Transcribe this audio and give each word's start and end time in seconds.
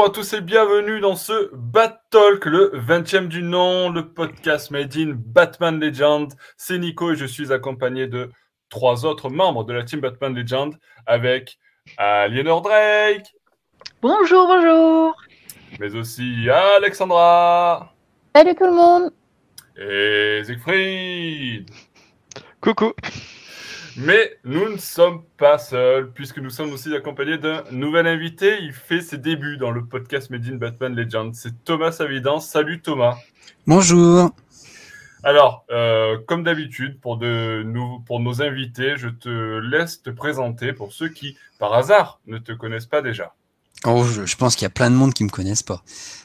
Bonjour 0.00 0.12
à 0.12 0.14
tous 0.14 0.32
et 0.32 0.40
bienvenue 0.40 1.00
dans 1.00 1.14
ce 1.14 1.50
Bat 1.52 2.00
Talk, 2.08 2.46
le 2.46 2.72
20e 2.74 3.28
du 3.28 3.42
nom, 3.42 3.90
le 3.90 4.08
podcast 4.08 4.70
made 4.70 4.96
in 4.96 5.12
Batman 5.14 5.78
Legend. 5.78 6.32
C'est 6.56 6.78
Nico 6.78 7.12
et 7.12 7.16
je 7.16 7.26
suis 7.26 7.52
accompagné 7.52 8.06
de 8.06 8.30
trois 8.70 9.04
autres 9.04 9.28
membres 9.28 9.62
de 9.64 9.74
la 9.74 9.84
team 9.84 10.00
Batman 10.00 10.34
Legend 10.34 10.74
avec 11.04 11.58
Aliénor 11.98 12.62
Drake. 12.62 13.26
Bonjour, 14.00 14.46
bonjour. 14.46 15.14
Mais 15.78 15.94
aussi 15.94 16.48
Alexandra. 16.48 17.92
Salut 18.34 18.54
tout 18.54 18.64
le 18.64 18.72
monde. 18.72 19.12
Et 19.76 20.42
Siegfried. 20.46 21.68
Coucou. 22.62 22.94
Mais 23.96 24.38
nous 24.44 24.68
ne 24.68 24.76
sommes 24.76 25.24
pas 25.36 25.58
seuls, 25.58 26.10
puisque 26.12 26.38
nous 26.38 26.50
sommes 26.50 26.72
aussi 26.72 26.94
accompagnés 26.94 27.38
d'un 27.38 27.64
nouvel 27.72 28.06
invité. 28.06 28.58
Il 28.62 28.72
fait 28.72 29.00
ses 29.00 29.18
débuts 29.18 29.56
dans 29.56 29.70
le 29.70 29.84
podcast 29.84 30.30
Made 30.30 30.46
in 30.46 30.56
Batman 30.56 30.94
Legends. 30.94 31.32
C'est 31.34 31.64
Thomas 31.64 31.92
Savidance. 31.92 32.48
Salut 32.48 32.80
Thomas. 32.80 33.16
Bonjour. 33.66 34.30
Alors, 35.22 35.64
euh, 35.70 36.18
comme 36.26 36.44
d'habitude, 36.44 36.98
pour, 37.00 37.18
de, 37.18 37.62
nous, 37.64 38.00
pour 38.06 38.20
nos 38.20 38.42
invités, 38.42 38.96
je 38.96 39.08
te 39.08 39.58
laisse 39.58 40.02
te 40.02 40.10
présenter 40.10 40.72
pour 40.72 40.92
ceux 40.92 41.08
qui, 41.08 41.36
par 41.58 41.74
hasard, 41.74 42.20
ne 42.26 42.38
te 42.38 42.52
connaissent 42.52 42.86
pas 42.86 43.02
déjà. 43.02 43.34
Oh, 43.86 44.04
je, 44.04 44.36
pense 44.36 44.56
qu'il 44.56 44.64
y 44.64 44.66
a 44.66 44.70
plein 44.70 44.90
de 44.90 44.96
monde 44.96 45.14
qui 45.14 45.24
me 45.24 45.30
connaissent 45.30 45.62
pas. 45.62 45.82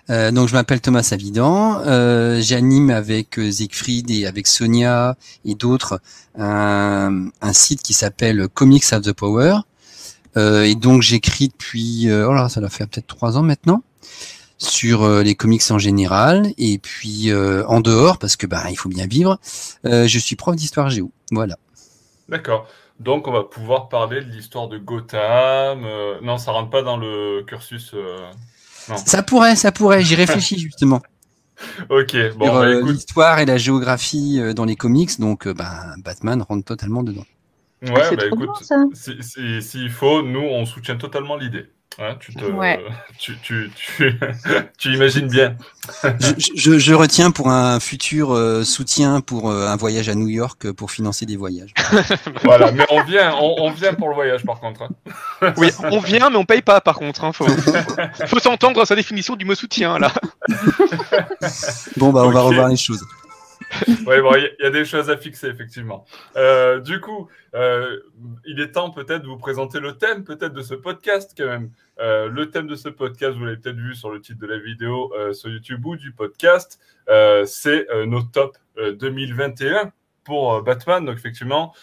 Euh, 0.09 0.30
donc, 0.31 0.50
je 0.50 0.53
m'appelle 0.53 0.81
Thomas 0.81 1.08
Avidan. 1.11 1.81
Euh, 1.86 2.42
J'anime 2.42 2.89
avec 2.89 3.39
euh, 3.39 3.50
Siegfried 3.50 4.12
et 4.12 4.25
avec 4.25 4.45
Sonia 4.45 5.16
et 5.45 5.56
d'autres 5.56 6.02
un, 6.38 7.30
un, 7.42 7.53
site 7.53 7.81
qui 7.81 7.94
s'appelle 7.94 8.50
Comics 8.53 8.92
of 8.92 9.03
the 9.03 9.14
Power. 9.14 9.59
Euh, 10.38 10.64
et 10.64 10.75
donc, 10.75 11.02
j'écris 11.02 11.47
depuis, 11.47 12.09
euh, 12.09 12.28
oh 12.28 12.34
là, 12.34 12.50
ça 12.50 12.59
doit 12.59 12.70
faire 12.70 12.88
peut-être 12.88 13.08
trois 13.08 13.38
ans 13.38 13.44
maintenant 13.44 13.84
sur 14.58 15.03
euh, 15.03 15.22
les 15.22 15.36
comics 15.36 15.64
en 15.69 15.78
général 15.78 16.53
et 16.58 16.78
puis 16.78 17.34
en 17.34 17.81
dehors 17.81 18.17
parce 18.17 18.38
que 18.38 18.47
bah 18.47 18.64
il 18.69 18.78
faut 18.78 18.88
bien 18.90 19.06
vivre. 19.06 19.38
je 19.84 20.17
suis 20.17 20.36
prof 20.36 20.56
d'histoire 20.56 20.90
géo. 20.90 21.12
Voilà. 21.31 21.58
D'accord. 22.30 22.67
Donc, 23.00 23.28
on 23.28 23.32
va 23.32 23.44
pouvoir 23.44 23.90
parler 23.90 24.22
de 24.22 24.30
l'histoire 24.30 24.68
de 24.68 24.78
Gotham. 24.78 25.84
Euh, 25.84 26.20
non, 26.22 26.38
ça 26.38 26.52
rentre 26.52 26.70
pas 26.70 26.82
dans 26.82 26.98
le 26.98 27.44
cursus. 27.46 27.92
Euh, 27.94 28.18
ça 28.96 29.22
pourrait, 29.22 29.56
ça 29.56 29.72
pourrait. 29.72 30.02
J'y 30.02 30.16
réfléchis 30.16 30.60
justement. 30.60 31.02
ok. 31.90 32.16
Bon, 32.38 32.48
bah, 32.48 32.62
euh, 32.62 32.82
l'histoire 32.84 33.40
et 33.40 33.46
la 33.46 33.58
géographie 33.58 34.40
dans 34.54 34.66
les 34.66 34.76
comics, 34.76 35.20
donc 35.20 35.48
bah, 35.48 35.94
Batman 36.04 36.42
rentre 36.42 36.66
totalement 36.66 37.04
dedans. 37.04 37.26
Ouais, 37.82 38.16
bah 38.16 38.26
écoute, 38.26 38.50
s'il 38.94 39.92
faut, 39.92 40.22
nous, 40.22 40.40
on 40.40 40.66
soutient 40.66 40.96
totalement 40.96 41.36
l'idée. 41.36 41.68
Hein, 41.98 42.16
tu, 42.20 42.34
te, 42.34 42.44
tu, 43.18 43.38
tu, 43.42 43.72
tu, 44.78 44.94
imagines 44.94 45.28
bien. 45.28 45.56
je, 46.56 46.78
je, 46.78 46.94
retiens 46.94 47.32
pour 47.32 47.50
un 47.50 47.80
futur 47.80 48.34
euh, 48.34 48.66
soutien 48.66 49.22
pour 49.22 49.50
euh, 49.50 49.68
un 49.68 49.78
voyage 49.78 50.10
à 50.10 50.16
New 50.16 50.28
York 50.28 50.66
euh, 50.66 50.74
pour 50.74 50.92
financer 50.92 51.26
des 51.26 51.38
voyages. 51.38 51.74
voilà, 52.44 52.74
mais 52.74 52.86
on 52.90 53.02
vient, 53.04 53.34
on, 53.40 53.72
vient 53.72 53.94
pour 53.94 54.10
le 54.10 54.16
voyage 54.16 54.44
par 54.44 54.60
contre. 54.60 54.82
Hein. 54.82 55.54
oui, 55.56 55.70
on 55.84 56.00
vient, 56.00 56.30
mais 56.30 56.38
on 56.38 56.46
paye 56.46 56.62
pas 56.62 56.82
par 56.82 56.96
contre. 56.96 57.24
Hein, 57.24 57.32
faut, 57.32 57.48
faut 58.28 58.40
s'entendre 58.40 58.82
à 58.82 58.86
sa 58.86 58.96
définition 58.96 59.38
du 59.38 59.46
mot 59.46 59.56
soutien 59.56 59.98
là. 59.98 60.12
bon 61.96 62.12
bah 62.12 62.24
on 62.25 62.31
va 62.31 62.42
revoir 62.42 62.68
les 62.68 62.78
choses. 62.78 63.06
oui, 63.88 64.22
bon, 64.22 64.36
il 64.36 64.56
y, 64.59 64.66
a 64.66 64.70
des 64.70 64.86
choses 64.86 65.09
à 65.09 65.18
fixer, 65.18 65.48
effectivement. 65.48 66.06
Euh, 66.36 66.80
du 66.80 67.00
coup, 67.00 67.30
euh, 67.53 68.00
il 68.46 68.59
est 68.59 68.72
temps 68.72 68.90
peut-être 68.90 69.24
de 69.24 69.28
vous 69.28 69.38
présenter 69.38 69.80
le 69.80 69.98
thème 69.98 70.24
peut-être 70.24 70.53
de 70.53 70.62
ce 70.62 70.74
podcast 70.74 71.34
quand 71.38 71.46
même. 71.46 71.72
Euh, 72.00 72.30
le 72.30 72.50
thème 72.50 72.68
de 72.68 72.75
ce 72.75 72.90
podcast, 72.90 73.38
vous 73.38 73.46
l'avez 73.46 73.58
peut-être 73.58 73.78
vu 73.78 73.96
sur 73.96 74.12
le 74.12 74.22
titre 74.22 74.40
de 74.40 74.48
la 74.48 74.59
vidéo 74.59 75.14
sur 75.34 75.50
YouTube 75.50 75.86
ou 75.86 75.96
du 75.96 76.12
podcast, 76.12 76.80
c'est 77.46 77.88
nos 78.06 78.22
tops 78.22 78.59
2021 78.78 79.92
pour 80.24 80.62
Batman. 80.62 81.06
Donc 81.06 81.18
effectivement, 81.18 81.74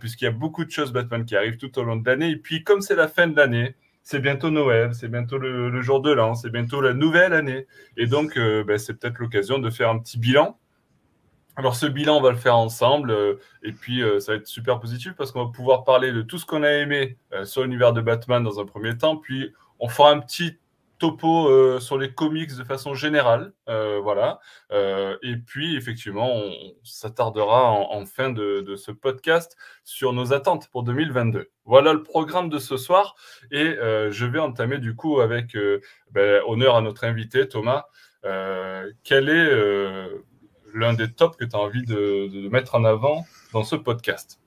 puisqu'il 0.00 0.24
y 0.24 0.28
a 0.28 0.32
beaucoup 0.32 0.64
de 0.64 0.70
choses 0.70 0.92
Batman 0.92 1.24
qui 1.24 1.36
arrivent 1.36 1.58
tout 1.58 1.78
au 1.78 1.82
long 1.82 1.96
de 1.96 2.08
l'année. 2.08 2.30
Et 2.30 2.36
puis 2.36 2.64
comme 2.64 2.80
c'est 2.80 2.96
la 2.96 3.08
fin 3.08 3.26
de 3.26 3.36
l'année, 3.36 3.74
c'est 4.02 4.20
bientôt 4.20 4.50
Noël, 4.50 4.94
c'est 4.94 5.08
bientôt 5.08 5.36
le, 5.36 5.82
jour 5.82 6.00
de 6.00 6.12
l'an, 6.12 6.36
c'est 6.36 6.50
bientôt 6.50 6.80
la 6.80 6.94
nouvelle 6.94 7.32
année. 7.32 7.66
Et 7.96 8.06
donc, 8.06 8.38
ben, 8.38 8.78
c'est 8.78 8.94
peut-être 8.94 9.18
l'occasion 9.18 9.58
de 9.58 9.68
faire 9.70 9.90
un 9.90 9.98
petit 9.98 10.18
bilan 10.18 10.56
alors 11.56 11.74
ce 11.74 11.86
bilan, 11.86 12.18
on 12.18 12.20
va 12.20 12.30
le 12.30 12.36
faire 12.36 12.56
ensemble 12.56 13.10
euh, 13.10 13.40
et 13.62 13.72
puis 13.72 14.02
euh, 14.02 14.20
ça 14.20 14.32
va 14.32 14.38
être 14.38 14.46
super 14.46 14.78
positif 14.78 15.14
parce 15.14 15.32
qu'on 15.32 15.46
va 15.46 15.50
pouvoir 15.50 15.84
parler 15.84 16.12
de 16.12 16.20
tout 16.20 16.38
ce 16.38 16.44
qu'on 16.44 16.62
a 16.62 16.70
aimé 16.70 17.16
euh, 17.32 17.46
sur 17.46 17.62
l'univers 17.62 17.94
de 17.94 18.02
Batman 18.02 18.44
dans 18.44 18.60
un 18.60 18.66
premier 18.66 18.96
temps, 18.96 19.16
puis 19.16 19.52
on 19.80 19.88
fera 19.88 20.10
un 20.10 20.20
petit 20.20 20.58
topo 20.98 21.78
sur 21.78 21.98
les 21.98 22.14
comics 22.14 22.56
de 22.56 22.64
façon 22.64 22.94
générale, 22.94 23.52
voilà. 23.66 24.40
et 24.72 25.36
puis 25.36 25.76
effectivement, 25.76 26.34
on, 26.34 26.72
s'attardera 26.84 27.70
en, 27.70 28.06
fin 28.06 28.30
de, 28.30 28.76
ce 28.76 28.92
podcast 28.92 29.58
sur 29.84 30.14
nos 30.14 30.32
attentes 30.32 30.68
pour 30.68 30.84
2022. 30.84 31.50
Voilà 31.66 31.92
le 31.92 32.02
programme 32.02 32.48
de 32.48 32.58
ce 32.58 32.78
soir 32.78 33.14
et 33.50 33.76
je 33.76 34.24
vais 34.24 34.38
entamer 34.38 34.78
du 34.78 34.96
coup 34.96 35.20
avec 35.20 35.54
ben, 36.12 36.40
honneur 36.46 36.76
à 36.76 36.80
notre 36.80 37.04
invité 37.04 37.46
Thomas. 37.46 37.84
quel 39.02 39.28
est 39.28 40.08
l'un 40.74 40.92
des 40.92 41.10
tops 41.10 41.36
que 41.36 41.44
tu 41.44 41.56
as 41.56 41.58
envie 41.58 41.84
de, 41.84 42.48
mettre 42.50 42.74
en 42.74 42.84
avant 42.84 43.26
dans 43.52 43.64
ce 43.64 43.76
podcast 43.76 44.38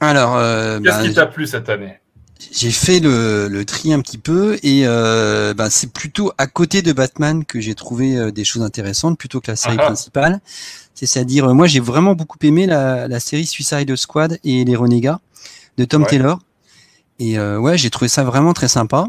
Alors, 0.00 0.36
euh, 0.36 0.80
qu'est-ce 0.80 0.96
bah, 0.98 1.08
qui 1.08 1.14
t'a 1.14 1.26
plu 1.26 1.46
cette 1.46 1.68
année? 1.68 1.98
J'ai 2.50 2.70
fait 2.72 2.98
le, 2.98 3.62
tri 3.64 3.92
un 3.92 4.00
petit 4.00 4.18
peu 4.18 4.58
et 4.62 4.82
euh, 4.84 5.54
bah, 5.54 5.70
c'est 5.70 5.92
plutôt 5.92 6.32
à 6.38 6.46
côté 6.46 6.82
de 6.82 6.92
Batman 6.92 7.44
que 7.44 7.60
j'ai 7.60 7.74
trouvé 7.74 8.16
euh, 8.16 8.32
des 8.32 8.44
choses 8.44 8.62
intéressantes 8.62 9.16
plutôt 9.16 9.40
que 9.40 9.50
la 9.50 9.56
série 9.56 9.76
ah 9.78 9.82
ah. 9.82 9.86
principale. 9.86 10.40
C'est-à-dire, 10.94 11.52
moi 11.54 11.66
j'ai 11.66 11.80
vraiment 11.80 12.14
beaucoup 12.14 12.38
aimé 12.42 12.66
la, 12.66 13.18
série 13.18 13.46
Suicide 13.46 13.96
Squad 13.96 14.38
et 14.44 14.64
les 14.64 14.76
Renégats 14.76 15.20
de 15.76 15.84
Tom 15.84 16.06
Taylor. 16.06 16.38
Et 17.18 17.40
ouais, 17.40 17.76
j'ai 17.76 17.90
trouvé 17.90 18.08
ça 18.08 18.22
vraiment 18.22 18.52
très 18.52 18.68
sympa. 18.68 19.06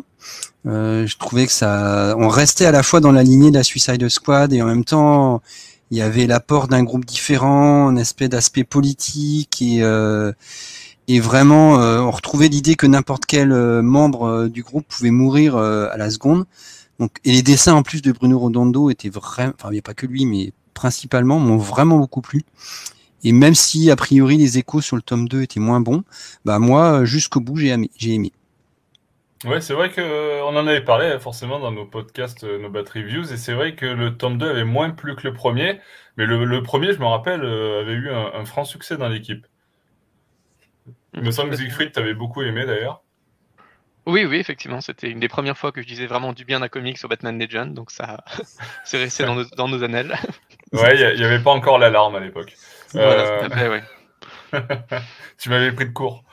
je 0.65 1.17
trouvais 1.17 1.45
que 1.45 1.51
ça, 1.51 2.15
on 2.17 2.29
restait 2.29 2.65
à 2.65 2.71
la 2.71 2.81
fois 2.81 2.99
dans 2.99 3.11
la 3.11 3.21
lignée 3.21 3.51
de 3.51 3.57
la 3.57 3.63
Suicide 3.63 4.09
Squad 4.09 4.53
et 4.53 4.61
en 4.63 4.65
même 4.65 4.85
temps, 4.85 5.43
il 5.93 5.97
y 5.97 6.01
avait 6.01 6.25
l'apport 6.25 6.67
d'un 6.67 6.83
groupe 6.83 7.05
différent, 7.05 7.87
un 7.87 7.97
aspect 7.97 8.27
d'aspect 8.27 8.63
politique 8.63 9.61
et 9.61 9.83
euh, 9.83 10.33
et 11.07 11.19
vraiment 11.19 11.79
euh, 11.79 11.99
on 11.99 12.09
retrouvait 12.09 12.47
l'idée 12.47 12.73
que 12.73 12.87
n'importe 12.87 13.27
quel 13.27 13.51
euh, 13.51 13.83
membre 13.83 14.47
du 14.47 14.63
groupe 14.63 14.87
pouvait 14.87 15.11
mourir 15.11 15.55
à 15.55 15.95
la 15.95 16.09
seconde. 16.09 16.45
Donc 16.97 17.11
et 17.25 17.31
les 17.31 17.43
dessins 17.43 17.75
en 17.75 17.83
plus 17.83 18.01
de 18.01 18.11
Bruno 18.11 18.39
Rodondo 18.39 18.89
étaient 18.89 19.09
vraiment, 19.09 19.53
enfin 19.55 19.69
il 19.69 19.73
n'y 19.73 19.79
a 19.79 19.83
pas 19.83 19.93
que 19.93 20.07
lui, 20.07 20.25
mais 20.25 20.51
principalement 20.73 21.37
m'ont 21.37 21.57
vraiment 21.57 21.99
beaucoup 21.99 22.21
plu. 22.21 22.41
Et 23.23 23.31
même 23.31 23.53
si 23.53 23.91
a 23.91 23.95
priori 23.95 24.37
les 24.37 24.57
échos 24.57 24.81
sur 24.81 24.95
le 24.95 25.03
tome 25.03 25.29
2 25.29 25.43
étaient 25.43 25.59
moins 25.59 25.79
bons, 25.79 26.03
bah 26.43 26.57
moi 26.57 27.05
jusqu'au 27.05 27.39
bout 27.39 27.57
j'ai 27.57 27.67
aimé. 27.67 27.91
J'ai 27.97 28.15
aimé. 28.15 28.31
Ouais, 29.45 29.59
c'est 29.59 29.73
vrai 29.73 29.91
qu'on 29.91 30.01
euh, 30.01 30.41
en 30.41 30.67
avait 30.67 30.81
parlé 30.81 31.07
hein, 31.07 31.19
forcément 31.19 31.59
dans 31.59 31.71
nos 31.71 31.85
podcasts, 31.85 32.45
euh, 32.45 32.59
nos 32.59 32.69
bat 32.69 32.83
reviews, 32.93 33.33
et 33.33 33.37
c'est 33.37 33.53
vrai 33.53 33.75
que 33.75 33.85
le 33.85 34.15
tome 34.15 34.37
2 34.37 34.49
avait 34.49 34.63
moins 34.63 34.91
plu 34.91 35.15
que 35.15 35.27
le 35.27 35.33
premier, 35.33 35.81
mais 36.15 36.25
le, 36.25 36.63
premier, 36.63 36.93
je 36.93 36.99
me 36.99 37.05
rappelle, 37.05 37.43
euh, 37.43 37.81
avait 37.81 37.93
eu 37.93 38.09
un, 38.09 38.45
franc 38.45 38.63
succès 38.63 38.95
dans 38.95 39.09
l'équipe. 39.09 39.45
Il 41.13 41.23
me 41.23 41.31
semble 41.31 41.49
que 41.49 41.57
Siegfried, 41.57 41.91
t'avais 41.91 42.13
beaucoup 42.13 42.41
aimé 42.41 42.65
d'ailleurs. 42.65 43.03
Oui, 44.05 44.25
oui, 44.25 44.37
effectivement, 44.37 44.81
c'était 44.81 45.09
une 45.09 45.19
des 45.19 45.27
premières 45.27 45.57
fois 45.57 45.71
que 45.71 45.81
je 45.81 45.87
disais 45.87 46.07
vraiment 46.07 46.33
du 46.33 46.45
bien 46.45 46.59
d'un 46.61 46.69
comics 46.69 46.97
sur 46.97 47.09
Batman 47.09 47.37
Legend, 47.37 47.73
donc 47.73 47.91
ça, 47.91 48.23
c'est 48.85 48.97
resté 48.97 49.25
dans 49.25 49.35
nos, 49.35 49.45
dans 49.57 49.67
nos, 49.67 49.83
annales. 49.83 50.17
ouais, 50.73 50.97
il 50.97 51.19
n'y 51.19 51.25
avait 51.25 51.43
pas 51.43 51.51
encore 51.51 51.79
l'alarme 51.79 52.15
à 52.15 52.19
l'époque. 52.21 52.53
Voilà, 52.93 53.47
ouais. 53.69 53.83
tu 55.37 55.49
m'avais 55.49 55.71
pris 55.73 55.85
de 55.85 55.91
court. 55.91 56.23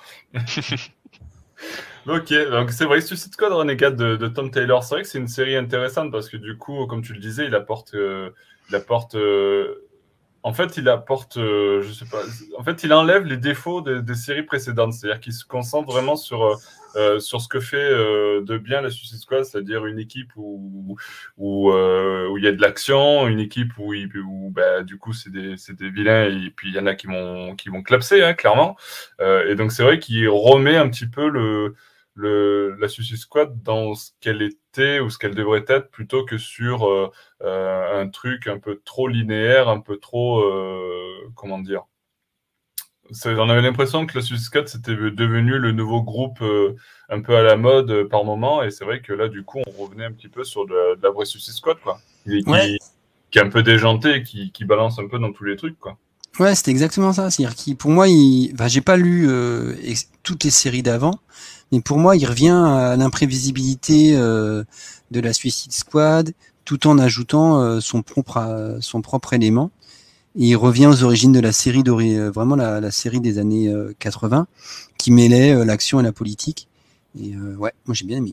Ok, 2.07 2.33
donc 2.51 2.71
c'est 2.71 2.87
vrai, 2.87 3.03
Suicide 3.03 3.35
Squad 3.35 3.53
Renegade 3.53 3.95
de, 3.95 4.17
de 4.17 4.29
Tom 4.29 4.51
Taylor, 4.51 4.83
c'est 4.83 4.95
vrai 4.95 5.03
que 5.03 5.09
c'est 5.09 5.19
une 5.19 5.29
série 5.29 5.55
intéressante 5.55 6.11
parce 6.11 6.31
que 6.31 6.39
du 6.39 6.57
coup, 6.57 6.87
comme 6.87 7.03
tu 7.03 7.13
le 7.13 7.19
disais, 7.19 7.45
il 7.45 7.55
apporte, 7.55 7.95
euh, 7.95 8.31
il 8.71 8.75
apporte, 8.75 9.17
euh, 9.17 9.87
en 10.43 10.55
fait, 10.55 10.79
il 10.79 10.89
apporte, 10.89 11.37
euh, 11.37 11.83
je 11.83 11.93
sais 11.93 12.07
pas, 12.07 12.23
en 12.57 12.65
fait, 12.65 12.85
il 12.85 12.95
enlève 12.95 13.27
les 13.27 13.37
défauts 13.37 13.83
des, 13.83 14.15
séries 14.15 14.45
précédentes, 14.45 14.95
c'est-à-dire 14.95 15.21
qu'il 15.21 15.35
se 15.35 15.45
concentre 15.45 15.93
vraiment 15.93 16.17
sur 16.17 16.59
sur 17.21 17.41
ce 17.41 17.47
que 17.47 17.61
fait 17.61 17.89
de 17.89 18.59
bien 18.59 18.81
la 18.81 18.91
Suicide 18.91 19.19
Squad, 19.19 19.45
c'est-à-dire 19.45 19.87
une 19.87 19.99
équipe 19.99 20.33
où 20.37 20.97
où, 21.37 21.71
il 21.71 22.43
y 22.43 22.49
a 22.49 22.53
de 22.53 22.61
l'action, 22.61 23.29
une 23.29 23.39
équipe 23.41 23.73
où, 23.79 23.95
où 23.95 24.51
bah, 24.51 24.83
du 24.83 24.99
coup 24.99 25.13
c'est 25.13 25.31
des, 25.31 25.55
des 25.69 25.91
vilains 25.91 26.25
et 26.25 26.51
puis 26.51 26.71
il 26.71 26.75
y 26.75 26.81
en 26.81 26.87
a 26.87 26.95
qui 26.95 27.07
vont 27.07 27.55
qui 27.55 27.69
vont 27.69 27.83
clapser 27.83 28.23
hein, 28.23 28.35
clairement. 28.35 28.77
et 29.21 29.55
donc 29.55 29.71
c'est 29.71 29.85
vrai 29.85 29.99
qu'il 30.01 30.29
remet 30.29 30.77
un 30.77 30.89
petit 30.89 31.07
peu 31.07 31.29
le 31.29 31.75
le, 32.21 32.77
la 32.79 32.89
Suicide 32.89 33.17
Squad 33.17 33.63
dans 33.63 33.95
ce 33.95 34.11
qu'elle 34.21 34.43
était 34.43 35.01
ou 35.01 35.11
ce 35.11 35.19
qu'elle 35.19 35.35
devrait 35.35 35.65
être 35.69 35.91
plutôt 35.91 36.25
que 36.25 36.39
sur 36.39 36.87
euh, 36.87 37.11
euh, 37.43 38.03
un 38.03 38.09
truc 38.09 38.47
un 38.47 38.59
peu 38.59 38.81
trop 38.85 39.09
linéaire, 39.09 39.69
un 39.69 39.81
peu 39.81 39.97
trop, 39.97 40.41
euh, 40.41 41.31
comment 41.35 41.59
dire, 41.59 41.85
on 43.27 43.51
avait 43.51 43.63
l'impression 43.63 44.07
que 44.07 44.15
le 44.15 44.23
Suicide 44.23 44.45
Squad 44.45 44.69
c'était 44.69 44.95
devenu 44.95 45.59
le 45.59 45.73
nouveau 45.73 46.03
groupe 46.03 46.41
euh, 46.43 46.77
un 47.09 47.21
peu 47.21 47.37
à 47.37 47.43
la 47.43 47.57
mode 47.57 48.05
par 48.05 48.25
moment, 48.25 48.63
et 48.63 48.71
c'est 48.71 48.85
vrai 48.85 49.01
que 49.01 49.13
là, 49.13 49.29
du 49.29 49.43
coup, 49.43 49.61
on 49.67 49.83
revenait 49.83 50.05
un 50.05 50.13
petit 50.13 50.29
peu 50.29 50.45
sur 50.45 50.67
de, 50.67 50.99
la 51.03 51.11
vraie 51.11 51.25
Suicide 51.25 51.55
Squad, 51.55 51.79
quoi. 51.81 51.99
qui, 52.25 52.45
qui, 53.31 53.39
est 53.39 53.43
un 53.43 53.49
peu 53.49 53.63
déjanté, 53.63 54.23
qui, 54.23 54.53
qui 54.53 54.65
balance 54.65 54.99
un 54.99 55.09
peu 55.09 55.19
dans 55.19 55.33
tous 55.33 55.45
les 55.45 55.57
trucs, 55.57 55.79
quoi. 55.79 55.99
Ouais, 56.39 56.55
c'était 56.55 56.71
exactement 56.71 57.13
ça. 57.13 57.31
C'est-à-dire 57.31 57.55
qu'il, 57.55 57.77
pour 57.77 57.91
moi, 57.91 58.09
il, 58.09 58.55
j'ai 58.67 58.81
pas 58.81 58.97
lu 58.97 59.27
euh, 59.29 59.75
toutes 60.23 60.45
les 60.45 60.51
séries 60.51 60.83
d'avant, 60.83 61.19
mais 61.73 61.81
pour 61.81 61.99
moi, 61.99 62.17
il 62.17 62.25
revient 62.27 62.49
à 62.51 62.97
l'imprévisibilité 62.97 64.17
euh, 64.17 64.65
de 65.11 65.21
la 65.21 65.33
Suicide 65.33 65.73
Squad, 65.73 66.33
tout 66.65 66.87
en 66.87 66.99
ajoutant 66.99 67.61
euh, 67.61 67.81
son 67.81 68.03
propre 68.03 68.79
son 68.81 69.03
propre 69.03 69.33
élément. 69.33 69.71
Et 70.37 70.47
il 70.51 70.57
revient 70.57 70.87
aux 70.87 71.03
origines 71.03 71.33
de 71.33 71.41
la 71.41 71.53
série 71.53 71.83
vraiment 71.83 72.55
la, 72.55 72.81
la, 72.81 72.91
série 72.93 73.21
des 73.21 73.39
années 73.39 73.75
80, 73.99 74.47
qui 74.97 75.11
mêlait 75.11 75.65
l'action 75.65 75.99
et 75.99 76.05
la 76.05 76.13
politique. 76.13 76.69
Et 77.21 77.37
ouais, 77.37 77.73
moi 77.87 77.95
j'ai 77.95 78.07
bien 78.07 78.19
aimé. 78.19 78.33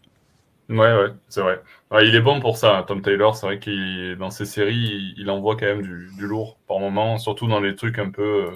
Ouais, 0.69 0.75
ouais, 0.77 1.13
c'est 1.29 1.41
vrai. 1.41 1.61
il 2.03 2.13
est 2.13 2.21
bon 2.21 2.41
pour 2.41 2.57
ça, 2.57 2.83
Tom 2.87 3.01
Taylor. 3.01 3.35
C'est 3.35 3.45
vrai 3.45 3.59
qu'il 3.59 4.17
dans 4.19 4.31
ses 4.31 4.45
séries, 4.45 5.13
il, 5.17 5.29
envoie 5.29 5.55
quand 5.55 5.65
même 5.65 5.81
du, 5.81 6.27
lourd 6.27 6.57
par 6.67 6.79
moment, 6.79 7.17
surtout 7.17 7.47
dans 7.47 7.61
les 7.61 7.75
trucs 7.75 7.99
un 7.99 8.11
peu 8.11 8.51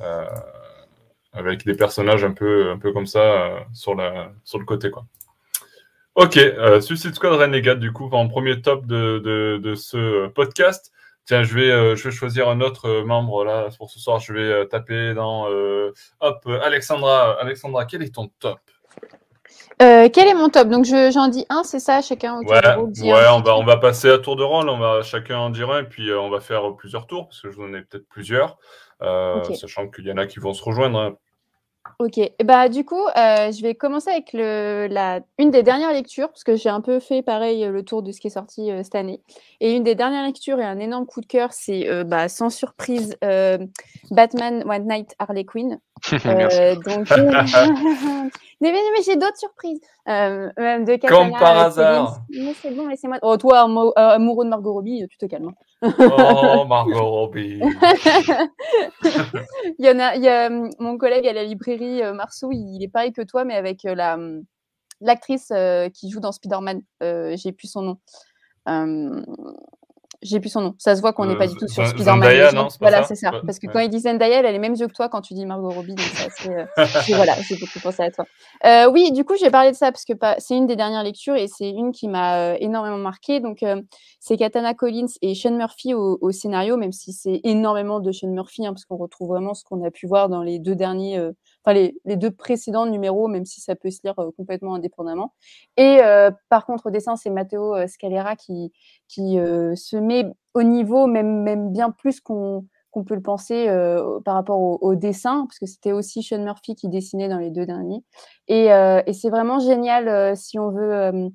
euh, 0.00 0.24
avec 1.32 1.64
des 1.64 1.74
personnages 1.74 2.24
un 2.24 2.32
peu, 2.32 2.70
un 2.70 2.78
peu 2.78 2.92
comme 2.92 3.06
ça 3.06 3.20
euh, 3.20 3.60
sur 3.72 3.94
la, 3.94 4.32
sur 4.44 4.58
le 4.58 4.64
côté, 4.64 4.90
quoi. 4.90 5.06
Ok, 6.16 6.36
euh, 6.36 6.80
Suicide 6.80 7.14
Squad 7.14 7.32
Renegade, 7.34 7.78
du 7.78 7.92
coup, 7.92 8.08
en 8.10 8.28
premier 8.28 8.60
top 8.60 8.86
de, 8.86 9.20
de, 9.20 9.58
de 9.62 9.74
ce 9.74 10.26
podcast. 10.28 10.92
Tiens, 11.24 11.44
je 11.44 11.54
vais, 11.54 11.70
euh, 11.70 11.94
je 11.94 12.08
vais 12.08 12.14
choisir 12.14 12.48
un 12.48 12.60
autre 12.60 13.02
membre 13.02 13.44
là 13.44 13.68
pour 13.78 13.90
ce 13.90 14.00
soir. 14.00 14.18
Je 14.18 14.32
vais 14.32 14.66
taper 14.66 15.14
dans. 15.14 15.46
hop, 16.20 16.46
Alexandra. 16.62 17.38
Alexandra, 17.40 17.84
quel 17.86 18.02
est 18.02 18.14
ton 18.14 18.28
top? 18.40 18.58
Euh, 19.80 20.08
quel 20.12 20.28
est 20.28 20.34
mon 20.34 20.48
top? 20.48 20.68
Donc 20.68 20.84
j'en 20.84 21.28
dis 21.28 21.46
un, 21.48 21.62
c'est 21.64 21.78
ça, 21.78 22.02
chacun 22.02 22.38
Ouais, 22.40 22.60
ouais 22.76 23.26
on, 23.32 23.40
va, 23.40 23.56
on 23.56 23.64
va 23.64 23.76
passer 23.76 24.10
à 24.10 24.18
tour 24.18 24.36
de 24.36 24.42
rôle, 24.42 24.68
on 24.68 24.78
va 24.78 25.02
chacun 25.02 25.38
en 25.38 25.50
dire 25.50 25.70
un, 25.70 25.80
et 25.80 25.84
puis 25.84 26.10
euh, 26.10 26.20
on 26.20 26.30
va 26.30 26.40
faire 26.40 26.74
plusieurs 26.76 27.06
tours, 27.06 27.28
parce 27.28 27.40
que 27.40 27.50
je 27.50 27.56
vous 27.56 27.64
en 27.64 27.74
ai 27.74 27.82
peut-être 27.82 28.08
plusieurs, 28.08 28.58
euh, 29.02 29.42
sachant 29.54 29.88
qu'il 29.88 30.06
y 30.06 30.12
en 30.12 30.16
a 30.18 30.26
qui 30.26 30.38
vont 30.38 30.52
se 30.52 30.62
rejoindre. 30.62 30.98
Hein. 30.98 31.16
Ok, 31.98 32.20
bah 32.44 32.68
du 32.68 32.84
coup, 32.84 33.02
je 33.16 33.62
vais 33.62 33.74
commencer 33.74 34.10
avec 34.10 34.34
le, 34.34 34.86
la, 34.90 35.20
une 35.38 35.50
des 35.50 35.62
dernières 35.62 35.92
lectures, 35.92 36.28
parce 36.28 36.44
que 36.44 36.54
j'ai 36.54 36.68
un 36.68 36.82
peu 36.82 37.00
fait 37.00 37.22
pareil 37.22 37.64
le 37.64 37.82
tour 37.82 38.02
de 38.02 38.12
ce 38.12 38.20
qui 38.20 38.26
est 38.26 38.30
sorti 38.30 38.70
cette 38.82 38.94
année. 38.94 39.22
Et 39.60 39.74
une 39.74 39.82
des 39.82 39.94
dernières 39.94 40.26
lectures 40.26 40.60
et 40.60 40.64
un 40.64 40.78
énorme 40.78 41.06
coup 41.06 41.22
de 41.22 41.26
cœur, 41.26 41.52
c'est 41.52 42.04
bah, 42.04 42.28
sans 42.28 42.50
surprise 42.50 43.16
Batman 44.10 44.62
One 44.68 44.86
Night 44.86 45.14
Harley 45.18 45.44
Quinn. 45.44 45.80
donc, 46.84 47.08
Mais, 48.62 48.72
mais, 48.72 49.02
j'ai 49.02 49.16
d'autres 49.16 49.38
surprises. 49.38 49.80
Euh, 50.06 50.50
même 50.58 50.84
de 50.84 50.96
Comme 50.96 51.30
par 51.30 51.58
hasard. 51.58 52.20
Mais 52.28 52.52
c'est 52.52 52.70
bon, 52.72 52.88
laissez-moi. 52.88 53.18
Oh, 53.22 53.38
toi, 53.38 53.66
euh, 53.66 53.92
amoureux 53.96 54.44
de 54.44 54.50
Margot 54.50 54.74
Robbie, 54.74 55.06
tu 55.08 55.16
te 55.16 55.24
calmes. 55.24 55.54
Hein. 55.80 55.92
oh, 55.98 56.66
Margot 56.66 57.10
Robbie. 57.10 57.58
il 59.78 59.86
y 59.86 59.88
en 59.88 59.98
a, 59.98 60.14
il 60.14 60.22
y 60.22 60.28
a 60.28 60.50
mon 60.78 60.98
collègue 60.98 61.26
à 61.26 61.32
la 61.32 61.44
librairie, 61.44 62.02
euh, 62.02 62.12
Marceau, 62.12 62.50
il 62.52 62.82
est 62.82 62.88
pareil 62.88 63.14
que 63.14 63.22
toi, 63.22 63.44
mais 63.44 63.54
avec 63.54 63.84
la 63.84 64.18
l'actrice 65.00 65.50
qui 65.94 66.10
joue 66.10 66.20
dans 66.20 66.32
Spider-Man. 66.32 66.82
j'ai 67.00 67.52
plus 67.52 67.68
son 67.68 67.80
nom. 67.80 67.96
J'ai 70.22 70.38
plus 70.38 70.50
son 70.50 70.60
nom. 70.60 70.74
Ça 70.76 70.96
se 70.96 71.00
voit 71.00 71.14
qu'on 71.14 71.24
n'est 71.24 71.36
pas 71.36 71.46
du 71.46 71.54
tout 71.54 71.66
sur 71.66 71.86
Spider-Man. 71.86 72.68
Voilà, 72.80 73.04
c'est 73.04 73.14
ça. 73.14 73.32
Parce 73.46 73.58
que 73.58 73.66
quand 73.66 73.78
il 73.78 73.88
dit 73.88 74.00
Zendaya, 74.00 74.40
elle 74.40 74.46
a 74.46 74.52
les 74.52 74.58
mêmes 74.58 74.74
yeux 74.74 74.86
que 74.86 74.92
toi 74.92 75.08
quand 75.08 75.22
tu 75.22 75.32
dis 75.32 75.46
Margot 75.46 75.70
Robbie. 75.70 75.94
Donc 75.94 76.06
euh, 76.46 76.66
voilà, 77.14 77.34
j'ai 77.40 77.56
beaucoup 77.56 77.80
pensé 77.80 78.02
à 78.02 78.10
toi. 78.10 78.26
Euh, 78.66 78.90
oui, 78.90 79.12
du 79.12 79.24
coup, 79.24 79.34
j'ai 79.40 79.50
parlé 79.50 79.70
de 79.70 79.76
ça 79.76 79.92
parce 79.92 80.04
que 80.04 80.12
c'est 80.38 80.56
une 80.56 80.66
des 80.66 80.76
dernières 80.76 81.02
lectures 81.02 81.36
et 81.36 81.48
c'est 81.48 81.70
une 81.70 81.92
qui 81.92 82.06
m'a 82.06 82.36
euh, 82.36 82.56
énormément 82.60 82.98
marqué. 82.98 83.40
Donc, 83.40 83.64
c'est 84.18 84.36
Katana 84.36 84.74
Collins 84.74 85.06
et 85.22 85.34
Sean 85.34 85.56
Murphy 85.56 85.94
au, 85.94 86.30
scénario, 86.32 86.76
même 86.76 86.92
si 86.92 87.12
c'est 87.12 87.40
énormément 87.44 88.00
de 88.00 88.12
Sean 88.12 88.28
Murphy, 88.28 88.66
hein, 88.66 88.72
parce 88.72 88.84
qu'on 88.84 88.96
retrouve 88.96 89.28
vraiment 89.28 89.54
ce 89.54 89.64
qu'on 89.64 89.82
a 89.84 89.90
pu 89.90 90.06
voir 90.06 90.28
dans 90.28 90.42
les 90.42 90.58
deux 90.58 90.74
derniers 90.74 91.18
enfin 91.64 91.74
les, 91.74 92.00
les, 92.04 92.16
deux 92.16 92.30
précédents 92.30 92.86
numéros, 92.86 93.28
même 93.28 93.44
si 93.44 93.60
ça 93.60 93.74
peut 93.74 93.90
se 93.90 94.00
lire 94.04 94.18
euh, 94.18 94.30
complètement 94.36 94.74
indépendamment. 94.74 95.34
Et 95.76 96.00
euh, 96.02 96.30
par 96.48 96.66
contre, 96.66 96.86
au 96.86 96.90
dessin, 96.90 97.16
c'est 97.16 97.30
Matteo 97.30 97.74
euh, 97.74 97.86
Scalera 97.86 98.36
qui, 98.36 98.72
qui 99.08 99.36
se 99.74 99.96
met 99.96 100.26
au 100.54 100.62
niveau, 100.62 101.06
même, 101.06 101.42
même 101.42 101.72
bien 101.72 101.90
plus 101.90 102.20
qu'on 102.20 102.64
peut 103.06 103.14
le 103.14 103.22
penser 103.22 103.66
par 104.24 104.34
rapport 104.34 104.60
au, 104.60 104.94
dessin, 104.94 105.46
parce 105.46 105.58
que 105.58 105.66
c'était 105.66 105.92
aussi 105.92 106.22
Sean 106.22 106.42
Murphy 106.42 106.74
qui 106.74 106.88
dessinait 106.88 107.28
dans 107.28 107.38
les 107.38 107.50
deux 107.50 107.66
derniers. 107.66 108.04
Et, 108.46 108.66
et 108.66 109.12
c'est 109.12 109.30
vraiment 109.30 109.58
génial 109.58 110.36
si 110.36 110.60
on 110.60 110.70
veut 110.70 111.30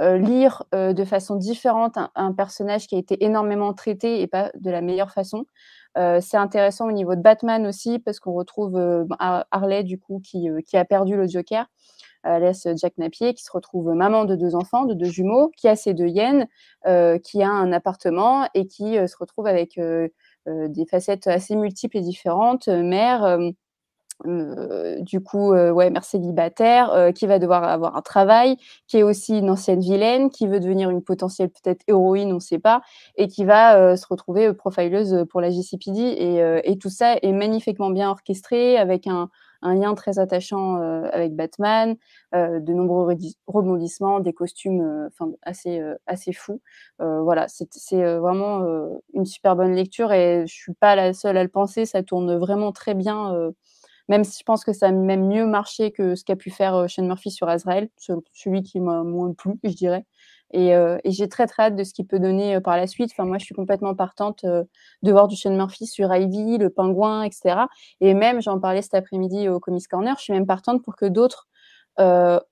lire 0.00 0.64
de 0.72 1.04
façon 1.04 1.36
différente 1.36 1.98
un, 2.14 2.32
personnage 2.32 2.86
qui 2.86 2.94
a 2.94 2.98
été 2.98 3.22
énormément 3.24 3.74
traité 3.74 4.22
et 4.22 4.26
pas 4.26 4.50
de 4.54 4.70
la 4.70 4.80
meilleure 4.80 5.12
façon. 5.12 5.44
Euh, 5.96 6.20
c'est 6.20 6.36
intéressant 6.36 6.86
au 6.86 6.92
niveau 6.92 7.14
de 7.14 7.22
Batman 7.22 7.66
aussi 7.66 7.98
parce 7.98 8.20
qu'on 8.20 8.32
retrouve 8.32 8.76
euh, 8.76 9.04
Harley 9.18 9.82
du 9.84 9.98
coup 9.98 10.20
qui, 10.22 10.48
euh, 10.48 10.60
qui, 10.60 10.76
a 10.76 10.84
perdu 10.84 11.16
le 11.16 11.26
Joker, 11.26 11.66
laisse 12.24 12.68
Jack 12.76 12.98
Napier 12.98 13.32
qui 13.32 13.42
se 13.42 13.50
retrouve 13.50 13.94
maman 13.94 14.24
de 14.26 14.36
deux 14.36 14.54
enfants, 14.54 14.84
de 14.84 14.92
deux 14.92 15.08
jumeaux, 15.08 15.50
qui 15.56 15.66
a 15.66 15.76
ses 15.76 15.94
deux 15.94 16.08
hyènes, 16.08 16.46
qui 17.24 17.42
a 17.42 17.48
un 17.48 17.72
appartement 17.72 18.46
et 18.52 18.66
qui 18.66 18.96
se 18.96 19.16
retrouve 19.18 19.46
avec 19.46 19.80
des 20.46 20.86
facettes 20.90 21.26
assez 21.26 21.56
multiples 21.56 21.96
et 21.96 22.02
différentes, 22.02 22.68
mère 22.68 23.38
euh, 24.26 25.00
du 25.00 25.20
coup, 25.20 25.52
euh, 25.52 25.70
ouais, 25.70 25.90
mère 25.90 26.04
célibataire, 26.04 26.92
euh, 26.92 27.12
qui 27.12 27.26
va 27.26 27.38
devoir 27.38 27.64
avoir 27.64 27.96
un 27.96 28.02
travail, 28.02 28.56
qui 28.86 28.98
est 28.98 29.02
aussi 29.02 29.38
une 29.38 29.50
ancienne 29.50 29.80
vilaine, 29.80 30.30
qui 30.30 30.46
veut 30.48 30.60
devenir 30.60 30.90
une 30.90 31.02
potentielle 31.02 31.50
peut-être 31.50 31.82
héroïne, 31.86 32.32
on 32.32 32.36
ne 32.36 32.40
sait 32.40 32.58
pas, 32.58 32.82
et 33.16 33.28
qui 33.28 33.44
va 33.44 33.96
se 33.96 34.06
retrouver 34.06 34.52
profileuse 34.52 35.24
pour 35.30 35.40
la 35.40 35.50
GCPD. 35.50 36.00
Et, 36.00 36.70
et, 36.70 36.78
tout 36.78 36.90
ça 36.90 37.16
est 37.22 37.32
magnifiquement 37.32 37.90
bien 37.90 38.10
orchestré, 38.10 38.76
avec 38.76 39.06
un, 39.06 39.30
un 39.62 39.74
lien 39.74 39.94
très 39.94 40.18
attachant 40.18 40.76
avec 41.12 41.34
Batman, 41.34 41.96
de 42.32 42.72
nombreux 42.72 43.16
rebondissements, 43.46 44.20
des 44.20 44.32
costumes 44.32 45.08
assez, 45.42 45.82
assez 46.06 46.32
fous. 46.32 46.60
voilà, 46.98 47.46
c'est 47.48 48.16
vraiment 48.18 48.64
une 49.14 49.26
super 49.26 49.56
bonne 49.56 49.74
lecture 49.74 50.12
et 50.12 50.44
je 50.46 50.54
suis 50.54 50.74
pas 50.74 50.94
la 50.96 51.12
seule 51.12 51.36
à 51.36 51.42
le 51.42 51.48
penser, 51.48 51.86
ça 51.86 52.02
tourne 52.02 52.36
vraiment 52.36 52.72
très 52.72 52.94
bien 52.94 53.52
même 54.08 54.24
si 54.24 54.38
je 54.38 54.44
pense 54.44 54.64
que 54.64 54.72
ça 54.72 54.88
a 54.88 54.92
même 54.92 55.28
mieux 55.28 55.46
marché 55.46 55.92
que 55.92 56.14
ce 56.14 56.24
qu'a 56.24 56.36
pu 56.36 56.50
faire 56.50 56.74
euh, 56.74 56.88
Sean 56.88 57.04
Murphy 57.04 57.30
sur 57.30 57.48
Azrael, 57.48 57.88
celui 58.32 58.62
qui 58.62 58.80
m'a 58.80 59.02
moins 59.02 59.32
plu, 59.32 59.58
je 59.62 59.74
dirais. 59.74 60.04
Et, 60.50 60.74
euh, 60.74 60.96
et 61.04 61.10
j'ai 61.12 61.28
très 61.28 61.46
très 61.46 61.64
hâte 61.64 61.76
de 61.76 61.84
ce 61.84 61.92
qu'il 61.92 62.06
peut 62.06 62.18
donner 62.18 62.56
euh, 62.56 62.60
par 62.60 62.78
la 62.78 62.86
suite. 62.86 63.10
Enfin, 63.12 63.26
moi, 63.26 63.36
je 63.36 63.44
suis 63.44 63.54
complètement 63.54 63.94
partante 63.94 64.44
de 64.44 65.12
voir 65.12 65.28
du 65.28 65.36
Sean 65.36 65.54
Murphy 65.54 65.86
sur 65.86 66.14
Ivy, 66.14 66.56
le 66.56 66.70
Pingouin, 66.70 67.22
etc. 67.22 67.66
Et 68.00 68.14
même, 68.14 68.40
j'en 68.40 68.58
parlais 68.58 68.80
cet 68.80 68.94
après-midi 68.94 69.48
au 69.48 69.60
Comics 69.60 69.86
Corner, 69.88 70.16
je 70.16 70.22
suis 70.22 70.32
même 70.32 70.46
partante 70.46 70.82
pour 70.82 70.96
que 70.96 71.06
d'autres 71.06 71.46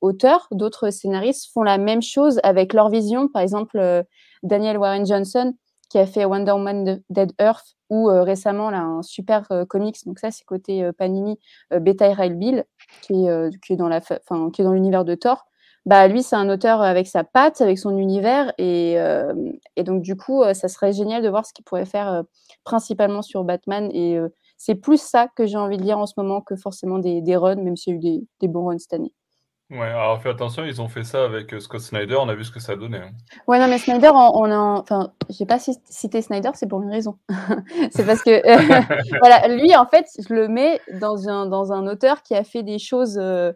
auteurs, 0.01 0.49
d'autres 0.51 0.91
scénaristes 0.91 1.53
font 1.55 1.63
la 1.63 1.79
même 1.79 2.03
chose 2.03 2.41
avec 2.43 2.73
leur 2.73 2.89
vision. 2.89 3.29
Par 3.29 3.43
exemple, 3.43 4.05
Daniel 4.43 4.77
Warren 4.77 5.07
Johnson, 5.07 5.55
qui 5.89 5.99
a 5.99 6.07
fait 6.07 6.25
Wonder 6.25 6.53
Woman 6.53 7.01
Dead 7.11 7.33
Earth, 7.41 7.77
ou 7.91 8.11
euh, 8.11 8.23
récemment 8.23 8.71
là, 8.71 8.81
un 8.81 9.03
super 9.03 9.47
euh, 9.53 9.65
comics, 9.65 9.97
donc 10.07 10.19
ça 10.19 10.31
c'est 10.31 10.45
côté 10.45 10.85
euh, 10.85 10.93
Panini, 10.93 11.39
Beta 11.71 12.13
Rail 12.13 12.35
Bill, 12.35 12.65
qui 13.03 13.27
est, 13.27 13.61
qui 13.65 13.75
est 13.75 13.77
dans 13.77 13.89
la, 13.89 14.01
qui 14.01 14.61
est 14.61 14.65
dans 14.65 14.73
l'univers 14.73 15.05
de 15.05 15.15
Thor. 15.15 15.47
Bah 15.85 16.09
lui 16.09 16.25
c'est 16.25 16.35
un 16.35 16.49
auteur 16.51 16.83
avec 16.83 17.07
sa 17.07 17.23
patte, 17.23 17.61
avec 17.61 17.79
son 17.79 17.97
univers, 17.97 18.53
et, 18.59 18.97
et 19.77 19.83
donc 19.85 20.03
du 20.03 20.17
coup 20.17 20.43
ça 20.53 20.67
serait 20.67 20.93
génial 20.93 21.23
de 21.23 21.29
voir 21.29 21.47
ce 21.47 21.53
qu'il 21.53 21.65
pourrait 21.65 21.87
faire 21.87 22.25
principalement 22.65 23.23
sur 23.23 23.45
Batman 23.45 23.89
et 23.93 24.19
c'est 24.57 24.75
plus 24.75 25.01
ça 25.01 25.29
que 25.37 25.47
j'ai 25.47 25.59
envie 25.59 25.77
de 25.77 25.83
lire 25.83 25.99
en 25.99 26.07
ce 26.07 26.15
moment 26.17 26.41
que 26.41 26.57
forcément 26.57 26.99
des, 26.99 27.21
des 27.21 27.37
runs, 27.37 27.57
même 27.57 27.77
s'il 27.77 27.93
y 27.93 27.97
a 27.97 27.99
eu 27.99 28.01
des, 28.01 28.27
des 28.41 28.49
bons 28.49 28.67
runs 28.67 28.79
cette 28.79 28.95
année. 28.95 29.13
Ouais, 29.69 29.89
alors 29.89 30.23
fais 30.23 30.29
attention, 30.29 30.65
ils 30.65 30.81
ont 30.81 30.87
fait 30.87 31.03
ça 31.03 31.25
avec 31.25 31.53
euh, 31.53 31.59
Scott 31.59 31.81
Snyder, 31.81 32.15
on 32.21 32.29
a 32.29 32.37
vu 32.37 32.45
ce 32.45 32.53
que 32.53 32.61
ça 32.61 32.73
a 32.73 32.77
donné. 32.77 32.99
Hein. 32.99 33.11
Ouais, 33.49 33.59
non, 33.59 33.67
mais 33.67 33.79
Snyder, 33.79 34.11
on, 34.15 34.45
a, 34.45 34.57
enfin, 34.57 35.13
j'ai 35.29 35.45
pas 35.45 35.59
cité 35.59 36.23
Snyder, 36.23 36.51
c'est 36.55 36.69
pour 36.69 36.83
une 36.83 36.91
raison. 36.91 37.19
c'est 37.91 38.07
parce 38.07 38.23
que, 38.23 38.31
voilà, 39.19 39.49
lui, 39.49 39.75
en 39.75 39.87
fait, 39.87 40.07
je 40.29 40.33
le 40.33 40.47
mets 40.47 40.81
dans 41.01 41.29
un, 41.29 41.47
dans 41.47 41.73
un 41.73 41.89
auteur 41.89 42.23
qui 42.23 42.37
a 42.37 42.45
fait 42.45 42.63
des 42.63 42.79
choses. 42.79 43.19
Euh, 43.19 43.53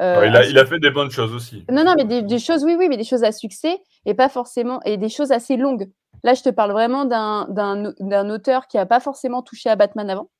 euh, 0.00 0.24
il, 0.26 0.34
a, 0.34 0.46
il, 0.46 0.58
a, 0.58 0.64
fait 0.64 0.78
des 0.78 0.90
bonnes 0.90 1.10
choses 1.10 1.34
aussi. 1.34 1.66
Non, 1.70 1.84
non, 1.84 1.92
mais 1.94 2.06
des, 2.06 2.22
des, 2.22 2.38
choses, 2.38 2.64
oui, 2.64 2.74
oui, 2.78 2.88
mais 2.88 2.96
des 2.96 3.04
choses 3.04 3.24
à 3.24 3.32
succès 3.32 3.82
et 4.06 4.14
pas 4.14 4.30
forcément, 4.30 4.80
et 4.86 4.96
des 4.96 5.10
choses 5.10 5.30
assez 5.30 5.58
longues. 5.58 5.90
Là, 6.24 6.32
je 6.32 6.42
te 6.42 6.48
parle 6.48 6.72
vraiment 6.72 7.04
d'un 7.04 8.30
auteur 8.30 8.66
qui 8.66 8.78
a 8.78 8.86
pas 8.86 9.00
forcément 9.00 9.42
touché 9.42 9.68
à 9.68 9.76
Batman 9.76 10.08
avant 10.08 10.30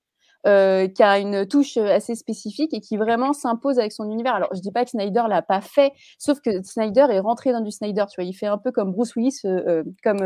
euh, 0.47 0.89
qui 0.89 1.03
a 1.03 1.19
une 1.19 1.47
touche 1.47 1.77
euh, 1.77 1.95
assez 1.95 2.15
spécifique 2.15 2.73
et 2.73 2.81
qui 2.81 2.97
vraiment 2.97 3.33
s'impose 3.33 3.79
avec 3.79 3.93
son 3.93 4.11
univers. 4.11 4.35
Alors, 4.35 4.49
je 4.55 4.61
dis 4.61 4.73
pas 4.73 4.85
que 4.85 4.91
Snyder 4.91 5.25
l'a 5.29 5.43
pas 5.43 5.61
fait, 5.61 5.93
sauf 6.19 6.41
que 6.41 6.63
Snyder 6.63 7.07
est 7.11 7.21
rentré 7.21 7.53
dans 7.53 7.61
du 7.61 7.71
Snyder, 7.71 8.05
tu 8.11 8.21
vois. 8.21 8.25
Il 8.25 8.33
fait 8.33 8.47
un 8.47 8.59
peu 8.59 8.73
comme 8.73 8.93
Bruce 8.93 9.15
Willis, 9.17 9.41
euh, 9.45 9.85
comme 10.03 10.23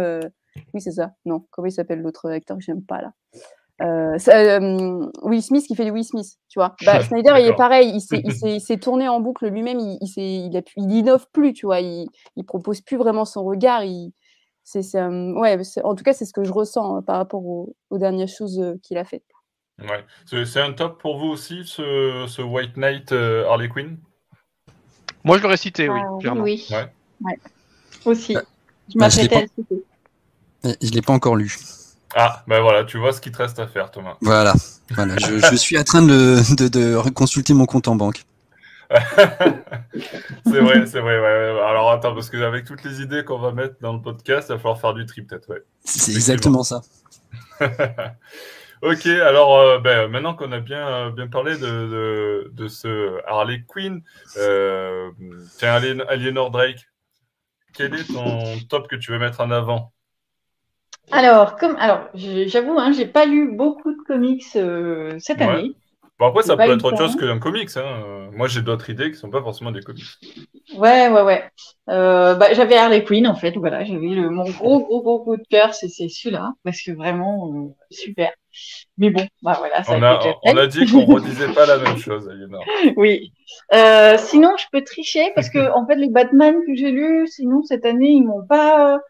oui, 0.72 0.80
c'est 0.80 0.92
ça. 0.92 1.10
Non, 1.24 1.44
comment 1.50 1.66
il 1.66 1.72
s'appelle 1.72 2.00
l'autre 2.00 2.30
acteur 2.30 2.56
que 2.56 2.62
j'aime 2.62 2.84
pas 2.84 3.02
là? 3.02 3.12
Euh, 3.82 5.10
Will 5.22 5.42
Smith 5.42 5.66
qui 5.66 5.74
fait 5.74 5.84
du 5.84 5.90
Will 5.90 6.04
Smith, 6.04 6.36
tu 6.48 6.58
vois. 6.58 6.76
Bah, 6.84 7.00
Snyder, 7.02 7.34
il 7.40 7.46
est 7.46 7.56
pareil, 7.56 7.98
il 8.44 8.60
s'est 8.60 8.76
tourné 8.78 9.08
en 9.08 9.20
boucle 9.20 9.48
lui-même, 9.48 9.80
il, 9.80 9.98
il, 10.00 10.54
il, 10.54 10.62
il 10.76 10.92
innove 10.92 11.26
plus, 11.32 11.52
tu 11.52 11.66
vois, 11.66 11.80
il, 11.80 12.06
il 12.36 12.44
propose 12.44 12.80
plus 12.80 12.96
vraiment 12.96 13.24
son 13.24 13.44
regard. 13.44 13.84
Il, 13.84 14.12
c'est, 14.62 14.80
ouais, 14.94 15.58
en 15.82 15.94
tout 15.94 16.04
cas, 16.04 16.12
c'est 16.12 16.24
ce 16.24 16.32
que 16.32 16.44
je 16.44 16.52
ressens 16.52 16.96
hein, 16.96 17.02
par 17.02 17.16
rapport 17.16 17.44
aux, 17.44 17.74
dernières 17.92 18.28
choses 18.28 18.60
qu'il 18.82 18.96
a 18.96 19.04
faites. 19.04 19.24
Ouais. 19.82 20.04
C'est 20.44 20.60
un 20.60 20.72
top 20.72 21.00
pour 21.00 21.18
vous 21.18 21.28
aussi, 21.28 21.62
ce, 21.64 22.26
ce 22.28 22.42
White 22.42 22.76
Knight 22.76 23.12
Harley 23.12 23.68
Quinn? 23.68 23.98
Moi, 25.24 25.38
je 25.38 25.42
l'aurais 25.42 25.56
cité, 25.56 25.88
oui, 25.88 26.00
ah, 26.02 26.18
clairement. 26.20 26.42
Oui, 26.42 26.66
ouais. 26.70 27.38
aussi. 28.04 28.34
Je 28.34 28.98
bah, 28.98 29.06
m'apprêtais 29.06 29.36
à 29.36 29.40
le 29.40 29.48
citer. 29.48 29.84
Je 30.64 30.88
ne 30.88 30.94
l'ai 30.94 31.02
pas 31.02 31.12
encore 31.12 31.36
lu. 31.36 31.56
Ah, 32.14 32.44
ben 32.46 32.60
voilà, 32.60 32.84
tu 32.84 32.98
vois 32.98 33.12
ce 33.12 33.20
qu'il 33.20 33.32
te 33.32 33.38
reste 33.38 33.58
à 33.58 33.66
faire, 33.66 33.90
Thomas. 33.90 34.16
Voilà, 34.20 34.54
voilà 34.90 35.16
je, 35.16 35.38
je, 35.38 35.56
suis 35.56 35.76
en 35.76 35.82
train 35.82 36.02
de, 36.02 36.38
de, 36.56 36.68
de, 36.68 37.10
consulter 37.10 37.54
mon 37.54 37.66
compte 37.66 37.88
en 37.88 37.96
banque. 37.96 38.24
c'est 38.90 40.60
vrai, 40.60 40.86
c'est 40.86 41.00
vrai. 41.00 41.18
Ouais, 41.18 41.60
Alors 41.66 41.90
attends, 41.90 42.14
parce 42.14 42.30
que 42.30 42.36
avec 42.36 42.66
toutes 42.66 42.84
les 42.84 43.00
idées 43.00 43.24
qu'on 43.24 43.38
va 43.38 43.50
mettre 43.50 43.76
dans 43.80 43.92
le 43.92 44.00
podcast, 44.00 44.48
il 44.48 44.52
va 44.52 44.58
falloir 44.58 44.80
faire 44.80 44.94
du 44.94 45.06
tri 45.06 45.22
peut-être. 45.22 45.48
Ouais. 45.48 45.64
C'est 45.84 46.12
exactement 46.12 46.62
ça. 46.62 46.82
ok, 48.84 49.06
alors 49.06 49.58
euh, 49.58 49.78
ben, 49.78 50.08
maintenant 50.08 50.34
qu'on 50.34 50.52
a 50.52 50.60
bien, 50.60 50.86
euh, 50.88 51.10
bien 51.10 51.26
parlé 51.26 51.56
de, 51.56 51.66
de, 51.66 52.50
de, 52.52 52.68
ce 52.68 53.18
Harley 53.26 53.64
Quinn, 53.66 54.02
euh, 54.36 55.10
tiens, 55.58 55.74
Aliénor 56.08 56.50
Drake, 56.50 56.86
quel 57.74 57.94
est 57.94 58.12
ton 58.12 58.58
top 58.68 58.88
que 58.88 58.96
tu 58.96 59.10
veux 59.10 59.18
mettre 59.18 59.40
en 59.40 59.50
avant? 59.50 59.92
Alors, 61.10 61.56
comme, 61.56 61.76
alors, 61.76 62.08
j'avoue, 62.14 62.78
hein, 62.78 62.92
j'ai 62.92 63.06
pas 63.06 63.26
lu 63.26 63.52
beaucoup 63.52 63.92
de 63.92 64.02
comics 64.06 64.44
euh, 64.56 65.16
cette 65.18 65.40
année. 65.40 65.72
Bon, 66.18 66.28
après, 66.28 66.44
ça 66.44 66.56
peut 66.56 66.62
être 66.62 66.84
autre 66.84 66.96
chose 66.96 67.16
qu'un 67.16 67.38
comics. 67.38 67.76
Hein. 67.76 68.30
Moi, 68.32 68.46
j'ai 68.46 68.62
d'autres 68.62 68.88
idées 68.88 69.10
qui 69.10 69.18
sont 69.18 69.30
pas 69.30 69.42
forcément 69.42 69.72
des 69.72 69.80
comics. 69.80 70.04
Ouais, 70.76 71.08
ouais, 71.08 71.22
ouais. 71.22 71.44
Euh, 71.90 72.34
bah, 72.36 72.54
j'avais 72.54 72.76
Harley 72.76 73.04
Quinn, 73.04 73.26
en 73.26 73.34
fait. 73.34 73.56
Voilà, 73.56 73.84
j'avais 73.84 73.98
mon 73.98 74.44
gros, 74.44 74.80
gros, 74.80 75.02
gros 75.02 75.24
coup 75.24 75.36
de 75.36 75.42
cœur, 75.50 75.74
c'est 75.74 75.88
celui-là. 75.88 76.52
Parce 76.62 76.80
que 76.80 76.92
vraiment, 76.92 77.52
euh, 77.52 77.74
super. 77.90 78.32
Mais 78.98 79.10
bon, 79.10 79.26
bah 79.42 79.56
voilà. 79.58 79.82
Ça 79.82 79.96
on, 79.96 80.02
a, 80.02 80.20
on 80.44 80.56
a 80.56 80.66
dit 80.66 80.86
qu'on 80.86 81.04
redisait 81.04 81.52
pas 81.52 81.66
la 81.66 81.78
même 81.78 81.98
chose, 81.98 82.30
Oui. 82.96 83.32
Euh, 83.72 84.16
sinon, 84.18 84.50
je 84.56 84.66
peux 84.72 84.82
tricher 84.82 85.32
parce 85.34 85.50
que, 85.50 85.72
en 85.72 85.86
fait, 85.86 85.96
les 85.96 86.10
Batman 86.10 86.54
que 86.66 86.74
j'ai 86.74 86.90
lus, 86.90 87.26
sinon, 87.28 87.62
cette 87.62 87.84
année, 87.84 88.10
ils 88.10 88.24
m'ont 88.24 88.46
pas 88.46 89.00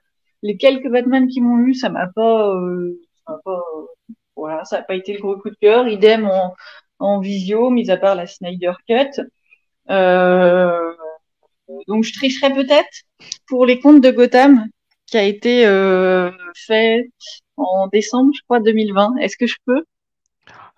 les 0.43 0.57
quelques 0.57 0.89
Batman 0.89 1.27
qui 1.27 1.41
m'ont 1.41 1.59
eu, 1.59 1.75
ça 1.75 1.89
m'a 1.89 2.07
pas, 2.15 2.51
euh, 2.55 3.01
ça 3.27 3.39
pas 3.45 3.63
voilà, 4.37 4.65
ça 4.65 4.79
n'a 4.79 4.83
pas 4.83 4.95
été 4.95 5.13
le 5.13 5.21
gros 5.21 5.37
coup 5.37 5.51
de 5.51 5.57
cœur. 5.61 5.89
Idem 5.89 6.27
en, 6.27 6.55
en 6.99 7.21
visio, 7.21 7.71
mis 7.71 7.91
à 7.91 7.97
part 7.97 8.15
la 8.15 8.27
Snyder 8.27 8.73
Cut. 8.89 9.23
Euh, 9.91 10.95
donc 11.89 12.05
je 12.05 12.13
tricherai 12.13 12.53
peut-être 12.53 13.03
pour 13.47 13.67
les 13.67 13.81
comptes 13.81 14.01
de 14.01 14.11
Gotham 14.11 14.67
qui 15.07 15.17
a 15.17 15.23
été 15.23 15.67
euh, 15.67 16.31
fait 16.55 17.11
en 17.57 17.89
décembre, 17.89 18.33
je 18.35 18.43
crois, 18.43 18.61
2020. 18.61 19.17
Est-ce 19.21 19.37
que 19.37 19.47
je 19.47 19.57
peux? 19.67 19.85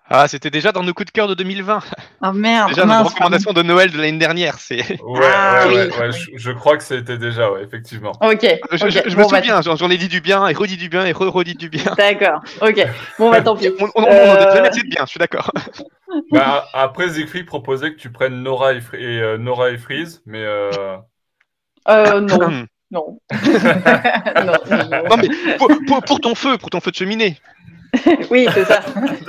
Ah, 0.09 0.27
c'était 0.29 0.49
déjà 0.49 0.71
dans 0.71 0.83
nos 0.83 0.93
coups 0.93 1.07
de 1.07 1.11
cœur 1.11 1.27
de 1.27 1.33
2020. 1.33 1.79
Ah 2.21 2.31
merde. 2.31 2.69
Déjà 2.69 2.85
dans 2.85 3.03
nos 3.03 3.09
recommandations 3.09 3.51
de 3.51 3.61
Noël 3.61 3.91
de 3.91 3.97
l'année 3.97 4.17
dernière. 4.17 4.57
C'est. 4.57 5.01
Ouais, 5.01 5.19
ah, 5.21 5.67
ouais, 5.67 5.89
ouais, 5.97 6.09
Je, 6.33 6.51
crois 6.51 6.77
que 6.77 6.83
c'était 6.83 7.17
déjà, 7.17 7.51
ouais, 7.51 7.63
effectivement. 7.63 8.13
Ok. 8.21 8.45
Je, 8.71 8.85
me 8.85 9.15
bah, 9.15 9.23
souviens, 9.25 9.61
j'en 9.61 9.89
ai 9.89 9.97
dit 9.97 10.07
du 10.07 10.21
bien 10.21 10.47
et 10.47 10.53
redit 10.53 10.77
du 10.77 10.87
bien 10.87 11.05
et 11.05 11.11
re-redit 11.11 11.55
du 11.55 11.67
bien. 11.69 11.93
D'accord. 11.97 12.41
Ok. 12.61 12.87
Bon, 13.19 13.31
bah 13.31 13.41
tant 13.41 13.57
pis. 13.57 13.69
on, 13.79 13.89
on, 13.95 14.05
euh... 14.05 14.55
jamais 14.55 14.69
dit 14.69 14.83
de 14.83 14.87
bien, 14.89 15.03
je 15.03 15.09
suis 15.09 15.19
d'accord. 15.19 15.51
bah, 16.31 16.65
après, 16.73 17.09
Siegfried 17.09 17.45
proposait 17.45 17.91
que 17.91 17.99
tu 17.99 18.09
prennes 18.09 18.41
Nora 18.41 18.73
et, 18.73 18.81
et 18.93 19.21
euh, 19.21 19.37
Nora 19.37 19.71
et 19.71 19.77
Freeze, 19.77 20.21
mais. 20.25 20.43
Euh... 20.43 20.97
euh 21.89 22.21
non. 22.21 22.65
non. 22.91 23.19
non, 24.45 24.53
non, 25.09 25.17
mais 25.17 25.57
pour, 25.57 25.67
pour, 25.87 26.03
pour, 26.03 26.19
ton 26.21 26.35
feu, 26.35 26.57
pour 26.57 26.69
ton 26.69 26.79
feu 26.79 26.91
de 26.91 26.95
cheminée. 26.95 27.37
oui, 28.31 28.47
c'est 28.53 28.65
ça. 28.65 28.81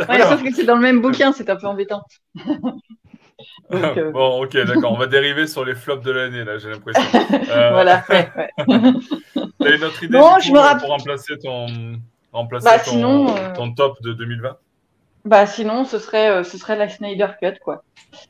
Ouais, 0.08 0.22
sauf 0.22 0.42
que 0.42 0.52
c'est 0.52 0.64
dans 0.64 0.76
le 0.76 0.82
même 0.82 1.00
bouquin, 1.00 1.32
c'est 1.32 1.48
un 1.50 1.56
peu 1.56 1.66
embêtant. 1.66 2.02
Euh, 3.72 4.10
bon, 4.12 4.42
ok, 4.42 4.56
d'accord. 4.64 4.92
On 4.92 4.98
va 4.98 5.06
dériver 5.06 5.46
sur 5.46 5.64
les 5.64 5.74
flops 5.74 6.04
de 6.04 6.10
l'année, 6.10 6.44
là, 6.44 6.58
j'ai 6.58 6.70
l'impression. 6.70 7.02
Euh... 7.50 7.70
voilà, 7.70 8.04
ouais, 8.08 8.28
ouais. 8.36 8.50
T'as 9.60 9.76
une 9.76 9.84
autre 9.84 10.02
idée 10.02 10.18
bon, 10.18 10.38
je 10.40 10.52
me 10.52 10.58
rappelle... 10.58 10.80
pour 10.80 10.90
remplacer 10.90 11.38
ton, 11.38 11.66
remplacer 12.32 12.64
bah, 12.64 12.78
ton, 12.78 12.90
sinon, 12.90 13.36
euh... 13.36 13.52
ton, 13.54 13.72
top 13.74 14.00
de 14.02 14.12
2020 14.12 14.56
Bah, 15.24 15.46
sinon, 15.46 15.84
ce 15.84 15.98
serait, 15.98 16.30
euh, 16.30 16.42
ce 16.42 16.58
serait 16.58 16.76
la 16.76 16.88
Snyder 16.88 17.28
Cut, 17.40 17.58
quoi. 17.62 17.84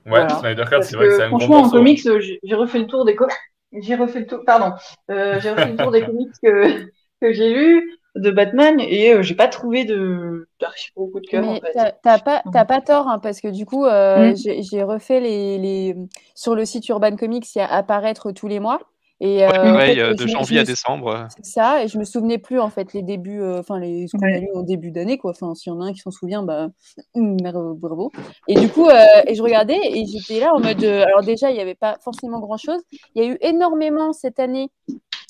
Ouais, 0.04 0.10
voilà. 0.10 0.28
Snyder 0.40 0.64
Cut, 0.64 0.82
c'est 0.82 0.96
vrai 0.96 1.06
que 1.06 1.16
c'est 1.16 1.22
un 1.22 1.28
Franchement, 1.28 1.62
en 1.62 1.70
comics, 1.70 2.04
euh, 2.06 2.20
j'ai 2.20 2.54
refait 2.54 2.80
le 2.80 2.86
tour 2.86 3.04
des 3.04 3.14
comics. 3.14 3.34
J'ai 3.72 3.94
refait 3.96 4.20
le 4.20 4.26
tour, 4.26 4.40
pardon, 4.46 4.72
j'ai 5.08 5.50
refait 5.50 5.70
le 5.70 5.76
tour 5.76 5.90
des 5.90 6.00
comics 6.06 6.32
que, 6.42 6.90
que 7.20 7.32
j'ai 7.32 7.52
lus 7.52 7.98
de 8.18 8.30
Batman 8.30 8.80
et 8.80 9.12
euh, 9.12 9.22
j'ai 9.22 9.34
pas 9.34 9.48
trouvé 9.48 9.84
de 9.84 10.48
d'archi 10.60 10.90
beaucoup 10.96 11.20
de 11.20 11.26
cœur. 11.26 11.46
en 11.46 11.56
fait. 11.56 11.96
t'as 12.02 12.18
pas 12.18 12.42
t'as 12.52 12.64
pas 12.64 12.80
tort 12.80 13.08
hein, 13.08 13.18
parce 13.18 13.40
que 13.40 13.48
du 13.48 13.64
coup 13.64 13.84
euh, 13.84 14.32
mm. 14.32 14.62
j'ai 14.62 14.82
refait 14.82 15.20
les, 15.20 15.58
les 15.58 15.96
sur 16.34 16.54
le 16.54 16.64
site 16.64 16.88
Urban 16.88 17.16
Comics 17.16 17.54
il 17.54 17.58
y 17.58 17.62
a 17.62 17.70
apparaître 17.70 18.32
tous 18.32 18.48
les 18.48 18.60
mois. 18.60 18.80
Et 19.20 19.44
euh, 19.44 20.14
de 20.14 20.26
janvier 20.26 20.60
à 20.60 20.64
décembre. 20.64 21.26
C'est 21.36 21.44
ça, 21.44 21.82
et 21.82 21.88
je 21.88 21.98
me 21.98 22.04
souvenais 22.04 22.38
plus 22.38 22.60
en 22.60 22.70
fait 22.70 22.92
les 22.92 23.02
débuts, 23.02 23.42
enfin 23.58 23.78
les 23.78 24.06
ce 24.06 24.16
qu'on 24.16 24.26
a 24.26 24.38
lu 24.38 24.48
au 24.52 24.62
début 24.62 24.90
d'année 24.90 25.18
quoi. 25.18 25.32
Enfin, 25.32 25.54
s'il 25.54 25.72
y 25.72 25.74
en 25.76 25.80
a 25.80 25.86
un 25.86 25.92
qui 25.92 26.00
s'en 26.00 26.10
souvient, 26.10 26.42
bah 26.42 26.68
bravo. 27.14 28.12
Et 28.46 28.54
du 28.54 28.68
coup, 28.68 28.88
et 28.88 29.34
je 29.34 29.42
regardais 29.42 29.80
et 29.82 30.04
j'étais 30.06 30.40
là 30.40 30.54
en 30.54 30.60
mode, 30.60 30.84
alors 30.84 31.22
déjà 31.22 31.50
il 31.50 31.54
n'y 31.54 31.60
avait 31.60 31.74
pas 31.74 31.96
forcément 32.00 32.38
grand 32.38 32.56
chose. 32.58 32.80
Il 33.14 33.22
y 33.22 33.26
a 33.26 33.28
eu 33.30 33.38
énormément 33.40 34.12
cette 34.12 34.38
année 34.38 34.70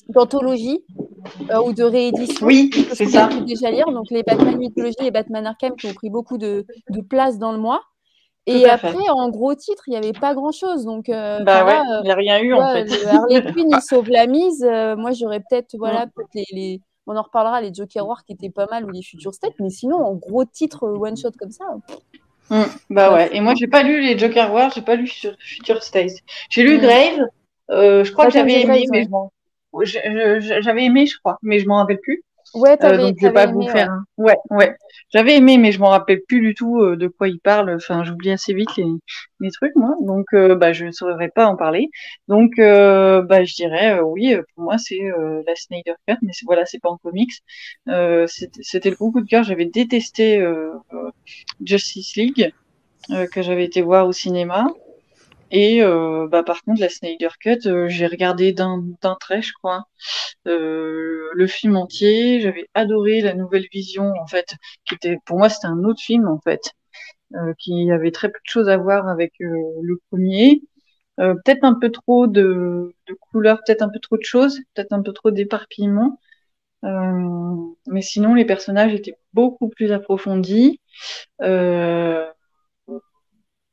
d'anthologie 0.09 0.83
euh, 1.51 1.61
ou 1.61 1.73
de 1.73 1.83
réédition. 1.83 2.45
Oui, 2.45 2.69
c'est 2.93 3.05
ça. 3.05 3.27
Pu 3.27 3.41
déjà 3.41 3.71
lire. 3.71 3.85
Donc 3.91 4.09
les 4.09 4.23
Batman 4.23 4.57
Mythologie 4.57 4.95
et 5.01 5.11
Batman 5.11 5.45
Arkham 5.45 5.75
qui 5.75 5.87
ont 5.87 5.93
pris 5.93 6.09
beaucoup 6.09 6.37
de, 6.37 6.65
de 6.89 7.01
place 7.01 7.37
dans 7.37 7.51
le 7.51 7.59
mois. 7.59 7.81
Et 8.49 8.65
après, 8.65 9.09
en 9.09 9.29
gros 9.29 9.55
titre, 9.55 9.83
il 9.87 9.91
n'y 9.91 9.97
avait 9.97 10.13
pas 10.13 10.33
grand-chose. 10.33 10.85
Donc, 10.85 11.09
euh, 11.09 11.43
bah 11.43 11.65
ouais, 11.65 11.79
il 12.01 12.05
n'y 12.05 12.11
a 12.11 12.15
rien 12.15 12.39
eu 12.39 12.53
en 12.53 12.73
fait. 12.73 12.87
Harley 13.05 13.41
Quinn, 13.53 13.69
il 13.71 13.81
sauve 13.81 14.09
la 14.09 14.27
mise. 14.27 14.63
Euh, 14.63 14.95
moi, 14.95 15.11
j'aurais 15.11 15.39
peut-être, 15.39 15.75
voilà, 15.77 16.07
peut 16.07 16.23
les, 16.33 16.45
les, 16.51 16.81
on 17.07 17.15
en 17.15 17.21
reparlera, 17.21 17.61
les 17.61 17.73
Joker 17.73 18.07
War 18.07 18.23
qui 18.23 18.33
étaient 18.33 18.49
pas 18.49 18.67
mal 18.69 18.85
ou 18.85 18.89
les 18.89 19.03
Future 19.03 19.33
State. 19.33 19.53
Mais 19.59 19.69
sinon, 19.69 19.97
en 19.97 20.15
gros 20.15 20.45
titre, 20.45 20.87
one 20.87 21.17
shot 21.17 21.31
comme 21.39 21.51
ça. 21.51 21.65
Mmh, 22.49 22.63
bah 22.89 23.13
ouais. 23.13 23.29
Et 23.35 23.41
moi, 23.41 23.53
j'ai 23.55 23.67
pas 23.67 23.83
lu 23.83 24.01
les 24.01 24.17
Joker 24.17 24.51
War, 24.51 24.71
j'ai 24.71 24.81
pas 24.81 24.95
lu 24.95 25.07
sur 25.07 25.33
Future 25.39 25.83
State. 25.83 26.13
J'ai 26.49 26.63
lu 26.63 26.77
mmh. 26.77 26.81
Grave. 26.81 28.03
je 28.03 28.11
crois 28.11 28.25
que 28.25 28.33
j'avais 28.33 28.61
aimé, 28.61 28.85
mais 28.91 29.07
je 29.83 30.59
j'avais 30.61 30.85
aimé, 30.85 31.05
je 31.05 31.17
crois, 31.19 31.37
mais 31.41 31.59
je 31.59 31.67
m'en 31.67 31.77
rappelle 31.77 31.99
plus. 31.99 32.23
Ouais, 32.53 32.77
euh, 32.83 32.97
donc 32.97 33.15
je 33.19 33.27
vais 33.27 33.33
pas 33.33 33.45
vous 33.45 33.67
faire. 33.67 33.91
Ouais, 34.17 34.37
ouais. 34.49 34.75
J'avais 35.13 35.35
aimé, 35.35 35.57
mais 35.57 35.71
je 35.71 35.79
m'en 35.79 35.89
rappelle 35.89 36.21
plus 36.27 36.41
du 36.41 36.53
tout 36.55 36.81
euh, 36.81 36.95
de 36.95 37.07
quoi 37.07 37.27
il 37.27 37.39
parle. 37.39 37.73
Enfin, 37.75 38.03
j'oublie 38.03 38.31
assez 38.31 38.53
vite 38.53 38.75
les, 38.77 38.85
les 39.39 39.51
trucs, 39.51 39.75
moi. 39.75 39.95
Donc, 40.01 40.25
euh, 40.33 40.55
bah, 40.55 40.73
je 40.73 40.85
ne 40.85 40.91
saurais 40.91 41.29
pas 41.29 41.47
en 41.47 41.55
parler. 41.55 41.89
Donc, 42.27 42.57
euh, 42.59 43.21
bah, 43.21 43.43
je 43.43 43.53
dirais 43.53 43.99
oui. 44.01 44.35
Pour 44.55 44.63
moi, 44.65 44.77
c'est 44.77 44.99
la 45.45 45.55
Snyder 45.55 45.93
Cut, 46.07 46.17
mais 46.21 46.31
voilà, 46.45 46.65
c'est 46.65 46.79
pas 46.79 46.89
en 46.89 46.97
comics. 46.97 47.31
C'était 48.27 48.89
le 48.89 48.95
gros 48.95 49.11
coup 49.11 49.21
de 49.21 49.27
cœur. 49.27 49.43
J'avais 49.43 49.65
détesté 49.65 50.43
Justice 51.63 52.15
League 52.15 52.53
que 53.31 53.41
j'avais 53.41 53.65
été 53.65 53.81
voir 53.81 54.07
au 54.07 54.11
cinéma. 54.11 54.67
Et 55.51 55.81
euh, 55.83 56.27
bah, 56.29 56.43
par 56.43 56.61
contre, 56.63 56.81
la 56.81 56.89
Snyder 56.89 57.29
Cut, 57.39 57.67
euh, 57.67 57.87
j'ai 57.87 58.07
regardé 58.07 58.53
d'un 58.53 58.83
trait, 59.19 59.41
je 59.41 59.53
crois, 59.53 59.85
euh, 60.47 61.29
le 61.33 61.47
film 61.47 61.75
entier. 61.77 62.41
J'avais 62.41 62.67
adoré 62.73 63.21
la 63.21 63.33
nouvelle 63.33 63.67
vision, 63.71 64.13
en 64.21 64.27
fait, 64.27 64.55
qui 64.85 64.95
était, 64.95 65.17
pour 65.25 65.37
moi, 65.39 65.49
c'était 65.49 65.67
un 65.67 65.83
autre 65.83 66.01
film, 66.01 66.27
en 66.27 66.39
fait, 66.41 66.73
euh, 67.35 67.53
qui 67.59 67.91
avait 67.91 68.11
très 68.11 68.29
peu 68.29 68.39
de 68.39 68.49
choses 68.51 68.69
à 68.69 68.77
voir 68.77 69.07
avec 69.09 69.33
euh, 69.41 69.47
le 69.83 69.99
premier. 70.11 70.61
peut-être 71.17 71.63
un 71.65 71.75
peu 71.79 71.91
trop 71.91 72.27
de, 72.27 72.93
de 73.07 73.13
couleurs, 73.31 73.59
peut-être 73.65 73.81
un 73.83 73.89
peu 73.89 73.99
trop 73.99 74.17
de 74.17 74.23
choses, 74.23 74.59
peut-être 74.75 74.93
un 74.93 75.01
peu 75.03 75.13
trop 75.13 75.31
d'éparpillement. 75.31 76.19
mais 77.87 78.01
sinon, 78.01 78.33
les 78.33 78.45
personnages 78.45 78.93
étaient 78.93 79.17
beaucoup 79.33 79.69
plus 79.69 79.91
approfondis. 79.91 80.81
Euh, 81.41 82.25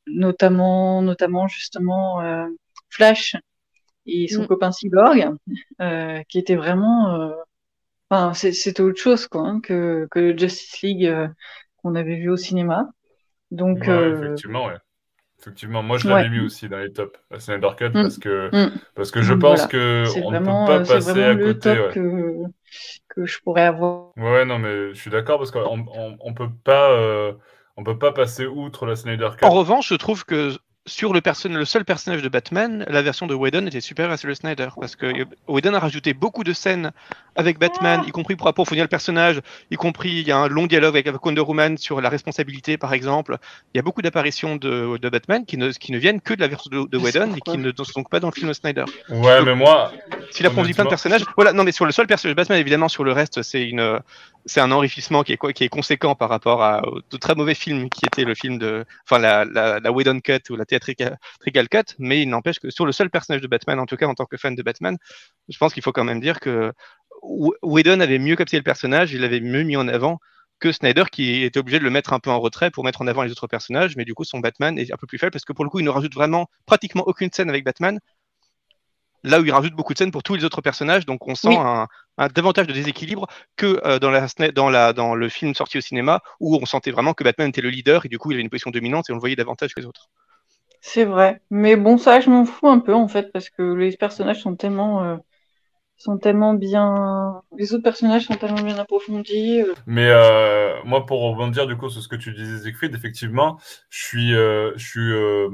notamment, 0.06 1.02
notamment 1.02 1.48
justement 1.48 2.20
euh, 2.22 2.46
Flash 2.90 3.36
et 4.06 4.28
son 4.28 4.44
mm. 4.44 4.46
copain 4.48 4.72
Cyborg, 4.72 5.30
euh, 5.80 6.22
qui 6.28 6.38
était 6.38 6.56
vraiment, 6.56 7.14
euh, 7.20 7.32
enfin, 8.10 8.34
c'était 8.34 8.80
autre 8.82 9.00
chose 9.00 9.26
quoi 9.28 9.42
hein, 9.42 9.60
que, 9.62 10.06
que 10.10 10.18
le 10.20 10.38
Justice 10.38 10.80
League 10.82 11.12
qu'on 11.78 11.94
avait 11.94 12.16
vu 12.16 12.30
au 12.30 12.36
cinéma. 12.36 12.88
Donc, 13.50 13.78
ouais, 13.86 14.10
effectivement, 14.10 14.66
ouais. 14.66 14.76
Effectivement, 15.38 15.82
moi 15.82 15.98
je 15.98 16.08
l'avais 16.08 16.24
Ouais. 16.24 16.30
mis 16.30 16.40
aussi 16.40 16.68
dans 16.68 16.78
les 16.78 16.92
tops, 16.92 17.18
la 17.30 17.38
Snyder 17.40 17.68
Cut, 17.76 17.90
Mm. 17.90 17.92
parce 17.92 18.18
que, 18.18 18.50
Mm. 18.52 18.72
parce 18.94 19.10
que 19.10 19.22
je 19.22 19.34
pense 19.34 19.66
voilà. 19.66 19.66
que 19.68 20.04
on 20.24 20.30
ne 20.30 20.38
peut 20.38 20.44
pas 20.44 20.80
passer 20.84 21.22
à 21.22 21.36
côté. 21.36 21.70
ouais. 21.78 21.92
que, 21.92 22.42
que 23.08 23.26
je 23.26 23.40
pourrais 23.42 23.64
avoir. 23.64 24.12
Ouais, 24.16 24.22
ouais, 24.32 24.44
non, 24.46 24.58
mais 24.58 24.94
je 24.94 25.00
suis 25.00 25.10
d'accord 25.10 25.38
parce 25.38 25.50
qu'on 25.50 25.86
on, 25.94 26.16
on 26.20 26.34
peut 26.34 26.48
pas, 26.64 26.90
euh, 26.90 27.34
on 27.76 27.84
peut 27.84 27.98
pas 27.98 28.12
passer 28.12 28.46
outre 28.46 28.86
la 28.86 28.96
Snyder 28.96 29.30
Cut. 29.38 29.44
En 29.44 29.50
revanche, 29.50 29.88
je 29.88 29.94
trouve 29.94 30.24
que 30.24 30.56
sur 30.86 31.12
le, 31.12 31.20
le 31.48 31.64
seul 31.64 31.84
personnage 31.84 32.22
de 32.22 32.28
Batman, 32.28 32.84
la 32.88 33.02
version 33.02 33.26
de 33.26 33.34
Whedon 33.34 33.66
était 33.66 33.80
supérieure 33.80 34.12
à 34.12 34.16
celle 34.16 34.30
de 34.30 34.34
Snyder. 34.34 34.68
Parce 34.80 34.96
que 34.96 35.26
Whedon 35.48 35.74
a 35.74 35.78
rajouté 35.78 36.14
beaucoup 36.14 36.44
de 36.44 36.52
scènes 36.52 36.92
avec 37.36 37.58
Batman, 37.58 38.02
y 38.06 38.10
compris 38.10 38.36
pour 38.36 38.48
approfondir 38.48 38.84
le 38.84 38.88
personnage, 38.88 39.40
y 39.70 39.76
compris 39.76 40.10
il 40.10 40.26
y 40.26 40.32
a 40.32 40.38
un 40.38 40.48
long 40.48 40.66
dialogue 40.66 40.96
avec, 40.96 41.24
Wonder 41.24 41.40
Woman 41.40 41.76
sur 41.76 42.00
la 42.00 42.08
responsabilité, 42.08 42.76
par 42.76 42.92
exemple. 42.92 43.38
Il 43.74 43.78
y 43.78 43.80
a 43.80 43.82
beaucoup 43.82 44.02
d'apparitions 44.02 44.56
de, 44.56 44.96
de 44.96 45.08
Batman 45.08 45.44
qui 45.44 45.56
ne, 45.56 45.70
qui 45.70 45.92
ne 45.92 45.98
viennent 45.98 46.20
que 46.20 46.34
de 46.34 46.40
la 46.40 46.48
version 46.48 46.70
de, 46.70 46.88
de 46.88 46.98
Whedon 46.98 47.34
et 47.34 47.40
qui 47.40 47.58
ne 47.58 47.72
sont 47.72 47.84
donc 47.94 48.10
pas 48.10 48.20
dans 48.20 48.28
le 48.28 48.32
film 48.32 48.48
de 48.48 48.52
Snyder. 48.52 48.84
Ouais, 49.08 49.42
mais 49.42 49.54
moi, 49.54 49.92
S'il 50.30 50.46
a 50.46 50.50
produit 50.50 50.74
plein 50.74 50.84
de 50.84 50.88
personnages, 50.88 51.24
voilà, 51.36 51.52
non, 51.52 51.64
mais 51.64 51.72
sur 51.72 51.84
le 51.84 51.92
seul 51.92 52.06
personnage 52.06 52.34
de 52.34 52.36
Batman, 52.36 52.58
évidemment, 52.58 52.88
sur 52.88 53.04
le 53.04 53.12
reste, 53.12 53.42
c'est 53.42 53.64
une, 53.68 54.00
c'est 54.46 54.60
un 54.60 54.70
enrichissement 54.70 55.22
qui 55.22 55.32
est 55.32 55.36
quoi, 55.36 55.52
qui 55.52 55.64
est 55.64 55.68
conséquent 55.68 56.14
par 56.14 56.28
rapport 56.28 56.62
à 56.62 56.82
de 57.10 57.16
très 57.16 57.34
mauvais 57.34 57.54
film 57.54 57.90
qui 57.90 58.06
était 58.06 58.24
le 58.24 58.34
film 58.34 58.58
de, 58.58 58.84
enfin 59.04 59.20
la, 59.20 59.44
la, 59.44 59.80
la 59.80 59.92
Whedon 59.92 60.20
cut 60.20 60.40
ou 60.50 60.56
la 60.56 60.64
theatrical 60.64 61.18
cut, 61.70 61.94
mais 61.98 62.22
il 62.22 62.28
n'empêche 62.28 62.58
que 62.60 62.70
sur 62.70 62.86
le 62.86 62.92
seul 62.92 63.10
personnage 63.10 63.42
de 63.42 63.48
Batman, 63.48 63.78
en 63.78 63.86
tout 63.86 63.96
cas 63.96 64.06
en 64.06 64.14
tant 64.14 64.24
que 64.24 64.36
fan 64.36 64.54
de 64.54 64.62
Batman, 64.62 64.96
je 65.48 65.58
pense 65.58 65.74
qu'il 65.74 65.82
faut 65.82 65.92
quand 65.92 66.04
même 66.04 66.20
dire 66.20 66.40
que 66.40 66.72
Whedon 67.22 68.00
avait 68.00 68.18
mieux 68.18 68.36
capté 68.36 68.56
le 68.56 68.62
personnage, 68.62 69.12
il 69.12 69.20
l'avait 69.20 69.40
mieux 69.40 69.62
mis 69.62 69.76
en 69.76 69.88
avant 69.88 70.18
que 70.58 70.72
Snyder 70.72 71.04
qui 71.12 71.42
était 71.44 71.58
obligé 71.58 71.78
de 71.78 71.84
le 71.84 71.90
mettre 71.90 72.12
un 72.14 72.20
peu 72.20 72.30
en 72.30 72.40
retrait 72.40 72.70
pour 72.70 72.84
mettre 72.84 73.02
en 73.02 73.06
avant 73.06 73.22
les 73.22 73.30
autres 73.30 73.46
personnages, 73.46 73.96
mais 73.96 74.04
du 74.06 74.14
coup 74.14 74.24
son 74.24 74.40
Batman 74.40 74.78
est 74.78 74.92
un 74.92 74.96
peu 74.96 75.06
plus 75.06 75.18
faible 75.18 75.32
parce 75.32 75.44
que 75.44 75.52
pour 75.52 75.64
le 75.64 75.70
coup 75.70 75.80
il 75.80 75.84
ne 75.84 75.90
rajoute 75.90 76.14
vraiment 76.14 76.48
pratiquement 76.64 77.04
aucune 77.06 77.30
scène 77.32 77.50
avec 77.50 77.64
Batman, 77.64 77.98
là 79.24 79.40
où 79.40 79.44
il 79.44 79.52
rajoute 79.52 79.74
beaucoup 79.74 79.92
de 79.92 79.98
scènes 79.98 80.10
pour 80.12 80.22
tous 80.22 80.34
les 80.36 80.44
autres 80.44 80.60
personnages, 80.62 81.04
donc 81.06 81.26
on 81.28 81.34
sent 81.34 81.48
Oui. 81.48 81.56
un, 81.56 81.86
un 82.18 82.28
davantage 82.28 82.66
de 82.66 82.72
déséquilibre 82.72 83.26
que 83.56 83.80
euh, 83.84 83.98
dans, 83.98 84.10
la, 84.10 84.26
sna- 84.26 84.52
dans, 84.52 84.70
la, 84.70 84.92
dans 84.92 85.14
le 85.14 85.28
film 85.28 85.54
sorti 85.54 85.78
au 85.78 85.80
cinéma 85.80 86.20
où 86.40 86.56
on 86.56 86.64
sentait 86.66 86.92
vraiment 86.92 87.12
que 87.14 87.24
Batman 87.24 87.48
était 87.48 87.60
le 87.60 87.70
leader 87.70 88.06
et 88.06 88.08
du 88.08 88.18
coup 88.18 88.30
il 88.30 88.34
avait 88.34 88.42
une 88.42 88.50
position 88.50 88.70
dominante 88.70 89.08
et 89.10 89.12
on 89.12 89.16
le 89.16 89.20
voyait 89.20 89.36
davantage 89.36 89.74
que 89.74 89.80
les 89.80 89.86
autres. 89.86 90.08
C'est 90.80 91.04
vrai. 91.04 91.42
Mais 91.50 91.76
bon, 91.76 91.98
ça, 91.98 92.20
je 92.20 92.30
m'en 92.30 92.44
fous 92.44 92.68
un 92.68 92.78
peu, 92.80 92.94
en 92.94 93.08
fait, 93.08 93.30
parce 93.32 93.50
que 93.50 93.62
les 93.74 93.96
personnages 93.96 94.42
sont 94.42 94.56
tellement, 94.56 95.02
euh, 95.04 95.16
sont 95.96 96.18
tellement 96.18 96.54
bien, 96.54 97.42
les 97.56 97.72
autres 97.74 97.82
personnages 97.82 98.26
sont 98.26 98.36
tellement 98.36 98.62
bien 98.62 98.78
approfondis. 98.78 99.62
euh. 99.62 99.74
Mais 99.86 100.08
euh, 100.10 100.82
moi, 100.84 101.06
pour 101.06 101.20
rebondir 101.22 101.66
du 101.66 101.76
coup 101.76 101.88
sur 101.88 102.02
ce 102.02 102.08
que 102.08 102.16
tu 102.16 102.32
disais, 102.32 102.58
Siegfried, 102.58 102.94
effectivement, 102.94 103.58
je 103.88 104.02
suis, 104.04 104.34
euh, 104.34 104.72
je 104.76 104.84
suis, 104.86 105.12
euh, 105.12 105.48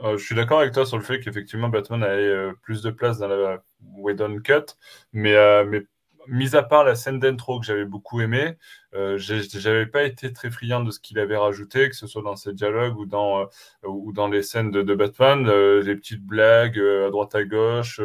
euh, 0.00 0.16
je 0.16 0.24
suis 0.24 0.34
d'accord 0.34 0.60
avec 0.60 0.72
toi 0.72 0.86
sur 0.86 0.96
le 0.96 1.02
fait 1.04 1.20
qu'effectivement 1.20 1.68
Batman 1.68 2.02
avait 2.04 2.22
euh, 2.22 2.52
plus 2.62 2.82
de 2.82 2.90
place 2.90 3.18
dans 3.18 3.28
la 3.28 3.62
Whedon 3.96 4.40
Cut, 4.40 4.76
mais, 5.12 5.34
mais 5.64 5.82
mis 6.28 6.54
à 6.56 6.62
part 6.62 6.84
la 6.84 6.94
scène 6.94 7.18
d'intro 7.18 7.60
que 7.60 7.66
j'avais 7.66 7.84
beaucoup 7.84 8.20
aimé, 8.20 8.56
euh, 8.94 9.16
j'avais 9.18 9.86
pas 9.86 10.02
été 10.04 10.32
très 10.32 10.50
friand 10.50 10.80
de 10.82 10.90
ce 10.90 11.00
qu'il 11.00 11.18
avait 11.18 11.36
rajouté, 11.36 11.88
que 11.88 11.96
ce 11.96 12.06
soit 12.06 12.22
dans 12.22 12.36
ses 12.36 12.52
dialogues 12.52 12.98
ou 12.98 13.06
dans, 13.06 13.40
euh, 13.40 13.46
ou 13.84 14.12
dans 14.12 14.28
les 14.28 14.42
scènes 14.42 14.70
de, 14.70 14.82
de 14.82 14.94
Batman, 14.94 15.46
euh, 15.48 15.82
les 15.82 15.96
petites 15.96 16.22
blagues 16.24 16.78
euh, 16.78 17.08
à 17.08 17.10
droite 17.10 17.34
à 17.34 17.44
gauche. 17.44 18.00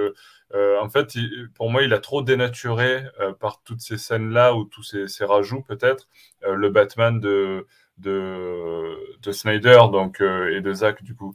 en 0.54 0.90
fait, 0.90 1.16
il- 1.16 1.50
pour 1.56 1.70
moi, 1.70 1.84
il 1.84 1.94
a 1.94 2.00
trop 2.00 2.22
dénaturé 2.22 3.04
par 3.40 3.62
toutes 3.64 3.82
ces 3.82 3.98
scènes-là 3.98 4.54
ou 4.56 4.64
tous 4.64 4.84
ces, 4.84 5.08
ces 5.08 5.26
rajouts 5.26 5.62
peut-être 5.62 6.08
le 6.48 6.70
Batman 6.70 7.20
de 7.20 7.66
de, 7.98 8.96
de 9.24 9.32
Snyder 9.32 9.80
donc 9.92 10.22
et 10.22 10.62
de 10.62 10.74
Zack 10.74 11.04
du 11.04 11.16
coup. 11.16 11.34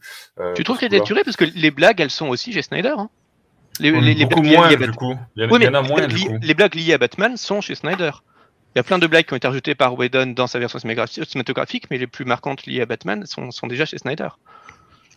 Tu 0.54 0.62
trouves 0.64 0.78
qu'il 0.78 0.86
est 0.86 0.90
dénaturé 0.90 1.24
parce 1.24 1.36
que 1.36 1.44
les 1.44 1.70
blagues 1.70 2.00
elles 2.00 2.10
sont 2.10 2.28
aussi 2.28 2.52
chez 2.52 2.62
Snyder. 2.62 2.94
Hein? 2.96 3.10
Les, 3.80 3.90
les, 3.90 4.14
les 4.14 4.24
beaucoup 4.26 4.40
blagues 4.42 4.50
liées 4.52 4.56
moins 4.56 4.66
à 4.66 4.76
du 4.76 4.86
Bat- 4.86 4.92
coup. 4.92 5.16
Il 5.36 5.42
y 5.42 5.46
en, 5.46 5.50
Oui, 5.50 5.58
il 5.60 5.64
y 5.64 5.70
mais 5.70 5.76
en 5.76 5.78
a 5.78 5.82
les 5.82 5.88
moins 5.88 5.96
blagues 5.98 6.10
du 6.10 6.16
liées- 6.16 6.26
coup. 6.26 6.38
les 6.42 6.54
blagues 6.54 6.74
liées 6.74 6.92
à 6.92 6.98
Batman 6.98 7.36
sont 7.36 7.60
chez 7.60 7.74
Snyder. 7.74 8.10
Il 8.74 8.78
y 8.78 8.80
a 8.80 8.82
plein 8.82 8.98
de 8.98 9.06
blagues 9.06 9.26
qui 9.26 9.32
ont 9.34 9.36
été 9.36 9.46
rajoutées 9.48 9.74
par 9.74 9.98
Whedon 9.98 10.26
dans 10.34 10.46
sa 10.46 10.58
version 10.58 10.78
cinématographique, 10.78 11.84
mais 11.90 11.98
les 11.98 12.06
plus 12.06 12.24
marquantes 12.24 12.64
liées 12.66 12.80
à 12.80 12.86
Batman 12.86 13.24
sont, 13.26 13.50
sont 13.50 13.66
déjà 13.66 13.84
chez 13.84 13.98
Snyder. 13.98 14.28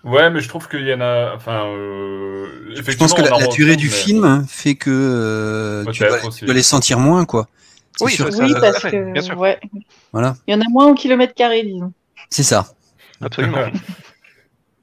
Ouais, 0.04 0.30
mais 0.30 0.39
je 0.41 0.48
trouve 0.50 0.68
qu'il 0.68 0.86
y 0.86 0.94
en 0.94 1.02
a. 1.02 1.34
Enfin, 1.36 1.65
euh, 1.65 2.48
Je 2.76 2.96
pense 2.98 3.13
que 3.13 3.22
la, 3.22 3.34
en 3.34 3.39
la 3.39 3.48
durée 3.48 3.76
du 3.76 3.88
mais- 3.88 3.91
film 3.94 4.46
fait 4.48 4.76
que 4.76 4.89
euh, 4.91 5.91
tu, 5.91 6.04
dois, 6.06 6.20
tu 6.30 6.46
dois 6.46 6.54
les 6.54 6.63
sentir 6.63 7.00
moins, 7.00 7.26
quoi. 7.26 7.48
Oui, 8.02 8.12
sûr 8.12 8.28
Oui, 8.38 8.52
ça- 8.52 8.60
parce 8.60 8.84
que, 8.84 9.12
bien 9.13 9.22
sûr. 9.22 9.38
ouais. 9.39 9.60
Voilà, 10.12 10.36
Il 10.48 10.54
y 10.54 10.58
en 10.58 10.62
a 10.62 10.65
moins 10.70 10.88
au 10.88 10.94
kilomètre 10.96 11.34
carré, 11.34 11.63
disons. 11.63 11.91
c'est 12.30 12.44
ça. 12.44 12.68
Absolument. 13.22 13.58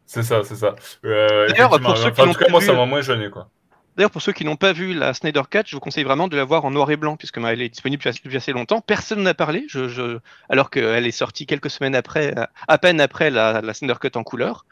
C'est 0.07 0.23
ça, 0.23 0.43
c'est 0.45 0.57
ça. 0.57 0.75
Euh, 1.07 1.49
D'ailleurs, 1.49 1.71
pour 1.81 1.97
ceux 1.97 2.11
qui 2.11 2.11
Enfin, 2.11 2.23
en 2.25 2.27
l'ont 2.27 2.33
tout 2.35 2.39
cas, 2.41 2.51
moi, 2.51 2.61
vu- 2.61 2.67
ça 2.67 2.75
m'a 2.75 2.85
moins 2.85 3.01
gêné, 3.01 3.31
quoi. 3.31 3.49
D'ailleurs, 3.97 4.11
pour 4.11 4.23
ceux 4.23 4.33
qui 4.33 4.45
n'ont 4.45 4.57
pas 4.57 4.73
vu 4.73 4.95
la 4.95 5.13
Snyder 5.13 5.43
Cut, 5.51 5.63
je 5.67 5.77
vous 5.77 5.81
conseille 5.81 6.05
vraiment 6.05 6.27
de 6.29 6.37
la 6.37 6.45
voir 6.45 6.65
en 6.65 6.71
noir 6.71 6.91
et 6.91 6.97
blanc, 6.97 7.17
puisque 7.17 7.39
bah, 7.41 7.53
elle 7.53 7.61
est 7.61 7.69
disponible 7.69 8.03
depuis 8.03 8.37
assez 8.37 8.53
longtemps. 8.53 8.81
Personne 8.81 9.23
n'a 9.23 9.35
parlé, 9.35 9.67
je, 9.69 9.89
je... 9.89 10.19
alors 10.49 10.71
qu'elle 10.71 11.07
est 11.07 11.11
sortie 11.11 11.45
quelques 11.47 11.69
semaines 11.71 11.95
après, 11.95 12.35
à 12.69 12.79
peine 12.79 13.01
après 13.01 13.31
la, 13.31 13.61
la 13.61 13.75
Snyder 13.75 13.97
Cut 14.01 14.13
en 14.15 14.23
couleur. 14.23 14.65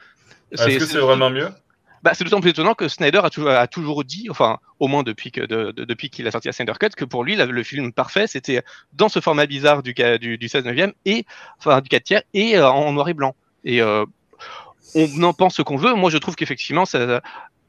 Est-ce 0.53 0.79
que 0.79 0.87
c'est 0.87 0.99
vraiment 0.99 1.31
mieux? 1.31 1.51
Bah, 2.03 2.13
c'est 2.15 2.25
d'autant 2.25 2.41
plus 2.41 2.51
étonnant 2.51 2.73
que 2.73 2.89
Snyder 2.89 3.21
a 3.23 3.29
toujours, 3.29 3.51
a 3.51 3.67
toujours 3.67 4.05
dit, 4.05 4.29
enfin, 4.31 4.59
au 4.79 4.89
moins 4.89 5.03
depuis 5.03 5.31
que 5.31 5.43
de, 5.43 5.71
de- 5.73 5.85
depuis 5.85 6.09
qu'il 6.09 6.27
a 6.27 6.31
sorti 6.31 6.49
la 6.49 6.53
Snyder 6.53 6.73
Cut, 6.81 6.89
que 6.97 7.05
pour 7.05 7.25
lui, 7.25 7.37
la- 7.37 7.45
le 7.45 7.63
film 7.63 7.93
parfait, 7.93 8.27
c'était 8.27 8.63
dans 8.95 9.11
ce 9.11 9.21
format 9.21 9.45
bizarre 9.45 9.83
du, 9.83 9.93
ca- 9.95 10.17
du, 10.17 10.39
du 10.39 10.49
16 10.49 10.65
neuvième 10.65 10.95
et, 11.05 11.27
enfin, 11.59 11.83
du 11.83 11.91
4 11.91 12.03
tiers 12.03 12.23
et 12.33 12.57
euh, 12.57 12.71
en 12.71 12.91
noir 12.95 13.07
et 13.11 13.15
blanc. 13.15 13.35
Et 13.65 13.83
euh, 13.83 14.07
on 14.95 15.23
en 15.23 15.35
pense 15.35 15.57
ce 15.57 15.63
qu'on 15.63 15.77
veut. 15.77 15.93
Moi, 15.93 16.09
je 16.11 16.17
trouve 16.17 16.37
qu'effectivement, 16.37 16.87
ça, 16.87 17.21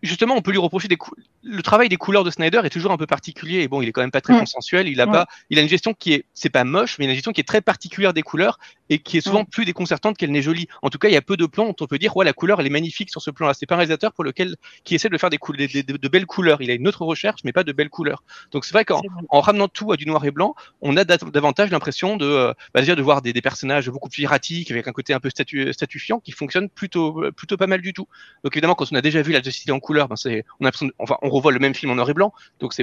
justement, 0.04 0.36
on 0.36 0.42
peut 0.42 0.52
lui 0.52 0.58
reprocher 0.58 0.88
des 0.88 0.98
cou- 0.98 1.14
le 1.44 1.62
travail 1.64 1.90
des 1.90 1.98
couleurs 1.98 2.24
de 2.24 2.30
Snyder 2.32 2.62
est 2.64 2.70
toujours 2.70 2.92
un 2.92 2.98
peu 2.98 3.08
particulier. 3.08 3.60
Et 3.62 3.68
bon, 3.68 3.82
il 3.82 3.90
est 3.90 3.92
quand 3.92 4.02
même 4.02 4.12
pas 4.12 4.22
très 4.22 4.38
consensuel. 4.38 4.88
Il 4.88 5.00
a 5.02 5.06
Mm. 5.06 5.12
pas, 5.12 5.28
il 5.50 5.58
a 5.60 5.62
une 5.62 5.70
gestion 5.70 5.94
qui 5.94 6.14
est, 6.14 6.26
c'est 6.34 6.50
pas 6.50 6.64
moche, 6.64 6.98
mais 7.00 7.06
il 7.06 7.08
a 7.10 7.12
une 7.12 7.16
gestion 7.16 7.32
qui 7.32 7.42
est 7.42 7.48
très 7.48 7.62
particulière 7.62 8.14
des 8.14 8.22
couleurs 8.22 8.60
et 8.90 9.00
qui 9.00 9.18
est 9.18 9.22
souvent 9.22 9.46
plus 9.46 9.66
déconcertante 9.66 10.18
qu'elle 10.18 10.32
n'est 10.32 10.42
jolie. 10.42 10.68
En 10.82 10.90
tout 10.90 10.98
cas, 10.98 11.08
il 11.08 11.14
y 11.14 11.18
a 11.18 11.22
peu 11.22 11.38
de 11.38 11.46
plans 11.46 11.66
dont 11.66 11.76
on 11.80 11.88
peut 11.88 11.98
dire, 11.98 12.16
ouais, 12.18 12.26
la 12.26 12.34
couleur, 12.34 12.60
elle 12.60 12.68
est 12.68 12.72
magnifique 12.72 13.10
sur 13.10 13.22
ce 13.22 13.32
plan-là. 13.32 13.54
C'est 13.54 13.66
pas 13.66 13.76
un 13.76 13.78
réalisateur 13.80 14.14
pour 14.14 14.24
lequel, 14.24 14.56
qui 14.84 14.96
essaie 14.96 15.10
de 15.10 15.18
faire 15.18 15.30
des, 15.30 15.38
des- 15.68 15.84
de 15.84 16.08
belles 16.08 16.26
couleurs. 16.26 16.62
Il 16.62 16.70
a 16.70 16.74
une 16.74 16.88
autre 16.88 17.04
recherche, 17.06 17.42
mais 17.44 17.52
pas 17.54 17.64
de 17.64 17.72
belles 17.72 17.90
couleurs. 17.90 18.24
Donc 18.52 18.66
c'est 18.66 18.74
vrai 18.74 18.86
qu'en 18.86 19.02
C'est 19.02 19.08
vrai. 19.08 19.22
en 19.30 19.42
ramenant 19.42 19.68
tout 19.68 19.92
à 19.92 19.98
du 19.98 20.06
noir 20.06 20.24
et 20.26 20.32
blanc, 20.32 20.56
on 20.82 20.98
a 20.98 21.04
dav- 21.04 21.32
davantage 21.32 21.70
l'impression 21.72 22.18
de, 22.18 22.26
euh, 22.26 22.54
bah, 22.74 22.82
déjà 22.82 22.96
de 22.96 23.02
voir 23.02 23.22
des, 23.22 23.34
des 23.34 23.42
personnages 23.42 23.90
beaucoup 23.90 24.10
plus 24.10 24.24
erratiques, 24.24 24.72
avec 24.72 24.88
un 24.88 24.92
côté 24.92 25.14
un 25.14 25.20
peu 25.20 25.30
statu 25.30 25.72
statufiant, 25.74 26.20
qui 26.20 26.32
fonctionne 26.32 26.70
plutôt, 26.70 27.24
plutôt 27.36 27.58
pas 27.58 27.68
mal 27.68 27.82
du 27.82 27.94
tout. 27.94 28.08
Donc 28.44 28.56
évidemment, 28.56 28.76
quand 28.76 28.92
on 28.92 28.96
a 28.96 29.02
déjà 29.02 29.22
vu 29.22 29.32
la 29.32 29.42
Justice 29.42 29.70
en 29.72 29.80
couleur, 29.80 29.91
ben 29.94 30.16
on 30.60 30.66
de- 30.66 31.30
revoit 31.30 31.52
le 31.52 31.60
même 31.60 31.74
film 31.74 31.92
en 31.92 31.96
noir 31.96 32.10
et 32.10 32.14
blanc, 32.14 32.34
donc 32.60 32.74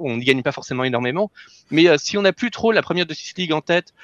on 0.00 0.16
n'y 0.16 0.24
gagne 0.24 0.42
pas 0.42 0.52
forcément 0.52 0.84
énormément. 0.84 1.30
Mais 1.70 1.88
euh, 1.88 1.96
si 1.98 2.16
on 2.18 2.22
n'a 2.22 2.32
plus 2.32 2.50
trop 2.50 2.72
la 2.72 2.82
première 2.82 3.08
Justice 3.08 3.34
League 3.36 3.52
en 3.52 3.60
tête, 3.60 3.94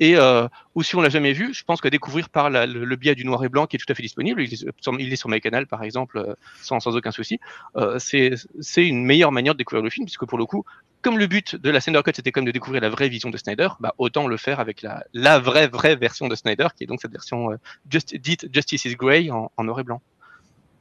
et 0.00 0.16
euh, 0.16 0.48
ou 0.74 0.82
si 0.82 0.96
on 0.96 1.02
l'a 1.02 1.10
jamais 1.10 1.34
vu, 1.34 1.52
je 1.52 1.62
pense 1.62 1.82
que 1.82 1.88
découvrir 1.88 2.30
par 2.30 2.48
le, 2.48 2.96
biais 2.96 3.14
du 3.14 3.26
noir 3.26 3.44
et 3.44 3.50
blanc, 3.50 3.66
qui 3.66 3.76
est 3.76 3.78
tout 3.78 3.92
à 3.92 3.94
fait 3.94 4.02
disponible, 4.02 4.40
il 4.40 4.52
est 4.52 4.56
sur, 4.56 4.98
il 4.98 5.12
est 5.12 5.16
sur 5.16 5.28
MyCanal 5.28 5.66
par 5.66 5.82
exemple, 5.82 6.18
euh, 6.18 6.34
sans, 6.62 6.86
aucun 6.86 7.10
souci, 7.10 7.38
euh, 7.76 7.98
c'est, 7.98 8.32
une 8.76 9.04
meilleure 9.04 9.30
manière 9.30 9.54
de 9.54 9.58
découvrir 9.58 9.84
le 9.84 9.90
film, 9.90 10.06
puisque 10.06 10.24
pour 10.24 10.38
le 10.38 10.46
coup, 10.46 10.64
comme 11.02 11.18
le 11.18 11.26
but 11.26 11.54
de 11.54 11.68
la 11.68 11.82
Snyder 11.82 12.00
Cut 12.02 12.12
c'était 12.14 12.32
comme 12.32 12.46
de 12.46 12.50
découvrir 12.50 12.80
la 12.80 12.88
vraie 12.88 13.10
vision 13.10 13.28
de 13.28 13.36
Snyder, 13.36 13.68
bah 13.78 13.94
autant 13.98 14.26
le 14.26 14.38
faire 14.38 14.58
avec 14.58 14.82
la, 15.12 15.38
vraie 15.38 15.68
vraie 15.68 15.96
version 15.96 16.28
de 16.28 16.34
Snyder, 16.34 16.68
qui 16.74 16.84
est 16.84 16.86
donc 16.86 17.02
cette 17.02 17.12
version 17.12 17.52
euh, 17.52 17.56
just, 17.90 18.16
dite 18.16 18.48
Justice 18.52 18.86
is 18.86 18.96
Grey 18.96 19.28
en 19.30 19.50
noir 19.62 19.80
et 19.80 19.84
blanc. 19.84 20.00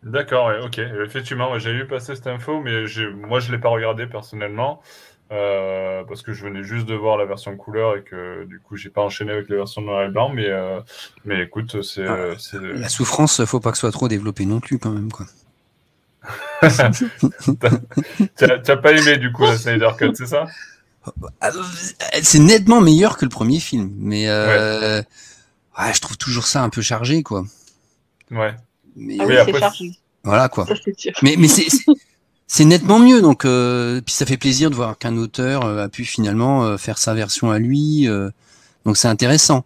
D'accord, 0.04 0.48
ouais, 0.48 0.60
ok. 0.64 0.78
Effectivement, 0.80 1.52
ouais, 1.52 1.60
j'ai 1.60 1.74
vu 1.74 1.86
passer 1.88 2.16
cette 2.16 2.28
info, 2.28 2.62
mais 2.62 2.88
j'ai- 2.88 3.10
moi, 3.10 3.40
je 3.40 3.52
l'ai 3.52 3.58
pas 3.60 3.70
regardé 3.70 4.08
personnellement. 4.08 4.82
euh, 5.32 6.04
parce 6.06 6.24
que 6.24 6.34
je 6.34 6.44
venais 6.44 6.64
juste 6.64 6.88
de 6.88 6.96
voir 6.96 7.16
la 7.18 7.26
version 7.26 7.56
couleur 7.56 7.96
et 7.98 8.04
que 8.04 8.46
du 8.46 8.60
coup 8.62 8.76
j'ai 8.78 8.90
pas 8.90 9.02
enchaîné 9.04 9.32
avec 9.32 9.48
la 9.50 9.58
version 9.58 9.82
noir 9.84 10.04
et 10.04 10.10
blanc 10.10 10.30
mais 10.30 10.48
euh, 10.50 10.82
mais 11.24 11.42
écoute 11.44 11.84
c'est 11.84 12.02
Ah, 12.06 12.14
euh, 12.14 12.36
c'est- 12.38 12.58
La 12.58 12.90
souffrance, 12.90 13.46
faut 13.46 13.62
pas 13.62 13.72
que 13.72 13.78
ce 13.78 13.82
soit 13.82 13.92
trop 13.94 14.10
développé 14.10 14.46
non 14.46 14.60
plus, 14.60 14.80
quand 14.80 14.92
même, 14.92 15.12
quoi. 15.12 15.26
t'as 18.38 18.60
t'as 18.60 18.78
pas 18.78 18.94
aimé 18.94 19.18
du 19.18 19.32
coup 19.32 19.46
la 19.46 19.58
Snyder 19.58 19.90
Cut 19.98 20.14
c'est 20.16 20.26
ça? 20.28 20.56
Ah, 21.42 21.50
euh, 21.56 21.64
C'est 22.24 22.40
nettement 22.40 22.82
meilleur 22.82 23.18
que 23.18 23.26
le 23.26 23.30
premier 23.30 23.60
film, 23.60 23.92
mais 23.98 24.28
euh, 24.30 25.02
ouais, 25.80 25.94
je 25.94 26.02
trouve 26.02 26.18
toujours 26.18 26.48
ça 26.48 26.64
un 26.64 26.70
peu 26.70 26.82
chargé, 26.82 27.24
quoi. 27.24 27.46
ouais 28.32 28.56
Mais 28.96 29.18
Ah 29.18 29.26
Oui, 29.26 29.36
oui, 29.36 29.38
après, 29.38 29.54
c'est 29.54 29.60
chargé. 29.60 29.92
voilà, 30.24 30.50
quoi. 30.50 30.66
Ça, 30.68 30.76
c'est 30.84 30.98
sûr. 31.00 31.14
Mais, 31.22 31.36
mais 31.38 31.48
c'est 32.48 32.66
nettement 32.66 33.00
mieux, 33.00 33.22
donc 33.22 33.46
euh, 33.46 34.02
puis 34.02 34.14
ça 34.14 34.26
fait 34.26 34.38
plaisir 34.38 34.70
de 34.72 34.76
voir 34.76 34.98
qu'un 34.98 35.18
auteur 35.18 35.66
euh, 35.66 35.84
a 35.86 35.90
pu 35.90 36.04
finalement 36.06 36.64
euh, 36.64 36.78
faire 36.78 36.98
sa 36.98 37.14
version 37.14 37.52
à 37.52 37.60
lui, 37.60 38.08
euh, 38.08 38.30
donc 38.86 38.98
c'est 38.98 39.08
intéressant. 39.08 39.66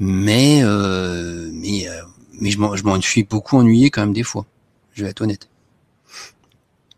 Mais 0.00 0.62
euh, 0.64 1.50
mais 1.52 1.88
euh, 1.88 2.02
mais 2.40 2.50
je 2.50 2.58
m'en 2.60 2.76
je 2.76 2.84
m'en 2.84 3.00
suis 3.00 3.24
beaucoup 3.24 3.58
ennuyé 3.58 3.90
quand 3.90 4.02
même 4.02 4.14
des 4.14 4.24
fois. 4.24 4.46
Je 4.94 5.04
vais 5.04 5.10
être 5.10 5.22
honnête. 5.22 5.48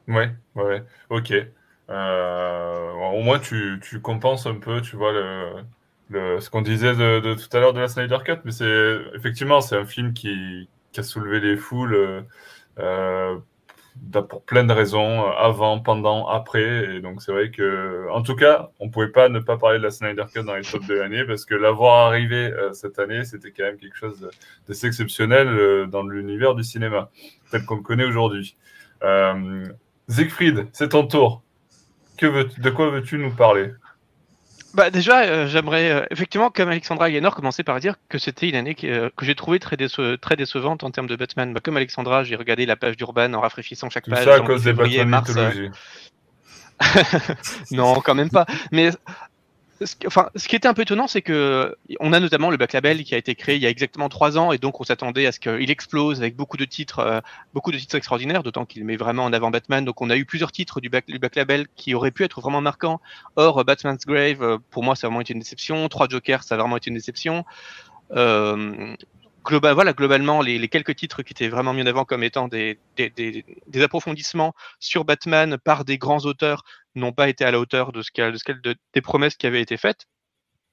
Ouais, 0.08 0.30
ouais, 0.54 0.84
ok. 1.10 1.32
Euh, 1.90 2.92
au 2.92 3.22
moins, 3.22 3.38
tu, 3.40 3.80
tu 3.82 4.00
compenses 4.00 4.46
un 4.46 4.54
peu, 4.56 4.80
tu 4.82 4.96
vois, 4.96 5.12
le, 5.12 5.64
le, 6.08 6.40
ce 6.40 6.50
qu'on 6.50 6.62
disait 6.62 6.94
de, 6.94 7.20
de 7.20 7.34
tout 7.34 7.54
à 7.56 7.60
l'heure 7.60 7.72
de 7.72 7.80
la 7.80 7.88
Snyder 7.88 8.18
Cut, 8.24 8.38
mais 8.44 8.52
c'est 8.52 8.96
effectivement, 9.14 9.60
c'est 9.60 9.76
un 9.76 9.84
film 9.86 10.12
qui, 10.14 10.68
qui 10.96 11.00
a 11.00 11.02
soulevé 11.02 11.40
les 11.40 11.56
foules 11.58 12.24
pour 14.28 14.42
plein 14.44 14.64
de 14.64 14.72
raisons, 14.72 15.26
avant, 15.32 15.80
pendant, 15.80 16.26
après. 16.26 16.96
Et 16.96 17.00
donc, 17.00 17.20
c'est 17.22 17.32
vrai 17.32 17.50
que, 17.50 18.08
en 18.10 18.22
tout 18.22 18.34
cas, 18.34 18.70
on 18.80 18.88
pouvait 18.88 19.10
pas 19.10 19.28
ne 19.28 19.40
pas 19.40 19.58
parler 19.58 19.78
de 19.78 19.82
la 19.82 19.90
Snyder 19.90 20.24
Cut 20.32 20.42
dans 20.42 20.54
les 20.54 20.62
tops 20.62 20.86
de 20.86 20.94
l'année 20.94 21.24
parce 21.24 21.44
que 21.44 21.54
l'avoir 21.54 22.06
arrivé 22.06 22.50
cette 22.72 22.98
année, 22.98 23.24
c'était 23.24 23.50
quand 23.50 23.64
même 23.64 23.78
quelque 23.78 23.96
chose 23.96 24.28
d'assez 24.68 24.86
exceptionnel 24.86 25.86
dans 25.90 26.02
l'univers 26.02 26.54
du 26.54 26.64
cinéma, 26.64 27.10
tel 27.50 27.64
qu'on 27.64 27.76
le 27.76 27.82
connaît 27.82 28.04
aujourd'hui. 28.04 28.56
Euh, 29.02 29.66
Siegfried, 30.08 30.68
c'est 30.72 30.90
ton 30.90 31.06
tour. 31.06 31.42
De 32.20 32.70
quoi 32.70 32.90
veux-tu 32.90 33.18
nous 33.18 33.34
parler? 33.34 33.72
Bah 34.76 34.90
déjà, 34.90 35.22
euh, 35.22 35.46
j'aimerais 35.46 35.90
euh, 35.90 36.04
effectivement, 36.10 36.50
comme 36.50 36.68
Alexandra 36.68 37.10
Gaynor, 37.10 37.34
commencer 37.34 37.64
par 37.64 37.80
dire 37.80 37.94
que 38.10 38.18
c'était 38.18 38.46
une 38.50 38.56
année 38.56 38.76
euh, 38.84 39.08
que 39.16 39.24
j'ai 39.24 39.34
trouvé 39.34 39.58
très, 39.58 39.76
très 39.76 40.36
décevante 40.36 40.84
en 40.84 40.90
termes 40.90 41.06
de 41.06 41.16
Batman. 41.16 41.54
Bah, 41.54 41.60
comme 41.64 41.78
Alexandra, 41.78 42.24
j'ai 42.24 42.36
regardé 42.36 42.66
la 42.66 42.76
page 42.76 42.98
d'Urban 42.98 43.32
en 43.32 43.40
rafraîchissant 43.40 43.88
chaque 43.88 44.06
page. 44.06 44.26
ça 44.26 44.34
à 44.34 44.40
cause 44.40 44.64
des 44.64 44.74
Batman 44.74 45.08
mars, 45.08 45.34
non, 47.70 47.94
quand 48.02 48.14
même 48.14 48.28
pas. 48.28 48.44
Mais 48.70 48.90
ce, 49.84 49.94
enfin, 50.06 50.30
ce 50.36 50.48
qui 50.48 50.56
était 50.56 50.68
un 50.68 50.74
peu 50.74 50.82
étonnant, 50.82 51.06
c'est 51.06 51.22
que 51.22 51.76
on 52.00 52.12
a 52.12 52.20
notamment 52.20 52.50
le 52.50 52.56
Back 52.56 52.72
Label 52.72 53.04
qui 53.04 53.14
a 53.14 53.18
été 53.18 53.34
créé 53.34 53.56
il 53.56 53.62
y 53.62 53.66
a 53.66 53.70
exactement 53.70 54.08
trois 54.08 54.38
ans, 54.38 54.52
et 54.52 54.58
donc 54.58 54.80
on 54.80 54.84
s'attendait 54.84 55.26
à 55.26 55.32
ce 55.32 55.40
qu'il 55.40 55.70
explose 55.70 56.20
avec 56.20 56.36
beaucoup 56.36 56.56
de 56.56 56.64
titres, 56.64 57.00
euh, 57.00 57.20
beaucoup 57.52 57.72
de 57.72 57.78
titres 57.78 57.96
extraordinaires, 57.96 58.42
d'autant 58.42 58.64
qu'il 58.64 58.84
met 58.84 58.96
vraiment 58.96 59.24
en 59.24 59.32
avant 59.32 59.50
Batman. 59.50 59.84
Donc 59.84 60.00
on 60.00 60.10
a 60.10 60.16
eu 60.16 60.24
plusieurs 60.24 60.52
titres 60.52 60.80
du 60.80 60.88
Back 60.88 61.36
Label 61.36 61.66
qui 61.76 61.94
auraient 61.94 62.10
pu 62.10 62.24
être 62.24 62.40
vraiment 62.40 62.60
marquants. 62.60 63.00
Or, 63.36 63.64
Batman's 63.64 64.06
Grave, 64.06 64.42
euh, 64.42 64.58
pour 64.70 64.82
moi, 64.82 64.96
ça 64.96 65.06
a 65.06 65.08
vraiment 65.08 65.20
été 65.20 65.32
une 65.32 65.40
déception. 65.40 65.88
Trois 65.88 66.08
Jokers, 66.08 66.42
ça 66.42 66.54
a 66.54 66.58
vraiment 66.58 66.76
été 66.76 66.88
une 66.88 66.96
déception. 66.96 67.44
Euh, 68.12 68.94
global, 69.46 69.74
voilà, 69.74 69.92
globalement, 69.92 70.42
les, 70.42 70.68
quelques 70.68 70.96
titres 70.96 71.22
qui 71.22 71.32
étaient 71.32 71.48
vraiment 71.48 71.72
mis 71.72 71.82
en 71.82 71.86
avant 71.86 72.04
comme 72.04 72.22
étant 72.22 72.48
des, 72.48 72.78
approfondissements 73.74 74.54
sur 74.80 75.04
Batman 75.04 75.56
par 75.58 75.84
des 75.84 75.98
grands 75.98 76.24
auteurs 76.24 76.64
n'ont 76.98 77.12
pas 77.12 77.28
été 77.28 77.44
à 77.44 77.50
la 77.50 77.60
hauteur 77.60 77.92
de 77.92 78.02
ce, 78.02 78.10
de, 78.12 78.52
de, 78.60 78.76
des 78.94 79.00
promesses 79.02 79.36
qui 79.36 79.46
avaient 79.46 79.62
été 79.62 79.76
faites. 79.76 80.06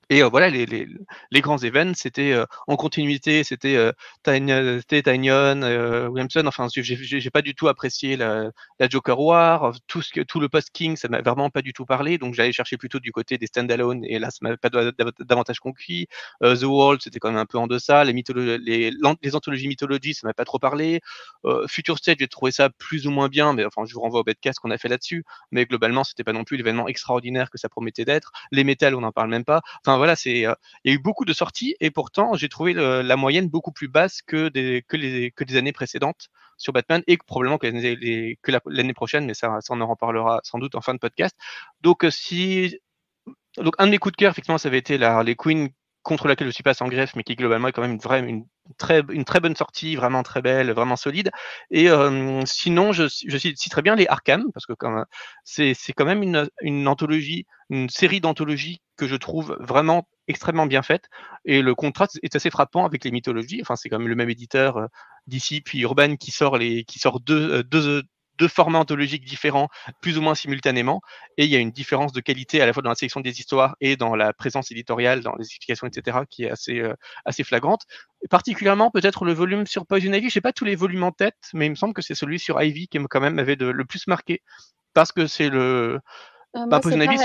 Et 0.09 0.21
euh, 0.21 0.27
voilà, 0.27 0.49
les, 0.49 0.65
les, 0.65 0.87
les, 1.31 1.41
grands 1.41 1.57
événements, 1.57 1.93
c'était 1.95 2.33
euh, 2.33 2.45
en 2.67 2.75
continuité, 2.75 3.43
c'était 3.43 3.75
euh, 3.75 3.91
euh, 4.27 6.07
Williamson. 6.09 6.43
Enfin, 6.45 6.67
j'ai 6.71 7.29
pas 7.29 7.41
du 7.41 7.55
tout 7.55 7.67
apprécié 7.67 8.17
la, 8.17 8.51
Joker 8.89 9.19
War, 9.19 9.73
tout 9.87 10.01
ce 10.01 10.21
tout 10.21 10.39
le 10.39 10.49
post 10.49 10.69
King, 10.73 10.97
ça 10.97 11.07
m'a 11.07 11.21
vraiment 11.21 11.49
pas 11.49 11.61
du 11.61 11.73
tout 11.73 11.85
parlé. 11.85 12.17
Donc 12.17 12.33
j'allais 12.33 12.51
chercher 12.51 12.77
plutôt 12.77 12.99
du 12.99 13.11
côté 13.11 13.37
des 13.37 13.47
standalone, 13.47 14.03
et 14.05 14.19
là, 14.19 14.29
ça 14.29 14.39
m'a 14.41 14.57
pas 14.57 14.69
davantage 15.19 15.59
conquis. 15.59 16.07
The 16.41 16.63
World, 16.63 17.01
c'était 17.01 17.19
quand 17.19 17.29
même 17.29 17.37
un 17.37 17.45
peu 17.45 17.57
en 17.57 17.67
deçà. 17.67 18.03
Les, 18.03 18.13
les, 18.13 18.91
les 19.21 19.35
anthologies 19.35 19.67
mythologie, 19.67 20.13
ça 20.13 20.27
m'a 20.27 20.33
pas 20.33 20.45
trop 20.45 20.59
parlé. 20.59 20.99
Future 21.67 21.97
State, 21.97 22.17
j'ai 22.19 22.27
trouvé 22.27 22.51
ça 22.51 22.69
plus 22.69 23.07
ou 23.07 23.11
moins 23.11 23.29
bien, 23.29 23.53
mais 23.53 23.65
enfin, 23.65 23.83
je 23.85 23.93
vous 23.93 24.01
renvoie 24.01 24.21
au 24.21 24.23
bedcast 24.23 24.59
qu'on 24.59 24.71
a 24.71 24.77
fait 24.77 24.89
là-dessus. 24.89 25.23
Mais 25.51 25.65
globalement, 25.65 26.03
c'était 26.03 26.23
pas 26.23 26.33
non 26.33 26.43
plus 26.43 26.57
l'événement 26.57 26.87
extraordinaire 26.87 27.49
que 27.49 27.57
ça 27.57 27.69
promettait 27.69 28.05
d'être. 28.05 28.31
Les 28.51 28.63
métals, 28.63 28.95
on 28.95 29.01
n'en 29.01 29.11
parle 29.11 29.29
même 29.29 29.45
pas. 29.45 29.61
Voilà, 29.97 30.15
c'est 30.15 30.45
euh, 30.45 30.53
il 30.83 30.91
y 30.91 30.93
a 30.93 30.95
eu 30.95 30.99
beaucoup 30.99 31.25
de 31.25 31.33
sorties 31.33 31.75
et 31.79 31.91
pourtant 31.91 32.35
j'ai 32.35 32.49
trouvé 32.49 32.73
la 32.73 33.15
moyenne 33.15 33.49
beaucoup 33.49 33.71
plus 33.71 33.87
basse 33.87 34.21
que 34.21 34.49
des 34.49 34.83
les 34.91 35.57
années 35.57 35.73
précédentes 35.73 36.29
sur 36.57 36.73
Batman 36.73 37.03
et 37.07 37.17
probablement 37.17 37.57
que 37.57 37.67
l'année 38.69 38.93
prochaine, 38.93 39.25
mais 39.25 39.33
ça, 39.33 39.59
on 39.69 39.81
en 39.81 39.87
reparlera 39.87 40.39
sans 40.43 40.59
doute 40.59 40.75
en 40.75 40.81
fin 40.81 40.93
de 40.93 40.99
podcast. 40.99 41.35
Donc 41.81 42.05
euh, 42.05 42.11
si 42.11 42.79
donc 43.57 43.75
un 43.77 43.85
de 43.85 43.91
mes 43.91 43.97
coups 43.97 44.13
de 44.13 44.17
cœur 44.17 44.31
effectivement 44.31 44.57
ça 44.57 44.69
avait 44.69 44.79
été 44.79 44.97
la 44.97 45.15
Harley 45.15 45.35
contre 46.03 46.27
laquelle 46.27 46.47
je 46.47 46.53
suis 46.53 46.63
pas 46.63 46.73
sans 46.73 46.87
greffe, 46.87 47.15
mais 47.15 47.23
qui 47.23 47.35
globalement 47.35 47.69
est 47.69 47.71
quand 47.71 47.81
même 47.81 47.93
une 47.93 47.99
vraie, 47.99 48.19
une 48.19 48.45
très, 48.77 49.01
une 49.09 49.25
très 49.25 49.39
bonne 49.39 49.55
sortie, 49.55 49.95
vraiment 49.95 50.21
très 50.21 50.41
belle, 50.41 50.71
vraiment 50.71 50.95
solide. 50.95 51.31
Et 51.71 51.89
euh, 51.89 52.41
sinon, 52.45 52.91
je, 52.91 53.05
je 53.05 53.37
citerai 53.37 53.81
bien 53.81 53.95
les 53.95 54.05
Arkham, 54.07 54.51
parce 54.53 54.65
que 54.65 54.73
c'est, 55.43 55.73
c'est 55.73 55.93
quand 55.93 56.05
même 56.05 56.21
une, 56.21 56.49
une 56.61 56.87
anthologie, 56.87 57.45
une 57.69 57.89
série 57.89 58.21
d'anthologies 58.21 58.81
que 58.97 59.07
je 59.07 59.15
trouve 59.15 59.57
vraiment 59.59 60.07
extrêmement 60.27 60.65
bien 60.65 60.81
faite. 60.81 61.05
Et 61.45 61.61
le 61.61 61.73
contraste 61.73 62.19
est 62.21 62.35
assez 62.35 62.49
frappant 62.49 62.85
avec 62.85 63.03
les 63.03 63.11
mythologies. 63.11 63.61
Enfin, 63.61 63.75
c'est 63.75 63.89
quand 63.89 63.99
même 63.99 64.07
le 64.07 64.15
même 64.15 64.29
éditeur 64.29 64.77
euh, 64.77 64.87
d'ici, 65.27 65.61
puis 65.61 65.79
Urban, 65.81 66.15
qui 66.15 66.31
sort 66.31 66.57
les, 66.57 66.83
qui 66.83 66.99
sort 66.99 67.19
deux, 67.19 67.51
euh, 67.51 67.63
deux, 67.63 68.03
deux 68.37 68.47
formats 68.47 68.79
anthologiques 68.79 69.25
différents, 69.25 69.69
plus 70.01 70.17
ou 70.17 70.21
moins 70.21 70.35
simultanément, 70.35 71.01
et 71.37 71.45
il 71.45 71.49
y 71.51 71.55
a 71.55 71.59
une 71.59 71.71
différence 71.71 72.11
de 72.11 72.21
qualité 72.21 72.61
à 72.61 72.65
la 72.65 72.73
fois 72.73 72.83
dans 72.83 72.89
la 72.89 72.95
sélection 72.95 73.21
des 73.21 73.39
histoires 73.39 73.75
et 73.81 73.95
dans 73.95 74.15
la 74.15 74.33
présence 74.33 74.71
éditoriale, 74.71 75.21
dans 75.21 75.35
les 75.35 75.45
explications, 75.45 75.87
etc., 75.87 76.19
qui 76.29 76.43
est 76.43 76.49
assez, 76.49 76.79
euh, 76.79 76.93
assez 77.25 77.43
flagrante. 77.43 77.83
Et 78.23 78.27
particulièrement, 78.27 78.91
peut-être 78.91 79.25
le 79.25 79.33
volume 79.33 79.65
sur 79.67 79.85
Poison 79.85 80.13
Ivy, 80.13 80.29
je 80.29 80.33
sais 80.33 80.41
pas 80.41 80.53
tous 80.53 80.65
les 80.65 80.75
volumes 80.75 81.03
en 81.03 81.11
tête, 81.11 81.37
mais 81.53 81.67
il 81.67 81.71
me 81.71 81.75
semble 81.75 81.93
que 81.93 82.01
c'est 82.01 82.15
celui 82.15 82.39
sur 82.39 82.61
Ivy 82.61 82.87
qui 82.87 82.99
quand 83.09 83.21
même 83.21 83.39
avait 83.39 83.55
de, 83.55 83.67
le 83.67 83.85
plus 83.85 84.07
marqué, 84.07 84.41
parce 84.93 85.11
que 85.11 85.27
c'est 85.27 85.49
le... 85.49 85.99
Euh, 86.55 86.65
bah, 86.67 86.79
Poison 86.79 87.01
Ivy, 87.01 87.17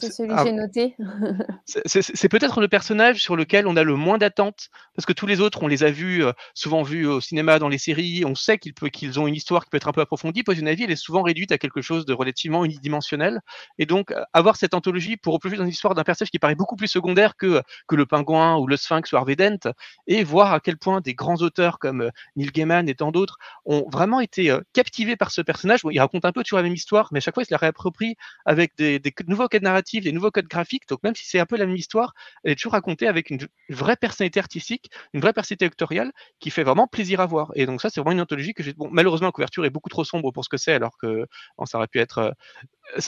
c'est 0.00 0.12
celui 0.12 0.30
que 0.30 0.34
ah. 0.36 0.44
j'ai 0.44 0.52
noté. 0.52 0.96
c'est 1.86 2.28
peut-être 2.28 2.60
le 2.60 2.68
personnage 2.68 3.20
sur 3.20 3.36
lequel 3.36 3.66
on 3.66 3.76
a 3.76 3.82
le 3.82 3.94
moins 3.96 4.18
d'attentes, 4.18 4.68
parce 4.94 5.06
que 5.06 5.12
tous 5.12 5.26
les 5.26 5.40
autres, 5.40 5.62
on 5.62 5.66
les 5.66 5.84
a 5.84 5.90
vus, 5.90 6.24
euh, 6.24 6.32
souvent 6.54 6.82
vus 6.82 7.06
au 7.06 7.20
cinéma, 7.20 7.58
dans 7.58 7.68
les 7.68 7.78
séries, 7.78 8.24
on 8.24 8.34
sait 8.34 8.58
qu'ils 8.58 9.20
ont 9.20 9.26
une 9.26 9.34
histoire 9.34 9.64
qui 9.64 9.70
peut 9.70 9.76
être 9.76 9.88
un 9.88 9.92
peu 9.92 10.00
approfondie. 10.00 10.42
Poison 10.42 10.66
Ivy, 10.66 10.84
elle 10.84 10.90
est 10.90 10.96
souvent 10.96 11.22
réduite 11.22 11.52
à 11.52 11.58
quelque 11.58 11.82
chose 11.82 12.06
de 12.06 12.12
relativement 12.12 12.64
unidimensionnel. 12.64 13.40
Et 13.78 13.86
donc, 13.86 14.12
euh, 14.12 14.22
avoir 14.32 14.56
cette 14.56 14.74
anthologie 14.74 15.16
pour 15.16 15.34
replonger 15.34 15.56
dans 15.56 15.64
une 15.64 15.70
histoire 15.70 15.94
d'un 15.94 16.04
personnage 16.04 16.30
qui 16.30 16.38
paraît 16.38 16.54
beaucoup 16.54 16.76
plus 16.76 16.88
secondaire 16.88 17.36
que, 17.36 17.62
que 17.86 17.96
le 17.96 18.06
pingouin 18.06 18.56
ou 18.56 18.66
le 18.66 18.76
sphinx 18.76 19.12
ou 19.12 19.16
Harvey 19.16 19.36
Dent, 19.36 19.72
et 20.06 20.24
voir 20.24 20.52
à 20.52 20.60
quel 20.60 20.76
point 20.76 21.00
des 21.00 21.14
grands 21.14 21.36
auteurs 21.36 21.78
comme 21.78 22.02
euh, 22.02 22.10
Neil 22.36 22.50
Gaiman 22.50 22.88
et 22.88 22.94
tant 22.94 23.10
d'autres 23.10 23.38
ont 23.64 23.86
vraiment 23.90 24.20
été 24.20 24.56
captivés 24.72 25.16
par 25.16 25.30
ce 25.30 25.40
personnage. 25.40 25.82
Bon, 25.82 25.90
il 25.90 25.98
raconte 25.98 26.24
un 26.24 26.32
peu 26.32 26.42
toujours 26.42 26.58
la 26.58 26.62
même 26.62 26.74
histoire, 26.74 27.08
mais 27.12 27.18
à 27.18 27.20
chaque 27.20 27.34
fois, 27.34 27.42
il 27.42 27.46
se 27.46 27.52
la 27.52 27.58
réapproprie 27.58 28.16
avec 28.44 28.76
des, 28.76 28.98
des 28.98 29.12
nouveaux 29.26 29.48
cas 29.48 29.58
narratifs 29.60 29.87
des 29.96 30.12
nouveaux 30.12 30.30
codes 30.30 30.46
graphiques. 30.46 30.88
Donc 30.88 31.02
même 31.02 31.14
si 31.14 31.26
c'est 31.26 31.40
un 31.40 31.46
peu 31.46 31.56
la 31.56 31.66
même 31.66 31.76
histoire, 31.76 32.14
elle 32.44 32.52
est 32.52 32.54
toujours 32.54 32.72
racontée 32.72 33.08
avec 33.08 33.30
une 33.30 33.38
vraie 33.68 33.96
personnalité 33.96 34.40
artistique, 34.40 34.90
une 35.12 35.20
vraie 35.20 35.32
personnalité 35.32 35.64
actoriale 35.66 36.12
qui 36.40 36.50
fait 36.50 36.64
vraiment 36.64 36.86
plaisir 36.86 37.20
à 37.20 37.26
voir. 37.26 37.50
Et 37.54 37.66
donc 37.66 37.80
ça, 37.80 37.90
c'est 37.90 38.00
vraiment 38.00 38.12
une 38.12 38.20
anthologie 38.20 38.54
que 38.54 38.62
j'ai. 38.62 38.72
Bon, 38.74 38.88
malheureusement, 38.90 39.28
la 39.28 39.32
couverture 39.32 39.64
est 39.64 39.70
beaucoup 39.70 39.90
trop 39.90 40.04
sombre 40.04 40.30
pour 40.30 40.44
ce 40.44 40.48
que 40.48 40.56
c'est, 40.56 40.72
alors 40.72 40.96
que 40.98 41.26
ça 41.64 41.78
aurait 41.78 41.88
pu 41.88 41.98
être 41.98 42.34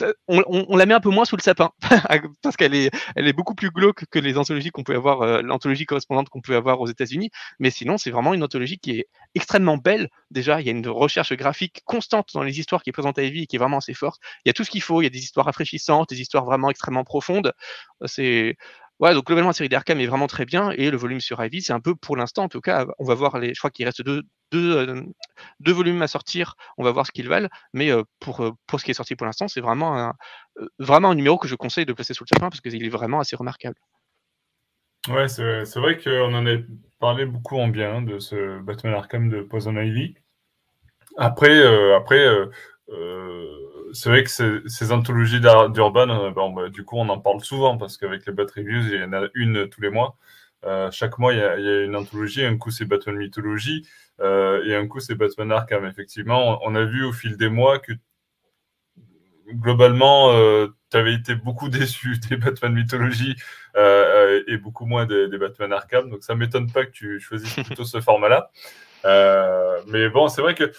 euh, 0.01 0.13
on, 0.27 0.77
la 0.77 0.85
met 0.85 0.93
un 0.93 0.99
peu 0.99 1.09
moins 1.09 1.25
sous 1.25 1.35
le 1.35 1.41
sapin 1.41 1.71
parce 2.41 2.55
qu'elle 2.55 2.75
est, 2.75 2.91
beaucoup 3.33 3.55
plus 3.55 3.71
glauque 3.71 4.05
que 4.11 4.19
les 4.19 4.37
anthologies 4.37 4.69
qu'on 4.69 4.83
peut 4.83 4.95
avoir, 4.95 5.21
euh, 5.21 5.41
l'anthologie 5.41 5.85
correspondante 5.85 6.29
qu'on 6.29 6.41
peut 6.41 6.55
avoir 6.55 6.79
aux 6.81 6.87
États-Unis. 6.87 7.31
Mais 7.59 7.71
sinon, 7.71 7.97
c'est 7.97 8.11
vraiment 8.11 8.33
une 8.33 8.43
anthologie 8.43 8.77
qui 8.77 8.91
est 8.91 9.07
extrêmement 9.33 9.77
belle. 9.77 10.09
Déjà, 10.29 10.61
il 10.61 10.67
y 10.67 10.69
a 10.69 10.71
une 10.71 10.87
recherche 10.87 11.33
graphique 11.33 11.81
constante 11.85 12.29
dans 12.33 12.43
les 12.43 12.59
histoires 12.59 12.83
qui 12.83 12.89
est 12.89 12.93
présente 12.93 13.17
à 13.17 13.23
Evie 13.23 13.43
et 13.43 13.47
qui 13.47 13.55
est 13.55 13.59
vraiment 13.59 13.77
assez 13.77 13.93
forte. 13.93 14.21
Il 14.45 14.49
y 14.49 14.51
a 14.51 14.53
tout 14.53 14.63
ce 14.63 14.69
qu'il 14.69 14.81
faut. 14.81 15.01
Il 15.01 15.05
y 15.05 15.07
a 15.07 15.11
des 15.11 15.19
histoires 15.19 15.45
rafraîchissantes, 15.45 16.09
des 16.09 16.21
histoires 16.21 16.45
vraiment 16.45 16.60
extrêmement 16.69 17.03
profondes. 17.03 17.53
C'est 18.05 18.57
Ouais, 19.01 19.15
donc 19.15 19.25
globalement, 19.25 19.49
la 19.49 19.53
série 19.53 19.67
d'Arkham 19.67 19.99
est 19.99 20.05
vraiment 20.05 20.27
très 20.27 20.45
bien 20.45 20.69
et 20.69 20.91
le 20.91 20.97
volume 20.97 21.19
sur 21.19 21.43
Ivy, 21.43 21.63
c'est 21.63 21.73
un 21.73 21.79
peu 21.79 21.95
pour 21.95 22.15
l'instant, 22.15 22.43
en 22.43 22.49
tout 22.49 22.61
cas, 22.61 22.85
on 22.99 23.03
va 23.03 23.15
voir 23.15 23.39
les. 23.39 23.55
Je 23.55 23.59
crois 23.59 23.71
qu'il 23.71 23.83
reste 23.83 24.03
deux, 24.03 24.21
deux, 24.51 24.77
euh, 24.77 25.01
deux, 25.59 25.71
volumes 25.71 26.03
à 26.03 26.07
sortir, 26.07 26.55
on 26.77 26.83
va 26.83 26.91
voir 26.91 27.07
ce 27.07 27.11
qu'ils 27.11 27.27
valent, 27.27 27.49
mais 27.73 27.91
euh, 27.91 28.03
pour, 28.19 28.41
euh, 28.41 28.51
pour 28.67 28.79
ce 28.79 28.85
qui 28.85 28.91
est 28.91 28.93
sorti 28.93 29.15
pour 29.15 29.25
l'instant, 29.25 29.47
c'est 29.47 29.59
vraiment 29.59 29.97
un, 29.97 30.13
vraiment 30.77 31.09
un 31.09 31.15
numéro 31.15 31.39
que 31.39 31.47
je 31.47 31.55
conseille 31.55 31.87
de 31.87 31.93
placer 31.93 32.13
sous 32.13 32.25
le 32.25 32.27
sapin 32.27 32.51
parce 32.51 32.61
qu'il 32.61 32.85
est 32.85 32.89
vraiment 32.89 33.19
assez 33.19 33.35
remarquable. 33.35 33.75
Ouais, 35.09 35.27
c'est 35.27 35.77
vrai 35.77 35.97
qu'on 35.97 36.35
en 36.35 36.45
a 36.45 36.57
parlé 36.99 37.25
beaucoup 37.25 37.57
en 37.57 37.69
bien 37.69 38.03
de 38.03 38.19
ce 38.19 38.59
Batman 38.59 38.93
Arkham 38.93 39.29
de 39.29 39.41
Poison 39.41 39.75
Ivy. 39.77 40.13
Après, 41.17 41.59
après 41.95 42.23
c'est 43.93 44.09
vrai 44.09 44.23
que 44.23 44.29
ces, 44.29 44.91
anthologies 44.91 45.39
d'Urban, 45.39 46.09
euh, 46.09 46.31
bon, 46.31 46.51
bah, 46.51 46.69
du 46.69 46.83
coup, 46.83 46.97
on 46.97 47.09
en 47.09 47.19
parle 47.19 47.41
souvent 47.41 47.77
parce 47.77 47.97
qu'avec 47.97 48.25
les 48.25 48.33
Bat 48.33 48.47
Reviews, 48.55 48.93
il 48.93 49.01
y 49.01 49.03
en 49.03 49.13
a 49.13 49.27
une 49.33 49.67
tous 49.69 49.81
les 49.81 49.89
mois. 49.89 50.17
Euh, 50.63 50.91
chaque 50.91 51.17
mois, 51.17 51.33
il 51.33 51.39
y, 51.39 51.41
a, 51.41 51.57
il 51.57 51.65
y, 51.65 51.69
a, 51.69 51.83
une 51.83 51.95
anthologie. 51.95 52.45
Un 52.45 52.57
coup, 52.57 52.71
c'est 52.71 52.85
Batman 52.85 53.15
Mythologie 53.15 53.87
euh, 54.19 54.63
et 54.65 54.75
un 54.75 54.87
coup, 54.87 54.99
c'est 54.99 55.15
Batman 55.15 55.51
Arkham. 55.51 55.85
Effectivement, 55.85 56.59
on 56.63 56.75
a 56.75 56.83
vu 56.83 57.03
au 57.03 57.11
fil 57.11 57.37
des 57.37 57.49
mois 57.49 57.79
que 57.79 57.93
globalement, 59.47 60.31
euh, 60.33 60.67
tu 60.91 60.97
avais 60.97 61.13
été 61.13 61.35
beaucoup 61.35 61.69
déçu 61.69 62.17
des 62.29 62.37
Batman 62.37 62.73
Mythologie 62.73 63.35
euh, 63.75 64.43
et 64.47 64.57
beaucoup 64.57 64.85
moins 64.85 65.05
des, 65.05 65.27
des, 65.27 65.37
Batman 65.37 65.73
Arkham. 65.73 66.09
Donc, 66.09 66.23
ça 66.23 66.35
m'étonne 66.35 66.71
pas 66.71 66.85
que 66.85 66.91
tu 66.91 67.19
choisisses 67.19 67.55
plutôt 67.65 67.85
ce 67.85 67.99
format-là. 67.99 68.51
mais 69.87 70.09
bon, 70.09 70.29
c'est 70.29 70.41
vrai 70.41 70.53
que 70.53 70.65
euh, 70.65 70.71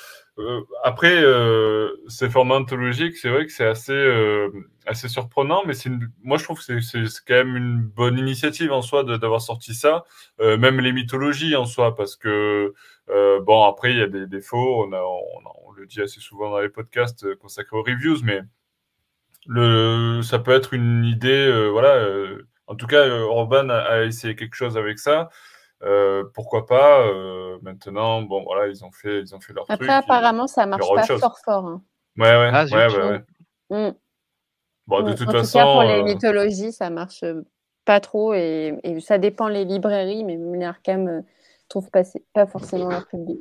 après, 0.82 1.22
euh, 1.22 1.90
ces 2.08 2.30
formats 2.30 2.56
anthologiques, 2.56 3.16
c'est 3.18 3.28
vrai 3.28 3.44
que 3.46 3.52
c'est 3.52 3.66
assez, 3.66 3.92
euh, 3.92 4.48
assez 4.86 5.08
surprenant, 5.08 5.62
mais 5.66 5.74
c'est 5.74 5.90
moi 6.22 6.38
je 6.38 6.44
trouve 6.44 6.64
que 6.64 6.80
c'est 6.80 7.02
quand 7.26 7.34
même 7.34 7.56
une 7.56 7.82
bonne 7.82 8.18
initiative 8.18 8.72
en 8.72 8.80
soi 8.82 9.04
d'avoir 9.04 9.42
sorti 9.42 9.74
ça, 9.74 10.04
euh, 10.40 10.56
même 10.56 10.80
les 10.80 10.92
mythologies 10.92 11.54
en 11.54 11.66
soi, 11.66 11.94
parce 11.96 12.16
que 12.16 12.72
bon 13.08 13.64
après 13.64 13.92
il 13.92 13.98
y 13.98 14.02
a 14.02 14.08
des 14.08 14.26
défauts, 14.26 14.86
on, 14.86 14.92
a, 14.92 15.00
on, 15.02 15.68
on, 15.68 15.72
le 15.72 15.86
dit 15.86 16.00
assez 16.00 16.20
souvent 16.20 16.50
dans 16.50 16.60
les 16.60 16.70
podcasts 16.70 17.34
consacrés 17.36 17.76
aux 17.76 17.82
reviews, 17.82 18.18
mais 18.24 18.40
le 19.46 20.22
ça 20.22 20.38
peut 20.38 20.52
être 20.52 20.72
une 20.74 21.04
idée, 21.04 21.68
voilà. 21.70 22.06
en 22.68 22.74
tout 22.74 22.86
cas, 22.86 23.06
Urban 23.06 23.68
a, 23.68 23.76
a, 23.76 24.02
essayé 24.04 24.34
quelque 24.34 24.54
chose 24.54 24.78
avec 24.78 24.98
ça. 24.98 25.28
Pourquoi 26.34 26.66
pas 26.66 27.06
Maintenant, 27.62 28.22
bon, 28.22 28.42
voilà, 28.44 28.68
ils 28.68 28.84
ont 28.84 28.92
fait, 28.92 29.20
ils 29.20 29.34
ont 29.34 29.40
fait 29.40 29.52
leur 29.52 29.66
Après, 29.68 29.86
truc. 29.86 30.04
apparemment, 30.04 30.46
ça 30.46 30.66
marche 30.66 30.88
pas 30.94 31.06
fort 31.06 31.38
fort. 31.44 31.66
hein. 31.66 31.82
Ouais, 32.18 32.24
ouais, 32.36 32.50
Ah, 32.52 32.64
ouais, 32.64 32.88
zut. 32.88 32.96
ouais, 32.96 33.10
ouais. 33.10 33.20
Mm. 33.70 33.90
Bon, 34.86 35.02
de 35.02 35.12
Mm. 35.12 35.14
toute 35.16 35.20
en 35.28 35.32
tout 35.32 35.32
façon, 35.32 35.58
cas, 35.58 35.66
pour 35.66 35.82
les 35.82 36.00
euh, 36.00 36.04
mythologies, 36.04 36.72
ça 36.72 36.90
marche 36.90 37.22
euh, 37.22 37.42
pas 37.84 38.00
trop 38.00 38.34
et, 38.34 38.78
et 38.82 39.00
ça 39.00 39.18
dépend 39.18 39.48
les 39.48 39.64
librairies, 39.64 40.24
mais 40.24 40.64
Arkham 40.64 41.08
euh, 41.08 41.20
trouvent 41.68 41.90
pas, 41.90 42.02
pas 42.32 42.46
forcément 42.46 42.90
leur 42.90 43.06
public. 43.06 43.40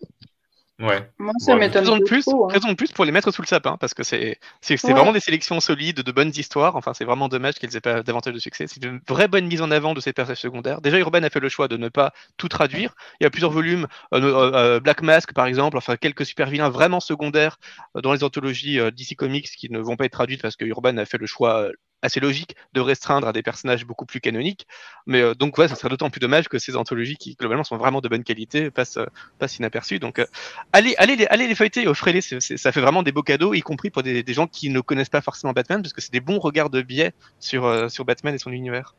Ouais. 0.81 1.09
Moi, 1.19 1.33
ça 1.39 1.55
m'étonne 1.55 1.85
Raison 1.85 1.97
de 1.97 2.01
pas 2.01 2.05
plus, 2.05 2.21
trop, 2.21 2.45
hein. 2.45 2.53
raison 2.53 2.69
de 2.69 2.73
plus 2.75 2.91
pour 2.91 3.05
les 3.05 3.11
mettre 3.11 3.31
sous 3.31 3.41
le 3.41 3.47
sapin, 3.47 3.77
parce 3.77 3.93
que 3.93 4.03
c'est 4.03 4.37
Ouais. 4.83 4.93
vraiment 4.93 5.11
des 5.13 5.19
sélections 5.19 5.59
solides, 5.59 6.01
de 6.01 6.11
bonnes 6.11 6.31
histoires. 6.35 6.75
Enfin, 6.75 6.93
c'est 6.93 7.05
vraiment 7.05 7.27
dommage 7.29 7.55
qu'elles 7.55 7.75
aient 7.75 7.81
pas 7.81 8.03
davantage 8.03 8.33
de 8.33 8.39
succès. 8.39 8.67
C'est 8.67 8.83
une 8.83 8.99
vraie 9.07 9.27
bonne 9.27 9.45
mise 9.47 9.61
en 9.61 9.71
avant 9.71 9.93
de 9.93 9.99
ces 10.01 10.13
personnages 10.13 10.39
secondaires. 10.41 10.81
Déjà, 10.81 10.97
Urban 10.99 11.23
a 11.23 11.29
fait 11.29 11.39
le 11.39 11.49
choix 11.49 11.67
de 11.67 11.77
ne 11.77 11.89
pas 11.89 12.13
tout 12.37 12.47
traduire. 12.49 12.93
Il 13.19 13.23
y 13.23 13.27
a 13.27 13.29
plusieurs 13.29 13.51
volumes, 13.51 13.87
euh, 14.13 14.21
euh, 14.21 14.51
euh, 14.55 14.79
Black 14.79 15.01
Mask 15.01 15.33
par 15.33 15.45
exemple, 15.45 15.77
enfin 15.77 15.97
quelques 15.97 16.25
super 16.25 16.49
vilains 16.49 16.69
vraiment 16.69 16.99
secondaires 16.99 17.57
dans 17.95 18.13
les 18.13 18.23
anthologies 18.23 18.79
euh, 18.79 18.91
DC 18.91 19.15
Comics 19.15 19.49
qui 19.57 19.69
ne 19.69 19.79
vont 19.79 19.95
pas 19.95 20.05
être 20.05 20.13
traduites 20.13 20.41
parce 20.41 20.55
que 20.55 20.65
Urban 20.65 20.97
a 20.97 21.05
fait 21.05 21.17
le 21.17 21.25
choix 21.27 21.69
assez 22.01 22.19
logique 22.19 22.55
de 22.73 22.81
restreindre 22.81 23.27
à 23.27 23.33
des 23.33 23.43
personnages 23.43 23.85
beaucoup 23.85 24.05
plus 24.05 24.19
canoniques. 24.19 24.67
Mais 25.05 25.21
euh, 25.21 25.33
donc, 25.33 25.57
ouais, 25.57 25.67
ça 25.67 25.75
serait 25.75 25.89
d'autant 25.89 26.09
plus 26.09 26.19
dommage 26.19 26.47
que 26.49 26.59
ces 26.59 26.75
anthologies 26.75 27.17
qui 27.17 27.35
globalement 27.35 27.63
sont 27.63 27.77
vraiment 27.77 28.01
de 28.01 28.09
bonne 28.09 28.23
qualité 28.23 28.71
passent, 28.71 28.97
euh, 28.97 29.47
inaperçues. 29.59 29.99
Donc, 29.99 30.19
euh, 30.19 30.25
allez, 30.73 30.95
allez, 30.97 31.15
les, 31.15 31.25
allez 31.27 31.47
les 31.47 31.55
feuilleter, 31.55 31.87
offrez-les, 31.87 32.21
ça 32.21 32.71
fait 32.71 32.81
vraiment 32.81 33.03
des 33.03 33.11
beaux 33.11 33.23
cadeaux, 33.23 33.53
y 33.53 33.61
compris 33.61 33.89
pour 33.89 34.03
des, 34.03 34.23
gens 34.31 34.47
qui 34.47 34.69
ne 34.69 34.79
connaissent 34.79 35.09
pas 35.09 35.21
forcément 35.21 35.53
Batman, 35.53 35.81
parce 35.81 35.93
que 35.93 36.01
c'est 36.01 36.13
des 36.13 36.21
bons 36.21 36.39
regards 36.39 36.69
de 36.69 36.81
biais 36.81 37.13
sur, 37.39 37.91
sur 37.91 38.05
Batman 38.05 38.33
et 38.33 38.37
son 38.37 38.51
univers. 38.51 38.95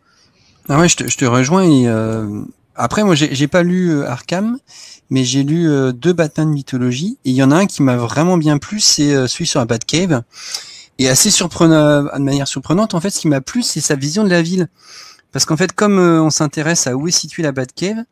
Ah 0.69 0.79
ouais, 0.79 0.89
je 0.89 0.97
te, 0.97 1.25
rejoins. 1.25 2.47
Après, 2.75 3.03
moi, 3.03 3.15
j'ai 3.15 3.49
pas 3.49 3.63
lu 3.63 4.03
Arkham, 4.05 4.59
mais 5.09 5.25
j'ai 5.25 5.43
lu 5.43 5.69
deux 5.95 6.13
Batman 6.13 6.51
mythologie. 6.51 7.19
Et 7.25 7.31
il 7.31 7.35
y 7.35 7.43
en 7.43 7.51
a 7.51 7.57
un 7.57 7.67
qui 7.67 7.83
m'a 7.83 7.97
vraiment 7.97 8.37
bien 8.37 8.59
plu, 8.59 8.79
c'est 8.81 9.27
celui 9.27 9.47
sur 9.47 9.61
la 9.61 9.67
Batcave. 9.67 10.23
Et 11.03 11.09
assez 11.09 11.33
surprenant, 11.33 12.05
de 12.05 12.19
manière 12.23 12.47
surprenante, 12.47 12.95
en 12.95 13.01
fait, 13.01 13.11
ce 13.11 13.19
qui 13.19 13.27
m'a 13.27 13.41
plu, 13.41 13.65
c'est 13.65 13.81
sa 13.81 13.97
vision 13.97 14.23
de 14.23 14.29
la 14.29 14.41
ville. 14.41 14.69
Parce 15.33 15.45
qu'en 15.45 15.57
fait, 15.57 15.73
comme 15.73 15.99
euh, 15.99 16.23
on 16.23 16.31
s'intéresse 16.31 16.87
à 16.87 16.95
où 16.95 17.09
est 17.09 17.11
située 17.11 17.43
la 17.43 17.51
Batcave, 17.51 18.05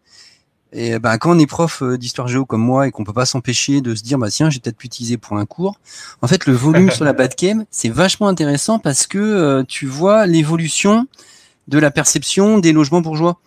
et 0.73 0.99
ben 0.99 1.17
quand 1.19 1.37
on 1.37 1.39
est 1.39 1.47
prof 1.47 1.83
euh, 1.83 1.97
d'histoire 1.97 2.27
géo 2.27 2.45
comme 2.45 2.63
moi 2.63 2.89
et 2.89 2.91
qu'on 2.91 3.05
peut 3.05 3.13
pas 3.13 3.27
s'empêcher 3.27 3.81
de 3.81 3.95
se 3.95 4.03
dire 4.03 4.19
bah 4.19 4.31
tiens 4.31 4.51
j'ai 4.51 4.61
peut-être 4.61 4.77
pu 4.77 4.87
utiliser 4.87 5.19
pour 5.19 5.37
un 5.37 5.47
cours. 5.47 5.77
En 6.23 6.27
fait 6.29 6.47
le 6.47 6.53
volume 6.53 6.91
sur 6.93 7.05
la 7.05 7.13
Batcave 7.13 7.65
c'est 7.73 7.89
vachement 7.89 8.29
intéressant 8.29 8.79
parce 8.79 9.09
que 9.09 9.19
euh, 9.19 9.65
tu 9.67 9.87
vois 9.87 10.27
l'évolution 10.27 11.07
de 11.67 11.79
la 11.79 11.91
perception 11.91 12.59
des 12.59 12.73
logements 12.73 13.01
bourgeois 13.01 13.41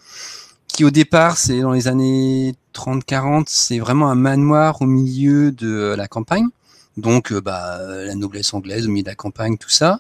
qui 0.67 0.83
au 0.83 0.91
départ 0.91 1.37
c'est 1.37 1.61
dans 1.61 1.71
les 1.71 1.87
années 1.87 2.55
30-40 2.75 3.45
c'est 3.47 3.79
vraiment 3.79 4.09
un 4.09 4.15
manoir 4.15 4.81
au 4.81 4.85
milieu 4.85 5.53
de 5.53 5.95
la 5.95 6.09
campagne 6.09 6.49
donc 6.97 7.31
euh, 7.31 7.41
bah 7.41 7.79
euh, 7.79 8.05
la 8.05 8.15
noblesse 8.15 8.53
anglaise 8.53 8.87
au 8.87 8.89
milieu 8.89 9.03
de 9.03 9.09
la 9.09 9.15
campagne 9.15 9.57
tout 9.57 9.69
ça. 9.69 9.99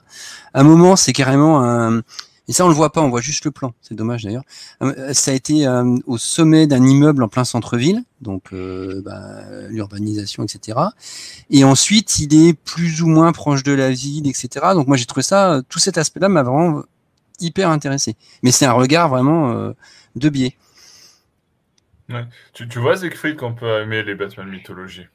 À 0.53 0.61
un 0.61 0.63
moment 0.63 0.95
c'est 0.95 1.13
carrément 1.13 1.63
un 1.63 2.01
et 2.47 2.53
ça 2.53 2.65
on 2.65 2.67
le 2.67 2.73
voit 2.73 2.91
pas 2.91 3.01
on 3.01 3.09
voit 3.09 3.21
juste 3.21 3.45
le 3.45 3.51
plan 3.51 3.73
c'est 3.81 3.95
dommage 3.95 4.23
d'ailleurs 4.23 4.43
euh, 4.81 5.13
ça 5.13 5.31
a 5.31 5.33
été 5.33 5.65
euh, 5.65 5.97
au 6.05 6.17
sommet 6.17 6.67
d'un 6.67 6.83
immeuble 6.85 7.23
en 7.23 7.27
plein 7.27 7.45
centre-ville, 7.45 8.03
donc 8.21 8.53
euh, 8.53 9.01
bah, 9.03 9.43
l'urbanisation, 9.69 10.43
etc. 10.43 10.79
Et 11.49 11.63
ensuite, 11.63 12.19
il 12.19 12.47
est 12.47 12.53
plus 12.53 13.01
ou 13.01 13.07
moins 13.07 13.31
proche 13.31 13.63
de 13.63 13.71
la 13.71 13.91
ville, 13.91 14.27
etc. 14.27 14.73
Donc 14.73 14.87
moi, 14.87 14.97
j'ai 14.97 15.05
trouvé 15.05 15.23
ça, 15.23 15.61
tout 15.69 15.79
cet 15.79 15.97
aspect-là 15.97 16.29
m'a 16.29 16.43
vraiment 16.43 16.83
hyper 17.39 17.69
intéressé. 17.69 18.15
Mais 18.41 18.51
c'est 18.51 18.65
un 18.65 18.73
regard 18.73 19.09
vraiment 19.09 19.51
euh, 19.51 19.71
de 20.15 20.29
biais. 20.29 20.57
Tu, 22.53 22.67
tu 22.67 22.79
vois, 22.79 22.97
Siegfried, 22.97 23.37
qu'on 23.37 23.53
peut 23.53 23.81
aimer 23.81 24.03
les 24.03 24.13
Batman 24.13 24.47
mythologie. 24.47 25.07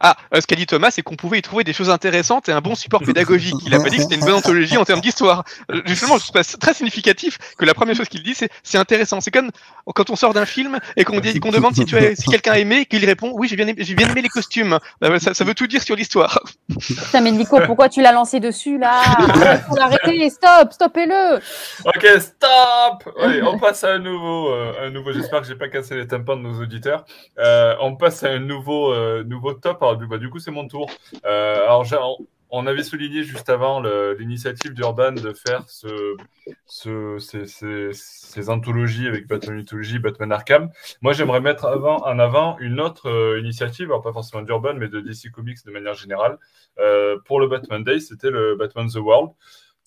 Ah, 0.00 0.16
euh, 0.34 0.40
ce 0.40 0.46
qu'a 0.46 0.56
dit 0.56 0.66
Thomas, 0.66 0.90
c'est 0.90 1.02
qu'on 1.02 1.16
pouvait 1.16 1.38
y 1.38 1.42
trouver 1.42 1.64
des 1.64 1.72
choses 1.72 1.90
intéressantes 1.90 2.48
et 2.48 2.52
un 2.52 2.60
bon 2.60 2.74
support 2.74 3.02
pédagogique. 3.06 3.54
Il 3.66 3.74
a 3.74 3.78
pas 3.80 3.88
dit 3.88 3.96
que 3.96 4.02
c'était 4.02 4.16
une 4.16 4.20
bonne 4.24 4.34
anthologie 4.34 4.76
en 4.76 4.84
termes 4.84 5.00
d'histoire. 5.00 5.44
Euh, 5.72 5.80
Justement, 5.86 6.18
je 6.18 6.26
trouve 6.26 6.42
ça 6.42 6.58
très 6.58 6.74
significatif 6.74 7.38
que 7.58 7.64
la 7.64 7.74
première 7.74 7.94
chose 7.96 8.08
qu'il 8.08 8.22
dit, 8.22 8.34
c'est 8.34 8.48
c'est 8.62 8.78
intéressant. 8.78 9.20
C'est 9.20 9.30
comme 9.30 9.50
quand 9.94 10.10
on 10.10 10.16
sort 10.16 10.34
d'un 10.34 10.46
film 10.46 10.78
et 10.96 11.04
qu'on 11.04 11.20
dit- 11.20 11.40
qu'on 11.40 11.50
demande 11.50 11.74
si, 11.74 11.84
tu 11.84 11.96
as- 11.96 12.14
si 12.16 12.24
quelqu'un 12.26 12.52
a 12.52 12.58
aimé, 12.58 12.86
qu'il 12.86 13.04
répond 13.04 13.32
oui, 13.34 13.48
j'ai 13.48 13.56
bien, 13.56 13.66
aimé- 13.66 13.82
j'ai 13.84 13.94
bien 13.94 14.08
aimé 14.10 14.22
les 14.22 14.28
costumes. 14.28 14.78
Bah, 15.00 15.18
ça, 15.18 15.34
ça 15.34 15.44
veut 15.44 15.54
tout 15.54 15.66
dire 15.66 15.82
sur 15.82 15.96
l'histoire. 15.96 16.40
Putain, 16.78 17.20
mais 17.20 17.30
Nico, 17.32 17.58
pourquoi 17.66 17.88
tu 17.88 18.02
l'as 18.02 18.12
lancé 18.12 18.40
dessus 18.40 18.78
là? 18.78 19.00
Faut 19.68 19.76
l'arrêter, 19.76 20.28
stop, 20.30 20.72
stoppez-le 20.72 21.36
Ok, 21.84 22.06
stop 22.20 23.14
Allez, 23.20 23.42
on 23.42 23.58
passe 23.58 23.84
à 23.84 23.92
un 23.94 23.98
nouveau, 23.98 24.50
euh, 24.50 24.86
un 24.86 24.90
nouveau. 24.90 25.12
J'espère 25.12 25.40
que 25.40 25.46
j'ai 25.46 25.54
pas 25.56 25.68
cassé 25.68 25.94
les 25.94 26.06
tympans 26.06 26.36
de 26.36 26.42
nos 26.42 26.60
auditeurs. 26.60 27.04
Euh, 27.38 27.74
on 27.80 27.96
passe 27.96 28.22
à 28.24 28.28
un 28.28 28.38
nouveau, 28.38 28.92
euh, 28.92 29.24
nouveau 29.24 29.52
top. 29.54 29.78
Bah, 29.94 30.18
du 30.18 30.30
coup, 30.30 30.38
c'est 30.38 30.50
mon 30.50 30.66
tour. 30.66 30.90
Euh, 31.24 31.64
alors, 31.64 32.20
on, 32.50 32.66
avait 32.66 32.82
souligné 32.82 33.22
juste 33.22 33.48
avant 33.48 33.80
l'initiative 33.80 34.72
d'Urban 34.72 35.12
de 35.12 35.32
faire 35.32 35.64
ce, 35.68 36.16
ce, 36.66 37.92
ces, 37.92 38.50
anthologies 38.50 39.06
avec 39.06 39.26
Batman 39.26 39.56
Mythologie, 39.56 39.98
Batman 39.98 40.32
Arkham. 40.32 40.70
Moi, 41.02 41.12
j'aimerais 41.12 41.40
mettre 41.40 41.66
avant, 41.66 41.98
en 42.04 42.18
avant 42.18 42.58
une 42.58 42.80
autre 42.80 43.08
euh, 43.08 43.40
initiative, 43.40 43.86
alors 43.86 44.02
pas 44.02 44.12
forcément 44.12 44.42
d'Urban, 44.42 44.74
mais 44.74 44.88
de 44.88 45.00
DC 45.00 45.30
Comics 45.32 45.64
de 45.64 45.70
manière 45.70 45.94
générale. 45.94 46.38
Euh, 46.78 47.18
pour 47.24 47.40
le 47.40 47.48
Batman 47.48 47.82
Day, 47.84 48.00
c'était 48.00 48.30
le 48.30 48.56
Batman 48.56 48.88
The 48.88 48.96
World 48.96 49.30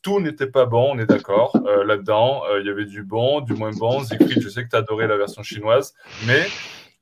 tout 0.02 0.22
n'était 0.22 0.48
pas 0.48 0.66
bon, 0.66 0.92
on 0.94 0.98
est 0.98 1.06
d'accord. 1.06 1.58
Là-dedans, 1.86 2.44
il 2.62 2.66
y 2.66 2.70
avait 2.70 2.86
du 2.86 3.04
bon, 3.04 3.42
du 3.42 3.54
moins 3.54 3.72
bon. 3.72 4.02
Siegfried, 4.02 4.42
je 4.42 4.48
sais 4.48 4.64
que 4.64 4.70
tu 4.70 4.78
adoré 4.78 5.08
la 5.08 5.18
version 5.18 5.44
chinoise, 5.44 5.94
mais. 6.26 6.48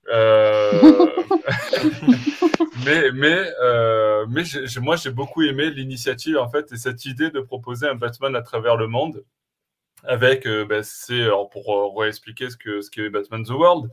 Euh, 0.10 0.72
mais 2.86 3.12
mais, 3.12 3.54
euh, 3.62 4.26
mais 4.30 4.44
moi, 4.82 4.96
j'ai 4.96 5.12
beaucoup 5.12 5.44
aimé 5.44 5.70
l'initiative, 5.70 6.38
en 6.38 6.50
fait, 6.50 6.72
et 6.72 6.78
cette 6.78 7.06
idée 7.06 7.30
de 7.30 7.40
proposer 7.40 7.88
un 7.88 7.96
Batman 7.96 8.36
à 8.36 8.42
travers 8.42 8.78
le 8.78 8.88
monde. 8.88 9.24
Avec, 10.04 10.46
euh, 10.46 10.66
ben, 10.66 10.84
c'est, 10.84 11.28
pour 11.52 12.00
réexpliquer 12.00 12.50
ce 12.50 12.58
que 12.58 12.82
ce 12.82 12.92
qu'est 12.92 13.10
Batman 13.10 13.44
The 13.44 13.50
World, 13.50 13.90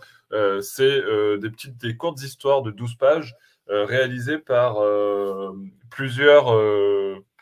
c'est 0.62 1.00
des 1.38 1.50
petites, 1.50 1.79
des 1.79 1.96
courtes 1.96 2.22
histoires 2.22 2.62
de 2.62 2.70
12 2.70 2.96
pages 2.96 3.35
réalisées 3.68 4.38
par 4.38 4.77
plusieurs, 5.90 6.46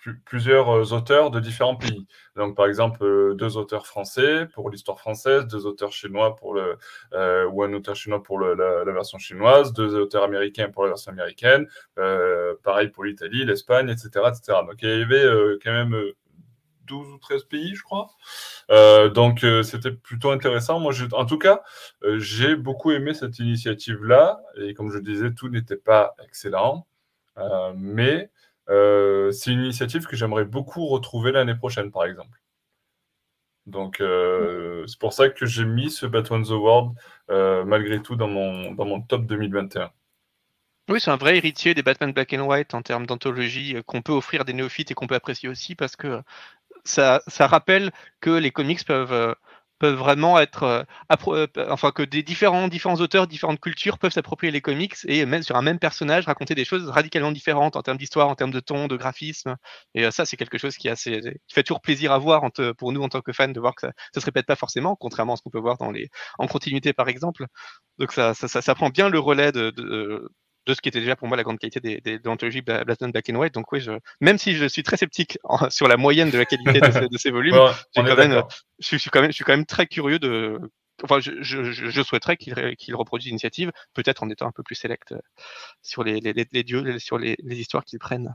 plu- 0.03 0.21
plusieurs 0.25 0.69
euh, 0.71 0.93
auteurs 0.93 1.31
de 1.31 1.41
différents 1.41 1.77
pays. 1.77 2.07
Donc, 2.37 2.57
par 2.57 2.67
exemple, 2.67 3.05
euh, 3.05 3.35
deux 3.35 3.57
auteurs 3.57 3.87
français 3.87 4.47
pour 4.53 4.69
l'histoire 4.69 4.99
française, 4.99 5.47
deux 5.47 5.67
auteurs 5.67 5.93
chinois 5.93 6.37
pour 6.37 6.55
le, 6.55 6.77
euh, 7.15 7.47
ou 7.47 7.63
un 7.63 7.73
auteur 7.73 7.97
chinois 7.97 8.23
pour 8.23 8.41
la, 8.41 8.85
version 8.93 9.19
chinoise, 9.19 9.73
deux 9.73 9.95
auteurs 9.95 10.25
américains 10.25 10.69
pour 10.71 10.83
la 10.83 10.91
version 10.91 11.13
américaine, 11.13 11.67
pareil 12.63 12.89
pour 12.89 13.05
l'Italie, 13.05 13.45
l'Espagne, 13.45 13.89
etc., 13.89 14.09
etc. 14.29 14.59
Donc, 14.67 14.83
il 14.83 14.89
y 14.89 15.03
avait 15.03 15.59
quand 15.63 15.73
même 15.73 15.95
euh, 15.95 16.15
12 16.87 17.09
ou 17.15 17.19
13 17.19 17.45
pays, 17.45 17.75
je 17.75 17.83
crois. 17.83 18.11
Donc, 19.15 19.47
c'était 19.63 19.93
plutôt 19.93 20.31
intéressant. 20.31 20.81
Moi, 20.81 20.93
je, 20.93 21.07
en 21.13 21.25
tout 21.25 21.39
cas, 21.39 21.63
j'ai 22.17 22.57
beaucoup 22.57 22.91
aimé 22.91 23.15
cette 23.15 23.39
initiative-là. 23.39 24.41
Et 24.57 24.75
comme 24.75 24.91
je 24.91 24.99
disais, 24.99 25.33
tout 25.33 25.49
n'était 25.49 25.77
pas 25.77 26.15
excellent. 26.25 26.87
Mais 27.77 28.31
c'est 29.33 29.53
une 29.53 29.61
initiative 29.61 30.07
que 30.07 30.17
j'aimerais 30.17 30.45
beaucoup 30.45 30.87
retrouver 30.87 31.33
l'année 31.33 31.55
prochaine, 31.55 31.91
par 31.91 32.05
exemple. 32.05 32.43
Donc, 33.67 34.01
euh, 34.01 34.87
c'est 34.87 34.99
pour 34.99 35.13
ça 35.13 35.29
que 35.29 35.47
j'ai 35.47 35.65
mis 35.65 35.91
ce 35.91 36.07
Batman 36.07 36.43
the 36.43 36.51
World, 36.51 36.97
euh, 37.31 37.65
malgré 37.65 38.03
tout, 38.03 38.17
dans 38.17 38.29
mon, 38.29 38.73
dans 38.73 38.85
mon 38.85 39.01
top 39.01 39.27
2021. 39.27 39.91
Oui, 40.89 41.01
c'est 41.01 41.11
un 41.11 41.17
vrai 41.17 41.37
héritier 41.37 41.75
des 41.75 41.83
Batman 41.83 42.13
Black 42.13 42.33
and 42.33 42.41
White 42.47 42.75
en 42.75 42.83
termes 42.83 43.07
d'anthologie 43.07 43.77
euh, 43.77 43.83
qu'on 43.83 44.03
peut 44.03 44.13
offrir 44.13 44.45
des 44.45 44.53
néophytes 44.53 44.91
et 44.91 44.95
qu'on 44.95 45.07
peut 45.07 45.15
apprécier 45.15 45.49
aussi 45.49 45.77
parce 45.77 45.95
que 45.97 46.23
ça, 46.85 47.23
ça 47.29 47.47
rappelle 47.47 47.93
que 48.21 48.31
les 48.31 48.51
comics 48.51 48.85
peuvent, 48.85 49.13
euh, 49.13 49.35
peuvent 49.83 49.99
vraiment 49.99 50.39
être, 50.39 50.63
euh, 50.63 50.85
euh, 51.27 51.47
enfin 51.69 51.91
que 51.91 52.05
des 52.05 52.23
différents, 52.23 52.69
différents 52.69 53.01
auteurs, 53.01 53.27
différentes 53.27 53.59
cultures 53.59 53.99
peuvent 53.99 54.13
s'approprier 54.13 54.53
les 54.53 54.61
comics 54.61 54.95
et 55.09 55.27
même 55.27 55.43
sur 55.43 55.57
un 55.57 55.63
même 55.63 55.81
personnage 55.81 56.27
raconter 56.27 56.55
des 56.55 56.65
choses 56.65 56.89
radicalement 56.89 57.33
différentes 57.33 57.75
en 57.75 57.83
termes 57.83 57.99
d'histoire, 57.99 58.29
en 58.29 58.37
termes 58.37 58.53
de 58.53 58.61
ton, 58.61 58.87
de 58.87 58.97
graphisme. 58.97 59.57
Et 59.97 60.05
euh, 60.05 60.13
ça, 60.13 60.25
c'est 60.25 60.37
quelque 60.37 60.57
chose 60.57 60.77
qui, 60.77 60.89
assez, 60.89 61.21
qui 61.21 61.55
fait 61.55 61.65
toujours 61.65 61.81
plaisir 61.81 62.13
à 62.13 62.19
voir 62.19 62.43
pour 62.79 62.93
nous 62.93 63.03
en 63.03 63.09
tant 63.09 63.23
que 63.23 63.33
fans 63.33 63.49
de 63.49 63.59
voir 63.59 63.75
que 63.75 63.89
ça, 63.89 63.93
ça 64.15 64.21
se 64.21 64.25
répète 64.27 64.47
pas 64.47 64.55
forcément, 64.55 64.95
contrairement 64.95 65.33
à 65.33 65.37
ce 65.37 65.43
qu'on 65.43 65.51
peut 65.51 65.59
voir 65.59 65.79
dans 65.79 65.91
les, 65.91 66.11
en 66.39 66.47
continuité 66.47 66.93
par 66.93 67.09
exemple. 67.09 67.47
Donc 67.99 68.13
ça, 68.13 68.35
ça, 68.35 68.75
prend 68.77 68.91
bien 68.91 69.09
le 69.09 69.19
relais 69.19 69.51
de, 69.51 70.31
de 70.67 70.75
ce 70.75 70.81
qui 70.81 70.89
était 70.89 71.01
déjà 71.01 71.17
pour 71.17 71.29
moi 71.29 71.37
la 71.37 71.43
grande 71.43 71.59
qualité 71.59 71.81
des, 71.81 72.01
des, 72.01 72.19
de 72.19 72.29
l'anthologie 72.29 72.63
Black 72.63 73.01
and 73.03 73.35
White. 73.35 73.55
Donc 73.55 73.71
oui, 73.73 73.81
je, 73.81 73.93
même 74.21 74.39
si 74.39 74.55
je 74.55 74.67
suis 74.67 74.83
très 74.83 74.97
sceptique 74.97 75.39
en- 75.45 75.69
sur 75.71 75.89
la 75.89 75.97
moyenne 75.97 76.31
de 76.31 76.39
la 76.39 76.45
qualité 76.45 76.81
de, 76.81 76.91
ces, 76.91 77.09
de 77.09 77.19
ces 77.19 77.31
volumes, 77.31 77.55
quand 77.95 78.17
même, 78.17 78.43
je, 78.79 78.87
suis- 78.87 78.97
je 78.99 79.03
suis 79.03 79.11
quand 79.11 79.21
même, 79.21 79.31
je 79.31 79.37
suis 79.37 79.45
quand 79.45 79.53
même 79.53 79.67
très 79.67 79.87
curieux 79.87 80.19
de. 80.19 80.59
Enfin, 81.03 81.19
je, 81.19 81.43
je, 81.43 82.03
souhaiterais 82.03 82.37
qu'il 82.37 82.55
qu'il 82.77 82.95
reproduise 82.95 83.27
l'initiative, 83.27 83.73
peut-être 83.93 84.23
en 84.23 84.31
étant 84.31 84.47
un 84.47 84.53
peu 84.53 84.63
plus 84.63 84.77
sélect 84.77 85.13
euh, 85.13 85.19
sur 85.83 86.05
les, 86.05 86.21
les, 86.21 86.33
les, 86.33 86.47
les 86.53 86.63
dieux, 86.63 86.99
sur 87.01 87.19
les, 87.19 87.37
les 87.43 87.59
histoires 87.59 87.85
qu'ils 87.85 87.99
prennent. 87.99 88.35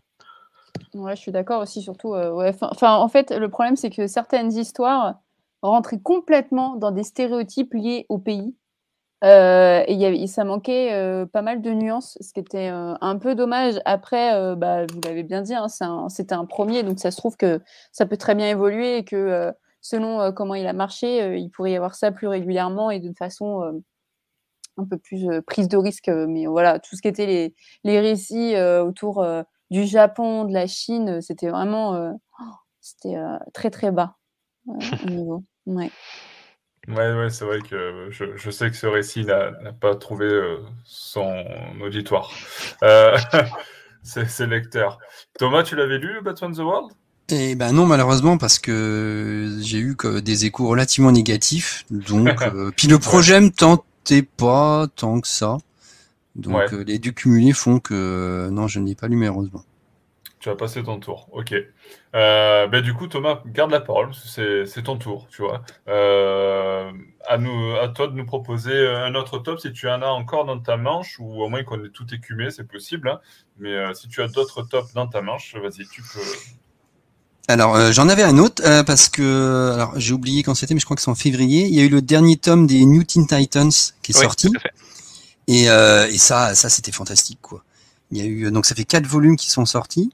Ouais, 0.93 1.15
je 1.15 1.21
suis 1.21 1.31
d'accord 1.31 1.61
aussi, 1.61 1.81
surtout. 1.81 2.13
euh, 2.13 2.31
ouais, 2.31 2.53
en 2.81 3.07
fait, 3.07 3.31
le 3.31 3.49
problème, 3.49 3.77
c'est 3.77 3.89
que 3.89 4.07
certaines 4.07 4.51
histoires 4.51 5.15
rentraient 5.61 6.01
complètement 6.01 6.75
dans 6.75 6.91
des 6.91 7.03
stéréotypes 7.03 7.73
liés 7.73 8.05
au 8.09 8.17
pays. 8.17 8.55
Euh, 9.23 9.83
et 9.87 9.95
y 9.95 10.05
avait, 10.05 10.27
ça 10.27 10.43
manquait 10.43 10.93
euh, 10.93 11.25
pas 11.25 11.41
mal 11.41 11.61
de 11.61 11.71
nuances, 11.71 12.17
ce 12.21 12.33
qui 12.33 12.39
était 12.39 12.69
euh, 12.69 12.93
un 13.01 13.17
peu 13.17 13.33
dommage. 13.33 13.79
Après, 13.85 14.35
euh, 14.35 14.55
bah, 14.55 14.85
vous 14.85 15.01
l'avez 15.03 15.23
bien 15.23 15.41
dit, 15.41 15.55
hein, 15.55 15.67
c'était 16.09 16.35
un, 16.35 16.45
premier, 16.45 16.83
donc 16.83 16.99
ça 16.99 17.09
se 17.09 17.17
trouve 17.17 17.35
que 17.35 17.59
ça 17.91 18.05
peut 18.05 18.17
très 18.17 18.35
bien 18.35 18.47
évoluer 18.47 18.97
et 18.97 19.03
que 19.03 19.51
selon 19.81 20.31
comment 20.33 20.55
il 20.55 20.67
a 20.67 20.73
marché, 20.73 21.37
il 21.37 21.49
pourrait 21.49 21.71
y 21.71 21.75
avoir 21.75 21.95
ça 21.95 22.11
plus 22.11 22.27
régulièrement 22.27 22.91
et 22.91 22.99
d'une 22.99 23.15
façon 23.15 23.81
un 24.77 24.85
peu 24.85 24.97
plus 24.97 25.27
prise 25.47 25.67
de 25.67 25.77
risque. 25.77 26.09
Mais 26.09 26.45
voilà, 26.45 26.79
tout 26.79 26.95
ce 26.95 27.01
qui 27.01 27.07
était 27.07 27.25
les, 27.25 27.55
les 27.83 27.99
récits 27.99 28.55
autour 28.57 29.25
du 29.71 29.85
Japon, 29.85 30.45
de 30.45 30.53
la 30.53 30.67
Chine, 30.67 31.21
c'était 31.21 31.49
vraiment 31.49 32.17
c'était 32.81 33.17
très 33.53 33.69
très 33.71 33.91
bas 33.91 34.15
au 34.67 34.77
niveau. 35.09 35.43
Ouais. 35.65 35.91
Ouais, 36.87 37.13
ouais, 37.13 37.29
c'est 37.29 37.43
vrai 37.43 37.59
que 37.59 38.07
je, 38.11 38.25
je, 38.35 38.49
sais 38.49 38.69
que 38.69 38.77
ce 38.77 38.87
récit 38.87 39.25
n'a 39.25 39.51
pas 39.79 39.95
trouvé 39.95 40.25
euh, 40.25 40.57
son 40.85 41.43
auditoire. 41.81 42.31
Euh, 42.83 43.17
c'est 44.03 44.47
lecteur. 44.47 44.97
Thomas, 45.37 45.63
tu 45.63 45.75
l'avais 45.75 45.97
lu, 45.97 46.21
Batman 46.23 46.53
the 46.53 46.59
World? 46.59 46.93
Eh 47.29 47.55
ben 47.55 47.73
non, 47.73 47.85
malheureusement, 47.85 48.37
parce 48.37 48.57
que 48.57 49.57
j'ai 49.59 49.79
eu 49.79 49.97
que 49.97 50.19
des 50.21 50.45
échos 50.45 50.67
relativement 50.67 51.11
négatifs. 51.11 51.83
Donc, 51.91 52.41
euh, 52.41 52.71
puis 52.75 52.87
le 52.87 52.99
projet 52.99 53.41
me 53.41 53.49
tentait 53.49 54.21
pas 54.21 54.87
tant 54.95 55.19
que 55.19 55.27
ça. 55.27 55.57
Donc, 56.35 56.55
ouais. 56.55 56.73
euh, 56.73 56.83
les 56.85 56.99
deux 56.99 57.11
cumulés 57.11 57.51
font 57.51 57.79
que 57.79 58.47
non, 58.49 58.67
je 58.67 58.79
ne 58.79 58.87
l'ai 58.87 58.95
pas 58.95 59.07
lu 59.07 59.17
malheureusement. 59.17 59.63
Tu 60.47 60.51
as 60.51 60.55
passé 60.55 60.81
ton 60.81 60.97
tour, 60.97 61.27
ok. 61.33 61.53
Euh, 62.15 62.67
ben, 62.67 62.81
du 62.81 62.93
coup, 62.93 63.07
Thomas, 63.07 63.41
garde 63.47 63.69
la 63.69 63.81
parole, 63.81 64.11
c'est 64.13 64.81
ton 64.81 64.95
tour, 64.97 65.27
tu 65.29 65.41
vois. 65.41 65.61
Euh, 65.89 66.89
à, 67.27 67.37
nous, 67.37 67.75
à 67.75 67.89
toi 67.89 68.07
de 68.07 68.13
nous 68.13 68.25
proposer 68.25 68.87
un 68.87 69.13
autre 69.15 69.39
top, 69.39 69.59
si 69.59 69.73
tu 69.73 69.89
en 69.89 70.01
as 70.01 70.07
encore 70.07 70.45
dans 70.45 70.57
ta 70.57 70.77
manche, 70.77 71.17
ou 71.19 71.43
au 71.43 71.49
moins 71.49 71.65
qu'on 71.65 71.83
ait 71.83 71.89
tout 71.89 72.05
écumé, 72.13 72.49
c'est 72.49 72.63
possible. 72.63 73.09
Hein. 73.09 73.19
Mais 73.59 73.73
euh, 73.73 73.93
si 73.93 74.07
tu 74.07 74.21
as 74.21 74.29
d'autres 74.29 74.61
tops 74.61 74.93
dans 74.93 75.07
ta 75.07 75.21
manche, 75.21 75.53
vas-y, 75.61 75.85
tu 75.85 76.01
peux. 76.01 76.21
Alors, 77.49 77.75
euh, 77.75 77.91
j'en 77.91 78.07
avais 78.07 78.23
un 78.23 78.37
autre, 78.37 78.63
euh, 78.65 78.83
parce 78.83 79.09
que, 79.09 79.71
alors 79.73 79.99
j'ai 79.99 80.13
oublié 80.13 80.43
quand 80.43 80.55
c'était, 80.55 80.75
mais 80.75 80.79
je 80.79 80.85
crois 80.85 80.95
que 80.95 81.01
c'est 81.01 81.11
en 81.11 81.15
février. 81.15 81.65
Il 81.65 81.73
y 81.75 81.81
a 81.81 81.83
eu 81.83 81.89
le 81.89 82.01
dernier 82.01 82.37
tome 82.37 82.67
des 82.67 82.85
New 82.85 83.03
Teen 83.03 83.27
Titans 83.27 83.69
qui 84.01 84.13
est 84.13 84.15
Oui, 84.15 84.21
sorti. 84.23 84.47
tout 84.47 84.53
à 84.55 84.59
fait. 84.61 84.73
Et, 85.49 85.69
euh, 85.69 86.07
et 86.07 86.17
ça, 86.17 86.55
ça 86.55 86.69
c'était 86.69 86.93
fantastique, 86.93 87.39
quoi. 87.41 87.65
Il 88.11 88.17
y 88.17 88.21
a 88.21 88.25
eu 88.25 88.51
donc 88.51 88.65
ça 88.65 88.75
fait 88.75 88.85
quatre 88.85 89.07
volumes 89.07 89.35
qui 89.35 89.49
sont 89.49 89.65
sortis. 89.65 90.11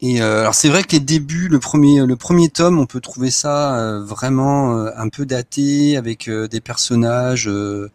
Et 0.00 0.22
euh, 0.22 0.42
alors 0.42 0.54
c'est 0.54 0.68
vrai 0.68 0.84
que 0.84 0.92
les 0.92 1.00
débuts, 1.00 1.48
le 1.48 1.58
premier, 1.58 2.06
le 2.06 2.16
premier 2.16 2.48
tome, 2.48 2.78
on 2.78 2.86
peut 2.86 3.00
trouver 3.00 3.30
ça 3.30 3.78
euh, 3.78 4.04
vraiment 4.04 4.76
euh, 4.76 4.90
un 4.96 5.08
peu 5.08 5.26
daté 5.26 5.96
avec 5.96 6.28
euh, 6.28 6.46
des 6.46 6.60
personnages 6.60 7.48
euh, 7.48 7.90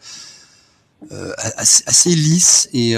euh, 1.12 1.34
assez, 1.38 1.84
assez 1.88 2.10
lisses 2.10 2.70
et, 2.74 2.92
et 2.92 2.96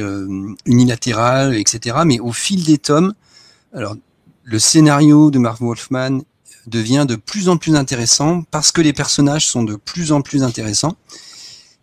euh, 0.00 0.54
unilatéral, 0.66 1.54
etc. 1.54 1.98
Mais 2.06 2.18
au 2.18 2.32
fil 2.32 2.64
des 2.64 2.78
tomes, 2.78 3.14
alors 3.74 3.96
le 4.44 4.58
scénario 4.58 5.30
de 5.30 5.38
Marv 5.38 5.58
Wolfman 5.60 6.20
devient 6.66 7.04
de 7.08 7.16
plus 7.16 7.48
en 7.48 7.56
plus 7.56 7.76
intéressant 7.76 8.42
parce 8.50 8.72
que 8.72 8.80
les 8.80 8.92
personnages 8.92 9.46
sont 9.46 9.62
de 9.62 9.76
plus 9.76 10.12
en 10.12 10.22
plus 10.22 10.42
intéressants. 10.42 10.96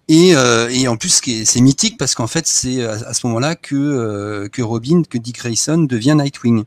Et, 0.07 0.35
euh, 0.35 0.69
et 0.69 0.87
en 0.87 0.97
plus, 0.97 1.21
c'est 1.45 1.61
mythique 1.61 1.97
parce 1.97 2.13
qu'en 2.13 2.27
fait, 2.27 2.45
c'est 2.45 2.83
à, 2.85 2.91
à 2.91 3.13
ce 3.13 3.25
moment-là 3.27 3.55
que, 3.55 3.75
euh, 3.75 4.47
que 4.49 4.61
Robin, 4.61 5.01
que 5.03 5.17
Dick 5.17 5.37
Grayson 5.37 5.79
devient 5.79 6.15
Nightwing. 6.15 6.63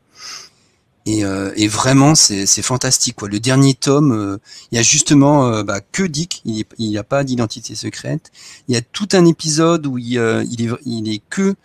Et, 1.05 1.23
euh, 1.23 1.51
et 1.55 1.67
vraiment, 1.67 2.13
c'est 2.13 2.61
fantastique. 2.61 3.15
Quoi. 3.15 3.29
Le 3.29 3.39
dernier 3.39 3.73
tome, 3.73 4.11
euh, 4.11 4.37
il 4.71 4.75
y 4.75 4.79
a 4.79 4.83
justement 4.83 5.47
euh, 5.47 5.63
bah, 5.63 5.79
que 5.79 6.03
Dick, 6.03 6.41
il 6.45 6.65
n'y 6.77 6.97
a 6.97 7.03
pas 7.03 7.23
d'identité 7.23 7.73
secrète. 7.75 8.31
Il 8.67 8.75
y 8.75 8.77
a 8.77 8.81
tout 8.81 9.07
un 9.13 9.25
épisode 9.25 9.87
où 9.87 9.97
il, 9.97 10.19
euh, 10.19 10.43
est, 10.43 10.69
il 10.85 11.11
est 11.11 11.21
que 11.29 11.55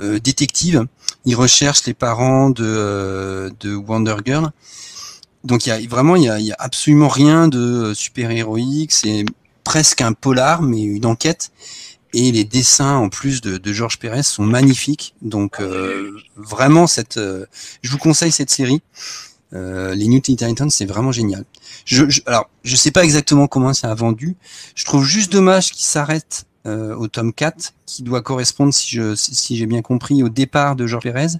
euh, 0.00 0.18
détective. 0.20 0.86
Il 1.24 1.34
recherche 1.34 1.84
les 1.86 1.94
parents 1.94 2.50
de, 2.50 2.64
euh, 2.64 3.50
de 3.60 3.74
Wonder 3.74 4.16
Girl. 4.24 4.50
Donc 5.44 5.66
il 5.66 5.70
y 5.70 5.72
a 5.72 5.78
vraiment, 5.88 6.16
il 6.16 6.22
y 6.22 6.28
a, 6.28 6.54
a 6.54 6.64
absolument 6.64 7.08
rien 7.08 7.48
de 7.48 7.92
super 7.94 8.30
héroïque. 8.30 8.92
C'est 8.92 9.24
presque 9.66 10.00
un 10.00 10.12
polar, 10.12 10.62
mais 10.62 10.80
une 10.80 11.04
enquête. 11.06 11.50
Et 12.14 12.30
les 12.30 12.44
dessins 12.44 12.94
en 12.94 13.08
plus 13.08 13.40
de, 13.40 13.58
de 13.58 13.72
Georges 13.72 13.98
Pérez 13.98 14.22
sont 14.22 14.44
magnifiques. 14.44 15.14
Donc 15.22 15.60
euh, 15.60 16.16
vraiment, 16.36 16.86
cette, 16.86 17.16
euh, 17.16 17.46
je 17.82 17.90
vous 17.90 17.98
conseille 17.98 18.30
cette 18.30 18.48
série. 18.48 18.80
Euh, 19.54 19.94
les 19.94 20.06
New 20.06 20.20
Teen 20.20 20.36
Titans, 20.36 20.70
c'est 20.70 20.86
vraiment 20.86 21.10
génial. 21.10 21.44
Je, 21.84 22.08
je, 22.08 22.20
alors, 22.26 22.48
je 22.62 22.76
sais 22.76 22.92
pas 22.92 23.02
exactement 23.02 23.48
comment 23.48 23.74
ça 23.74 23.90
a 23.90 23.94
vendu. 23.94 24.36
Je 24.76 24.84
trouve 24.84 25.04
juste 25.04 25.32
dommage 25.32 25.72
qu'il 25.72 25.84
s'arrête 25.84 26.46
euh, 26.66 26.94
au 26.94 27.08
tome 27.08 27.32
4, 27.32 27.74
qui 27.86 28.04
doit 28.04 28.22
correspondre, 28.22 28.72
si 28.72 28.88
je 28.88 29.16
si, 29.16 29.34
si 29.34 29.56
j'ai 29.56 29.66
bien 29.66 29.82
compris, 29.82 30.22
au 30.22 30.28
départ 30.28 30.76
de 30.76 30.86
Georges 30.86 31.02
Pérez. 31.02 31.38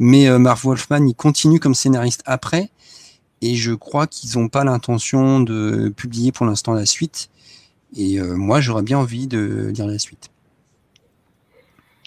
Mais 0.00 0.28
euh, 0.28 0.38
Marv 0.38 0.60
Wolfman, 0.64 1.06
il 1.06 1.14
continue 1.14 1.60
comme 1.60 1.74
scénariste 1.74 2.22
après. 2.26 2.70
Et 3.40 3.56
je 3.56 3.72
crois 3.72 4.06
qu'ils 4.06 4.38
n'ont 4.38 4.48
pas 4.48 4.64
l'intention 4.64 5.40
de 5.40 5.92
publier 5.96 6.32
pour 6.32 6.46
l'instant 6.46 6.72
la 6.72 6.86
suite. 6.86 7.30
Et 7.96 8.20
euh, 8.20 8.36
moi, 8.36 8.60
j'aurais 8.60 8.82
bien 8.82 8.98
envie 8.98 9.26
de 9.28 9.72
lire 9.74 9.86
la 9.86 9.98
suite. 9.98 10.30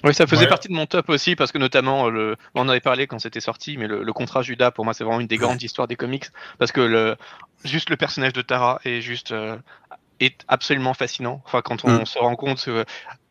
Oui, 0.04 0.16
ça 0.16 0.26
faisait 0.26 0.46
Ouais. 0.46 0.48
partie 0.48 0.68
de 0.68 0.74
mon 0.74 0.88
top 0.88 1.10
aussi, 1.10 1.36
parce 1.36 1.52
que 1.52 1.60
notamment, 1.60 2.08
euh, 2.08 2.10
le, 2.10 2.36
on 2.56 2.62
en 2.62 2.70
avait 2.70 2.80
parlé 2.82 3.06
quand 3.06 3.20
c'était 3.20 3.40
sorti, 3.40 3.78
mais 3.78 3.86
le, 3.88 4.04
le 4.04 4.14
contrat 4.14 4.42
Judas, 4.42 4.72
pour 4.72 4.84
moi, 4.84 4.96
c'est 4.96 5.04
vraiment 5.04 5.20
une 5.20 5.28
des 5.28 5.38
grandes 5.38 5.62
histoires 5.62 5.88
des 5.88 5.96
comics, 5.96 6.26
parce 6.58 6.72
que 6.72 6.82
le, 6.82 7.18
juste 7.64 7.92
le 7.92 7.98
personnage 7.98 8.34
de 8.34 8.42
Tara 8.42 8.80
est 8.84 9.02
juste 9.02 9.32
euh, 9.32 9.58
est 10.20 10.44
absolument 10.48 10.94
fascinant. 10.96 11.42
Enfin, 11.46 11.62
quand 11.64 11.86
on 11.86 12.04
Mm. 12.04 12.06
se 12.06 12.20
rend 12.20 12.36
compte 12.36 12.68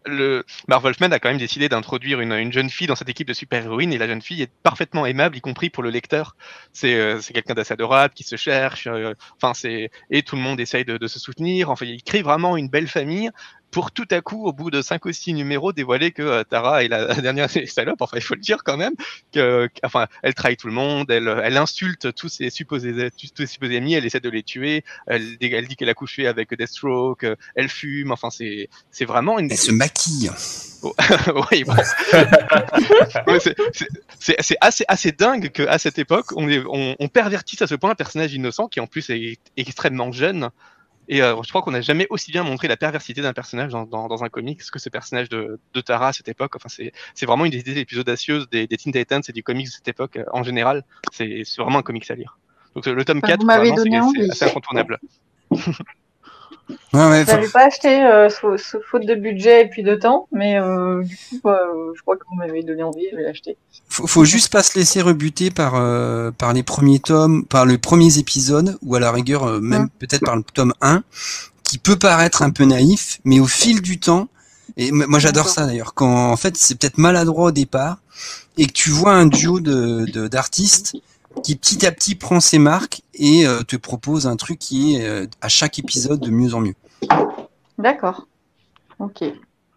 le 0.07 0.45
Marv 0.69 0.83
Wolfman 0.85 1.11
a 1.13 1.19
quand 1.19 1.29
même 1.29 1.39
décidé 1.39 1.69
d'introduire 1.69 2.21
une, 2.21 2.33
une 2.33 2.53
jeune 2.53 2.71
fille 2.71 2.87
dans 2.87 2.95
cette 2.95 3.09
équipe 3.09 3.29
de 3.29 3.33
super-héroïnes, 3.35 3.93
et 3.93 3.99
la 3.99 4.07
jeune 4.07 4.23
fille 4.23 4.43
est 4.43 4.51
parfaitement 4.63 5.07
aimable, 5.07 5.37
y 5.37 5.41
compris 5.41 5.71
pour 5.71 5.83
le 5.83 5.91
lecteur. 5.91 6.37
C'est 6.73 6.95
euh, 6.95 7.21
quelqu'un 7.21 7.55
d'assez 7.55 7.75
adorable, 7.75 8.15
qui 8.15 8.25
se 8.25 8.37
cherche, 8.37 8.87
euh, 8.87 9.15
enfin, 9.37 9.55
c'est 9.55 9.91
et 10.11 10.23
tout 10.23 10.37
le 10.37 10.43
monde 10.43 10.61
essaye 10.61 10.85
de, 10.85 10.97
de 10.97 11.07
se 11.07 11.19
soutenir. 11.19 11.71
Enfin, 11.71 11.87
il 11.87 12.03
crée 12.03 12.23
vraiment 12.23 12.57
une 12.57 12.69
belle 12.69 12.89
famille 12.89 13.31
pour 13.71 13.93
tout 13.93 14.07
à 14.11 14.21
coup, 14.21 14.47
au 14.47 14.53
bout 14.53 14.71
de 14.71 14.83
cinq 14.83 15.05
ou 15.07 15.13
six 15.13 15.33
numéros, 15.33 15.73
dévoiler 15.73 16.11
que 16.13 16.23
euh, 16.23 16.45
Tara 16.45 16.83
est 16.85 16.89
la, 16.89 17.15
dernière 17.21 17.49
salope. 17.67 18.01
Enfin, 18.01 18.17
il 18.17 18.23
faut 18.23 18.35
le 18.35 18.41
dire 18.41 18.65
quand 18.65 18.77
même. 18.77 18.95
Que, 19.33 19.69
enfin, 19.85 20.07
elle 20.23 20.35
trahit 20.35 20.59
tout 20.59 20.67
le 20.67 20.73
monde. 20.73 21.11
Elle, 21.11 21.29
elle 21.43 21.57
insulte 21.57 22.15
tous 22.15 22.29
ses 22.29 22.51
supposés, 22.51 23.11
tous 23.11 23.29
ses 23.37 23.47
supposés 23.47 23.77
amis. 23.77 23.95
Elle 23.95 24.05
essaie 24.05 24.21
de 24.21 24.31
les 24.31 24.43
tuer. 24.43 24.85
Elle, 25.07 25.39
dit- 25.39 25.53
elle 25.53 25.69
dit 25.69 25.77
qu'elle 25.77 25.89
a 25.89 25.95
couché 25.95 26.27
avec 26.27 26.53
Deathstroke. 26.55 27.27
Elle 27.55 27.69
fume. 27.69 28.11
Enfin, 28.13 28.29
c'est, 28.31 28.69
vraiment 29.05 29.39
une. 29.39 29.51
Elle 29.51 29.59
se 29.59 29.73
maquille. 29.73 30.31
oui, 31.53 31.65
bon. 31.65 31.75
C'est- 34.19 34.57
assez, 34.61 34.85
assez 34.89 35.13
dingue 35.13 35.51
qu'à 35.51 35.79
cette 35.79 35.99
époque, 35.99 36.33
on, 36.37 36.49
est, 36.49 36.63
on, 36.67 36.97
on 36.99 37.09
pervertisse 37.09 37.63
à 37.63 37.67
ce 37.67 37.75
point 37.75 37.91
un 37.91 37.95
personnage 37.95 38.33
innocent 38.35 38.69
qui 38.69 38.81
en 38.81 38.87
plus 38.87 39.11
est, 39.11 39.17
est 39.17 39.39
extrêmement 39.57 40.13
jeune. 40.13 40.51
Et 41.13 41.23
euh, 41.23 41.35
je 41.43 41.49
crois 41.49 41.61
qu'on 41.63 41.73
n'a 41.73 41.81
jamais 41.81 42.07
aussi 42.09 42.31
bien 42.31 42.45
montré 42.45 42.69
la 42.69 42.77
perversité 42.77 43.21
d'un 43.21 43.33
personnage 43.33 43.73
dans, 43.73 43.85
dans, 43.85 44.07
dans 44.07 44.23
un 44.23 44.29
comics 44.29 44.63
que 44.71 44.79
ce 44.79 44.89
personnage 44.89 45.29
de, 45.29 45.59
de 45.75 45.81
Tara 45.81 46.09
à 46.09 46.13
cette 46.13 46.29
époque. 46.29 46.55
Enfin, 46.55 46.69
c'est 46.69 47.27
vraiment 47.27 47.45
une 47.45 47.51
des 47.51 47.59
idées 47.59 47.75
les 47.75 47.85
plus 47.85 47.99
audacieuses 47.99 48.49
des, 48.49 48.69
des 48.69 48.77
Teen 48.77 48.93
Titans 48.93 49.21
et 49.29 49.33
du 49.33 49.43
comics 49.43 49.67
de 49.67 49.73
cette 49.73 49.89
époque 49.89 50.17
euh, 50.17 50.25
en 50.33 50.45
général. 50.45 50.85
C'est 51.11 51.43
vraiment 51.59 51.81
un 51.81 51.83
comics 51.83 52.09
à 52.13 52.15
lire. 52.15 52.39
Donc 52.77 52.87
le 52.87 53.05
tome 53.05 53.21
Bah, 53.21 53.27
4, 53.29 53.45
m'avez 53.45 53.73
vraiment, 53.73 54.13
c'est 54.15 54.31
assez 54.31 54.45
incontournable. 54.45 55.01
Ouais, 56.93 57.09
ouais, 57.09 57.25
faut, 57.25 57.33
l'avais 57.33 57.49
pas 57.49 57.67
acheté 57.67 58.03
euh, 58.05 58.29
sous, 58.29 58.59
sous 58.59 58.79
faute 58.91 59.07
de 59.07 59.15
budget 59.15 59.63
et 59.63 59.69
puis 59.69 59.83
de 59.83 59.95
temps, 59.95 60.27
mais 60.33 60.59
euh, 60.59 61.03
du 61.03 61.17
coup, 61.17 61.41
bah, 61.45 61.61
euh, 61.75 61.93
je 61.97 62.03
crois 62.03 62.17
que 62.17 62.25
vous 62.29 62.37
m'avez 62.37 62.63
donné 62.63 62.83
envie, 62.83 63.07
je 63.11 63.17
vais 63.17 63.23
l'acheter. 63.23 63.57
faut, 63.89 64.07
faut 64.07 64.25
juste 64.25 64.53
pas 64.53 64.63
se 64.63 64.79
laisser 64.79 65.01
rebuter 65.01 65.51
par 65.51 65.73
par 66.35 66.53
les 66.53 66.63
premiers 66.63 66.99
tomes, 67.01 67.45
par 67.45 67.67
les 67.67 67.79
premiers 67.79 68.19
épisodes, 68.19 68.79
ou 68.83 68.95
à 68.95 69.01
la 69.01 69.13
rigueur 69.13 69.61
même 69.61 69.89
peut-être 69.99 70.25
par 70.25 70.37
le 70.37 70.43
tome 70.43 70.75
1, 70.81 71.03
qui 71.63 71.79
peut 71.79 71.97
paraître 71.97 72.43
un 72.43 72.51
peu 72.51 72.65
naïf, 72.65 73.21
mais 73.25 73.39
au 73.41 73.47
fil 73.47 73.81
du 73.83 74.01
temps, 74.01 74.29
et 74.77 74.91
moi 74.93 75.19
j'adore 75.19 75.49
ça 75.49 75.67
d'ailleurs, 75.67 75.95
quand 75.95 76.31
en 76.33 76.37
fait 76.37 76.57
c'est 76.57 76.77
peut-être 76.79 76.99
maladroit 76.99 77.47
au 77.47 77.53
départ, 77.53 77.99
et 78.59 78.67
que 78.67 78.73
tu 78.73 78.91
vois 78.91 79.13
un 79.13 79.27
duo 79.27 79.61
de 79.61 80.07
de- 80.13 80.29
d'artistes 80.29 80.95
qui 81.43 81.57
petit 81.57 81.87
à 81.87 81.93
petit 81.93 82.15
prend 82.15 82.41
ses 82.41 82.59
marques 82.59 83.03
et 83.15 83.47
euh, 83.47 83.63
te 83.63 83.77
propose 83.77 84.27
un 84.27 84.37
truc 84.37 84.59
qui 84.59 84.97
est 84.97 85.05
euh, 85.07 85.27
à 85.41 85.49
chaque 85.49 85.79
épisode 85.79 86.21
de 86.21 86.31
mieux 86.31 86.55
en 86.55 86.61
mieux. 86.61 86.75
D'accord. 87.79 88.27
Ok. 88.99 89.23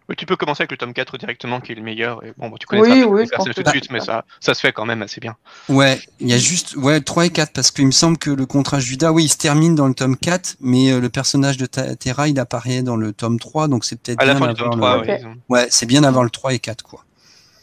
Oui, 0.06 0.16
tu 0.16 0.26
peux 0.26 0.36
commencer 0.36 0.60
avec 0.62 0.70
le 0.70 0.76
tome 0.76 0.92
4 0.92 1.16
directement, 1.16 1.62
qui 1.62 1.72
est 1.72 1.76
le 1.76 1.80
meilleur. 1.82 2.22
Et 2.26 2.34
bon, 2.36 2.50
bon, 2.50 2.56
tu 2.58 2.66
connais 2.66 2.82
Oui, 2.82 2.88
ça, 3.00 3.06
oui, 3.08 3.26
tout 3.26 3.62
de 3.62 3.64
c'est 3.64 3.70
suite, 3.70 3.90
mais 3.90 4.00
ça. 4.00 4.26
ça, 4.38 4.52
se 4.52 4.60
fait 4.60 4.70
quand 4.70 4.84
même 4.84 5.00
assez 5.00 5.18
bien. 5.18 5.34
Ouais, 5.70 5.98
il 6.20 6.28
y 6.28 6.34
a 6.34 6.36
juste 6.38 6.76
ouais 6.76 7.00
3 7.00 7.24
et 7.24 7.30
4 7.30 7.54
parce 7.54 7.70
qu'il 7.70 7.86
me 7.86 7.90
semble 7.90 8.18
que 8.18 8.28
le 8.28 8.44
contrat 8.44 8.80
Judas, 8.80 9.12
oui, 9.12 9.24
il 9.24 9.28
se 9.30 9.38
termine 9.38 9.74
dans 9.74 9.88
le 9.88 9.94
tome 9.94 10.18
4, 10.18 10.56
mais 10.60 10.92
euh, 10.92 11.00
le 11.00 11.08
personnage 11.08 11.56
de 11.56 11.64
Terra, 11.64 12.28
il 12.28 12.38
apparaît 12.38 12.82
dans 12.82 12.96
le 12.96 13.14
tome 13.14 13.38
3, 13.40 13.66
donc 13.68 13.86
c'est 13.86 13.96
peut-être 13.98 14.20
À 14.20 14.26
la 14.26 14.34
bien 14.34 14.46
fin 14.46 14.52
du 14.52 14.60
tome 14.60 14.72
d'avoir 14.72 15.02
3, 15.02 15.06
le- 15.06 15.14
Ok. 15.14 15.24
ouais, 15.24 15.36
Ouais, 15.48 15.66
c'est 15.70 15.86
bien 15.86 16.02
d'avoir 16.02 16.22
le 16.22 16.28
3 16.30 16.52
et 16.52 16.58
4 16.58 16.82
quoi. 16.84 17.02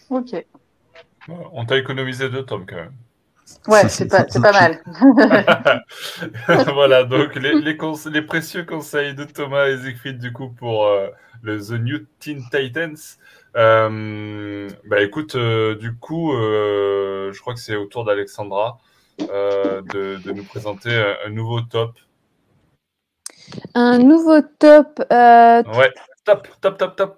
Ok. 0.10 0.34
On 1.54 1.64
t'a 1.66 1.78
économisé 1.78 2.28
deux 2.30 2.44
tomes 2.44 2.66
quand 2.68 2.76
même. 2.78 2.92
Ouais, 3.68 3.88
c'est 3.90 4.08
pas, 4.08 4.26
c'est 4.28 4.42
pas 4.42 4.52
mal. 4.52 4.82
voilà, 6.74 7.04
donc 7.04 7.36
les, 7.36 7.54
les, 7.62 7.78
les, 8.12 8.22
précieux 8.22 8.64
conseils 8.64 9.14
de 9.14 9.24
Thomas 9.24 9.68
et 9.68 9.78
Siegfried, 9.78 10.18
du 10.20 10.34
coup, 10.34 10.50
pour 10.50 10.86
euh, 10.86 11.08
le 11.42 11.60
The 11.60 11.72
New 11.72 12.00
Teen 12.20 12.44
Titans. 12.52 12.96
Euh, 13.58 14.70
bah 14.86 15.02
écoute, 15.02 15.36
euh, 15.36 15.76
du 15.76 15.96
coup, 15.96 16.34
euh, 16.34 17.32
je 17.34 17.42
crois 17.42 17.54
que 17.54 17.60
c'est 17.60 17.76
au 17.76 17.86
tour 17.86 18.06
d'Alexandra 18.06 18.80
de, 19.20 20.18
de, 20.24 20.32
nous 20.32 20.44
présenter 20.44 20.96
un, 21.26 21.30
nouveau 21.30 21.62
top. 21.62 21.92
Un 23.76 24.00
nouveau 24.00 24.42
top. 24.42 25.00
Ouais, 25.10 25.94
top, 26.24 26.48
top, 26.62 26.78
top, 26.78 26.96
top. 26.96 27.18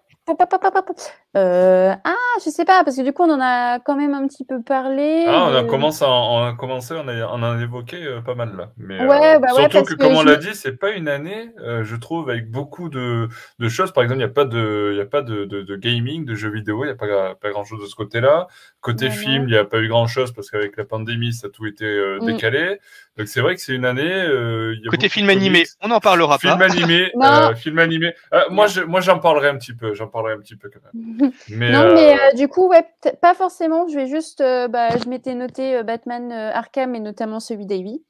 Euh, 1.35 1.93
ah, 2.03 2.15
je 2.45 2.49
sais 2.51 2.63
pas, 2.63 2.83
parce 2.83 2.95
que 2.95 3.01
du 3.01 3.11
coup, 3.11 3.23
on 3.23 3.33
en 3.33 3.41
a 3.41 3.79
quand 3.79 3.95
même 3.95 4.13
un 4.13 4.27
petit 4.27 4.45
peu 4.45 4.61
parlé. 4.61 5.25
Ah, 5.27 5.47
on 5.49 5.55
a, 5.55 5.63
commencé, 5.63 6.05
on 6.07 6.45
a 6.45 6.53
commencé, 6.53 6.93
on, 6.95 7.07
a, 7.07 7.27
on 7.27 7.41
a 7.41 7.59
évoqué 7.59 8.03
euh, 8.03 8.21
pas 8.21 8.35
mal 8.35 8.55
là. 8.55 8.71
Mais, 8.77 9.03
ouais, 9.03 9.35
euh, 9.35 9.39
bah 9.39 9.47
surtout 9.55 9.77
ouais, 9.77 9.83
que, 9.83 9.93
comme 9.95 10.13
on 10.13 10.23
l'a 10.23 10.35
dit, 10.35 10.53
c'est 10.53 10.77
pas 10.77 10.91
une 10.91 11.07
année, 11.07 11.49
je 11.57 11.95
trouve, 11.95 12.29
avec 12.29 12.51
beaucoup 12.51 12.89
de, 12.89 13.29
de 13.57 13.69
choses. 13.69 13.91
Par 13.91 14.03
exemple, 14.03 14.21
il 14.21 14.25
n'y 14.25 14.29
a 14.29 14.33
pas, 14.33 14.45
de, 14.45 14.93
y 14.95 15.01
a 15.01 15.05
pas 15.05 15.23
de, 15.23 15.45
de, 15.45 15.63
de, 15.63 15.75
gaming, 15.75 16.23
de 16.23 16.35
jeux 16.35 16.51
vidéo, 16.51 16.83
il 16.83 16.87
n'y 16.87 16.93
a 16.93 16.95
pas, 16.95 17.33
pas 17.33 17.49
grand 17.49 17.65
chose 17.65 17.81
de 17.81 17.87
ce 17.87 17.95
côté-là. 17.95 18.47
Côté 18.81 19.09
film, 19.09 19.47
il 19.47 19.51
n'y 19.51 19.57
a 19.57 19.65
pas 19.65 19.79
eu 19.79 19.87
grand 19.87 20.07
chose 20.07 20.31
parce 20.33 20.51
qu'avec 20.51 20.77
la 20.77 20.85
pandémie, 20.85 21.33
ça 21.33 21.47
a 21.47 21.49
tout 21.49 21.65
été 21.65 21.85
mm. 21.85 22.25
décalé. 22.25 22.79
Donc 23.17 23.27
c'est 23.27 23.41
vrai 23.41 23.53
que 23.55 23.61
c'est 23.61 23.73
une 23.73 23.85
année. 23.85 24.11
Euh, 24.11 24.75
y 24.81 24.87
a 24.87 24.89
Côté 24.89 25.07
film 25.07 25.29
animé, 25.29 25.65
on 25.81 25.89
n'en 25.89 25.99
parlera 25.99 26.39
film 26.39 26.57
pas. 26.57 26.65
Animé, 26.65 27.11
euh, 27.21 27.53
film 27.53 27.77
animé, 27.77 28.13
euh, 28.33 28.41
moi, 28.49 28.65
je, 28.65 28.81
moi, 28.81 29.01
j'en 29.01 29.19
parlerai 29.19 29.49
un 29.49 29.57
petit 29.57 29.73
peu. 29.73 29.93
J'en 29.93 30.07
parlerai 30.07 30.33
un 30.33 30.39
petit 30.39 30.55
peu 30.55 30.69
quand 30.69 30.79
même. 30.93 31.17
Mais, 31.49 31.71
non, 31.71 31.93
mais 31.93 32.13
euh, 32.13 32.33
du 32.35 32.47
coup, 32.47 32.67
ouais, 32.67 32.85
pas 33.21 33.33
forcément. 33.33 33.87
Je 33.87 33.95
vais 33.95 34.07
juste, 34.07 34.39
bah, 34.39 34.89
je 34.97 35.09
m'étais 35.09 35.35
noté 35.35 35.83
Batman 35.83 36.31
Arkham 36.31 36.95
et 36.95 36.99
notamment 36.99 37.39
celui 37.39 37.65
d'Ivy 37.65 38.03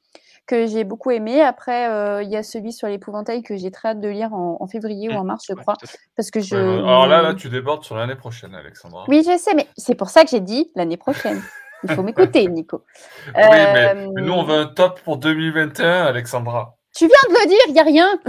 que 0.46 0.66
j'ai 0.66 0.84
beaucoup 0.84 1.10
aimé. 1.10 1.40
Après, 1.40 2.22
il 2.22 2.30
y 2.30 2.36
a 2.36 2.42
celui 2.42 2.72
sur 2.72 2.88
l'épouvantail 2.88 3.42
que 3.42 3.56
j'ai 3.56 3.70
très 3.70 3.90
hâte 3.90 4.00
de 4.00 4.08
lire 4.08 4.34
en, 4.34 4.58
en 4.60 4.66
février 4.66 5.08
ou 5.08 5.12
en 5.12 5.24
mars, 5.24 5.44
je 5.48 5.54
crois, 5.54 5.76
parce 6.16 6.30
que 6.30 6.40
je. 6.40 6.56
alors 6.56 7.06
là, 7.06 7.22
là, 7.22 7.34
tu 7.34 7.48
débordes 7.48 7.84
sur 7.84 7.96
l'année 7.96 8.16
prochaine, 8.16 8.54
Alexandra. 8.54 9.04
Oui, 9.08 9.22
je 9.26 9.36
sais, 9.38 9.54
mais 9.54 9.66
c'est 9.76 9.94
pour 9.94 10.10
ça 10.10 10.24
que 10.24 10.30
j'ai 10.30 10.40
dit 10.40 10.70
l'année 10.74 10.96
prochaine. 10.96 11.42
Il 11.84 11.94
faut 11.94 12.02
m'écouter, 12.02 12.46
Nico. 12.48 12.84
Oui, 13.28 13.32
mais, 13.34 13.94
euh, 13.94 14.08
nous, 14.16 14.32
on 14.32 14.42
veut 14.42 14.58
un 14.58 14.66
top 14.66 15.00
pour 15.02 15.18
2021, 15.18 16.04
Alexandra. 16.06 16.76
Tu 16.94 17.06
viens 17.06 17.28
de 17.28 17.34
le 17.34 17.48
dire, 17.48 17.58
il 17.66 17.72
n'y 17.72 17.80
a 17.80 17.82
rien. 17.82 18.20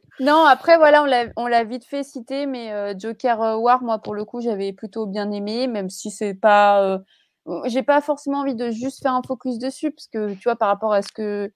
non, 0.20 0.44
après, 0.46 0.78
voilà, 0.78 1.04
on 1.36 1.46
l'a 1.46 1.64
vite 1.64 1.84
fait 1.84 2.02
citer, 2.02 2.46
mais 2.46 2.72
euh, 2.72 2.94
Joker 2.98 3.42
euh, 3.42 3.56
War, 3.56 3.82
moi, 3.82 3.98
pour 3.98 4.14
le 4.14 4.24
coup, 4.24 4.40
j'avais 4.40 4.72
plutôt 4.72 5.06
bien 5.06 5.30
aimé, 5.32 5.66
même 5.66 5.90
si 5.90 6.10
c'est 6.10 6.34
pas. 6.34 7.00
J'ai 7.66 7.82
pas 7.82 8.00
forcément 8.00 8.38
envie 8.40 8.54
de 8.54 8.70
juste 8.70 9.02
faire 9.02 9.12
un 9.12 9.22
focus 9.22 9.58
dessus, 9.58 9.90
parce 9.90 10.06
que, 10.06 10.32
tu 10.34 10.44
vois, 10.44 10.56
par 10.56 10.68
rapport 10.68 10.94
à 10.94 11.02
ce 11.02 11.12
que 11.12 11.52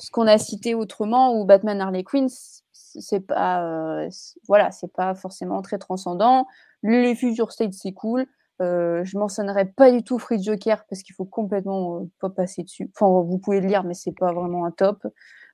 ce 0.00 0.10
qu'on 0.10 0.26
a 0.26 0.38
cité 0.38 0.74
autrement, 0.74 1.38
ou 1.38 1.44
Batman 1.44 1.80
Harley 1.80 2.02
Quinn, 2.02 2.28
c'est 2.72 3.20
pas. 3.20 4.08
voilà, 4.48 4.72
c'est 4.72 4.92
pas 4.92 5.14
forcément 5.14 5.62
très 5.62 5.78
transcendant. 5.78 6.48
Les 6.82 7.14
Future 7.14 7.52
State, 7.52 7.72
c'est 7.72 7.92
cool. 7.92 8.26
Euh, 8.62 9.04
je 9.04 9.18
mentionnerai 9.18 9.64
pas 9.64 9.90
du 9.90 10.04
tout 10.04 10.18
Free 10.18 10.40
Joker 10.40 10.84
parce 10.88 11.02
qu'il 11.02 11.14
faut 11.14 11.24
complètement 11.24 11.96
euh, 11.96 12.10
pas 12.20 12.30
passer 12.30 12.62
dessus. 12.62 12.90
Enfin, 12.94 13.10
vous 13.22 13.38
pouvez 13.38 13.60
le 13.60 13.66
lire, 13.66 13.82
mais 13.84 13.94
c'est 13.94 14.14
pas 14.16 14.32
vraiment 14.32 14.64
un 14.64 14.70
top. 14.70 15.04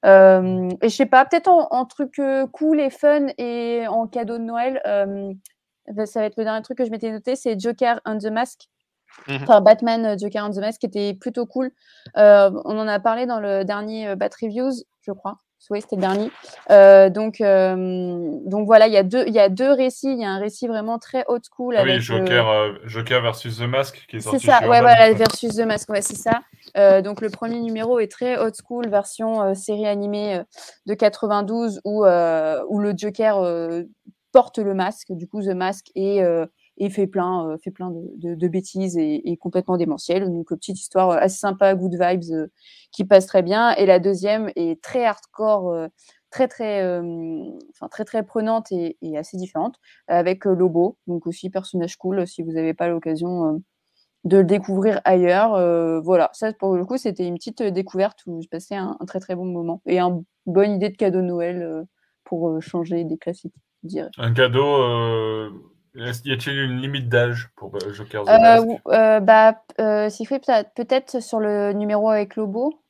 Euh, 0.05 0.69
et 0.83 0.89
je 0.89 0.95
sais 0.95 1.07
pas, 1.07 1.25
peut-être 1.25 1.49
en, 1.49 1.85
truc 1.87 2.21
cool 2.53 2.81
et 2.81 2.91
fun 2.91 3.27
et 3.39 3.87
en 3.89 4.07
cadeau 4.07 4.39
de 4.39 4.45
Noël, 4.45 4.81
ça 6.05 6.21
va 6.21 6.27
être 6.27 6.37
le 6.37 6.45
dernier 6.45 6.63
truc 6.63 6.79
que 6.79 6.85
je 6.85 6.91
m'étais 6.91 7.11
noté, 7.11 7.37
c'est 7.37 7.59
Joker 7.59 8.01
and 8.05 8.19
the 8.19 8.31
Mask. 8.31 8.69
Mmh 9.27 9.39
enfin, 9.43 9.61
Batman 9.61 10.17
Joker 10.19 10.45
and 10.45 10.53
the 10.53 10.59
Mask 10.59 10.81
qui 10.81 10.87
était 10.87 11.15
plutôt 11.15 11.45
cool. 11.45 11.71
on 12.15 12.79
en 12.79 12.89
a 12.89 13.01
parlé 13.01 13.27
dans 13.27 13.41
le 13.41 13.65
dernier 13.65 14.15
Bat 14.17 14.31
Reviews, 14.41 14.85
je 15.01 15.13
crois. 15.13 15.39
Oui, 15.69 15.81
c'était 15.83 15.97
le 15.97 16.01
dernier. 16.01 16.31
Euh, 16.71 17.11
donc, 17.11 17.41
euh, 17.41 18.39
donc 18.47 18.67
voilà, 18.67 18.87
il 18.87 18.93
y, 18.93 18.97
a 18.97 19.03
deux, 19.03 19.25
il 19.27 19.35
y 19.35 19.39
a 19.39 19.49
deux 19.49 19.73
récits. 19.73 20.11
Il 20.11 20.21
y 20.21 20.25
a 20.25 20.31
un 20.31 20.39
récit 20.39 20.67
vraiment 20.67 20.99
très 20.99 21.25
old 21.29 21.43
school. 21.45 21.77
Avec, 21.77 21.97
oui, 21.97 22.01
Joker, 22.01 22.49
euh, 22.49 22.73
Joker 22.87 23.21
versus 23.21 23.59
The 23.59 23.63
Mask 23.63 24.07
qui 24.09 24.17
est 24.17 24.21
sorti. 24.21 24.41
C'est 24.41 24.47
ça, 24.47 24.61
ouais, 24.61 24.81
voilà, 24.81 25.13
versus 25.13 25.55
The 25.55 25.67
Mask, 25.67 25.89
ouais, 25.91 26.03
c'est 26.03 26.17
ça. 26.17 26.41
donc 27.03 27.21
le 27.21 27.29
premier 27.29 27.61
numéro 27.61 27.99
est 27.99 28.11
très 28.11 28.39
old 28.39 28.55
school, 28.55 28.89
version 28.89 29.55
série 29.55 29.87
animée 29.87 30.41
de 30.87 30.95
92 30.95 31.81
où, 31.85 32.05
où 32.05 32.79
le 32.79 32.95
Joker 32.97 33.85
porte 34.33 34.59
le 34.59 34.75
masque, 34.75 35.09
du 35.11 35.29
coup 35.29 35.43
The 35.43 35.55
Mask 35.55 35.87
est 35.95 36.25
et 36.81 36.89
fait 36.89 37.07
plein, 37.07 37.47
euh, 37.47 37.59
fait 37.59 37.71
plein 37.71 37.91
de, 37.91 38.35
de, 38.35 38.49
bêtises 38.49 38.97
et, 38.97 39.31
et, 39.31 39.37
complètement 39.37 39.77
démentielles. 39.77 40.25
Donc, 40.33 40.49
petite 40.49 40.81
histoire 40.81 41.11
assez 41.11 41.37
sympa, 41.37 41.75
good 41.75 41.93
vibes, 41.93 42.33
euh, 42.33 42.47
qui 42.91 43.05
passe 43.05 43.27
très 43.27 43.43
bien. 43.43 43.75
Et 43.75 43.85
la 43.85 43.99
deuxième 44.01 44.51
est 44.57 44.83
très 44.83 45.05
hardcore, 45.05 45.71
euh, 45.71 45.89
très 46.31 46.49
très, 46.49 46.81
très 47.91 48.05
très 48.05 48.23
prenante 48.23 48.71
et, 48.71 48.97
assez 49.17 49.37
différente, 49.37 49.81
avec 50.07 50.45
Lobo, 50.45 50.97
donc 51.09 51.27
aussi 51.27 51.51
personnage 51.51 51.97
cool 51.97 52.25
si 52.25 52.43
vous 52.43 52.53
n'avez 52.53 52.73
pas 52.73 52.87
l'occasion 52.87 53.61
de 54.23 54.37
le 54.37 54.45
découvrir 54.45 55.01
ailleurs. 55.05 55.55
voilà, 56.05 56.31
ça 56.33 56.53
pour 56.53 56.77
le 56.77 56.85
coup, 56.85 56.99
c'était 56.99 57.27
une 57.27 57.35
petite 57.35 57.65
découverte 57.65 58.21
où 58.29 58.41
passais 58.49 58.77
un, 58.77 58.97
un, 59.01 59.07
très 59.07 59.19
très 59.19 59.35
bon 59.35 59.45
moment 59.45 59.83
et 59.87 59.99
une 59.99 60.23
bonne 60.47 60.71
idée 60.71 60.91
de 60.91 60.97
cadeau 60.97 61.21
Noël 61.21 61.85
pour 62.23 62.63
changer 62.63 63.03
des 63.03 63.19
classiques, 63.19 63.57
je 63.83 63.89
dirais. 63.89 64.11
Un 64.17 64.33
cadeau 64.33 65.51
y 65.95 66.33
a-t-il 66.33 66.59
une 66.59 66.81
limite 66.81 67.09
d'âge 67.09 67.51
pour 67.57 67.75
euh, 67.77 67.93
Joker 67.93 68.25
The 68.25 68.29
euh, 68.29 68.77
euh, 68.89 69.21
bah, 69.21 69.63
euh, 69.81 70.09
peut-être 70.75 71.23
sur 71.23 71.41
le 71.41 71.73
numéro 71.73 72.11
avec 72.11 72.37
Lobo. 72.37 72.81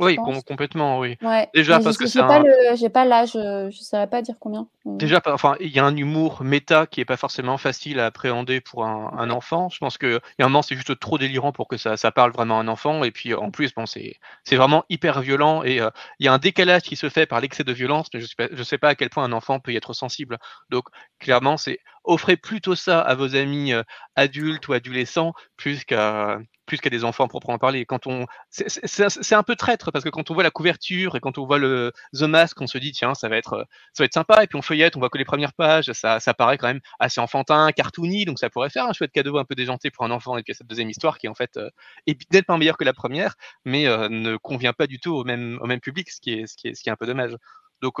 Oui, 0.00 0.16
complètement, 0.46 1.00
oui. 1.00 1.16
Ouais. 1.22 1.48
Déjà 1.54 1.80
parce 1.80 1.98
que 1.98 2.06
c'est 2.06 2.20
pas 2.20 2.44
j'ai 2.76 2.88
pas 2.88 3.04
l'âge, 3.04 3.32
je 3.32 3.66
ne 3.66 3.70
saurais 3.72 4.06
pas 4.06 4.22
dire 4.22 4.36
combien. 4.38 4.68
Déjà, 4.84 5.20
enfin, 5.26 5.56
il 5.58 5.70
y 5.70 5.80
a 5.80 5.84
un 5.84 5.96
humour 5.96 6.44
méta 6.44 6.86
qui 6.86 7.00
est 7.00 7.04
pas 7.04 7.16
forcément 7.16 7.58
facile 7.58 7.98
à 7.98 8.06
appréhender 8.06 8.60
pour 8.60 8.84
un, 8.84 9.12
un 9.18 9.28
enfant. 9.30 9.68
Je 9.70 9.78
pense 9.78 9.98
que 9.98 10.20
y 10.38 10.42
a 10.42 10.46
un 10.46 10.48
moment 10.48 10.62
c'est 10.62 10.76
juste 10.76 11.00
trop 11.00 11.18
délirant 11.18 11.50
pour 11.50 11.66
que 11.66 11.76
ça, 11.76 11.96
ça 11.96 12.12
parle 12.12 12.30
vraiment 12.30 12.58
à 12.58 12.62
un 12.62 12.68
enfant. 12.68 13.02
Et 13.02 13.10
puis 13.10 13.34
en 13.34 13.50
plus, 13.50 13.74
bon, 13.74 13.86
c'est 13.86 14.14
c'est 14.44 14.54
vraiment 14.54 14.84
hyper 14.88 15.20
violent 15.20 15.64
et 15.64 15.80
il 16.20 16.24
y 16.24 16.28
a 16.28 16.32
un 16.32 16.38
décalage 16.38 16.82
qui 16.82 16.94
se 16.94 17.08
fait 17.08 17.26
par 17.26 17.40
l'excès 17.40 17.64
de 17.64 17.72
violence, 17.72 18.06
mais 18.14 18.20
je 18.20 18.26
sais 18.26 18.48
je 18.52 18.62
sais 18.62 18.78
pas 18.78 18.90
à 18.90 18.94
quel 18.94 19.10
point 19.10 19.24
un 19.24 19.32
enfant 19.32 19.58
peut 19.58 19.72
y 19.72 19.76
être 19.76 19.94
sensible. 19.94 20.38
Donc 20.70 20.84
clairement, 21.18 21.56
c'est 21.56 21.80
offrez 22.08 22.36
plutôt 22.36 22.74
ça 22.74 23.00
à 23.00 23.14
vos 23.14 23.36
amis 23.36 23.72
adultes 24.16 24.66
ou 24.68 24.72
adolescents 24.72 25.34
plus 25.56 25.84
qu'à 25.84 26.38
plus 26.66 26.78
qu'à 26.78 26.90
des 26.90 27.04
enfants 27.04 27.26
proprement 27.28 27.58
parler. 27.58 27.84
Quand 27.86 28.06
on, 28.06 28.26
c'est 28.50 29.34
un 29.34 29.42
peu 29.42 29.56
traître 29.56 29.90
parce 29.90 30.04
que 30.04 30.10
quand 30.10 30.30
on 30.30 30.34
voit 30.34 30.42
la 30.42 30.50
couverture 30.50 31.16
et 31.16 31.20
quand 31.20 31.38
on 31.38 31.46
voit 31.46 31.58
le 31.58 31.92
The 32.14 32.22
Mask, 32.22 32.60
on 32.60 32.66
se 32.66 32.78
dit 32.78 32.92
tiens 32.92 33.14
ça 33.14 33.28
va 33.28 33.36
être 33.36 33.66
ça 33.94 34.02
va 34.02 34.04
être 34.04 34.14
sympa 34.14 34.44
et 34.44 34.46
puis 34.46 34.58
on 34.58 34.62
feuillette, 34.62 34.96
on 34.96 35.00
voit 35.00 35.10
que 35.10 35.18
les 35.18 35.24
premières 35.24 35.52
pages, 35.54 35.92
ça, 35.92 36.20
ça 36.20 36.34
paraît 36.34 36.58
quand 36.58 36.68
même 36.68 36.80
assez 36.98 37.20
enfantin, 37.20 37.72
cartoony, 37.72 38.24
donc 38.24 38.38
ça 38.38 38.50
pourrait 38.50 38.70
faire 38.70 38.86
un 38.86 38.92
chouette 38.92 39.12
cadeau 39.12 39.38
un 39.38 39.44
peu 39.44 39.54
déjanté 39.54 39.90
pour 39.90 40.04
un 40.04 40.10
enfant 40.10 40.36
et 40.36 40.42
puis 40.42 40.54
cette 40.54 40.66
deuxième 40.66 40.90
histoire 40.90 41.18
qui 41.18 41.28
en 41.28 41.34
fait 41.34 41.58
est 42.06 42.32
nettement 42.32 42.58
meilleure 42.58 42.76
que 42.76 42.84
la 42.84 42.92
première, 42.94 43.34
mais 43.64 43.84
ne 43.86 44.36
convient 44.36 44.72
pas 44.72 44.86
du 44.86 45.00
tout 45.00 45.14
au 45.14 45.24
même 45.24 45.58
au 45.62 45.66
même 45.66 45.80
public, 45.80 46.10
ce 46.10 46.20
qui 46.20 46.32
est 46.34 46.46
ce 46.46 46.56
qui 46.56 46.68
est 46.68 46.74
ce 46.74 46.82
qui 46.82 46.88
est 46.90 46.92
un 46.92 46.96
peu 46.96 47.06
dommage. 47.06 47.34
Donc 47.82 47.98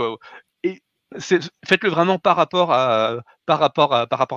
et 0.62 0.82
faites-le 1.18 1.90
vraiment 1.90 2.18
par 2.18 2.36
rapport 2.36 2.72
à 2.72 3.22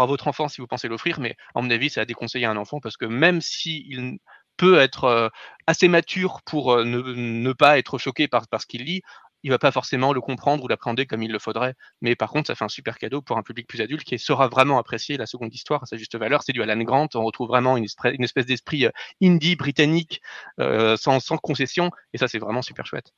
votre 0.06 0.28
enfant 0.28 0.48
si 0.48 0.62
vous 0.62 0.68
pensez 0.68 0.88
l'offrir, 0.88 1.20
mais 1.20 1.36
à 1.56 1.62
mon 1.62 1.70
avis, 1.70 1.90
c'est 1.90 2.02
à 2.02 2.06
déconseiller 2.06 2.46
à 2.46 2.52
un 2.52 2.58
enfant 2.58 2.80
parce 2.80 2.98
que 2.98 3.06
même 3.06 3.42
s'il 3.42 4.20
peut 4.62 4.80
être 4.80 5.06
euh, 5.06 5.30
assez 5.66 5.88
mature 5.88 6.42
pour 6.46 6.74
euh, 6.74 6.84
ne, 6.84 7.02
ne, 7.02 7.54
pas 7.54 7.80
être 7.80 7.98
choqué 7.98 8.28
par, 8.28 8.46
ce 8.60 8.66
qu'il 8.68 8.84
lit, 8.84 9.02
il 9.44 9.50
va 9.50 9.58
pas 9.58 9.72
forcément 9.72 10.14
le 10.14 10.22
comprendre 10.22 10.64
ou 10.64 10.68
l'appréhender 10.68 11.08
comme 11.08 11.24
il 11.24 11.32
le 11.32 11.40
faudrait. 11.40 11.74
Mais 12.02 12.16
par 12.16 12.30
contre, 12.30 12.46
ça 12.48 12.54
fait 12.54 12.64
un 12.64 12.70
super 12.70 13.00
cadeau 13.00 13.24
pour 13.24 13.40
un 13.40 13.42
public 13.42 13.68
plus 13.68 13.82
adulte 13.82 14.04
qui 14.04 14.20
saura 14.20 14.48
vraiment 14.50 14.78
apprécier 14.78 15.18
la 15.18 15.26
seconde 15.26 15.52
histoire 15.54 15.82
à 15.82 15.88
sa 15.88 15.98
juste 15.98 16.16
valeur. 16.16 16.44
C'est 16.44 16.54
du 16.54 16.62
Alan 16.62 16.78
Grant. 16.84 17.08
On 17.16 17.24
retrouve 17.24 17.48
vraiment 17.48 17.76
une, 17.76 17.88
une 18.06 18.24
espèce 18.24 18.46
d'esprit 18.46 18.86
euh, 18.86 18.92
indie 19.24 19.56
britannique 19.56 20.22
sans, 20.60 21.20
sans 21.20 21.38
concession. 21.38 21.90
Et 22.14 22.20
ça, 22.20 22.28
c'est 22.28 22.40
vraiment 22.40 22.62
super 22.62 22.86
chouette. 22.86 23.14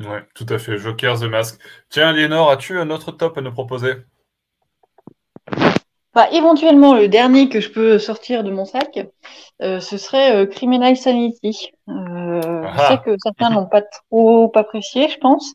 Ouais, 0.00 0.24
tout 0.34 0.46
à 0.48 0.58
fait. 0.58 0.78
Joker 0.78 1.18
The 1.18 1.24
Mask. 1.24 1.60
Tiens, 1.90 2.12
Léonore, 2.12 2.50
as-tu 2.50 2.78
un 2.78 2.90
autre 2.90 3.12
top 3.12 3.36
à 3.36 3.42
nous 3.42 3.52
proposer? 3.52 3.96
Bah, 6.14 6.26
Éventuellement, 6.32 6.94
le 6.94 7.08
dernier 7.08 7.48
que 7.48 7.60
je 7.60 7.70
peux 7.70 7.98
sortir 7.98 8.42
de 8.42 8.50
mon 8.50 8.64
sac, 8.64 8.98
euh, 9.62 9.78
ce 9.80 9.98
serait 9.98 10.34
euh, 10.34 10.46
Criminal 10.46 10.96
Sanity. 10.96 11.70
Euh, 11.88 12.62
je 12.74 12.78
sais 12.78 12.98
que 13.04 13.14
certains 13.22 13.50
n'ont 13.50 13.66
pas 13.66 13.82
trop 13.82 14.50
apprécié, 14.54 15.08
je 15.08 15.18
pense. 15.18 15.54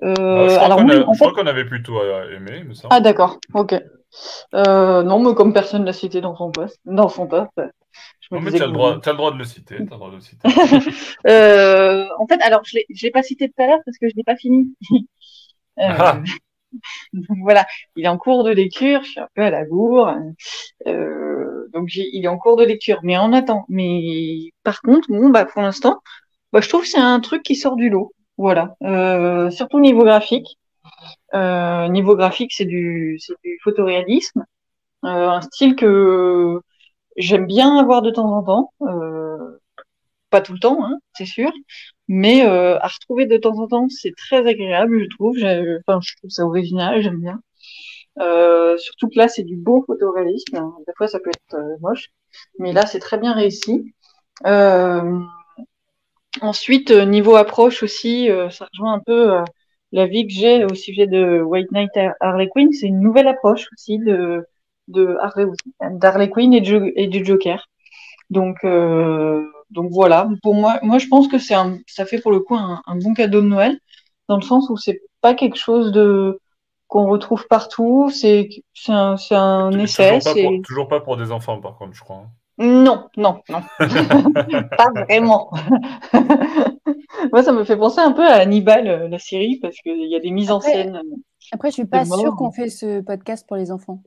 Bah, 0.00 0.48
je 0.48 1.18
crois 1.18 1.32
qu'on 1.32 1.46
avait 1.46 1.64
plutôt 1.64 2.00
aimé, 2.02 2.64
me. 2.64 2.72
Ah, 2.88 3.00
d'accord, 3.00 3.38
ok. 3.54 3.74
non, 4.54 5.20
mais 5.20 5.34
comme 5.34 5.52
personne 5.52 5.84
l'a 5.84 5.92
cité 5.92 6.22
dans 6.22 6.36
son 6.36 6.50
poste, 6.50 6.80
dans 6.86 7.08
son 7.08 7.26
top, 7.26 7.50
non, 8.30 8.40
mais 8.40 8.52
tu 8.52 8.62
as, 8.62 8.66
le 8.66 8.72
droit, 8.72 9.00
as 9.04 9.10
le 9.10 9.16
droit 9.16 9.32
de 9.32 9.38
le 9.38 9.44
citer. 9.44 9.76
As 9.76 9.78
le 9.78 9.86
droit 9.86 10.10
de 10.10 10.16
le 10.16 10.20
citer. 10.20 10.48
euh, 11.26 12.06
en 12.18 12.26
fait, 12.26 12.40
alors, 12.42 12.62
je 12.64 12.78
ne 12.78 13.02
l'ai 13.02 13.10
pas 13.10 13.22
cité 13.22 13.48
tout 13.48 13.62
à 13.62 13.66
l'heure 13.66 13.80
parce 13.84 13.98
que 13.98 14.08
je 14.08 14.14
ne 14.14 14.16
l'ai 14.16 14.24
pas 14.24 14.36
fini. 14.36 14.74
euh, 15.78 15.94
ah. 15.98 16.20
Donc 17.12 17.38
voilà, 17.42 17.66
il 17.96 18.04
est 18.04 18.08
en 18.08 18.18
cours 18.18 18.44
de 18.44 18.50
lecture, 18.50 19.02
je 19.02 19.10
suis 19.12 19.20
un 19.20 19.28
peu 19.34 19.42
à 19.42 19.50
la 19.50 19.64
bourre. 19.64 20.14
Euh, 20.86 21.68
donc 21.72 21.94
il 21.94 22.22
est 22.24 22.28
en 22.28 22.38
cours 22.38 22.56
de 22.56 22.64
lecture. 22.64 23.00
Mais 23.02 23.16
en 23.16 23.32
attend. 23.32 23.64
Mais 23.68 24.50
par 24.64 24.82
contre, 24.82 25.08
bon, 25.08 25.30
bah, 25.30 25.46
pour 25.46 25.62
l'instant, 25.62 26.02
bah, 26.52 26.60
je 26.60 26.68
trouve 26.68 26.82
que 26.82 26.88
c'est 26.88 26.98
un 26.98 27.20
truc 27.20 27.42
qui 27.42 27.56
sort 27.56 27.76
du 27.76 27.88
lot. 27.88 28.12
Voilà. 28.36 28.76
Euh, 28.82 29.50
surtout 29.50 29.80
niveau 29.80 30.04
graphique. 30.04 30.58
Euh, 31.34 31.88
niveau 31.88 32.16
graphique, 32.16 32.52
c'est 32.54 32.64
du, 32.64 33.18
c'est 33.20 33.34
du 33.44 33.58
photoréalisme. 33.62 34.44
Euh, 35.04 35.28
un 35.28 35.40
style 35.42 35.76
que 35.76 36.60
j'aime 37.18 37.46
bien 37.46 37.76
avoir 37.78 38.02
de 38.02 38.10
temps 38.10 38.32
en 38.32 38.42
temps. 38.42 38.72
Euh, 38.82 39.58
pas 40.30 40.40
tout 40.40 40.52
le 40.52 40.58
temps, 40.58 40.84
hein, 40.84 40.98
c'est 41.14 41.26
sûr. 41.26 41.50
Mais 42.08 42.46
euh, 42.46 42.78
à 42.80 42.88
retrouver 42.88 43.26
de 43.26 43.36
temps 43.36 43.58
en 43.58 43.68
temps, 43.68 43.88
c'est 43.88 44.14
très 44.16 44.46
agréable, 44.46 45.00
je 45.02 45.08
trouve. 45.16 45.36
Enfin, 45.38 46.00
je 46.02 46.16
trouve 46.16 46.30
ça 46.30 46.44
original, 46.46 47.02
j'aime 47.02 47.20
bien. 47.20 47.40
Euh, 48.20 48.76
surtout 48.78 49.08
que 49.08 49.18
là, 49.18 49.28
c'est 49.28 49.44
du 49.44 49.56
beau 49.56 49.84
photoréalisme. 49.86 50.72
Des 50.86 50.92
fois, 50.96 51.08
ça 51.08 51.20
peut 51.20 51.30
être 51.30 51.54
euh, 51.54 51.76
moche, 51.80 52.08
mais 52.58 52.72
là, 52.72 52.86
c'est 52.86 52.98
très 52.98 53.18
bien 53.18 53.32
réussi. 53.32 53.92
Euh, 54.46 55.20
ensuite, 56.40 56.90
euh, 56.90 57.04
niveau 57.04 57.36
approche 57.36 57.82
aussi, 57.82 58.28
ça 58.50 58.68
rejoint 58.72 58.94
un 58.94 59.00
peu 59.00 59.38
la 59.92 60.06
vie 60.06 60.26
que 60.26 60.32
j'ai 60.32 60.64
au 60.64 60.74
sujet 60.74 61.06
de 61.06 61.40
White 61.40 61.72
Knight 61.72 61.90
Harley 62.20 62.48
Quinn. 62.48 62.72
C'est 62.72 62.86
une 62.86 63.00
nouvelle 63.00 63.28
approche 63.28 63.68
aussi 63.72 63.98
de, 63.98 64.44
de 64.88 65.16
Harley, 66.02 66.30
Quinn 66.30 66.52
et, 66.52 66.92
et, 66.96 67.06
du 67.06 67.24
Joker. 67.24 67.68
Donc, 68.30 68.58
donc 69.70 69.90
voilà. 69.90 70.28
Pour 70.42 70.54
moi, 70.54 70.78
moi, 70.82 70.98
je 70.98 71.06
pense 71.06 71.28
que 71.28 71.38
c'est 71.38 71.54
un, 71.54 71.78
ça 71.86 72.04
fait 72.04 72.20
pour 72.20 72.32
le 72.32 72.40
coup 72.40 72.56
un, 72.56 72.82
un 72.86 72.96
bon 72.96 73.14
cadeau 73.14 73.40
de 73.40 73.46
Noël, 73.46 73.78
dans 74.28 74.36
le 74.36 74.42
sens 74.42 74.68
où 74.70 74.76
c'est 74.76 75.00
pas 75.20 75.34
quelque 75.34 75.56
chose 75.56 75.92
de 75.92 76.40
qu'on 76.88 77.06
retrouve 77.06 77.46
partout. 77.48 78.10
C'est 78.12 78.48
un, 78.88 79.16
un 79.30 79.78
essai. 79.78 80.18
Toujours 80.18 80.34
pas, 80.34 80.42
pour, 80.42 80.62
toujours 80.62 80.88
pas, 80.88 81.00
pour, 81.00 81.16
des 81.16 81.30
enfants, 81.30 81.60
par 81.60 81.76
contre, 81.76 81.94
je 81.94 82.02
crois. 82.02 82.24
Non, 82.58 83.08
non, 83.16 83.40
non. 83.48 83.62
pas 83.78 84.90
vraiment. 84.94 85.52
Moi, 87.32 87.42
ça 87.42 87.52
me 87.52 87.62
fait 87.64 87.76
penser 87.76 88.00
un 88.00 88.12
peu 88.12 88.26
à 88.26 88.34
Hannibal, 88.34 88.88
euh, 88.88 89.08
la 89.08 89.18
série, 89.18 89.58
parce 89.60 89.76
qu'il 89.76 90.08
y 90.08 90.16
a 90.16 90.20
des 90.20 90.32
mises 90.32 90.50
en 90.50 90.60
scène. 90.60 90.96
Euh, 90.96 91.16
après, 91.52 91.68
je 91.68 91.74
suis 91.74 91.84
pas 91.84 92.04
sûre 92.04 92.34
qu'on 92.36 92.50
fait 92.50 92.68
ce 92.68 93.00
podcast 93.00 93.46
pour 93.46 93.56
les 93.56 93.70
enfants. 93.70 94.02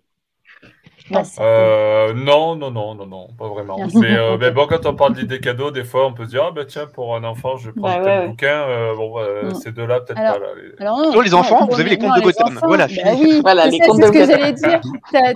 Euh, 1.39 2.13
non, 2.13 2.55
non, 2.55 2.71
non, 2.71 2.95
non, 2.95 3.05
non, 3.05 3.27
pas 3.37 3.47
vraiment. 3.47 3.77
Mais, 3.95 4.15
euh, 4.15 4.37
mais, 4.39 4.51
bon, 4.51 4.67
quand 4.67 4.85
on 4.85 4.95
parle 4.95 5.13
d'idées 5.15 5.39
cadeaux, 5.39 5.71
des 5.71 5.83
fois, 5.83 6.07
on 6.07 6.13
peut 6.13 6.25
se 6.25 6.29
dire, 6.29 6.43
ah 6.47 6.51
ben 6.51 6.65
tiens, 6.65 6.87
pour 6.87 7.15
un 7.15 7.23
enfant, 7.23 7.57
je 7.57 7.67
vais 7.67 7.73
prendre 7.73 8.03
bah, 8.03 8.03
tel 8.03 8.29
bouquin. 8.29 8.47
Euh, 8.47 8.95
bon, 8.95 9.13
bah, 9.13 9.25
mm. 9.43 9.55
ces 9.55 9.71
deux-là, 9.71 10.01
peut-être 10.01 10.15
pas. 10.15 10.39
Là, 10.39 10.45
les... 10.55 10.81
Alors, 10.81 10.99
non, 10.99 11.21
les 11.21 11.33
enfants, 11.33 11.67
vous 11.69 11.79
avez 11.79 11.89
les 11.89 11.97
contes 11.97 12.15
de 12.15 12.21
Gotham. 12.21 12.59
voilà, 12.63 12.87
bah 12.87 13.11
oui, 13.15 13.39
voilà, 13.43 13.67
les 13.67 13.79
contes 13.79 13.99
de 13.99 14.05
Gotham. 14.05 14.13
C'est 14.13 14.25
ce 14.25 14.31
que 14.31 14.41
j'allais 14.41 14.53
dire. 14.53 14.81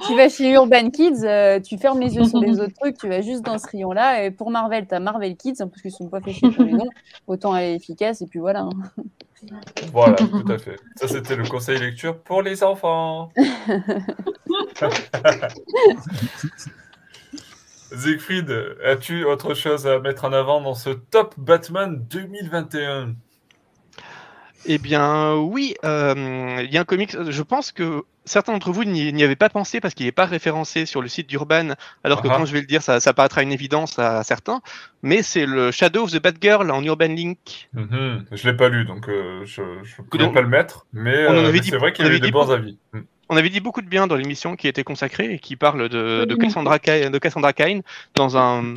tu 0.06 0.16
vas 0.16 0.30
chez 0.30 0.52
Urban 0.52 0.90
Kids, 0.90 1.24
euh, 1.24 1.60
tu 1.60 1.78
fermes 1.78 2.00
les 2.00 2.16
yeux 2.16 2.26
sur 2.26 2.40
les 2.40 2.60
autres 2.60 2.76
trucs, 2.80 2.98
tu 2.98 3.08
vas 3.08 3.22
juste 3.22 3.44
dans 3.44 3.58
ce 3.58 3.68
rayon-là. 3.68 4.24
Et 4.24 4.32
pour 4.32 4.52
Marvel, 4.52 4.88
tu 4.88 4.96
as 4.96 5.00
Marvel 5.00 5.36
Kids, 5.36 5.62
en 5.62 5.68
plus 5.68 5.82
qu'ils 5.82 5.92
sont 5.92 6.10
pas 6.10 6.22
fait 6.22 6.34
pour 6.40 6.64
les 6.64 6.74
noms. 6.74 6.90
Autant 7.28 7.56
elle 7.56 7.72
est 7.72 7.76
efficace, 7.76 8.22
et 8.22 8.28
puis 8.28 8.40
voilà. 8.40 8.62
Hein. 8.62 9.04
Voilà, 9.92 10.16
tout 10.16 10.46
à 10.50 10.58
fait. 10.58 10.78
Ça, 10.96 11.08
c'était 11.08 11.36
le 11.36 11.48
conseil 11.48 11.78
lecture 11.80 12.18
pour 12.20 12.42
les 12.42 12.64
enfants. 12.64 13.30
Siegfried, 17.96 18.52
as-tu 18.84 19.24
autre 19.24 19.54
chose 19.54 19.88
à 19.88 20.00
mettre 20.00 20.26
en 20.26 20.34
avant 20.34 20.62
dans 20.62 20.74
ce 20.74 20.90
top 20.90 21.34
Batman 21.38 22.06
2021 22.10 23.16
Eh 24.66 24.78
bien, 24.78 25.36
oui, 25.36 25.76
euh, 25.86 26.62
il 26.64 26.74
y 26.74 26.78
a 26.78 26.82
un 26.82 26.86
comics. 26.86 27.16
Je 27.30 27.42
pense 27.42 27.72
que 27.72 28.04
certains 28.26 28.54
d'entre 28.54 28.72
vous 28.72 28.84
n'y 28.84 29.24
avaient 29.24 29.36
pas 29.36 29.50
pensé 29.50 29.80
parce 29.80 29.94
qu'il 29.94 30.08
n'est 30.08 30.12
pas 30.12 30.26
référencé 30.26 30.86
sur 30.86 31.02
le 31.02 31.08
site 31.08 31.28
d'Urban, 31.28 31.76
alors 32.04 32.22
que 32.22 32.28
uh-huh. 32.28 32.38
quand 32.38 32.46
je 32.46 32.54
vais 32.54 32.62
le 32.62 32.68
dire, 32.68 32.82
ça, 32.82 33.00
ça 33.00 33.14
paraîtra 33.14 33.44
une 33.44 33.52
évidence 33.52 34.00
à 34.00 34.24
certains. 34.24 34.62
Mais 35.04 35.22
c'est 35.22 35.46
le 35.46 35.72
Shadow 35.72 36.04
of 36.04 36.12
the 36.12 36.22
Batgirl 36.22 36.72
en 36.72 36.84
Urban 36.84 37.08
Link. 37.08 37.70
Mm-hmm. 37.76 38.26
Je 38.32 38.50
l'ai 38.50 38.58
pas 38.58 38.70
lu, 38.70 38.86
donc 38.86 39.08
euh, 39.08 39.46
je 39.46 39.62
ne 39.62 40.10
peux 40.10 40.34
pas 40.34 40.42
le 40.42 40.48
mettre. 40.48 40.88
Mais, 40.92 41.16
euh, 41.16 41.54
c'est 41.64 41.78
vrai 41.78 41.94
qu'il 41.94 42.06
y 42.06 42.08
avait 42.08 42.20
des 42.20 42.32
bons 42.32 42.52
avis. 42.52 42.78
On 43.30 43.38
avait 43.38 43.50
dit 43.50 43.60
beaucoup 43.60 43.82
de 43.82 43.88
bien 43.88 44.08
dans 44.08 44.16
l'émission 44.16 44.56
qui 44.56 44.68
était 44.68 44.84
consacrée 44.84 45.34
et 45.34 45.40
qui 45.40 45.56
parle 45.56 45.90
de, 45.90 46.26
de, 46.26 46.36
Cassandra, 46.36 46.78
de 46.78 47.18
Cassandra 47.18 47.54
Cain 47.54 47.80
dans 48.14 48.38
un 48.38 48.74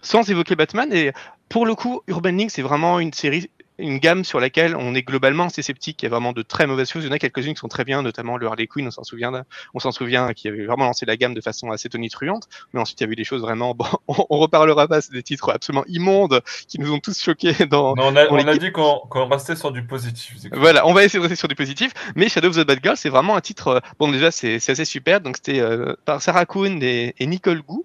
sans 0.00 0.28
évoquer 0.28 0.56
Batman. 0.56 0.92
Et 0.92 1.12
pour 1.48 1.66
le 1.66 1.74
coup, 1.74 2.02
Urban 2.08 2.32
Link, 2.32 2.50
c'est 2.50 2.62
vraiment 2.62 2.98
une 2.98 3.12
série 3.12 3.48
une 3.78 3.98
gamme 3.98 4.24
sur 4.24 4.40
laquelle 4.40 4.76
on 4.76 4.94
est 4.94 5.02
globalement 5.02 5.44
assez 5.44 5.62
sceptique. 5.62 6.02
Il 6.02 6.06
y 6.06 6.08
a 6.08 6.10
vraiment 6.10 6.32
de 6.32 6.42
très 6.42 6.66
mauvaises 6.66 6.90
choses. 6.90 7.04
Il 7.04 7.08
y 7.08 7.10
en 7.10 7.14
a 7.14 7.18
quelques-unes 7.18 7.54
qui 7.54 7.60
sont 7.60 7.68
très 7.68 7.84
bien, 7.84 8.02
notamment 8.02 8.36
le 8.36 8.46
Harley 8.46 8.66
Quinn, 8.66 8.86
on 8.86 8.90
s'en 8.90 9.04
souvient, 9.04 9.44
on 9.74 9.78
s'en 9.78 9.92
souvient, 9.92 10.32
qui 10.32 10.48
avait 10.48 10.66
vraiment 10.66 10.84
lancé 10.84 11.06
la 11.06 11.16
gamme 11.16 11.34
de 11.34 11.40
façon 11.40 11.70
assez 11.70 11.88
tonitruante. 11.88 12.48
Mais 12.72 12.80
ensuite, 12.80 13.00
il 13.00 13.04
y 13.04 13.08
a 13.08 13.12
eu 13.12 13.16
des 13.16 13.24
choses 13.24 13.42
vraiment, 13.42 13.74
bon, 13.74 13.86
on, 14.08 14.38
reparlera 14.38 14.88
pas, 14.88 15.00
c'est 15.00 15.12
des 15.12 15.22
titres 15.22 15.50
absolument 15.50 15.84
immondes 15.88 16.40
qui 16.68 16.78
nous 16.80 16.92
ont 16.92 16.98
tous 16.98 17.20
choqués 17.20 17.66
dans. 17.66 17.94
on 17.96 18.16
a, 18.16 18.56
dit 18.56 18.72
qu'on 18.72 19.28
restait 19.28 19.56
sur 19.56 19.72
du 19.72 19.84
positif. 19.84 20.36
Voilà, 20.52 20.86
on 20.86 20.92
va 20.92 21.04
essayer 21.04 21.18
de 21.18 21.22
rester 21.22 21.36
sur 21.36 21.48
du 21.48 21.54
positif. 21.54 21.92
Mais 22.16 22.28
Shadow 22.28 22.48
of 22.48 22.56
the 22.56 22.66
Bad 22.66 22.80
Girl, 22.82 22.96
c'est 22.96 23.08
vraiment 23.08 23.36
un 23.36 23.40
titre, 23.40 23.68
euh, 23.68 23.80
bon, 23.98 24.10
déjà, 24.10 24.30
c'est 24.30 24.56
assez 24.56 24.84
super. 24.84 25.20
Donc, 25.20 25.36
c'était 25.36 25.60
euh, 25.60 25.94
par 26.04 26.20
Sarah 26.20 26.46
Kuhn 26.46 26.82
et, 26.82 27.14
Nicole 27.20 27.62
Gou. 27.62 27.84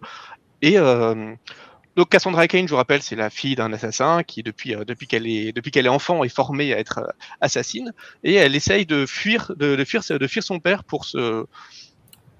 Et, 0.62 0.78
euh, 0.78 1.34
donc 1.98 2.10
Cassandra 2.10 2.48
Cain, 2.48 2.64
je 2.66 2.70
vous 2.70 2.76
rappelle, 2.76 3.02
c'est 3.02 3.16
la 3.16 3.32
fille 3.32 3.56
d'un 3.56 3.74
assassin 3.74 4.22
qui, 4.22 4.44
depuis, 4.44 4.76
euh, 4.76 4.86
depuis 4.86 5.08
qu'elle 5.08 5.26
est, 5.26 5.52
depuis 5.52 5.72
qu'elle 5.72 5.88
est 5.88 5.90
enfant, 5.90 6.24
est 6.24 6.30
formée 6.30 6.72
à 6.72 6.78
être 6.78 7.00
euh, 7.00 7.12
assassine, 7.42 7.92
et 8.24 8.36
elle 8.36 8.56
essaye 8.56 8.86
de 8.86 9.08
fuir, 9.08 9.52
de, 9.58 9.76
de, 9.76 9.84
fuir, 9.84 10.04
de 10.08 10.28
fuir 10.28 10.44
son 10.44 10.60
père 10.60 10.84
pour 10.84 11.06
se, 11.06 11.46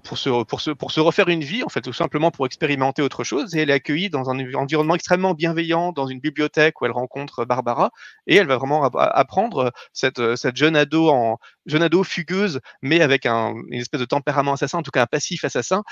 pour 0.04 0.16
se, 0.16 0.44
pour, 0.44 0.60
se, 0.60 0.70
pour 0.70 0.92
se 0.92 1.00
refaire 1.00 1.28
une 1.28 1.42
vie, 1.42 1.64
en 1.64 1.68
fait, 1.68 1.80
tout 1.80 1.92
simplement 1.92 2.30
pour 2.30 2.46
expérimenter 2.46 3.02
autre 3.02 3.24
chose. 3.24 3.54
Et 3.56 3.60
elle 3.60 3.70
est 3.70 3.74
accueillie 3.74 4.10
dans 4.10 4.30
un 4.30 4.38
environnement 4.54 4.94
extrêmement 4.94 5.34
bienveillant, 5.34 5.90
dans 5.90 6.06
une 6.06 6.20
bibliothèque 6.20 6.80
où 6.80 6.86
elle 6.86 6.92
rencontre 6.92 7.44
Barbara, 7.44 7.90
et 8.28 8.36
elle 8.36 8.46
va 8.46 8.58
vraiment 8.58 8.84
apprendre 8.84 9.72
cette, 9.92 10.36
cette 10.36 10.56
jeune 10.56 10.76
ado 10.76 11.10
en 11.10 11.38
jeune 11.66 11.82
ado 11.82 12.04
fugueuse, 12.04 12.60
mais 12.80 13.00
avec 13.00 13.26
un, 13.26 13.54
une 13.70 13.80
espèce 13.80 14.00
de 14.00 14.06
tempérament 14.06 14.52
assassin, 14.52 14.78
en 14.78 14.82
tout 14.82 14.92
cas 14.92 15.02
un 15.02 15.06
passif 15.06 15.44
assassin, 15.44 15.82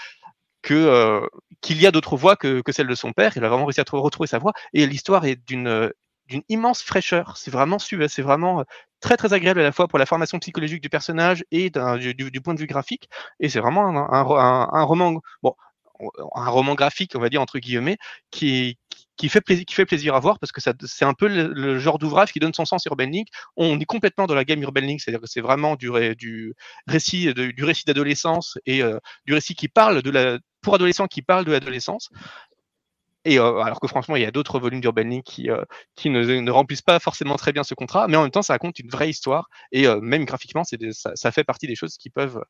euh, 0.74 1.26
qu'il 1.60 1.80
y 1.80 1.86
a 1.86 1.90
d'autres 1.90 2.16
voix 2.16 2.36
que, 2.36 2.62
celle 2.70 2.86
de 2.86 2.94
son 2.94 3.12
père. 3.12 3.32
Il 3.36 3.44
a 3.44 3.48
vraiment 3.48 3.66
réussi 3.66 3.80
à 3.80 3.84
retrouver 3.90 4.26
sa 4.26 4.38
voix. 4.38 4.52
Et 4.72 4.86
l'histoire 4.86 5.24
est 5.26 5.36
d'une 5.46 5.92
d'une 6.26 6.42
immense 6.48 6.82
fraîcheur. 6.82 7.36
C'est 7.36 7.52
vraiment 7.52 7.78
c'est 7.78 8.22
vraiment 8.22 8.60
euh, 8.60 8.64
très 9.00 9.16
très 9.16 9.32
agréable 9.32 9.60
à 9.60 9.62
la 9.62 9.72
fois 9.72 9.86
pour 9.88 9.98
la 9.98 10.06
formation 10.06 10.38
psychologique 10.40 10.82
du 10.82 10.88
personnage 10.88 11.44
et 11.52 11.70
du, 11.70 12.40
point 12.40 12.54
de 12.54 12.60
vue 12.60 12.66
graphique. 12.66 13.08
Et 13.40 13.48
c'est 13.48 13.60
vraiment 13.60 13.86
un, 13.86 13.96
un, 13.96 14.68
un, 14.72 14.82
roman, 14.82 15.20
bon, 15.42 15.54
un 16.34 16.48
roman 16.48 16.74
graphique, 16.74 17.12
on 17.14 17.20
va 17.20 17.28
dire 17.28 17.40
entre 17.40 17.58
guillemets, 17.58 17.98
qui, 18.30 18.78
qui 19.16 19.28
fait 19.28 19.40
plaisir, 19.40 20.14
à 20.14 20.20
voir 20.20 20.38
parce 20.38 20.52
que 20.52 20.60
c'est 20.60 21.04
un 21.04 21.14
peu 21.14 21.26
le, 21.26 21.78
genre 21.78 21.98
d'ouvrage 21.98 22.32
qui 22.32 22.38
donne 22.38 22.54
son 22.54 22.64
sens 22.64 22.84
Urban 22.84 23.06
Link. 23.06 23.28
On 23.56 23.80
est 23.80 23.84
complètement 23.84 24.26
dans 24.26 24.34
la 24.34 24.44
gamme 24.44 24.62
Urban 24.62 24.82
Link, 24.82 25.00
c'est-à-dire 25.00 25.20
que 25.20 25.26
c'est 25.26 25.40
vraiment 25.40 25.74
du, 25.76 25.90
récit, 26.86 27.32
du 27.34 27.64
récit 27.64 27.84
d'adolescence 27.86 28.58
et 28.66 28.82
euh, 28.82 28.98
du 29.24 29.34
récit 29.34 29.54
qui 29.54 29.68
parle 29.68 30.02
de 30.02 30.10
la, 30.10 30.38
pour 30.60 30.74
adolescents 30.74 31.06
qui 31.06 31.22
parlent 31.22 31.44
de 31.44 31.52
l'adolescence. 31.52 32.10
Et 33.24 33.40
euh, 33.40 33.58
alors 33.58 33.80
que 33.80 33.88
franchement, 33.88 34.14
il 34.16 34.22
y 34.22 34.26
a 34.26 34.30
d'autres 34.30 34.60
volumes 34.60 34.80
d'Urban 34.80 35.02
Link 35.02 35.24
qui, 35.24 35.50
euh, 35.50 35.64
ne, 36.04 36.50
remplissent 36.50 36.82
pas 36.82 37.00
forcément 37.00 37.36
très 37.36 37.52
bien 37.52 37.64
ce 37.64 37.74
contrat, 37.74 38.06
mais 38.06 38.16
en 38.16 38.22
même 38.22 38.30
temps, 38.30 38.42
ça 38.42 38.52
raconte 38.52 38.78
une 38.78 38.88
vraie 38.88 39.10
histoire. 39.10 39.48
Et 39.72 39.88
même 40.00 40.24
graphiquement, 40.24 40.62
ça, 40.64 41.32
fait 41.32 41.44
partie 41.44 41.66
des 41.66 41.74
choses 41.74 41.96
qui 41.96 42.10
peuvent 42.10 42.40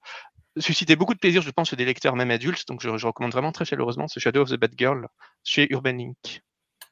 susciter 0.58 0.96
beaucoup 0.96 1.14
de 1.14 1.18
plaisir, 1.18 1.42
je 1.42 1.50
pense, 1.50 1.70
chez 1.70 1.76
des 1.76 1.84
lecteurs 1.84 2.16
même 2.16 2.30
adultes. 2.30 2.66
Donc 2.68 2.82
je, 2.82 2.96
je 2.96 3.06
recommande 3.06 3.32
vraiment 3.32 3.52
très 3.52 3.64
chaleureusement 3.64 4.08
ce 4.08 4.20
Shadow 4.20 4.42
of 4.42 4.50
the 4.50 4.56
Bad 4.56 4.74
Girl 4.76 5.06
chez 5.44 5.66
Urban 5.72 5.92
Link. 5.92 6.42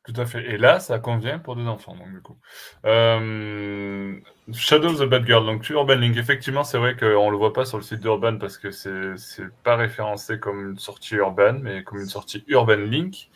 Tout 0.04 0.20
à 0.20 0.26
fait. 0.26 0.44
Et 0.50 0.58
là, 0.58 0.80
ça 0.80 0.98
convient 0.98 1.38
pour 1.38 1.56
des 1.56 1.66
enfants, 1.66 1.96
donc 1.96 2.12
du 2.12 2.20
coup. 2.20 2.36
Euh, 2.84 4.14
Shadow 4.52 4.88
of 4.88 4.98
the 5.00 5.04
Bad 5.04 5.26
Girl, 5.26 5.46
donc 5.46 5.66
Urban 5.70 5.94
Link. 5.94 6.18
Effectivement, 6.18 6.62
c'est 6.62 6.76
vrai 6.76 6.94
qu'on 6.94 7.30
le 7.30 7.38
voit 7.38 7.54
pas 7.54 7.64
sur 7.64 7.78
le 7.78 7.82
site 7.82 8.00
d'Urban 8.00 8.36
parce 8.36 8.58
que 8.58 8.70
c'est 8.70 9.44
pas 9.62 9.76
référencé 9.76 10.38
comme 10.38 10.72
une 10.72 10.78
sortie 10.78 11.14
Urban, 11.14 11.54
mais 11.62 11.82
comme 11.84 12.00
une 12.00 12.06
sortie 12.06 12.44
Urban 12.48 12.76
Link. 12.76 13.30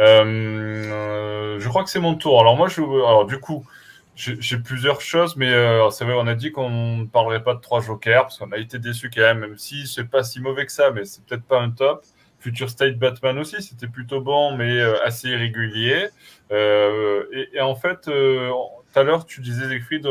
Euh, 0.00 1.58
je 1.58 1.68
crois 1.68 1.84
que 1.84 1.90
c'est 1.90 2.00
mon 2.00 2.14
tour. 2.14 2.40
Alors 2.40 2.56
moi, 2.56 2.68
alors 2.74 3.26
du 3.26 3.38
coup, 3.38 3.66
j'ai 4.16 4.58
plusieurs 4.58 5.02
choses, 5.02 5.36
mais 5.36 5.52
euh, 5.52 5.90
c'est 5.90 6.06
vrai, 6.06 6.14
on 6.16 6.26
a 6.26 6.34
dit 6.34 6.52
qu'on 6.52 6.70
ne 6.98 7.04
parlerait 7.04 7.42
pas 7.42 7.54
de 7.54 7.60
trois 7.60 7.82
jokers 7.82 8.22
parce 8.22 8.38
qu'on 8.38 8.52
a 8.52 8.58
été 8.58 8.78
déçus 8.78 9.10
quand 9.10 9.20
même, 9.20 9.40
même 9.40 9.58
si 9.58 9.86
c'est 9.86 10.04
pas 10.04 10.22
si 10.22 10.40
mauvais 10.40 10.64
que 10.64 10.72
ça, 10.72 10.90
mais 10.90 11.04
c'est 11.04 11.22
peut-être 11.26 11.44
pas 11.44 11.60
un 11.60 11.70
top. 11.70 12.02
Future 12.44 12.68
State 12.68 12.98
Batman 12.98 13.38
aussi, 13.38 13.62
c'était 13.62 13.88
plutôt 13.88 14.20
bon, 14.20 14.54
mais 14.54 14.78
euh, 14.78 15.02
assez 15.02 15.30
irrégulier. 15.30 16.08
Euh, 16.52 17.24
et, 17.54 17.62
en 17.62 17.74
fait, 17.74 18.06
euh, 18.08 18.50
tout 18.50 18.98
à 19.00 19.02
l'heure, 19.02 19.24
tu 19.24 19.40
disais, 19.40 19.66
Siegfried, 19.66 20.02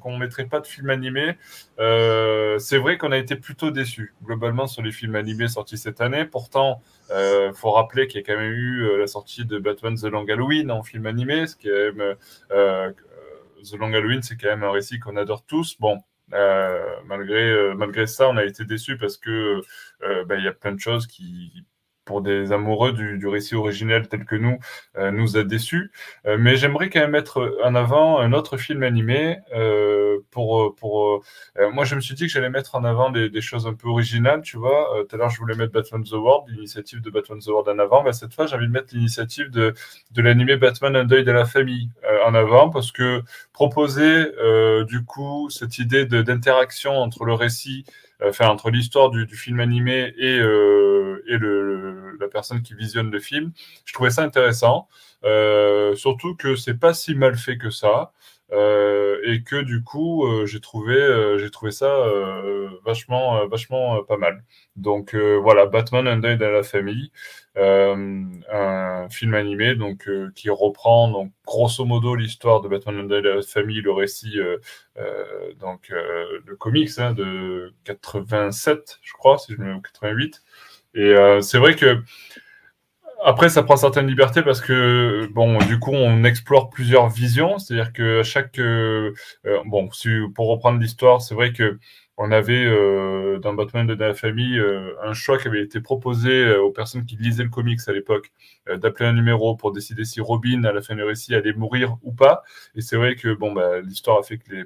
qu'on 0.00 0.12
ne 0.12 0.18
mettrait 0.18 0.44
pas 0.46 0.60
de 0.60 0.68
film 0.68 0.88
animé. 0.88 1.36
c'est 1.78 2.78
vrai 2.78 2.96
qu'on 2.96 3.10
a 3.10 3.18
été 3.18 3.34
plutôt 3.34 3.72
déçus, 3.72 4.14
globalement, 4.24 4.68
sur 4.68 4.82
les 4.82 4.92
films 4.92 5.16
animés 5.16 5.48
sortis 5.48 5.78
cette 5.78 6.00
année. 6.00 6.24
Pourtant, 6.26 6.80
il 7.10 7.50
faut 7.54 7.72
rappeler 7.72 8.06
qu'il 8.06 8.20
y 8.20 8.22
a 8.22 8.26
quand 8.26 8.40
même 8.40 8.52
eu 8.52 8.98
la 8.98 9.08
sortie 9.08 9.44
de 9.44 9.58
Batman 9.58 9.96
The 9.96 10.04
Long 10.04 10.26
Halloween 10.28 10.70
en 10.70 10.84
film 10.84 11.06
animé, 11.06 11.48
ce 11.48 11.56
qui 11.56 11.68
est 11.68 11.90
The 11.90 13.76
Long 13.78 13.92
Halloween, 13.92 14.22
c'est 14.22 14.36
quand 14.36 14.48
même 14.48 14.62
un 14.62 14.70
récit 14.70 15.00
qu'on 15.00 15.16
adore 15.16 15.44
tous. 15.44 15.76
Bon, 15.80 15.98
malgré, 17.04 17.74
malgré 17.74 18.06
ça, 18.06 18.28
on 18.28 18.36
a 18.36 18.44
été 18.44 18.64
déçus 18.64 18.96
parce 18.96 19.16
que 19.16 19.60
bah, 20.00 20.36
il 20.36 20.44
y 20.44 20.48
a 20.48 20.52
plein 20.52 20.72
de 20.72 20.80
choses 20.80 21.08
qui 21.08 21.64
pour 22.04 22.22
des 22.22 22.52
amoureux 22.52 22.92
du, 22.92 23.26
récit 23.28 23.54
originel 23.54 24.08
tel 24.08 24.24
que 24.24 24.34
nous, 24.36 24.58
euh, 24.96 25.10
nous 25.10 25.36
a 25.36 25.44
déçus. 25.44 25.92
Euh, 26.26 26.36
mais 26.38 26.56
j'aimerais 26.56 26.90
quand 26.90 27.00
même 27.00 27.12
mettre 27.12 27.56
en 27.62 27.74
avant 27.74 28.18
un 28.18 28.32
autre 28.32 28.56
film 28.56 28.82
animé. 28.82 29.38
Euh, 29.54 30.18
pour, 30.30 30.74
moi, 31.72 31.84
je 31.84 31.94
me 31.94 32.00
suis 32.00 32.14
dit 32.14 32.26
que 32.26 32.32
j'allais 32.32 32.50
mettre 32.50 32.74
en 32.74 32.84
avant 32.84 33.10
des, 33.10 33.40
choses 33.40 33.66
un 33.66 33.74
peu 33.74 33.88
originales, 33.88 34.42
tu 34.42 34.56
vois. 34.56 35.04
tout 35.08 35.16
à 35.16 35.18
l'heure, 35.18 35.30
je 35.30 35.38
voulais 35.38 35.54
mettre 35.54 35.72
Batman 35.72 36.02
the 36.04 36.12
World, 36.12 36.48
l'initiative 36.50 37.00
de 37.00 37.10
Batman 37.10 37.38
the 37.38 37.46
World 37.46 37.68
en 37.68 37.78
avant. 37.78 38.02
Mais 38.02 38.12
cette 38.12 38.34
fois, 38.34 38.46
j'ai 38.46 38.56
envie 38.56 38.66
de 38.66 38.72
mettre 38.72 38.94
l'initiative 38.94 39.50
de, 39.50 39.74
de 40.10 40.22
l'animé 40.22 40.56
Batman 40.56 40.96
Un 40.96 41.04
deuil 41.04 41.24
de 41.24 41.32
la 41.32 41.44
famille 41.44 41.90
en 42.26 42.34
avant 42.34 42.70
parce 42.70 42.92
que 42.92 43.22
proposer 43.52 44.26
du 44.86 45.04
coup 45.04 45.48
cette 45.50 45.78
idée 45.78 46.06
d'interaction 46.06 46.92
entre 46.92 47.24
le 47.24 47.34
récit 47.34 47.84
enfin 48.24 48.48
entre 48.48 48.70
l'histoire 48.70 49.10
du, 49.10 49.26
du, 49.26 49.36
film 49.36 49.60
animé 49.60 50.14
et, 50.18 50.38
euh, 50.38 51.22
et 51.28 51.36
le, 51.38 52.16
la 52.18 52.28
personne 52.28 52.62
qui 52.62 52.74
visionne 52.74 53.10
le 53.10 53.20
film. 53.20 53.52
Je 53.84 53.92
trouvais 53.92 54.10
ça 54.10 54.22
intéressant, 54.22 54.88
euh, 55.24 55.94
surtout 55.96 56.34
que 56.34 56.56
c'est 56.56 56.78
pas 56.78 56.94
si 56.94 57.14
mal 57.14 57.36
fait 57.36 57.58
que 57.58 57.70
ça. 57.70 58.12
Euh, 58.52 59.20
et 59.24 59.44
que 59.44 59.62
du 59.62 59.84
coup 59.84 60.26
euh, 60.26 60.44
j'ai 60.44 60.60
trouvé 60.60 60.96
euh, 60.96 61.38
j'ai 61.38 61.50
trouvé 61.50 61.70
ça 61.70 61.88
vachement 62.84 63.46
vachement 63.46 64.02
pas 64.04 64.16
mal. 64.16 64.44
Donc 64.76 65.14
voilà 65.14 65.66
Batman 65.66 66.08
un 66.08 66.18
deuil 66.18 66.36
de 66.38 66.44
la 66.44 66.62
famille 66.62 67.12
un 67.56 69.08
film 69.10 69.34
animé 69.34 69.74
donc 69.74 70.08
qui 70.34 70.50
reprend 70.50 71.08
donc 71.10 71.32
grosso 71.46 71.84
modo 71.84 72.14
l'histoire 72.14 72.60
de 72.60 72.68
Batman 72.68 73.00
un 73.00 73.04
deuil 73.04 73.22
de 73.22 73.28
la 73.28 73.42
famille 73.42 73.82
le 73.82 73.92
récit 73.92 74.38
donc 75.58 75.90
le 75.90 76.56
comics 76.56 76.98
hein, 76.98 77.12
de 77.12 77.72
87 77.84 78.98
je 79.02 79.12
crois 79.12 79.38
si 79.38 79.54
je 79.54 79.60
me 79.60 79.80
88 79.80 80.42
et 80.94 81.14
c'est 81.42 81.58
vrai 81.58 81.74
que 81.76 82.02
après, 83.24 83.48
ça 83.48 83.62
prend 83.62 83.76
certaines 83.76 84.06
libertés 84.06 84.42
parce 84.42 84.60
que, 84.60 85.28
bon, 85.32 85.58
du 85.58 85.78
coup, 85.78 85.92
on 85.92 86.24
explore 86.24 86.70
plusieurs 86.70 87.08
visions. 87.08 87.58
C'est-à-dire 87.58 87.92
que 87.92 88.22
chaque, 88.22 88.58
euh, 88.58 89.12
euh, 89.46 89.58
bon, 89.66 89.88
pour 90.34 90.48
reprendre 90.48 90.78
l'histoire, 90.78 91.20
c'est 91.20 91.34
vrai 91.34 91.52
que 91.52 91.78
on 92.22 92.32
avait 92.32 92.66
euh, 92.66 93.38
dans 93.38 93.54
Batman 93.54 93.86
de 93.86 93.94
la 93.94 94.12
famille 94.12 94.58
euh, 94.58 94.94
un 95.02 95.14
choix 95.14 95.38
qui 95.38 95.48
avait 95.48 95.62
été 95.62 95.80
proposé 95.80 96.30
euh, 96.30 96.60
aux 96.62 96.70
personnes 96.70 97.06
qui 97.06 97.16
lisaient 97.16 97.44
le 97.44 97.48
comics 97.48 97.80
à 97.86 97.92
l'époque 97.92 98.30
d'appeler 98.76 99.08
un 99.08 99.14
numéro 99.14 99.56
pour 99.56 99.72
décider 99.72 100.04
si 100.04 100.20
Robin 100.20 100.64
à 100.64 100.72
la 100.72 100.82
fin 100.82 100.94
du 100.94 101.02
récit 101.02 101.34
allait 101.34 101.54
mourir 101.54 101.96
ou 102.02 102.12
pas. 102.12 102.42
Et 102.74 102.82
c'est 102.82 102.96
vrai 102.96 103.16
que 103.16 103.32
bon 103.32 103.52
bah 103.52 103.80
l'histoire 103.80 104.18
a 104.18 104.22
fait 104.22 104.36
que 104.36 104.52
les, 104.52 104.64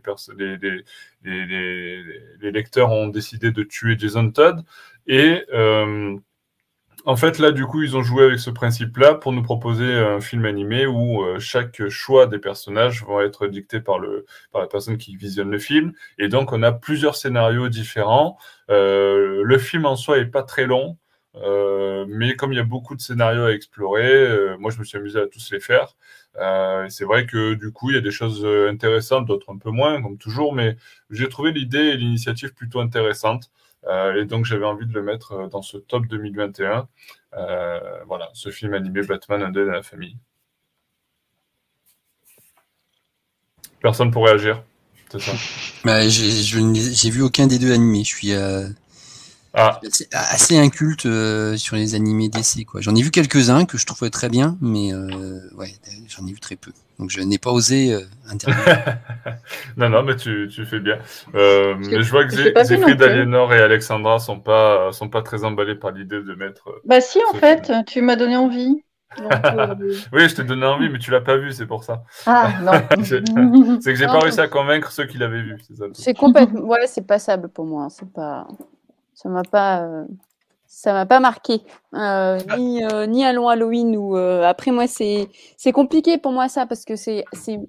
les, 0.58 0.82
les, 1.22 1.46
les, 1.46 2.02
les 2.40 2.50
lecteurs 2.50 2.90
ont 2.90 3.06
décidé 3.06 3.52
de 3.52 3.62
tuer 3.62 3.96
Jason 3.96 4.32
Todd 4.32 4.64
et 5.06 5.44
en 7.06 7.16
fait, 7.16 7.38
là, 7.38 7.52
du 7.52 7.66
coup, 7.66 7.82
ils 7.82 7.96
ont 7.96 8.02
joué 8.02 8.24
avec 8.24 8.38
ce 8.38 8.48
principe-là 8.50 9.14
pour 9.14 9.32
nous 9.32 9.42
proposer 9.42 9.92
un 9.92 10.20
film 10.20 10.46
animé 10.46 10.86
où 10.86 11.22
euh, 11.22 11.38
chaque 11.38 11.86
choix 11.88 12.26
des 12.26 12.38
personnages 12.38 13.04
vont 13.04 13.20
être 13.20 13.46
dictés 13.46 13.80
par, 13.80 13.98
le, 13.98 14.24
par 14.52 14.62
la 14.62 14.68
personne 14.68 14.96
qui 14.96 15.14
visionne 15.16 15.50
le 15.50 15.58
film. 15.58 15.92
Et 16.18 16.28
donc, 16.28 16.52
on 16.52 16.62
a 16.62 16.72
plusieurs 16.72 17.16
scénarios 17.16 17.68
différents. 17.68 18.38
Euh, 18.70 19.42
le 19.44 19.58
film 19.58 19.84
en 19.84 19.96
soi 19.96 20.16
est 20.18 20.26
pas 20.26 20.42
très 20.42 20.64
long, 20.64 20.96
euh, 21.36 22.06
mais 22.08 22.36
comme 22.36 22.52
il 22.52 22.56
y 22.56 22.60
a 22.60 22.64
beaucoup 22.64 22.96
de 22.96 23.02
scénarios 23.02 23.44
à 23.44 23.52
explorer, 23.52 24.56
moi, 24.58 24.70
je 24.70 24.78
me 24.78 24.84
suis 24.84 24.96
amusé 24.96 25.20
à 25.20 25.26
tous 25.26 25.52
les 25.52 25.60
faire. 25.60 25.96
C'est 26.88 27.04
vrai 27.04 27.26
que 27.26 27.54
du 27.54 27.70
coup, 27.70 27.90
il 27.90 27.96
y 27.96 27.98
a 27.98 28.02
des 28.02 28.10
choses 28.10 28.46
intéressantes, 28.46 29.26
d'autres 29.26 29.52
un 29.52 29.58
peu 29.58 29.70
moins, 29.70 30.00
comme 30.02 30.16
toujours, 30.18 30.54
mais 30.54 30.76
j'ai 31.10 31.28
trouvé 31.28 31.52
l'idée 31.52 31.78
et 31.78 31.96
l'initiative 31.98 32.54
plutôt 32.54 32.80
intéressante. 32.80 33.50
Euh, 33.86 34.22
et 34.22 34.24
donc 34.24 34.44
j'avais 34.44 34.64
envie 34.64 34.86
de 34.86 34.92
le 34.92 35.02
mettre 35.02 35.32
euh, 35.32 35.46
dans 35.48 35.62
ce 35.62 35.76
top 35.76 36.06
2021. 36.06 36.88
Euh, 37.34 37.80
voilà, 38.06 38.30
ce 38.32 38.50
film 38.50 38.74
animé 38.74 39.02
Batman 39.02 39.42
un 39.42 39.50
deuil 39.50 39.66
de 39.66 39.70
la 39.70 39.82
famille. 39.82 40.16
Personne 43.80 44.10
pour 44.10 44.24
réagir, 44.24 44.62
c'est 45.10 45.20
ça? 45.20 45.32
Bah, 45.84 46.08
J'ai 46.08 47.10
vu 47.10 47.20
aucun 47.20 47.46
des 47.46 47.58
deux 47.58 47.72
animés. 47.72 48.04
Je 48.04 48.14
suis 48.14 48.32
ah. 49.54 49.80
assez, 50.12 50.58
inculte 50.58 51.02
sur 51.56 51.76
les 51.76 51.94
animés 51.94 52.28
DC. 52.28 52.66
J'en 52.76 52.94
ai 52.94 53.02
vu 53.02 53.10
quelques-uns 53.10 53.64
que 53.64 53.78
je 53.78 53.86
trouvais 53.86 54.10
très 54.10 54.28
bien, 54.28 54.56
mais 54.60 54.92
ouais, 55.56 55.72
j'en 56.08 56.26
ai 56.26 56.32
vu 56.32 56.40
très 56.40 56.56
peu. 56.56 56.72
Donc 56.98 57.10
je 57.10 57.20
n'ai 57.20 57.38
pas 57.38 57.50
osé 57.50 57.92
euh, 57.92 58.00
intervenir. 58.30 58.98
non, 59.76 59.88
non, 59.88 60.02
mais 60.04 60.16
tu, 60.16 60.48
tu 60.52 60.64
fais 60.64 60.78
bien. 60.78 60.98
Euh, 61.34 61.74
mais 61.78 62.02
je 62.02 62.10
vois 62.10 62.24
que 62.24 62.64
Zéphrid, 62.64 63.02
Aliénor 63.02 63.52
et 63.52 63.60
Alexandra 63.60 64.18
sont 64.18 64.38
pas 64.38 64.92
sont 64.92 65.08
pas 65.08 65.22
très 65.22 65.44
emballés 65.44 65.74
par 65.74 65.90
l'idée 65.90 66.22
de 66.22 66.34
mettre. 66.34 66.68
Euh, 66.68 66.80
bah 66.84 67.00
si, 67.00 67.18
en 67.32 67.36
fait, 67.36 67.72
tu 67.86 68.00
m'as 68.00 68.16
donné 68.16 68.36
envie. 68.36 68.82
oui, 70.12 70.28
je 70.28 70.34
t'ai 70.34 70.44
donné 70.44 70.66
envie, 70.66 70.88
mais 70.88 70.98
tu 70.98 71.10
l'as 71.10 71.20
pas 71.20 71.36
vu, 71.36 71.52
c'est 71.52 71.66
pour 71.66 71.84
ça. 71.84 72.02
Ah 72.26 72.52
non. 72.62 72.72
c'est 73.80 73.92
que 73.92 73.98
j'ai 73.98 74.06
pas 74.06 74.18
réussi 74.20 74.40
à 74.40 74.48
convaincre 74.48 74.90
ceux 74.92 75.06
qui 75.06 75.18
l'avaient 75.18 75.42
vu. 75.42 75.56
C'est 75.94 76.14
complètement. 76.14 76.60
Ouais, 76.60 76.86
c'est 76.86 77.06
passable 77.06 77.48
pour 77.48 77.64
moi. 77.64 77.88
C'est 77.90 78.12
pas. 78.12 78.46
Ça 79.14 79.28
m'a 79.28 79.42
pas 79.42 80.06
ça 80.74 80.92
m'a 80.92 81.06
pas 81.06 81.20
marqué. 81.20 81.60
Euh, 81.94 82.38
ni 82.58 82.84
euh, 82.84 83.06
ni 83.06 83.24
Allons 83.24 83.48
Halloween 83.48 83.96
ou 83.96 84.16
euh, 84.16 84.42
après 84.42 84.72
moi 84.72 84.86
c'est 84.86 85.28
c'est 85.56 85.72
compliqué 85.72 86.18
pour 86.18 86.32
moi 86.32 86.48
ça 86.48 86.66
parce 86.66 86.84
que 86.84 86.96
c'est 86.96 87.24
c'est 87.32 87.60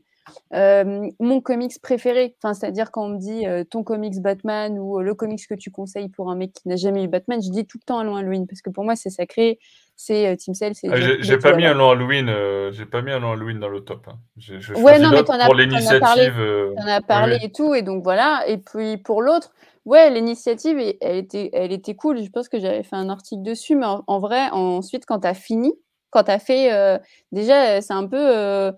mon 0.51 1.41
comics 1.41 1.79
préféré. 1.81 2.35
Enfin 2.41 2.55
c'est-à-dire 2.55 2.89
quand 2.91 3.05
on 3.05 3.09
me 3.09 3.19
dit 3.19 3.45
ton 3.69 3.83
comics 3.83 4.19
Batman 4.21 4.79
ou 4.79 4.99
le 4.99 5.13
comics 5.13 5.47
que 5.47 5.53
tu 5.53 5.69
conseilles 5.69 6.09
pour 6.09 6.31
un 6.31 6.35
mec 6.35 6.51
qui 6.53 6.67
n'a 6.67 6.77
jamais 6.77 7.03
eu 7.03 7.07
Batman 7.07 7.39
je 7.41 7.51
dis 7.51 7.65
tout 7.65 7.77
le 7.79 7.85
temps 7.85 7.99
Allons 7.99 8.15
Halloween 8.15 8.47
parce 8.47 8.61
que 8.61 8.71
pour 8.71 8.83
moi 8.83 8.95
c'est 8.95 9.11
sacré. 9.11 9.59
C'est 9.97 10.35
Tim 10.43 10.53
Cell 10.53 10.75
c'est 10.75 10.89
ah, 10.91 10.95
j'ai 10.97 11.37
pas 11.37 11.55
mis 11.55 11.65
Allons 11.65 11.91
Halloween 11.91 12.29
j'ai 12.71 12.85
pas 12.85 13.01
mis 13.01 13.11
Allons 13.11 13.33
Halloween 13.33 13.59
dans 13.59 13.69
le 13.69 13.81
top 13.81 14.07
hein. 14.09 14.17
ouais 14.75 14.99
non 14.99 15.11
mais 15.11 15.23
t'en 15.23 15.33
as, 15.35 15.45
as 15.45 15.99
parlé, 15.99 16.29
en 16.77 16.87
as 16.87 17.01
parlé 17.01 17.37
et 17.43 17.51
tout 17.51 17.75
et 17.75 17.83
donc 17.83 18.03
voilà. 18.03 18.43
Et 18.47 18.57
puis 18.57 18.97
pour 18.97 19.21
l'autre 19.21 19.53
Ouais, 19.85 20.09
l'initiative, 20.09 20.79
elle 20.99 21.17
était, 21.17 21.51
elle 21.53 21.71
était 21.71 21.95
cool. 21.95 22.23
Je 22.23 22.29
pense 22.31 22.49
que 22.49 22.59
j'avais 22.59 22.81
fait 22.81 22.95
un 22.95 23.09
article 23.09 23.43
dessus, 23.43 23.75
mais 23.75 23.85
en, 23.85 24.19
vrai, 24.19 24.49
ensuite, 24.51 25.05
quand 25.05 25.19
tu 25.19 25.27
as 25.27 25.35
fini, 25.35 25.73
quand 26.09 26.23
tu 26.23 26.31
as 26.31 26.39
fait, 26.39 26.73
euh, 26.73 26.97
déjà, 27.31 27.81
c'est 27.81 27.93
un 27.93 28.07
peu, 28.07 28.17
euh, 28.17 28.71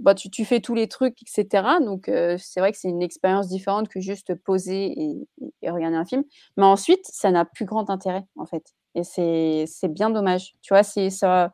bah, 0.00 0.14
tu, 0.14 0.44
fais 0.46 0.60
tous 0.60 0.74
les 0.74 0.88
trucs, 0.88 1.16
etc. 1.22 1.80
Donc, 1.80 2.08
euh, 2.08 2.38
c'est 2.40 2.60
vrai 2.60 2.72
que 2.72 2.78
c'est 2.78 2.88
une 2.88 3.02
expérience 3.02 3.48
différente 3.48 3.88
que 3.88 4.00
juste 4.00 4.34
poser 4.36 4.94
et, 4.98 5.70
regarder 5.70 5.96
un 5.96 6.06
film. 6.06 6.24
Mais 6.56 6.64
ensuite, 6.64 7.04
ça 7.04 7.30
n'a 7.30 7.44
plus 7.44 7.66
grand 7.66 7.90
intérêt, 7.90 8.24
en 8.36 8.46
fait. 8.46 8.64
Et 8.94 9.04
c'est 9.04 9.88
bien 9.88 10.08
dommage. 10.10 10.54
Tu 10.62 10.72
vois, 10.72 10.82
ça. 10.82 11.52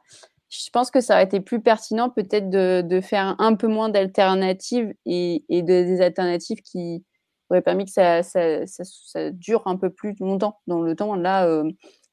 Je 0.51 0.71
pense 0.73 0.91
que 0.91 1.01
ça 1.01 1.15
aurait 1.15 1.25
été 1.25 1.41
plus 1.41 1.61
pertinent 1.63 2.11
peut-être 2.11 2.51
de, 2.51 3.01
faire 3.01 3.37
un 3.39 3.55
peu 3.55 3.69
moins 3.69 3.89
d'alternatives 3.89 4.93
et, 5.07 5.45
et 5.49 5.63
de, 5.63 5.69
des 5.69 6.01
alternatives 6.01 6.61
qui, 6.63 7.05
aurait 7.51 7.63
permis 7.63 7.85
que 7.85 7.91
ça, 7.91 8.23
ça, 8.23 8.67
ça, 8.67 9.31
dure 9.31 9.63
un 9.67 9.77
peu 9.77 9.91
plus 9.91 10.15
longtemps 10.21 10.61
dans 10.67 10.81
le 10.83 10.95
temps. 10.95 11.15
Là, 11.15 11.47
euh, 11.47 11.65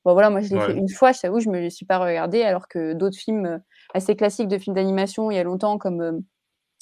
bon, 0.05 0.13
voilà, 0.13 0.29
moi 0.29 0.41
je 0.41 0.53
l'ai 0.53 0.59
fait 0.59 0.73
une 0.73 0.89
fois, 0.89 1.11
je 1.11 1.21
t'avoue, 1.21 1.39
je 1.39 1.49
me 1.49 1.69
suis 1.69 1.85
pas 1.85 1.99
regardé, 1.99 2.43
alors 2.43 2.67
que 2.67 2.93
d'autres 2.93 3.17
films 3.17 3.45
euh, 3.45 3.57
assez 3.93 4.15
classiques 4.15 4.47
de 4.47 4.57
films 4.57 4.75
d'animation 4.75 5.31
il 5.31 5.35
y 5.35 5.39
a 5.39 5.43
longtemps, 5.43 5.77
comme 5.77 6.01
euh, 6.01 6.19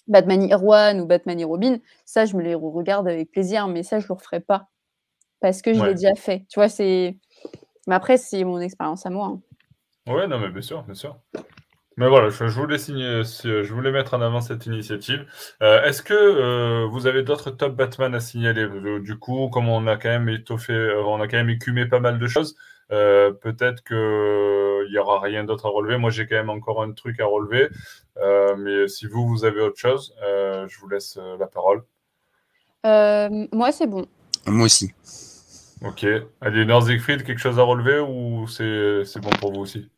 Batman 0.07 0.53
One 0.53 1.01
ou 1.01 1.05
Batman 1.05 1.39
et 1.39 1.45
Robin, 1.45 1.77
ça 2.05 2.25
je 2.25 2.35
me 2.35 2.41
les 2.41 2.55
regarde 2.55 3.07
avec 3.07 3.31
plaisir, 3.31 3.67
mais 3.67 3.83
ça 3.83 3.99
je 3.99 4.07
le 4.07 4.13
referai 4.13 4.39
pas 4.39 4.69
parce 5.45 5.61
que 5.61 5.73
je 5.73 5.83
l'ai 5.83 5.93
déjà 5.93 6.15
fait. 6.15 6.45
Tu 6.49 6.59
vois, 6.59 6.69
c'est. 6.69 7.17
Mais 7.87 7.93
après, 7.93 8.17
c'est 8.17 8.43
mon 8.43 8.59
expérience 8.59 9.05
à 9.05 9.11
moi. 9.11 9.27
Hein. 9.27 10.11
Ouais, 10.11 10.27
non, 10.27 10.39
mais 10.39 10.49
bien 10.49 10.61
sûr, 10.61 10.81
bien 10.83 10.95
sûr. 10.95 11.19
Mais 11.97 12.09
voilà, 12.09 12.29
je, 12.29 12.43
voulais 12.43 12.77
signer, 12.77 13.23
je 13.23 13.73
voulais 13.73 13.91
mettre 13.91 14.15
en 14.15 14.21
avant 14.21 14.41
cette 14.41 14.65
initiative. 14.65 15.25
Euh, 15.61 15.81
est-ce 15.83 16.01
que 16.01 16.13
euh, 16.13 16.85
vous 16.91 17.07
avez 17.07 17.23
d'autres 17.23 17.51
top 17.51 17.73
Batman 17.73 18.13
à 18.13 18.19
signaler? 18.19 18.63
Euh, 18.63 18.99
Du 18.99 19.17
coup, 19.17 19.49
comme 19.49 19.69
on 19.69 19.87
a 19.87 19.95
quand 19.95 20.09
même 20.09 20.27
étoffé, 20.27 20.73
on 21.05 21.21
a 21.21 21.27
quand 21.29 21.37
même 21.37 21.49
écumé 21.49 21.85
pas 21.85 22.01
mal 22.01 22.19
de 22.19 22.27
choses, 22.27 22.55
peut-être 22.89 23.81
que 23.83 24.85
il 24.87 24.93
y 24.93 24.97
aura 24.99 25.19
rien 25.21 25.45
d'autre 25.45 25.67
à 25.67 25.69
relever. 25.69 25.97
Moi, 25.97 26.09
j'ai 26.11 26.27
quand 26.27 26.35
même 26.35 26.49
encore 26.49 26.83
un 26.83 26.91
truc 26.91 27.19
à 27.21 27.25
relever, 27.25 27.69
mais 28.57 28.87
si 28.89 29.07
vous 29.07 29.25
vous 29.27 29.45
avez 29.45 29.61
autre 29.61 29.79
chose, 29.79 30.13
je 30.21 30.79
vous 30.79 30.89
laisse 30.89 31.17
la 31.39 31.47
parole. 31.47 31.83
moi, 32.83 33.71
c'est 33.71 33.87
bon. 33.87 34.05
Moi 34.47 34.65
aussi. 34.65 34.91
Ok. 35.81 36.05
Allez, 36.41 36.81
Siegfried, 36.81 37.23
quelque 37.23 37.39
chose 37.39 37.59
à 37.59 37.63
relever 37.63 37.99
ou 37.99 38.47
c'est 38.47 39.19
bon 39.21 39.29
pour 39.39 39.53
vous 39.53 39.61
aussi? 39.61 39.89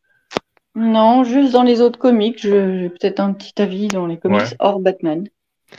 Non, 0.77 1.23
juste 1.23 1.53
dans 1.53 1.63
les 1.63 1.81
autres 1.81 1.97
comics, 1.97 2.39
j'ai 2.39 2.89
peut-être 2.89 3.19
un 3.19 3.33
petit 3.33 3.59
avis 3.59 3.87
dans 3.87 4.05
les 4.05 4.17
comics 4.17 4.53
hors 4.59 4.79
Batman. 4.79 5.27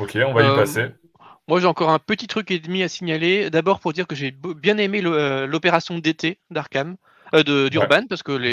Ok, 0.01 0.19
on 0.27 0.33
va 0.33 0.43
y 0.43 0.47
euh, 0.47 0.57
passer. 0.57 0.87
Moi, 1.47 1.61
j'ai 1.61 1.67
encore 1.67 1.91
un 1.91 2.01
petit 2.01 2.27
truc 2.27 2.51
et 2.51 2.59
demi 2.59 2.83
à 2.83 2.89
signaler. 2.89 3.49
D'abord, 3.49 3.79
pour 3.79 3.93
dire 3.93 4.09
que 4.09 4.17
j'ai 4.17 4.33
bien 4.33 4.77
aimé 4.77 5.01
euh, 5.05 5.47
l'opération 5.47 5.99
d'été 5.99 6.41
d'Arkham, 6.51 6.97
euh, 7.33 7.71
d'Urban, 7.71 8.07
parce 8.09 8.25
que 8.25 8.33
les. 8.33 8.53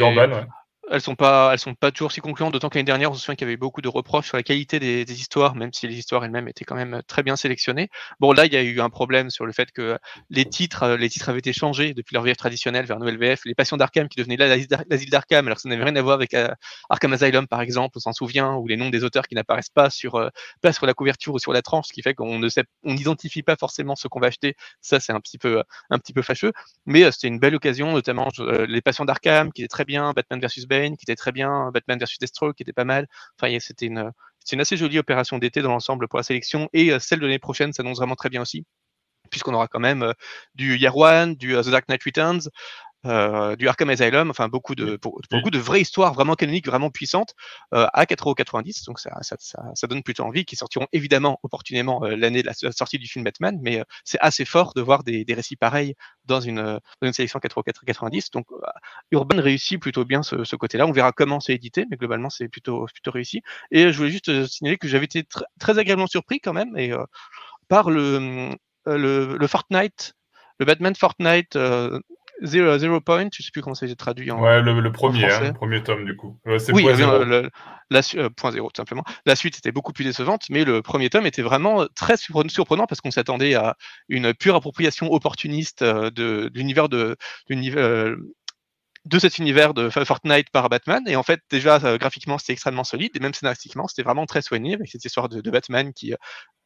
Elles 0.91 1.01
sont 1.01 1.15
pas, 1.15 1.51
elles 1.51 1.59
sont 1.59 1.73
pas 1.73 1.91
toujours 1.91 2.11
si 2.11 2.21
concluantes. 2.21 2.53
D'autant 2.53 2.69
qu'année 2.69 2.83
dernière, 2.83 3.11
on 3.11 3.13
se 3.13 3.21
souvient 3.21 3.35
qu'il 3.35 3.47
y 3.47 3.49
avait 3.49 3.57
beaucoup 3.57 3.81
de 3.81 3.87
reproches 3.87 4.27
sur 4.27 4.37
la 4.37 4.43
qualité 4.43 4.79
des, 4.79 5.05
histoires, 5.13 5.55
même 5.55 5.73
si 5.73 5.87
les 5.87 5.95
histoires 5.95 6.23
elles-mêmes 6.23 6.47
étaient 6.47 6.65
quand 6.65 6.75
même 6.75 7.01
très 7.07 7.23
bien 7.23 7.35
sélectionnées. 7.35 7.89
Bon, 8.19 8.31
là, 8.33 8.45
il 8.45 8.53
y 8.53 8.57
a 8.57 8.61
eu 8.61 8.81
un 8.81 8.89
problème 8.89 9.29
sur 9.29 9.45
le 9.45 9.53
fait 9.53 9.71
que 9.71 9.97
les 10.29 10.45
titres, 10.45 10.83
euh, 10.83 10.97
les 10.97 11.09
titres 11.09 11.29
avaient 11.29 11.39
été 11.39 11.53
changés 11.53 11.93
depuis 11.93 12.13
leur 12.13 12.23
VF 12.23 12.37
traditionnelle 12.37 12.85
vers 12.85 12.99
nouvelle 12.99 13.17
VF. 13.17 13.41
Les 13.45 13.55
Passions 13.55 13.77
d'Arkham 13.77 14.07
qui 14.07 14.19
devenaient 14.19 14.37
l'asile 14.37 15.09
d'Arkham, 15.09 15.47
alors 15.47 15.55
que 15.55 15.61
ça 15.61 15.69
n'avait 15.69 15.83
rien 15.83 15.95
à 15.95 16.01
voir 16.01 16.15
avec 16.15 16.33
euh, 16.33 16.49
Arkham 16.89 17.13
Asylum, 17.13 17.47
par 17.47 17.61
exemple, 17.61 17.97
on 17.97 17.99
s'en 17.99 18.13
souvient, 18.13 18.55
ou 18.55 18.67
les 18.67 18.77
noms 18.77 18.89
des 18.89 19.03
auteurs 19.03 19.27
qui 19.27 19.35
n'apparaissent 19.35 19.69
pas 19.69 19.89
sur, 19.89 20.15
euh, 20.15 20.29
pas 20.61 20.73
sur 20.73 20.85
la 20.85 20.93
couverture 20.93 21.33
ou 21.33 21.39
sur 21.39 21.53
la 21.53 21.61
tranche, 21.61 21.87
ce 21.87 21.93
qui 21.93 22.01
fait 22.01 22.13
qu'on 22.13 22.39
ne 22.39 22.49
sait, 22.49 22.63
n'identifie 22.83 23.43
pas 23.43 23.55
forcément 23.55 23.95
ce 23.95 24.07
qu'on 24.07 24.19
va 24.19 24.27
acheter. 24.27 24.55
Ça, 24.81 24.99
c'est 24.99 25.13
un 25.13 25.19
petit 25.19 25.37
peu, 25.37 25.63
un 25.89 25.99
petit 25.99 26.13
peu 26.13 26.21
fâcheux. 26.21 26.51
Mais 26.85 27.11
c'était 27.11 27.27
une 27.27 27.39
belle 27.39 27.55
occasion, 27.55 27.93
notamment 27.93 28.29
les 28.67 28.81
Passions 28.81 29.05
d'Arkham, 29.05 29.51
qui 29.51 29.61
étaient 29.61 29.67
très 29.67 29.85
bien, 29.85 30.13
Batman 30.13 30.39
versus 30.39 30.67
Qui 30.97 31.03
était 31.03 31.15
très 31.15 31.31
bien, 31.31 31.71
Batman 31.71 31.99
versus 31.99 32.19
Deathstroke, 32.19 32.55
qui 32.55 32.63
était 32.63 32.73
pas 32.73 32.85
mal. 32.85 33.07
Enfin, 33.39 33.57
c'était 33.59 33.87
une, 33.87 34.11
une 34.51 34.61
assez 34.61 34.77
jolie 34.77 34.99
opération 34.99 35.37
d'été 35.37 35.61
dans 35.61 35.69
l'ensemble 35.69 36.07
pour 36.07 36.17
la 36.17 36.23
sélection 36.23 36.69
et 36.73 36.91
euh, 36.91 36.99
celle 36.99 37.19
de 37.19 37.25
l'année 37.25 37.39
prochaine 37.39 37.73
s'annonce 37.73 37.97
vraiment 37.97 38.15
très 38.15 38.29
bien 38.29 38.41
aussi 38.41 38.65
puisqu'on 39.29 39.53
aura 39.53 39.67
quand 39.67 39.79
même 39.79 40.03
euh, 40.03 40.13
du 40.53 40.79
One, 40.93 41.35
du 41.35 41.55
euh, 41.55 41.63
The 41.63 41.69
Dark 41.69 41.89
Knight 41.89 42.03
Returns, 42.03 42.49
euh, 43.05 43.55
du 43.55 43.67
Arkham 43.67 43.89
Asylum, 43.89 44.29
enfin 44.29 44.47
beaucoup 44.47 44.75
de 44.75 44.95
pour, 44.95 45.21
beaucoup 45.29 45.51
de 45.51 45.59
vraies 45.59 45.81
histoires 45.81 46.13
vraiment 46.13 46.35
canoniques, 46.35 46.65
vraiment 46.65 46.89
puissantes 46.89 47.35
euh, 47.73 47.87
à 47.93 48.05
4,90€. 48.05 48.85
Donc 48.85 48.99
ça, 48.99 49.11
ça, 49.21 49.35
ça, 49.39 49.63
ça, 49.75 49.87
donne 49.87 50.03
plutôt 50.03 50.23
envie, 50.23 50.45
qui 50.45 50.55
sortiront 50.55 50.87
évidemment 50.91 51.39
opportunément 51.43 52.03
euh, 52.03 52.15
l'année 52.15 52.41
de 52.41 52.47
la 52.47 52.71
sortie 52.71 52.97
du 52.97 53.07
film 53.07 53.23
Batman, 53.23 53.59
mais 53.61 53.83
c'est 54.03 54.19
assez 54.19 54.45
fort 54.45 54.73
de 54.75 54.81
voir 54.81 55.03
des, 55.03 55.23
des 55.25 55.33
récits 55.33 55.55
pareils 55.55 55.95
dans 56.25 56.41
une, 56.41 56.61
dans 56.61 57.07
une 57.07 57.13
sélection 57.13 57.39
4,90€. 57.39 58.31
Donc 58.33 58.47
Urban 59.11 59.41
réussit 59.41 59.79
plutôt 59.79 60.05
bien 60.05 60.23
ce, 60.23 60.43
ce 60.43 60.55
côté-là. 60.55 60.87
On 60.87 60.91
verra 60.91 61.11
comment 61.11 61.39
c'est 61.39 61.53
édité, 61.53 61.85
mais 61.89 61.97
globalement 61.97 62.29
c'est 62.29 62.47
plutôt 62.47 62.85
plutôt 62.85 63.11
réussi. 63.11 63.41
Et 63.71 63.91
je 63.91 63.97
voulais 63.97 64.11
juste 64.11 64.47
signaler 64.47 64.77
que 64.77 64.87
j'avais 64.87 65.05
été 65.05 65.23
très 65.59 65.77
agréablement 65.77 66.07
surpris 66.07 66.39
quand 66.39 66.53
même 66.53 66.75
et 66.77 66.91
par 67.67 67.89
le, 67.89 68.49
le, 68.85 69.37
le 69.37 69.47
Fortnite, 69.47 70.13
le 70.59 70.65
Batman 70.65 70.95
Fortnite 70.95 71.57
Zero, 72.43 72.77
Zero 72.77 73.01
Point, 73.01 73.29
je 73.33 73.43
sais 73.43 73.51
plus 73.51 73.61
comment 73.61 73.75
ça 73.75 73.85
a 73.85 73.87
été 73.87 73.95
traduit 73.95 74.31
en. 74.31 74.41
Ouais, 74.41 74.61
le, 74.61 74.79
le 74.79 74.91
premier, 74.91 75.31
hein, 75.31 75.53
premier 75.53 75.81
tome 75.81 76.05
du 76.05 76.15
coup. 76.15 76.39
Euh, 76.47 76.59
oui, 76.73 76.83
point 76.83 76.95
zéro. 76.95 77.23
Le, 77.23 77.49
la, 77.89 78.01
euh, 78.15 78.29
point 78.29 78.51
zéro 78.51 78.69
tout 78.69 78.79
simplement. 78.79 79.03
La 79.25 79.35
suite 79.35 79.57
était 79.57 79.71
beaucoup 79.71 79.93
plus 79.93 80.03
décevante, 80.03 80.45
mais 80.49 80.63
le 80.65 80.81
premier 80.81 81.09
tome 81.09 81.25
était 81.25 81.41
vraiment 81.41 81.85
très 81.95 82.17
surprenant 82.17 82.87
parce 82.87 83.01
qu'on 83.01 83.11
s'attendait 83.11 83.55
à 83.55 83.75
une 84.09 84.33
pure 84.33 84.55
appropriation 84.55 85.11
opportuniste 85.11 85.81
euh, 85.81 86.09
de, 86.09 86.51
l'univers 86.53 86.89
de, 86.89 87.15
euh, 87.51 88.15
de 89.05 89.19
cet 89.19 89.37
univers 89.37 89.73
de 89.73 89.89
Fortnite 89.89 90.49
par 90.49 90.69
Batman. 90.69 91.03
Et 91.07 91.15
en 91.15 91.23
fait, 91.23 91.41
déjà, 91.49 91.79
graphiquement, 91.97 92.37
c'était 92.37 92.53
extrêmement 92.53 92.83
solide, 92.83 93.11
et 93.15 93.19
même 93.19 93.33
scénaristiquement, 93.33 93.87
c'était 93.87 94.03
vraiment 94.03 94.25
très 94.25 94.41
soigné 94.41 94.73
avec 94.73 94.89
cette 94.89 95.05
histoire 95.05 95.29
de, 95.29 95.41
de 95.41 95.51
Batman 95.51 95.93
qui 95.93 96.13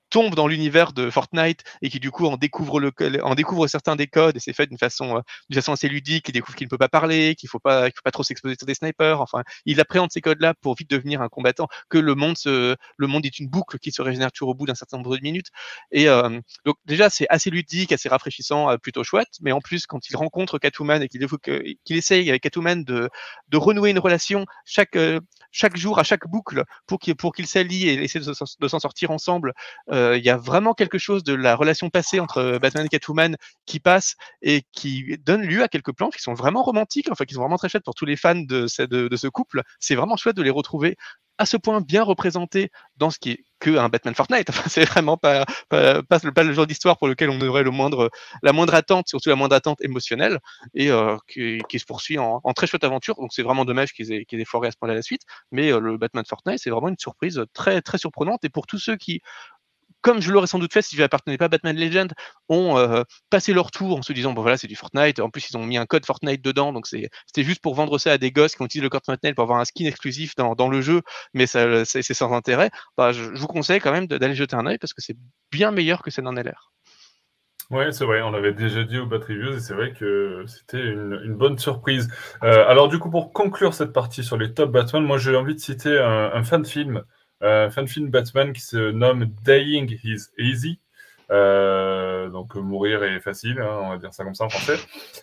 tombe 0.10 0.36
dans 0.36 0.47
l'univers 0.47 0.93
de 0.93 1.10
Fortnite 1.10 1.64
et 1.82 1.89
qui 1.89 1.99
du 1.99 2.12
coup 2.12 2.26
en 2.26 2.38
découvre 2.38 2.80
le 2.80 2.91
en 3.24 3.36
découvre 3.36 3.68
certains 3.68 3.95
des 3.95 4.07
codes 4.07 4.36
et 4.38 4.39
c'est 4.39 4.53
fait 4.53 4.68
d'une 4.68 4.78
façon 4.78 5.18
euh, 5.18 5.22
d'une 5.49 5.62
façon 5.62 5.74
assez 5.74 5.88
ludique. 5.88 6.28
Il 6.30 6.32
découvre 6.34 6.55
qu'il 6.55 6.66
ne 6.66 6.70
peut 6.70 6.78
pas 6.78 6.89
parler 6.89 7.36
qu'il 7.36 7.49
faut 7.49 7.60
pas 7.60 7.89
qu'il 7.89 7.97
faut 7.97 8.03
pas 8.03 8.12
trop 8.12 8.24
s'exposer 8.24 8.55
sur 8.57 8.66
des 8.66 8.74
snipers. 8.74 9.22
Enfin 9.22 9.43
il 9.66 9.80
appréhende 9.80 10.12
ces 10.12 10.22
codes 10.22 10.41
là 10.41 10.53
pour 10.53 10.76
vite 10.76 10.89
devenir 10.89 11.22
un 11.22 11.30
combattant 11.30 11.68
que 11.89 11.97
le 11.97 12.16
monde 12.16 12.38
se 12.38 12.76
le 12.97 13.07
monde 13.07 13.26
est 13.26 13.39
une 13.39 13.47
boucle 13.47 13.80
qui 13.80 13.91
se 13.91 14.01
régénère 14.01 14.32
toujours 14.32 14.49
au 14.49 14.55
bout 14.55 14.66
d'un 14.66 14.76
certain 14.76 14.97
nombre 14.97 15.16
de 15.18 15.22
minutes. 15.22 15.47
Et 15.91 16.10
euh, 16.10 16.39
donc 16.66 16.78
déjà 16.86 17.10
c'est 17.10 17.28
assez 17.30 17.49
ludique 17.49 17.91
assez 17.91 18.10
rafraîchissant 18.10 18.70
euh, 18.72 18.78
plutôt 18.78 19.03
chouette. 19.03 19.30
Mais 19.41 19.51
en 19.51 19.62
plus 19.62 19.86
quand 19.88 20.10
il 20.10 20.16
rencontre 20.16 20.60
Catwoman 20.60 21.01
et 21.01 21.07
qu'il 21.07 21.26
qu'il 21.86 21.97
essaye 21.97 22.30
avec 22.30 22.43
Catwoman 22.43 22.84
de 22.84 23.10
de 23.49 23.57
renouer 23.57 23.91
une 23.91 23.99
relation 23.99 24.45
chaque 24.66 24.97
chaque 25.51 25.78
jour 25.78 25.99
à 25.99 26.03
chaque 26.03 26.28
boucle 26.28 26.64
pour 26.88 26.99
qu'il 26.99 27.16
pour 27.16 27.34
et 27.39 27.93
essayer 28.03 28.20
de 28.20 28.34
s'en 28.68 28.80
sortir 28.80 29.12
ensemble 29.12 29.53
il 30.18 30.24
y 30.24 30.30
a 30.30 30.38
vraiment 30.38 30.74
quelque 30.74 30.97
chose 30.97 31.24
de 31.24 31.34
la 31.34 31.56
relation 31.56 31.89
passée 31.89 32.20
entre 32.20 32.58
Batman 32.62 32.86
et 32.86 32.89
Catwoman 32.89 33.36
qui 33.66 33.80
passe 33.80 34.16
et 34.41 34.64
qui 34.72 35.18
donne 35.26 35.41
lieu 35.43 35.64
à 35.64 35.68
quelques 35.68 35.93
plans 35.93 36.10
qui 36.10 36.22
sont 36.22 36.34
vraiment 36.34 36.64
romantiques, 36.64 37.10
enfin 37.12 37.26
qui 37.26 37.34
sont 37.34 37.41
vraiment 37.41 37.58
très 37.58 37.70
chouettes 37.70 37.84
pour 37.84 37.95
tous 37.95 38.06
les 38.06 38.16
fans 38.16 38.36
de, 38.36 38.68
ce 38.68 39.28
couple. 39.28 39.62
C'est 39.80 39.95
vraiment 39.95 40.18
chouette 40.18 40.36
de 40.36 40.43
les 40.43 40.50
retrouver 40.50 40.97
à 41.38 41.45
ce 41.45 41.58
point 41.58 41.80
bien 41.82 42.04
représentés 42.04 42.70
dans 42.97 43.10
ce 43.10 43.18
qui 43.18 43.32
est 43.32 43.43
que 43.60 43.78
un 43.78 43.89
Batman 43.89 44.16
Fortnite. 44.16 44.50
Enfin, 44.50 44.70
c'est 44.70 44.86
vraiment 44.86 45.18
pas, 45.18 45.45
le 45.72 46.54
genre 46.54 46.68
d'histoire 46.68 46.97
pour 46.97 47.08
lequel 47.08 47.30
on 47.30 47.39
aurait 47.41 47.64
la 47.64 48.54
moindre 48.54 48.74
attente, 48.74 49.08
surtout 49.08 49.30
la 49.30 49.36
moindre 49.36 49.56
attente 49.56 49.82
émotionnelle, 49.82 50.39
et 50.74 50.91
euh, 50.91 51.18
qui, 51.28 51.80
se 51.80 51.86
poursuit 51.86 52.18
en, 52.18 52.41
très 52.56 52.68
chouette 52.68 52.84
aventure. 52.84 53.16
Donc 53.16 53.34
c'est 53.34 53.43
vraiment 53.43 53.66
dommage 53.66 53.93
qu'ils 53.93 54.12
aient, 54.12 54.26
qu'ils 54.26 54.39
aient 54.39 54.45
foiré 54.45 54.68
à 54.68 54.72
ce 54.72 54.78
point-là 54.78 54.95
la 54.95 55.02
suite. 55.02 55.24
Mais 55.52 55.72
euh, 55.72 55.80
le 55.80 55.97
Batman 55.97 56.24
Fortnite, 56.28 56.60
c'est 56.60 56.70
vraiment 56.70 56.89
une 56.89 56.97
surprise 56.97 57.41
très 57.54 57.82
très 57.82 57.97
surprenante. 57.97 58.43
Et 58.43 58.50
pour 58.50 58.68
tous 58.68 58.80
ceux 58.80 58.97
qui 58.97 59.22
comme 60.02 60.22
je 60.22 60.32
l'aurais 60.32 60.47
sans 60.47 60.60
doute 60.60 60.74
fait 60.74 60.82
si 60.82 60.95
je 60.95 61.02
n'appartenais 61.02 61.38
pas 61.38 61.45
à 61.45 61.47
Batman 61.50 61.76
Legend, 61.76 62.14
ont 62.47 62.78
euh, 62.78 63.04
passé 63.30 63.54
leur 63.54 63.72
tour 63.72 63.97
en 63.97 64.02
se 64.02 64.14
disant 64.14 64.34
bon 64.34 64.41
voilà 64.41 64.58
c'est 64.58 64.68
du 64.68 64.76
Fortnite. 64.76 65.20
En 65.20 65.30
plus 65.30 65.50
ils 65.50 65.58
ont 65.58 65.66
mis 65.66 65.78
un 65.78 65.86
code 65.86 66.06
Fortnite 66.06 66.41
dedans, 66.43 66.74
donc 66.74 66.88
c'était 66.88 67.43
juste 67.43 67.62
pour 67.62 67.76
vendre 67.76 67.97
ça 67.97 68.14
à 68.14 68.18
des 68.18 68.32
gosses 68.32 68.56
qui 68.56 68.62
ont 68.62 68.66
utilisé 68.66 68.84
le 68.84 68.89
code 68.89 69.06
Fortnite 69.06 69.36
pour 69.36 69.43
avoir 69.43 69.60
un 69.60 69.66
skin 69.66 69.86
exclusif 69.86 70.36
dans, 70.36 70.70
le 70.70 70.82
jeu, 70.82 71.02
mais 71.34 71.47
c'est 71.47 72.14
sans 72.14 72.34
intérêt. 72.34 72.70
Bah, 72.97 73.12
je, 73.12 73.24
vous 73.24 73.47
conseille 73.47 73.80
quand 73.80 73.91
même 73.91 74.08
d'aller 74.08 74.36
jeter 74.36 74.56
un 74.56 74.66
œil 74.66 74.78
parce 74.78 74.93
que 74.93 75.02
c'est 75.02 75.18
bien 75.52 75.72
meilleur 75.72 76.04
que 76.04 76.12
ça 76.12 76.22
n'en 76.22 76.36
a 76.36 76.43
l'air. 76.43 76.72
Oui, 77.72 77.84
c'est 77.91 78.06
vrai, 78.06 78.24
on 78.24 78.32
l'avait 78.32 78.54
déjà 78.54 78.84
dit 78.84 78.97
au 78.97 79.06
Bat 79.06 79.20
Reviews 79.20 79.58
et 79.58 79.60
c'est 79.60 79.76
vrai 79.76 79.93
que 79.93 80.43
c'était 80.47 80.84
une, 80.84 81.22
une, 81.24 81.36
bonne 81.36 81.60
surprise. 81.60 82.10
Euh, 82.41 82.68
alors 82.68 82.88
du 82.88 82.97
coup, 82.97 83.12
pour 83.12 83.32
conclure 83.32 83.76
cette 83.76 83.93
partie 83.93 84.24
sur 84.24 84.38
les 84.38 84.56
top 84.56 84.72
Batman, 84.72 85.04
moi 85.04 85.20
j'ai 85.20 85.36
envie 85.36 85.54
de 85.54 85.60
citer 85.60 86.00
un, 86.00 86.32
un 86.34 86.43
fan 86.43 86.66
film 86.66 87.04
euh, 87.42 87.70
fan 87.70 87.88
film 87.88 88.10
Batman 88.10 88.54
qui 88.54 88.62
se 88.62 88.92
nomme 88.92 89.26
Dying 89.46 90.00
is 90.04 90.28
Easy. 90.38 90.80
Euh, 91.32 92.30
donc 92.30 92.56
mourir 92.56 93.04
est 93.04 93.20
facile, 93.20 93.60
hein, 93.60 93.80
on 93.84 93.90
va 93.90 93.98
dire 93.98 94.14
ça 94.14 94.24
comme 94.24 94.34
ça 94.34 94.46
en 94.46 94.50
français. 94.50 94.78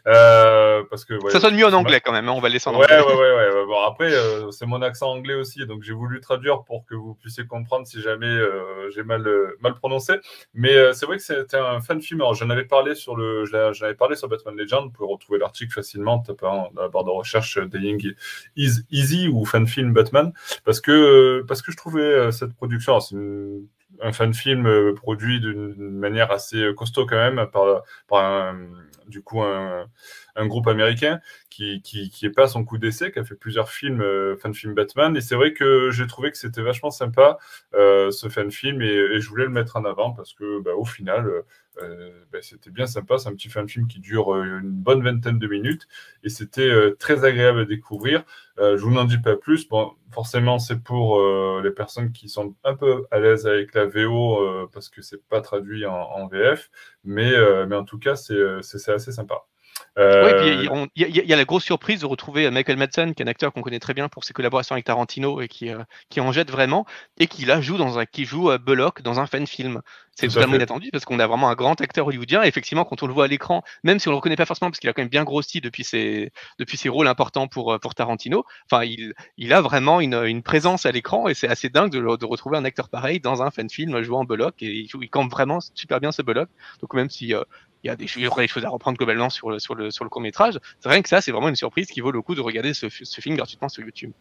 Euh, 0.07 0.85
parce 0.89 1.05
que 1.05 1.15
ouais, 1.15 1.31
ça 1.31 1.41
sonne 1.41 1.57
mieux 1.57 1.67
en 1.67 1.73
anglais 1.73 2.01
quand 2.01 2.13
même, 2.13 2.29
hein, 2.29 2.33
on 2.33 2.41
va 2.41 2.49
laisser 2.49 2.69
en 2.69 2.75
ouais, 2.75 2.85
anglais. 2.85 3.01
Ouais, 3.01 3.15
ouais, 3.15 3.35
ouais. 3.35 3.67
Bon 3.67 3.83
après, 3.83 4.13
euh, 4.13 4.51
c'est 4.53 4.67
mon 4.67 4.83
accent 4.83 5.11
anglais 5.11 5.35
aussi, 5.35 5.67
donc 5.67 5.83
j'ai 5.83 5.93
voulu 5.93 6.21
traduire 6.21 6.63
pour 6.63 6.85
que 6.87 6.95
vous 6.95 7.15
puissiez 7.15 7.47
comprendre 7.47 7.87
si 7.87 8.01
jamais 8.01 8.27
euh, 8.27 8.91
j'ai 8.95 9.03
mal 9.03 9.27
mal 9.61 9.75
prononcé. 9.75 10.15
Mais 10.55 10.93
c'est 10.93 11.07
vrai 11.07 11.17
que 11.17 11.23
c'était 11.23 11.57
un 11.57 11.81
fan 11.81 12.01
film. 12.01 12.21
Alors 12.21 12.35
j'en 12.35 12.51
avais 12.51 12.65
parlé 12.65 12.95
sur 12.95 13.17
le, 13.17 13.45
j'en 13.45 13.87
avais 13.87 13.95
parlé 13.95 14.15
sur 14.15 14.29
Batman 14.29 14.57
Legend. 14.57 14.85
Vous 14.85 14.91
pouvez 14.91 15.13
retrouver 15.13 15.39
l'article 15.39 15.73
facilement 15.73 16.21
tapant 16.21 16.71
dans 16.75 16.83
la 16.83 16.89
barre 16.89 17.05
de 17.05 17.11
recherche 17.11 17.59
Dying 17.59 18.15
is 18.57 18.83
Easy 18.91 19.29
ou 19.29 19.45
fan 19.45 19.67
film 19.67 19.93
Batman, 19.93 20.33
parce 20.65 20.81
que 20.81 21.45
parce 21.49 21.63
que 21.63 21.73
je 21.73 21.77
trouvais 21.77 22.31
cette 22.31 22.55
production, 22.55 23.01
c'est 23.01 23.17
une 23.17 23.67
un 24.03 24.13
fan 24.13 24.35
film 24.35 24.67
euh, 24.67 24.95
produit 24.95 25.41
d'une 25.41 25.99
manière 25.99 26.31
assez 26.31 26.73
costaud 26.77 27.07
quand 27.07 27.17
même 27.17 27.47
par, 27.53 27.83
par 28.09 28.25
un, 28.25 28.57
du 29.07 29.23
coup 29.23 29.43
un, 29.43 29.87
un 30.37 30.47
groupe 30.47 30.69
américain 30.69 31.21
qui, 31.51 31.81
qui, 31.83 32.27
est 32.27 32.31
pas 32.31 32.47
son 32.47 32.65
coup 32.65 32.79
d'essai, 32.79 33.11
qui 33.13 33.19
a 33.19 33.25
fait 33.25 33.35
plusieurs 33.35 33.71
films, 33.71 34.03
euh, 34.03 34.37
fan 34.37 34.55
film 34.55 34.75
Batman. 34.75 35.17
Et 35.17 35.21
c'est 35.21 35.35
vrai 35.35 35.53
que 35.53 35.91
j'ai 35.91 36.07
trouvé 36.07 36.31
que 36.31 36.37
c'était 36.39 36.63
vachement 36.63 36.91
sympa 36.91 37.39
euh, 37.75 38.11
ce 38.11 38.29
fan 38.29 38.51
film 38.51 38.83
et, 38.83 39.21
je 39.21 39.29
voulais 39.29 39.45
le 39.45 39.51
mettre 39.51 39.77
en 39.77 39.85
avant 39.85 40.13
parce 40.13 40.35
que 40.35 40.61
bah, 40.61 40.73
au 40.77 40.85
final, 40.85 41.31
euh, 41.83 42.11
bah, 42.33 42.39
c'était 42.43 42.71
bien 42.71 42.87
sympa. 42.87 43.19
C'est 43.19 43.29
un 43.29 43.35
petit 43.35 43.49
fan 43.49 43.69
film 43.69 43.87
qui 43.89 44.01
dure 44.01 44.35
euh, 44.35 44.61
une 44.61 44.71
bonne 44.71 45.03
vingtaine 45.03 45.39
de 45.39 45.47
minutes 45.47 45.89
et 46.25 46.29
c'était 46.29 46.71
très 46.99 47.25
agréable 47.25 47.61
à 47.61 47.65
découvrir. 47.65 48.25
je 48.59 48.77
vous 48.77 48.93
n'en 48.93 49.05
dis 49.05 49.19
pas 49.19 49.37
plus. 49.37 49.69
Bon, 49.69 49.93
forcément, 50.11 50.59
c'est 50.59 50.83
pour 50.83 51.21
les 51.63 51.71
personnes 51.71 52.13
qui 52.13 52.29
sont 52.29 52.55
un 52.65 52.75
peu 52.75 53.07
à 53.11 53.19
l'aise 53.19 53.47
avec 53.47 53.75
la 53.75 53.87
VO 53.87 54.69
parce 54.73 54.89
que 54.89 55.03
c'est 55.03 55.23
pas 55.29 55.41
traduit 55.41 55.87
en, 55.87 56.27
VF, 56.29 56.71
mais 57.05 57.33
mais 57.67 57.77
en 57.77 57.85
tout 57.85 57.99
cas, 57.99 58.17
c'est 58.17 58.91
assez 58.91 59.13
sympa. 59.13 59.47
Euh... 59.99 60.27
Oui, 60.27 60.33
puis 60.37 60.89
il 60.95 61.07
y, 61.07 61.27
y, 61.27 61.33
a 61.33 61.37
la 61.37 61.45
grosse 61.45 61.65
surprise 61.65 62.01
de 62.01 62.07
retrouver 62.07 62.51
Michael 62.51 62.77
Madsen, 62.77 63.15
qui 63.15 63.23
est 63.23 63.27
un 63.27 63.31
acteur 63.31 63.53
qu'on 63.53 63.63
connaît 63.63 63.79
très 63.79 63.95
bien 63.95 64.09
pour 64.09 64.25
ses 64.25 64.35
collaborations 64.35 64.75
avec 64.75 64.85
Tarantino 64.85 65.41
et 65.41 65.49
qui, 65.49 65.71
euh, 65.71 65.83
qui 66.11 66.21
en 66.21 66.33
jette 66.33 66.51
vraiment, 66.51 66.85
et 67.19 67.27
qui 67.27 67.47
là 67.47 67.63
joue 67.63 67.79
dans 67.79 67.99
un, 67.99 68.05
qui 68.05 68.27
joue 68.27 68.51
euh, 68.51 68.59
Bullock 68.59 69.01
dans 69.01 69.21
un 69.21 69.27
fan 69.27 69.47
film. 69.47 69.81
C'est 70.19 70.29
totalement 70.29 70.57
inattendu 70.57 70.89
parce 70.91 71.05
qu'on 71.05 71.19
a 71.19 71.27
vraiment 71.27 71.51
un 71.51 71.55
grand 71.55 71.79
acteur 71.83 72.07
hollywoodien. 72.07 72.43
Et 72.43 72.47
effectivement, 72.47 72.87
quand 72.87 73.03
on 73.03 73.07
le 73.07 73.13
voit 73.13 73.25
à 73.25 73.29
l'écran, 73.29 73.63
même 73.85 73.99
si 73.99 74.09
on 74.09 74.13
le 74.13 74.17
reconnaît 74.17 74.37
pas 74.37 74.47
forcément 74.47 74.71
parce 74.71 74.81
qu'il 74.81 74.89
a 74.89 74.95
quand 74.95 75.03
même 75.03 75.11
bien 75.11 75.25
grossi 75.25 75.61
depuis 75.61 75.85
ses, 75.85 76.33
depuis 76.59 76.79
ses 76.79 76.89
rôles 76.89 77.07
importants 77.07 77.49
pour, 77.49 77.75
euh, 77.75 77.79
pour 77.79 77.95
Tarantino, 77.95 78.45
enfin, 78.71 78.85
il, 78.85 79.13
il 79.37 79.53
a 79.53 79.61
vraiment 79.61 80.01
une, 80.01 80.15
une 80.25 80.43
présence 80.43 80.87
à 80.87 80.93
l'écran 80.93 81.29
et 81.29 81.35
c'est 81.35 81.49
assez 81.49 81.69
dingue 81.69 81.91
de, 81.91 82.17
de, 82.17 82.25
retrouver 82.25 82.57
un 82.57 82.65
acteur 82.65 82.89
pareil 82.89 83.21
dans 83.21 83.43
un 83.43 83.51
fan 83.51 83.69
film 83.69 84.01
jouant 84.03 84.25
Bullock 84.25 84.63
et 84.63 84.73
il, 84.73 84.89
joue, 84.89 85.03
il 85.03 85.11
campe 85.11 85.31
vraiment 85.31 85.59
super 85.75 86.01
bien 86.01 86.13
ce 86.13 86.23
Bullock. 86.23 86.49
Donc 86.81 86.95
même 86.95 87.11
si 87.11 87.35
il 87.85 87.89
y 87.89 87.91
a 87.91 87.97
des, 87.97 88.07
il 88.17 88.23
y 88.23 88.27
aurait 88.27 88.45
des 88.45 88.49
choses 88.49 88.65
à 88.65 88.69
reprendre 88.69 88.97
globalement 88.99 89.31
sur 89.31 89.51
le, 89.51 89.59
sur 89.59 89.75
le, 89.75 89.91
sur 89.91 90.05
le 90.05 90.11
court 90.11 90.23
métrage. 90.23 90.59
C'est 90.81 90.89
rien 90.89 91.03
que 91.03 91.09
ça, 91.09 91.21
c'est 91.21 91.31
vraiment 91.33 91.49
une 91.49 91.57
surprise 91.57 91.87
qui 91.89 92.01
vaut 92.01 92.11
le 92.11 92.23
coup 92.23 92.35
de 92.35 92.41
regarder 92.41 92.75
ce, 92.75 92.87
ce 92.89 93.21
film 93.21 93.37
gratuitement 93.37 93.69
sur 93.69 93.85
YouTube. 93.85 94.13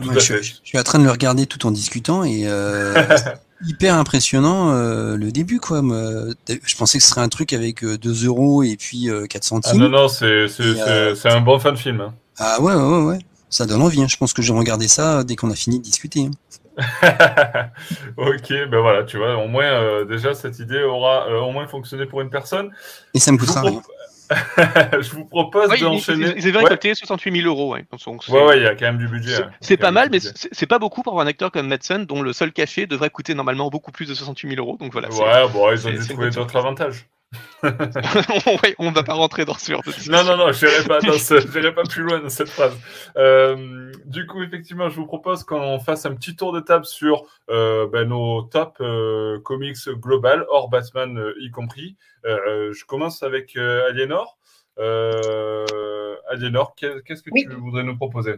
Ouais, 0.00 0.20
je, 0.20 0.42
je, 0.42 0.52
suis 0.62 0.78
en 0.78 0.82
train 0.82 0.98
de 0.98 1.04
le 1.04 1.10
regarder 1.10 1.46
tout 1.46 1.66
en 1.66 1.70
discutant 1.70 2.22
et 2.22 2.42
euh, 2.46 2.94
hyper 3.66 3.94
impressionnant 3.94 4.70
euh, 4.70 5.16
le 5.16 5.32
début 5.32 5.60
quoi. 5.60 5.80
Je 5.82 6.76
pensais 6.76 6.98
que 6.98 7.04
ce 7.04 7.10
serait 7.10 7.22
un 7.22 7.28
truc 7.28 7.52
avec 7.52 7.84
2 7.84 8.24
euh, 8.24 8.26
euros 8.26 8.62
et 8.62 8.76
puis 8.76 9.08
4 9.28 9.42
centimes. 9.44 9.72
Ah 9.74 9.78
non 9.78 9.88
non 9.88 10.08
c'est 10.08 10.46
euh, 10.60 11.14
un 11.24 11.40
bon 11.40 11.58
fan 11.58 11.76
film. 11.76 12.00
Hein. 12.02 12.14
Ah 12.38 12.60
ouais 12.60 12.74
ouais 12.74 13.02
ouais. 13.02 13.18
ça 13.50 13.66
donne 13.66 13.82
envie. 13.82 14.02
hein. 14.02 14.08
Je 14.08 14.16
pense 14.18 14.32
que 14.32 14.42
je 14.42 14.52
vais 14.52 14.58
regarder 14.58 14.88
ça 14.88 15.24
dès 15.24 15.36
qu'on 15.36 15.50
a 15.50 15.54
fini 15.56 15.78
de 15.78 15.84
discuter. 15.84 16.20
hein. 16.26 16.30
ok, 18.16 18.48
ben 18.70 18.80
voilà, 18.80 19.02
tu 19.04 19.16
vois, 19.18 19.36
au 19.36 19.48
moins, 19.48 19.64
euh, 19.64 20.04
déjà, 20.04 20.34
cette 20.34 20.58
idée 20.58 20.82
aura 20.82 21.26
euh, 21.28 21.40
au 21.40 21.50
moins 21.50 21.66
fonctionné 21.66 22.06
pour 22.06 22.20
une 22.20 22.30
personne. 22.30 22.70
Et 23.14 23.18
ça 23.18 23.32
me 23.32 23.38
coûtera 23.38 23.62
rien. 23.62 23.82
je 25.00 25.10
vous 25.12 25.24
propose 25.24 25.70
Ouais, 25.70 25.76
ils, 25.78 25.82
d'enchaîner. 25.84 26.34
ils- 26.36 26.48
avaient 26.48 26.58
Ouais. 26.58 26.64
récolté 26.64 26.94
68 26.94 27.40
000 27.42 27.46
euros. 27.48 27.72
Ouais, 27.72 27.86
donc 28.06 28.20
Ouais, 28.28 28.44
ouais, 28.44 28.58
il 28.58 28.62
y 28.62 28.66
a 28.66 28.74
quand 28.74 28.84
même 28.84 28.98
du 28.98 29.08
budget. 29.08 29.36
c'est- 29.60 29.74
hein. 29.74 29.76
Pas 29.80 29.90
mal, 29.90 30.08
mais 30.12 30.18
c'est 30.20 30.66
pas 30.66 30.78
beaucoup 30.78 31.02
pour 31.02 31.18
un 31.20 31.26
acteur 31.26 31.50
comme 31.50 31.66
Madsen, 31.68 32.04
dont 32.04 32.20
le 32.20 32.32
seul 32.34 32.52
cachet 32.52 32.86
devrait 32.86 33.08
coûter 33.10 33.34
normalement 33.34 33.70
beaucoup 33.70 33.90
plus 33.90 34.06
de 34.06 34.12
68 34.14 34.50
000 34.56 34.60
euros. 34.60 34.76
Donc 34.78 34.92
voilà. 34.92 35.08
Ouais, 35.08 35.48
bon, 35.52 35.72
ils 35.72 35.86
ont 35.88 35.90
dû 35.90 36.06
trouver 36.06 36.30
d'autres 36.30 36.56
avantages. 36.56 37.06
ouais, 37.62 38.74
on 38.78 38.90
va 38.90 39.02
pas 39.02 39.12
rentrer 39.14 39.44
dans 39.44 39.54
ce 39.54 39.70
genre 39.72 39.82
de 39.82 39.86
discussion. 39.90 40.12
Non, 40.12 40.24
non, 40.24 40.36
non, 40.36 40.52
je 40.52 40.64
n'irai 40.66 40.84
pas, 40.88 41.00
ce- 41.00 41.70
pas 41.70 41.82
plus 41.82 42.02
loin 42.02 42.20
dans 42.20 42.28
cette 42.30 42.48
phrase. 42.48 42.74
Euh, 43.16 43.92
du 44.06 44.26
coup, 44.26 44.42
effectivement, 44.42 44.88
je 44.88 44.96
vous 44.96 45.06
propose 45.06 45.44
qu'on 45.44 45.78
fasse 45.78 46.06
un 46.06 46.14
petit 46.14 46.36
tour 46.36 46.52
de 46.52 46.60
table 46.60 46.86
sur 46.86 47.24
euh, 47.50 47.86
ben, 47.86 48.08
nos 48.08 48.42
top 48.42 48.76
euh, 48.80 49.38
comics 49.40 49.76
global, 49.90 50.46
hors 50.48 50.68
Batman 50.70 51.18
euh, 51.18 51.34
y 51.40 51.50
compris. 51.50 51.96
Euh, 52.24 52.72
je 52.72 52.84
commence 52.86 53.22
avec 53.22 53.56
euh, 53.56 53.88
Aliénor. 53.88 54.38
Euh, 54.78 56.14
Aliénor, 56.30 56.74
qu'est- 56.76 57.02
qu'est-ce 57.04 57.22
que 57.22 57.30
Oui. 57.32 57.44
tu 57.48 57.56
voudrais 57.56 57.82
nous 57.84 57.96
proposer? 57.96 58.36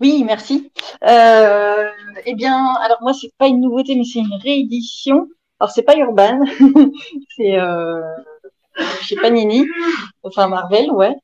Oui, 0.00 0.24
merci. 0.26 0.70
Euh, 1.08 1.88
eh 2.26 2.34
bien, 2.34 2.74
alors 2.82 2.98
moi, 3.02 3.12
c'est 3.14 3.32
pas 3.38 3.46
une 3.46 3.60
nouveauté, 3.60 3.94
mais 3.96 4.04
c'est 4.04 4.18
une 4.18 4.34
réédition. 4.42 5.28
Alors, 5.60 5.70
c'est 5.70 5.82
pas 5.82 5.96
Urban, 5.96 6.40
c'est 7.36 7.58
euh, 7.58 8.00
chez 9.02 9.16
Panini, 9.16 9.66
enfin 10.22 10.48
Marvel, 10.48 10.90
ouais. 10.92 11.14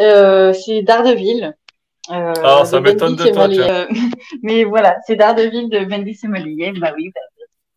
Euh, 0.00 0.52
c'est 0.52 0.82
Daredevil. 0.82 1.54
Euh, 2.12 2.32
Ah, 2.42 2.64
ça 2.64 2.80
m'étonne 2.80 3.16
de 3.16 3.26
toi, 3.26 3.48
euh, 3.70 3.86
mais 4.42 4.64
voilà, 4.64 4.96
c'est 5.06 5.16
Daredevil 5.16 5.68
de 5.70 5.84
Bendis 5.84 6.18
et 6.24 6.28
Moliev. 6.28 6.78
Bah 6.80 6.92
oui, 6.96 7.10
bah, 7.14 7.20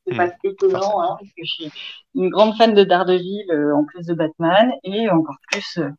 c'est 0.05 0.13
Hmm. 0.13 0.17
pas 0.17 0.29
étonnant, 0.43 1.01
hein, 1.01 1.17
parce 1.19 1.29
que 1.31 1.43
je 1.45 1.51
suis 1.51 1.71
une 2.15 2.29
grande 2.29 2.55
fan 2.57 2.73
de 2.73 2.83
Daredevil 2.83 3.45
euh, 3.51 3.75
en 3.75 3.85
plus 3.85 4.05
de 4.07 4.13
Batman 4.15 4.71
et 4.83 5.09
encore 5.09 5.37
plus 5.51 5.77
euh, 5.79 5.89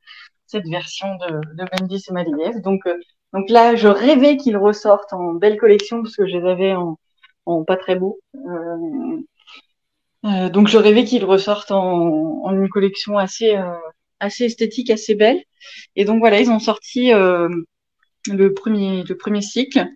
cette 0.46 0.66
version 0.68 1.08
de, 1.16 1.40
de 1.56 1.64
Bendis 1.78 2.04
et 2.08 2.12
Maliev. 2.12 2.60
Donc, 2.62 2.86
euh, 2.86 2.98
donc 3.34 3.50
là, 3.50 3.76
je 3.76 3.88
rêvais 3.88 4.36
qu'ils 4.38 4.56
ressortent 4.58 5.12
en 5.14 5.34
belle 5.34 5.58
collection 5.58 6.02
parce 6.02 6.16
que 6.16 6.26
je 6.26 6.36
les 6.38 6.48
avais 6.48 6.74
en, 6.74 6.98
en 7.46 7.64
pas 7.64 7.76
très 7.76 7.96
beau. 7.96 8.20
Euh, 10.24 10.48
donc 10.50 10.68
je 10.68 10.78
rêvais 10.78 11.04
qu'ils 11.04 11.24
ressortent 11.24 11.72
en, 11.72 12.42
en 12.44 12.52
une 12.54 12.68
collection 12.68 13.18
assez 13.18 13.56
euh, 13.56 13.74
assez 14.20 14.44
esthétique, 14.44 14.90
assez 14.90 15.14
belle. 15.14 15.42
Et 15.96 16.04
donc 16.04 16.20
voilà, 16.20 16.40
ils 16.40 16.50
ont 16.50 16.60
sorti 16.60 17.12
euh, 17.12 17.48
le 18.28 18.54
premier 18.54 19.04
le 19.04 19.16
premier 19.16 19.42
cycle 19.42 19.86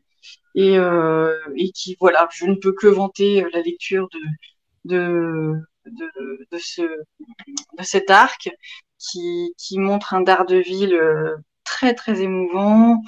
et 0.57 0.79
euh, 0.79 1.35
et 1.57 1.71
qui 1.73 1.97
voilà, 2.01 2.29
je 2.35 2.47
ne 2.47 2.57
peux 2.57 2.73
que 2.75 2.89
vanter 2.89 3.45
euh, 3.45 3.51
la 3.55 3.63
lecture 3.63 4.09
de 4.13 4.21
de 4.87 5.55
de, 5.87 6.47
de 6.53 6.59
ce 6.59 6.83
de 7.79 7.83
cet 7.85 8.11
arc 8.11 8.49
qui 8.99 9.55
qui 9.59 9.79
montre 9.79 10.15
un 10.15 10.23
Daredevil 10.23 10.95
euh, 10.95 11.37
très 11.65 11.95
très 11.95 12.23
émouvant, 12.23 13.03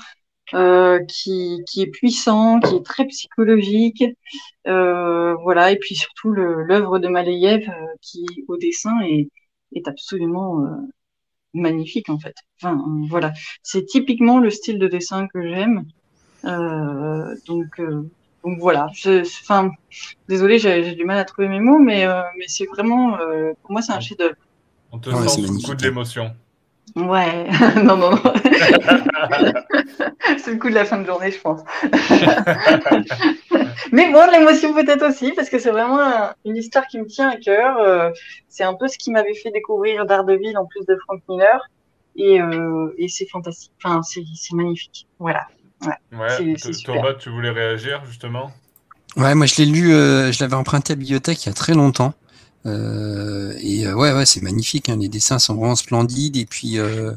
euh, 0.54 1.00
qui 1.06 1.62
qui 1.68 1.82
est 1.82 1.86
puissant, 1.90 2.60
qui 2.60 2.76
est 2.76 2.84
très 2.84 3.06
psychologique, 3.06 4.04
euh, 4.68 5.34
voilà, 5.42 5.72
et 5.72 5.78
puis 5.78 5.94
surtout 5.96 6.30
le- 6.32 6.64
l'œuvre 6.64 6.98
de 7.00 7.08
Malayev 7.08 7.68
euh, 7.68 7.72
qui 8.02 8.26
au 8.48 8.56
dessin 8.58 9.00
est 9.02 9.30
est 9.74 9.88
absolument 9.88 10.62
euh, 10.64 10.68
magnifique 11.54 12.08
en 12.10 12.18
fait. 12.18 12.34
Enfin 12.60 12.82
voilà, 13.10 13.32
c'est 13.62 13.84
typiquement 13.86 14.38
le 14.38 14.50
style 14.50 14.78
de 14.78 14.88
dessin 14.88 15.26
que 15.28 15.42
j'aime. 15.48 15.84
Euh, 16.44 17.34
donc 17.46 17.80
euh, 17.80 18.10
donc 18.44 18.58
voilà, 18.60 18.88
enfin 19.42 19.70
désolé, 20.28 20.58
j'ai 20.58 20.84
j'ai 20.84 20.94
du 20.96 21.04
mal 21.06 21.18
à 21.18 21.24
trouver 21.24 21.48
mes 21.48 21.60
mots, 21.60 21.78
mais 21.80 22.06
euh, 22.06 22.22
mais 22.38 22.46
c'est 22.48 22.66
vraiment 22.66 23.18
euh, 23.20 23.52
pour 23.62 23.72
moi 23.72 23.82
c'est 23.82 23.92
un 23.92 24.00
chef-d'œuvre. 24.00 24.36
On 24.90 24.98
te 24.98 25.14
ouais, 25.14 25.28
sent 25.28 25.28
c'est 25.28 25.46
sous 25.46 25.74
Ouais, 27.06 27.46
non 27.82 27.96
non 27.96 28.10
non, 28.10 28.22
c'est 30.38 30.52
le 30.52 30.58
coup 30.58 30.68
de 30.68 30.74
la 30.74 30.84
fin 30.84 30.98
de 30.98 31.06
journée, 31.06 31.30
je 31.30 31.40
pense. 31.40 31.60
Mais 33.92 34.10
bon, 34.12 34.26
l'émotion 34.30 34.74
peut-être 34.74 35.06
aussi, 35.06 35.32
parce 35.32 35.48
que 35.48 35.58
c'est 35.58 35.70
vraiment 35.70 36.00
un- 36.00 36.34
une 36.44 36.56
histoire 36.56 36.86
qui 36.86 36.98
me 36.98 37.06
tient 37.06 37.30
à 37.30 37.36
cœur. 37.36 37.78
Euh, 37.78 38.10
c'est 38.48 38.64
un 38.64 38.74
peu 38.74 38.88
ce 38.88 38.98
qui 38.98 39.10
m'avait 39.10 39.34
fait 39.34 39.50
découvrir 39.50 40.04
Daredevil 40.06 40.56
en 40.58 40.66
plus 40.66 40.84
de 40.86 40.96
Frank 41.04 41.22
Miller. 41.28 41.60
Et, 42.16 42.40
euh, 42.40 42.92
et 42.98 43.08
c'est 43.08 43.26
fantastique. 43.30 43.72
Enfin, 43.82 44.02
c'est 44.02 44.22
magnifique. 44.52 45.06
Voilà. 45.18 45.46
Ouais, 46.12 46.56
c'est. 46.58 46.72
Thomas, 46.84 47.14
tu 47.14 47.30
voulais 47.30 47.50
réagir 47.50 48.02
justement? 48.06 48.50
Ouais, 49.16 49.34
moi 49.34 49.46
je 49.46 49.56
l'ai 49.56 49.66
lu, 49.66 49.94
euh, 49.94 50.32
je 50.32 50.42
l'avais 50.42 50.54
emprunté 50.56 50.92
à 50.92 50.96
la 50.96 51.00
bibliothèque 51.00 51.44
il 51.44 51.48
y 51.48 51.52
a 51.52 51.54
très 51.54 51.74
longtemps. 51.74 52.12
Euh, 52.68 53.54
et 53.60 53.86
euh, 53.86 53.94
ouais, 53.94 54.12
ouais, 54.12 54.26
c'est 54.26 54.42
magnifique. 54.42 54.88
hein, 54.88 54.96
les 54.98 55.08
dessins 55.08 55.38
sont 55.38 55.54
vraiment 55.54 55.76
splendides. 55.76 56.36
Et 56.36 56.46
puis 56.46 56.78
euh, 56.78 57.12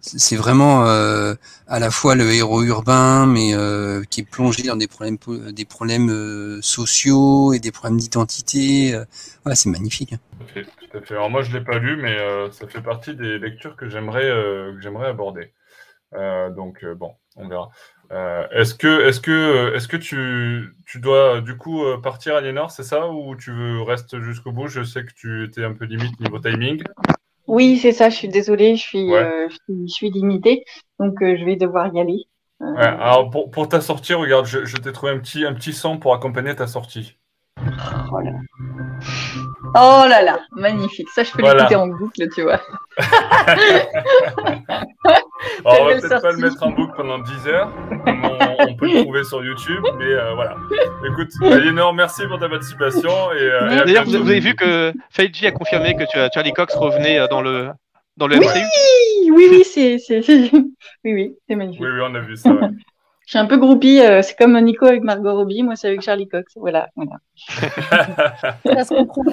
c'est 0.00 0.36
vraiment 0.36 0.84
à 0.84 1.78
la 1.80 1.90
fois 1.90 2.14
le 2.14 2.30
héros 2.32 2.62
urbain, 2.62 3.26
mais 3.26 3.54
qui 4.08 4.20
est 4.20 4.30
plongé 4.30 4.62
dans 4.62 4.76
des 4.76 4.86
problèmes, 4.86 5.18
des 5.52 5.64
problèmes 5.64 6.60
sociaux 6.62 7.52
et 7.52 7.58
des 7.58 7.72
problèmes 7.72 7.98
d'identité. 7.98 8.96
Ouais, 9.44 9.56
c'est 9.56 9.68
magnifique. 9.68 10.12
hein. 10.12 10.18
Tout 10.38 10.44
à 10.44 10.46
fait, 10.46 10.62
tout 10.64 10.98
à 10.98 11.00
fait. 11.00 11.14
Alors 11.14 11.30
moi, 11.30 11.42
je 11.42 11.52
l'ai 11.52 11.64
pas 11.64 11.78
lu, 11.78 11.96
mais 11.96 12.16
ça 12.52 12.68
fait 12.68 12.82
partie 12.82 13.16
des 13.16 13.38
lectures 13.38 13.74
que 13.76 13.88
j'aimerais 13.88 14.28
que 14.74 14.78
j'aimerais 14.80 15.08
aborder. 15.08 15.52
Donc 16.56 16.84
bon, 16.96 17.12
on 17.34 17.48
verra. 17.48 17.68
Euh, 18.12 18.46
est-ce 18.52 18.74
que 18.74 19.06
est-ce 19.08 19.20
que 19.20 19.74
est-ce 19.74 19.88
que 19.88 19.96
tu 19.96 20.72
tu 20.86 21.00
dois 21.00 21.36
euh, 21.36 21.40
du 21.40 21.56
coup 21.56 21.84
euh, 21.84 21.98
partir 22.00 22.36
Aliénor, 22.36 22.70
c'est 22.70 22.84
ça, 22.84 23.08
ou 23.08 23.34
tu 23.36 23.52
veux 23.52 23.82
rester 23.82 24.20
jusqu'au 24.22 24.52
bout? 24.52 24.68
Je 24.68 24.84
sais 24.84 25.04
que 25.04 25.12
tu 25.14 25.44
étais 25.44 25.64
un 25.64 25.72
peu 25.72 25.84
limite 25.86 26.18
niveau 26.20 26.38
timing. 26.38 26.82
Oui, 27.48 27.78
c'est 27.78 27.92
ça. 27.92 28.08
Je 28.08 28.16
suis 28.16 28.28
désolée. 28.28 28.76
Je 28.76 28.82
suis, 28.82 29.10
Ouais. 29.10 29.18
euh, 29.18 29.48
je 29.48 29.54
suis, 29.54 29.88
je 29.88 29.92
suis 29.92 30.10
limitée. 30.10 30.64
Donc, 31.00 31.20
euh, 31.22 31.36
je 31.38 31.44
vais 31.44 31.56
devoir 31.56 31.92
y 31.94 32.00
aller. 32.00 32.24
Euh, 32.62 32.72
Ouais, 32.74 32.86
alors 32.86 33.30
pour, 33.30 33.50
pour 33.50 33.68
ta 33.68 33.80
sortie, 33.80 34.14
regarde, 34.14 34.46
je, 34.46 34.64
je 34.64 34.76
t'ai 34.78 34.92
trouvé 34.92 35.12
un 35.12 35.18
petit 35.18 35.44
un 35.44 35.52
petit 35.54 35.72
son 35.72 35.98
pour 35.98 36.14
accompagner 36.14 36.54
ta 36.56 36.66
sortie. 36.66 37.16
oh, 37.58 38.20
là. 38.20 38.30
oh 39.74 40.04
là 40.08 40.22
là, 40.22 40.40
magnifique. 40.52 41.08
Ça, 41.10 41.22
je 41.24 41.32
peux 41.32 41.42
Voilà. 41.42 41.64
l'écouter 41.64 41.76
en 41.76 41.88
boucle, 41.88 42.26
tu 42.34 42.42
vois. 42.42 42.60
Alors, 45.64 45.82
on 45.82 45.84
va 45.86 45.94
peut-être 46.00 46.22
pas 46.22 46.32
le 46.32 46.38
mettre 46.38 46.62
en 46.62 46.70
boucle 46.70 46.92
pendant 46.96 47.18
10 47.18 47.48
heures, 47.48 47.70
comme 48.04 48.24
on, 48.24 48.38
on 48.70 48.74
peut 48.74 48.86
le 48.92 49.02
trouver 49.02 49.24
sur 49.24 49.44
YouTube, 49.44 49.82
mais 49.98 50.06
euh, 50.06 50.34
voilà. 50.34 50.56
Écoute, 51.08 51.28
Aliénor, 51.42 51.92
merci 51.94 52.26
pour 52.26 52.38
ta 52.38 52.48
participation. 52.48 53.10
Et, 53.32 53.42
euh, 53.42 53.70
et 53.82 53.84
D'ailleurs, 53.84 54.04
vous, 54.04 54.16
avez 54.16 54.40
vu 54.40 54.54
que 54.54 54.92
Feiji 55.10 55.46
a 55.46 55.52
confirmé 55.52 55.94
que 55.94 56.04
Charlie 56.32 56.52
Cox 56.52 56.74
revenait 56.74 57.18
euh, 57.18 57.26
dans 57.28 57.42
le 57.42 57.68
dans 58.16 58.26
le 58.26 58.36
Oui. 58.38 58.46
MCU. 58.46 58.58
Oui, 58.58 59.30
oui, 59.34 59.48
oui, 59.50 59.64
c'est, 59.64 59.98
c'est, 59.98 60.22
c'est- 60.22 60.50
oui, 60.52 60.64
oui, 61.04 61.36
c'est 61.48 61.54
magnifique. 61.56 61.82
Oui, 61.82 61.88
oui, 61.92 62.00
on 62.02 62.14
a 62.14 62.20
vu 62.20 62.36
ça. 62.36 62.50
ouais. 62.50 62.68
Je 63.26 63.30
suis 63.30 63.38
un 63.38 63.46
peu 63.46 63.56
groupie. 63.58 64.00
euh, 64.00 64.22
c'est 64.22 64.36
comme 64.38 64.58
Nico 64.60 64.86
avec 64.86 65.02
Margot 65.02 65.34
Robbie. 65.34 65.62
Moi, 65.64 65.74
c'est 65.76 65.88
avec 65.88 66.00
Charlie 66.00 66.28
Cox. 66.28 66.52
Voilà, 66.56 66.88
voilà. 66.96 67.16
Ça 68.64 68.84
se 68.84 68.94
comprend. 68.94 69.24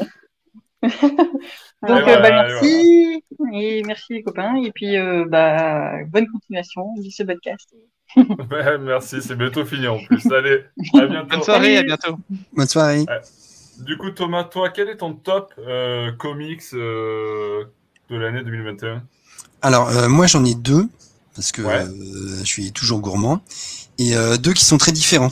Donc, 0.83 2.07
Et 2.07 2.11
euh, 2.11 2.17
voilà, 2.17 2.19
bah, 2.21 2.29
et 2.29 2.53
merci. 2.53 3.23
Et 3.53 3.83
merci, 3.83 4.13
les 4.13 4.23
copains. 4.23 4.55
Et 4.63 4.71
puis, 4.71 4.97
euh, 4.97 5.25
bah, 5.27 5.93
bonne 6.07 6.27
continuation 6.27 6.93
de 6.97 7.09
ce 7.09 7.23
podcast. 7.23 7.73
Ouais, 8.15 8.77
merci, 8.77 9.21
c'est 9.21 9.35
bientôt 9.35 9.65
fini 9.65 9.87
en 9.87 9.97
plus. 9.97 10.31
Allez, 10.31 10.61
à 10.93 11.05
bientôt. 11.07 11.29
Bonne 11.29 11.43
soirée, 11.43 11.77
à 11.77 11.83
bientôt. 11.83 12.17
Bonne 12.55 12.67
soirée. 12.67 13.05
Du 13.79 13.97
coup, 13.97 14.11
Thomas, 14.11 14.43
toi, 14.43 14.69
quel 14.69 14.89
est 14.89 14.97
ton 14.97 15.13
top 15.15 15.51
euh, 15.57 16.11
comics 16.11 16.61
euh, 16.73 17.63
de 18.11 18.15
l'année 18.15 18.43
2021 18.43 19.01
Alors 19.63 19.89
euh, 19.89 20.07
moi 20.09 20.27
j'en 20.27 20.45
ai 20.45 20.53
deux 20.53 20.87
parce 21.35 21.51
que 21.51 21.63
Ouais. 21.63 21.73
euh, 21.85 22.37
je 22.41 22.45
suis 22.45 22.71
toujours 22.71 22.99
gourmand 22.99 23.41
et 23.97 24.15
euh, 24.15 24.37
deux 24.37 24.53
qui 24.53 24.63
sont 24.63 24.77
très 24.77 24.91
différents. 24.91 25.31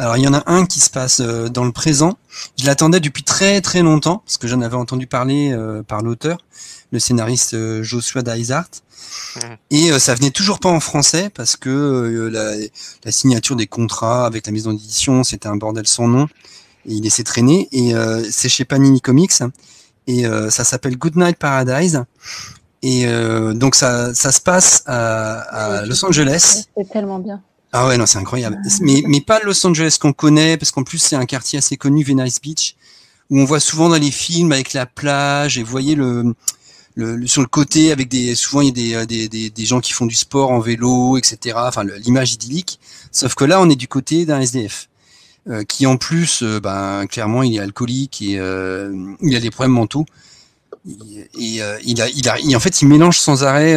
Alors 0.00 0.16
il 0.16 0.22
y 0.22 0.26
en 0.28 0.32
a 0.32 0.42
un 0.46 0.64
qui 0.64 0.80
se 0.80 0.88
passe 0.88 1.20
euh, 1.20 1.50
dans 1.50 1.62
le 1.62 1.72
présent. 1.72 2.16
Je 2.58 2.64
l'attendais 2.64 3.00
depuis 3.00 3.22
très 3.22 3.60
très 3.60 3.82
longtemps 3.82 4.22
parce 4.24 4.38
que 4.38 4.48
j'en 4.48 4.62
avais 4.62 4.76
entendu 4.76 5.06
parler 5.06 5.52
euh, 5.52 5.82
par 5.82 6.00
l'auteur, 6.00 6.38
le 6.90 6.98
scénariste 6.98 7.52
euh, 7.52 7.82
Joshua 7.82 8.22
Dysart. 8.22 8.64
Mhm. 9.36 9.56
Et 9.70 9.92
euh, 9.92 9.98
ça 9.98 10.14
venait 10.14 10.30
toujours 10.30 10.58
pas 10.58 10.70
en 10.70 10.80
français 10.80 11.28
parce 11.28 11.54
que 11.54 11.68
euh, 11.68 12.30
la, 12.30 12.54
la 13.04 13.12
signature 13.12 13.56
des 13.56 13.66
contrats 13.66 14.24
avec 14.24 14.46
la 14.46 14.52
maison 14.52 14.72
d'édition 14.72 15.22
c'était 15.22 15.48
un 15.48 15.56
bordel 15.56 15.86
sans 15.86 16.08
nom 16.08 16.28
et 16.86 16.94
il 16.94 17.02
laissait 17.02 17.24
traîner. 17.24 17.68
Et 17.70 17.94
euh, 17.94 18.24
c'est 18.30 18.48
chez 18.48 18.64
Panini 18.64 19.02
Comics 19.02 19.42
et 20.06 20.24
euh, 20.24 20.48
ça 20.48 20.64
s'appelle 20.64 20.96
Goodnight 20.96 21.36
Paradise. 21.36 22.04
Et 22.82 23.06
euh, 23.06 23.52
donc 23.52 23.74
ça, 23.74 24.14
ça 24.14 24.32
se 24.32 24.40
passe 24.40 24.82
à, 24.86 25.40
à 25.40 25.84
Los 25.84 26.02
Angeles. 26.06 26.64
C'est 26.74 26.88
tellement 26.88 27.18
bien. 27.18 27.42
Ah 27.72 27.86
ouais, 27.86 27.96
non, 27.96 28.06
c'est 28.06 28.18
incroyable. 28.18 28.58
Mais, 28.80 29.02
mais 29.06 29.20
pas 29.20 29.40
Los 29.40 29.64
Angeles 29.64 29.96
qu'on 30.00 30.12
connaît, 30.12 30.56
parce 30.56 30.72
qu'en 30.72 30.82
plus 30.82 30.98
c'est 30.98 31.16
un 31.16 31.26
quartier 31.26 31.58
assez 31.58 31.76
connu, 31.76 32.02
Venice 32.02 32.40
Beach, 32.40 32.74
où 33.30 33.38
on 33.38 33.44
voit 33.44 33.60
souvent 33.60 33.88
dans 33.88 33.98
les 33.98 34.10
films 34.10 34.50
avec 34.52 34.72
la 34.72 34.86
plage, 34.86 35.56
et 35.56 35.62
vous 35.62 35.70
voyez 35.70 35.94
le, 35.94 36.34
le, 36.96 37.24
sur 37.28 37.42
le 37.42 37.46
côté 37.46 37.92
avec 37.92 38.08
des 38.08 38.34
souvent 38.34 38.60
il 38.62 38.76
y 38.76 38.94
a 38.96 39.06
des, 39.06 39.28
des, 39.28 39.50
des, 39.50 39.64
gens 39.64 39.80
qui 39.80 39.92
font 39.92 40.06
du 40.06 40.16
sport 40.16 40.50
en 40.50 40.58
vélo, 40.58 41.16
etc. 41.16 41.56
Enfin 41.58 41.84
l'image 41.84 42.32
idyllique. 42.32 42.80
Sauf 43.12 43.34
que 43.36 43.44
là 43.44 43.60
on 43.60 43.70
est 43.70 43.76
du 43.76 43.86
côté 43.86 44.26
d'un 44.26 44.40
SDF. 44.40 44.88
qui 45.68 45.86
en 45.86 45.96
plus, 45.96 46.42
ben, 46.42 47.06
clairement, 47.06 47.44
il 47.44 47.56
est 47.56 47.60
alcoolique 47.60 48.20
et 48.22 48.32
il 48.34 49.36
a 49.36 49.40
des 49.40 49.50
problèmes 49.50 49.72
mentaux. 49.72 50.06
Et, 51.38 51.60
il, 51.84 52.00
a, 52.02 52.08
il 52.08 52.28
a, 52.28 52.56
en 52.56 52.60
fait, 52.60 52.82
il 52.82 52.88
mélange 52.88 53.18
sans 53.18 53.44
arrêt 53.44 53.76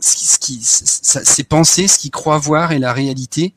ce 0.00 0.38
qui, 0.38 0.60
ses 0.62 1.44
pensées, 1.44 1.88
ce 1.88 1.98
qu'il 1.98 2.10
croit 2.10 2.38
voir 2.38 2.72
et 2.72 2.78
la 2.78 2.92
réalité. 2.92 3.54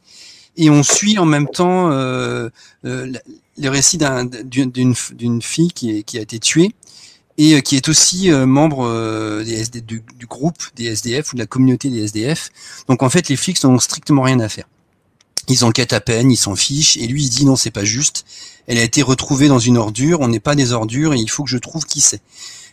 Et 0.57 0.69
on 0.69 0.83
suit 0.83 1.17
en 1.17 1.25
même 1.25 1.47
temps 1.47 1.89
euh, 1.89 2.49
euh, 2.85 3.11
le 3.57 3.69
récit 3.69 3.97
d'une 3.97 5.41
fille 5.41 5.71
qui, 5.71 6.03
qui, 6.03 6.17
a 6.17 6.21
été 6.21 6.39
tuée 6.39 6.75
et 7.37 7.55
euh, 7.55 7.61
qui 7.61 7.77
est 7.77 7.87
aussi 7.87 8.29
membre 8.29 9.41
du, 9.43 10.25
groupe 10.27 10.61
des 10.75 10.87
SDF 10.87 11.31
ou 11.31 11.35
de 11.35 11.39
la 11.41 11.45
communauté 11.45 11.89
des 11.89 12.03
SDF. 12.03 12.49
Donc 12.87 13.03
en 13.03 13.09
fait, 13.09 13.29
les 13.29 13.37
flics 13.37 13.63
n'ont 13.63 13.79
strictement 13.79 14.23
rien 14.23 14.39
à 14.41 14.49
faire. 14.49 14.67
Ils 15.47 15.63
enquêtent 15.63 15.93
à 15.93 16.01
peine, 16.01 16.29
ils 16.29 16.37
s'en 16.37 16.55
fichent, 16.55 16.97
et 16.97 17.07
lui 17.07 17.23
il 17.23 17.29
dit 17.29 17.45
non, 17.45 17.55
c'est 17.55 17.71
pas 17.71 17.85
juste. 17.85 18.25
Elle 18.67 18.77
a 18.77 18.83
été 18.83 19.01
retrouvée 19.01 19.47
dans 19.47 19.59
une 19.59 19.77
ordure, 19.77 20.19
on 20.19 20.27
n'est 20.27 20.39
pas 20.39 20.55
des 20.55 20.73
ordures, 20.73 21.13
et 21.13 21.17
il 21.17 21.29
faut 21.29 21.43
que 21.43 21.49
je 21.49 21.57
trouve 21.57 21.85
qui 21.85 22.01
c'est. 22.01 22.21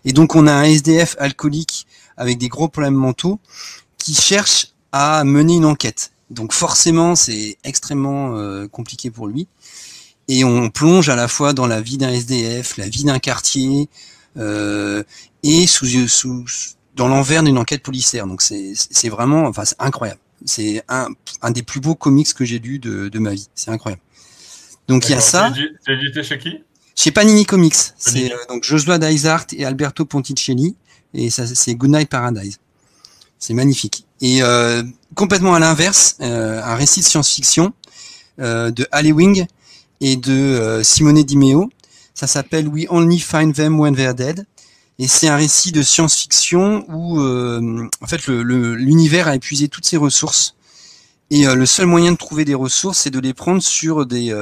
Et 0.04 0.12
donc 0.12 0.34
on 0.34 0.46
a 0.46 0.52
un 0.52 0.64
SDF 0.64 1.16
alcoolique 1.18 1.86
avec 2.16 2.38
des 2.38 2.48
gros 2.48 2.68
problèmes 2.68 2.94
mentaux 2.94 3.40
qui 3.98 4.14
cherche 4.14 4.72
à 4.92 5.24
mener 5.24 5.56
une 5.56 5.64
enquête. 5.64 6.12
Donc 6.30 6.52
forcément, 6.52 7.14
c'est 7.14 7.58
extrêmement 7.64 8.36
euh, 8.36 8.66
compliqué 8.68 9.10
pour 9.10 9.26
lui. 9.26 9.46
Et 10.28 10.44
on 10.44 10.70
plonge 10.70 11.08
à 11.08 11.16
la 11.16 11.28
fois 11.28 11.52
dans 11.52 11.66
la 11.66 11.80
vie 11.80 11.98
d'un 11.98 12.10
SDF, 12.10 12.76
la 12.78 12.88
vie 12.88 13.04
d'un 13.04 13.18
quartier, 13.20 13.88
euh, 14.36 15.02
et 15.42 15.66
sous, 15.66 16.08
sous, 16.08 16.44
dans 16.96 17.08
l'envers 17.08 17.42
d'une 17.42 17.58
enquête 17.58 17.82
policière. 17.82 18.26
Donc 18.26 18.42
c'est 18.42 19.08
vraiment, 19.08 19.44
enfin 19.46 19.64
c'est 19.64 19.76
incroyable. 19.78 20.20
C'est 20.44 20.82
un, 20.88 21.08
un 21.42 21.50
des 21.50 21.62
plus 21.62 21.80
beaux 21.80 21.94
comics 21.94 22.32
que 22.34 22.44
j'ai 22.44 22.58
lu 22.58 22.78
de, 22.78 23.08
de 23.08 23.18
ma 23.18 23.30
vie. 23.30 23.48
C'est 23.54 23.70
incroyable. 23.70 24.02
Donc 24.88 25.08
il 25.08 25.12
y 25.12 25.14
a 25.14 25.20
ça. 25.20 25.52
C'est 25.84 25.92
édité 25.92 26.22
chez 26.22 26.38
qui? 26.38 26.62
Chez 26.94 27.10
Panini 27.10 27.44
Comics. 27.44 27.74
C'est 27.98 28.32
euh, 28.32 28.36
donc 28.48 28.64
Joshua 28.64 28.98
Dysart 28.98 29.46
et 29.52 29.64
Alberto 29.64 30.04
Ponticelli 30.04 30.76
et 31.14 31.30
ça 31.30 31.46
c'est 31.46 31.74
Goodnight 31.74 32.08
Paradise. 32.08 32.58
C'est 33.38 33.54
magnifique. 33.54 34.06
Et 34.20 34.42
euh, 34.42 34.82
complètement 35.14 35.54
à 35.54 35.58
l'inverse, 35.58 36.16
euh, 36.20 36.62
un 36.62 36.74
récit 36.74 37.00
de 37.00 37.04
science-fiction 37.04 37.72
euh, 38.40 38.70
de 38.70 38.86
Ali 38.92 39.12
Wing 39.12 39.46
et 40.00 40.16
de 40.16 40.80
Simone 40.82 41.22
Di 41.22 41.36
Meo. 41.36 41.70
Ça 42.14 42.26
s'appelle 42.26 42.68
We 42.68 42.86
Only 42.88 43.18
Find 43.18 43.54
Them 43.54 43.78
When 43.78 43.94
They're 43.94 44.14
Dead. 44.14 44.46
Et 44.98 45.06
c'est 45.06 45.28
un 45.28 45.36
récit 45.36 45.72
de 45.72 45.82
science-fiction 45.82 46.86
où, 46.88 47.20
en 47.20 48.06
fait, 48.06 48.26
l'univers 48.28 49.28
a 49.28 49.34
épuisé 49.34 49.68
toutes 49.68 49.84
ses 49.84 49.98
ressources. 49.98 50.54
Et 51.30 51.44
le 51.44 51.66
seul 51.66 51.86
moyen 51.86 52.12
de 52.12 52.16
trouver 52.16 52.46
des 52.46 52.54
ressources, 52.54 53.00
c'est 53.00 53.10
de 53.10 53.18
les 53.18 53.34
prendre 53.34 53.62
sur 53.62 54.06
des, 54.06 54.34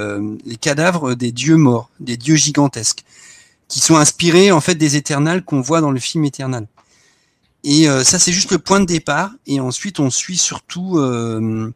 les 0.44 0.56
cadavres 0.56 1.14
des 1.14 1.32
dieux 1.32 1.56
morts, 1.56 1.90
des 1.98 2.16
dieux 2.16 2.36
gigantesques 2.36 3.04
qui 3.68 3.80
sont 3.80 3.96
inspirés 3.96 4.52
en 4.52 4.60
fait 4.60 4.74
des 4.74 4.96
Éternels 4.96 5.44
qu'on 5.44 5.60
voit 5.60 5.80
dans 5.80 5.90
le 5.90 6.00
film 6.00 6.24
Éternel. 6.24 6.66
Et 7.64 7.88
euh, 7.88 8.04
ça, 8.04 8.18
c'est 8.18 8.32
juste 8.32 8.52
le 8.52 8.58
point 8.58 8.78
de 8.78 8.84
départ. 8.84 9.32
Et 9.46 9.58
ensuite, 9.58 9.98
on 9.98 10.10
suit 10.10 10.36
surtout 10.36 10.98
euh, 10.98 11.72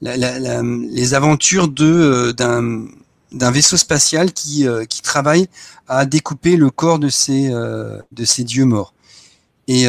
les 0.00 1.14
aventures 1.14 1.68
de 1.68 1.84
euh, 1.84 2.86
d'un 3.32 3.50
vaisseau 3.52 3.76
spatial 3.76 4.32
qui 4.32 4.66
qui 4.88 5.02
travaille 5.02 5.46
à 5.86 6.04
découper 6.04 6.56
le 6.56 6.70
corps 6.70 6.98
de 6.98 7.08
ces 7.08 7.50
de 7.50 8.24
ces 8.24 8.42
dieux 8.42 8.64
morts. 8.64 8.92
Et, 9.68 9.86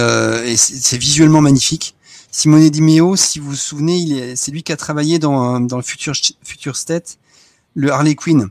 c'est 0.57 0.97
visuellement 0.97 1.41
magnifique. 1.41 1.95
Simone 2.29 2.69
Di 2.69 2.81
Meo, 2.81 3.15
si 3.15 3.39
vous 3.39 3.49
vous 3.49 3.55
souvenez, 3.55 4.35
c'est 4.35 4.51
lui 4.51 4.61
qui 4.61 4.71
a 4.71 4.77
travaillé 4.77 5.17
dans 5.17 5.59
dans 5.59 5.77
le 5.77 5.83
futur 5.83 6.13
futur 6.43 6.75
State, 6.75 7.17
le 7.73 7.91
Harley 7.91 8.13
Quinn. 8.13 8.49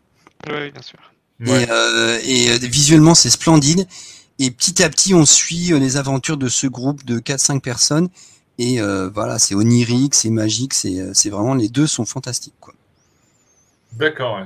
Oui, 0.48 0.72
bien 0.72 0.82
sûr. 0.82 1.09
Euh, 1.48 2.18
et, 2.22 2.58
visuellement, 2.58 3.14
c'est 3.14 3.30
splendide. 3.30 3.86
Et 4.38 4.50
petit 4.50 4.82
à 4.82 4.88
petit, 4.88 5.14
on 5.14 5.24
suit 5.24 5.72
euh, 5.72 5.78
les 5.78 5.96
aventures 5.96 6.36
de 6.36 6.48
ce 6.48 6.66
groupe 6.66 7.04
de 7.04 7.18
4-5 7.18 7.60
personnes. 7.60 8.08
Et 8.58 8.80
euh, 8.80 9.08
voilà, 9.08 9.38
c'est 9.38 9.54
onirique, 9.54 10.14
c'est 10.14 10.30
magique, 10.30 10.74
c'est 10.74 11.30
vraiment 11.30 11.54
les 11.54 11.68
deux 11.68 11.86
sont 11.86 12.04
fantastiques. 12.04 12.54
D'accord. 13.92 14.40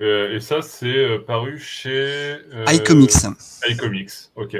et 0.00 0.40
ça, 0.40 0.60
c'est 0.60 1.18
paru 1.26 1.58
chez 1.58 2.36
iComics. 2.68 3.12
iComics, 3.68 4.10
ok. 4.34 4.56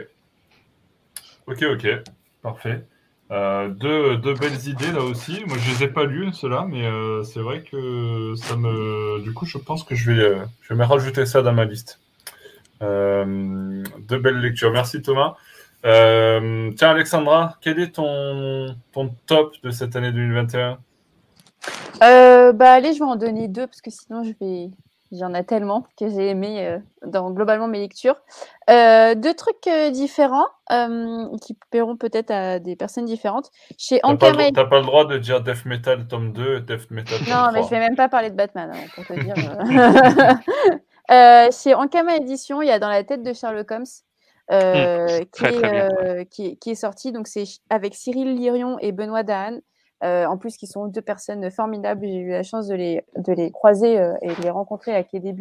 Ok, 1.47 1.64
ok, 1.64 1.88
parfait. 2.41 2.84
Euh, 3.30 3.68
deux, 3.68 4.34
belles 4.34 4.66
idées 4.66 4.90
là 4.92 5.02
aussi. 5.02 5.44
Moi, 5.46 5.56
je 5.58 5.70
les 5.70 5.84
ai 5.84 5.88
pas 5.88 6.04
lues 6.04 6.32
ceux-là, 6.32 6.66
mais 6.68 6.84
euh, 6.84 7.22
c'est 7.22 7.40
vrai 7.40 7.62
que 7.62 8.34
ça 8.36 8.56
me. 8.56 9.20
Du 9.22 9.32
coup, 9.32 9.46
je 9.46 9.58
pense 9.58 9.84
que 9.84 9.94
je 9.94 10.10
vais, 10.10 10.38
je 10.62 10.74
vais 10.74 10.78
me 10.78 10.84
rajouter 10.84 11.26
ça 11.26 11.42
dans 11.42 11.52
ma 11.52 11.64
liste. 11.64 12.00
Euh, 12.82 13.84
deux 14.00 14.18
belles 14.18 14.40
lectures. 14.40 14.72
Merci 14.72 15.00
Thomas. 15.02 15.36
Tiens, 15.84 16.90
Alexandra, 16.90 17.56
quel 17.60 17.78
est 17.78 17.92
ton, 17.92 18.74
ton 18.92 19.14
top 19.26 19.54
de 19.62 19.70
cette 19.70 19.94
année 19.94 20.12
2021 20.12 20.78
Bah 22.00 22.72
allez, 22.72 22.94
je 22.94 22.98
vais 22.98 23.04
en 23.04 23.16
donner 23.16 23.46
deux 23.46 23.66
parce 23.66 23.80
que 23.80 23.90
sinon 23.90 24.24
je 24.24 24.32
vais, 24.40 24.70
il 25.11 25.18
y 25.18 25.24
en 25.24 25.34
a 25.34 25.42
tellement 25.42 25.84
que 25.98 26.08
j'ai 26.08 26.28
aimé 26.30 26.66
euh, 26.66 26.78
dans 27.06 27.30
globalement 27.30 27.66
mes 27.68 27.80
lectures. 27.80 28.16
Euh, 28.68 29.14
deux 29.14 29.34
trucs 29.34 29.66
euh, 29.66 29.90
différents 29.90 30.46
euh, 30.72 31.26
qui 31.42 31.54
plairont 31.70 31.96
peut-être 31.96 32.30
à 32.30 32.58
des 32.58 32.76
personnes 32.76 33.06
différentes. 33.06 33.50
Chez 33.76 34.00
T'as 34.00 34.16
pas, 34.16 34.30
le- 34.30 34.52
t'as 34.52 34.64
pas 34.66 34.78
le 34.78 34.86
droit 34.86 35.04
de 35.06 35.18
dire 35.18 35.42
Death 35.42 35.64
Metal 35.66 36.06
tome 36.06 36.32
2 36.32 36.56
et 36.58 36.61
Death 36.61 36.90
Metal 36.90 37.18
tome 37.18 37.26
Non, 37.28 37.46
mais 37.52 37.61
3. 37.61 37.64
je 37.64 37.70
vais 37.70 37.78
même 37.80 37.96
pas 37.96 38.08
parler 38.08 38.30
de 38.30 38.36
Batman, 38.36 38.70
hein, 38.72 38.86
pour 38.94 39.04
te 39.04 39.12
dire. 39.14 39.34
euh. 39.36 40.34
Euh, 41.11 41.48
chez 41.50 41.74
Ankama 41.74 42.14
Édition, 42.18 42.62
il 42.62 42.68
y 42.68 42.70
a 42.70 42.78
Dans 42.78 42.88
la 42.88 43.02
tête 43.02 43.24
de 43.24 43.32
Sherlock 43.32 43.68
Holmes. 43.72 43.84
euh, 44.52 45.18
qui, 45.32 45.44
Très, 45.44 45.48
est, 45.48 45.52
très 45.58 45.70
bien. 45.70 45.88
euh, 46.04 46.24
qui, 46.24 46.46
est- 46.46 46.56
qui 46.56 46.70
est 46.70 46.74
sorti. 46.76 47.11
Donc, 47.11 47.26
c'est 47.26 47.46
ch- 47.46 47.58
avec 47.68 47.96
Cyril 47.96 48.36
Lirion 48.36 48.78
et 48.78 48.92
Benoît 48.92 49.24
Dahan. 49.24 49.58
Euh, 50.03 50.24
en 50.26 50.38
plus, 50.38 50.57
qui 50.57 50.66
sont 50.66 50.86
deux 50.86 51.03
personnes 51.03 51.51
formidables. 51.51 52.07
J'ai 52.07 52.16
eu 52.16 52.30
la 52.30 52.42
chance 52.42 52.66
de 52.68 52.74
les, 52.74 53.05
de 53.16 53.32
les 53.32 53.51
croiser 53.51 53.98
euh, 53.98 54.14
et 54.22 54.28
de 54.28 54.42
les 54.42 54.51
rencontrer 54.51 54.94
à 54.94 55.05
Quai 55.05 55.20
des. 55.20 55.34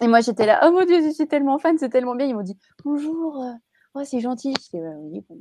Et, 0.00 0.06
moi, 0.06 0.20
j'étais 0.20 0.46
là, 0.46 0.60
oh 0.64 0.70
mon 0.70 0.84
Dieu, 0.84 1.02
je 1.04 1.10
suis 1.10 1.26
tellement 1.26 1.58
fan, 1.58 1.76
c'est 1.78 1.88
tellement 1.88 2.14
bien. 2.14 2.26
Ils 2.26 2.34
m'ont 2.34 2.42
dit, 2.42 2.56
bonjour, 2.84 3.44
oh, 3.94 4.00
c'est 4.04 4.20
gentil. 4.20 4.54
J'étais, 4.62 4.78
Ouais, 4.78 4.94
oui, 5.00 5.24
bon, 5.28 5.36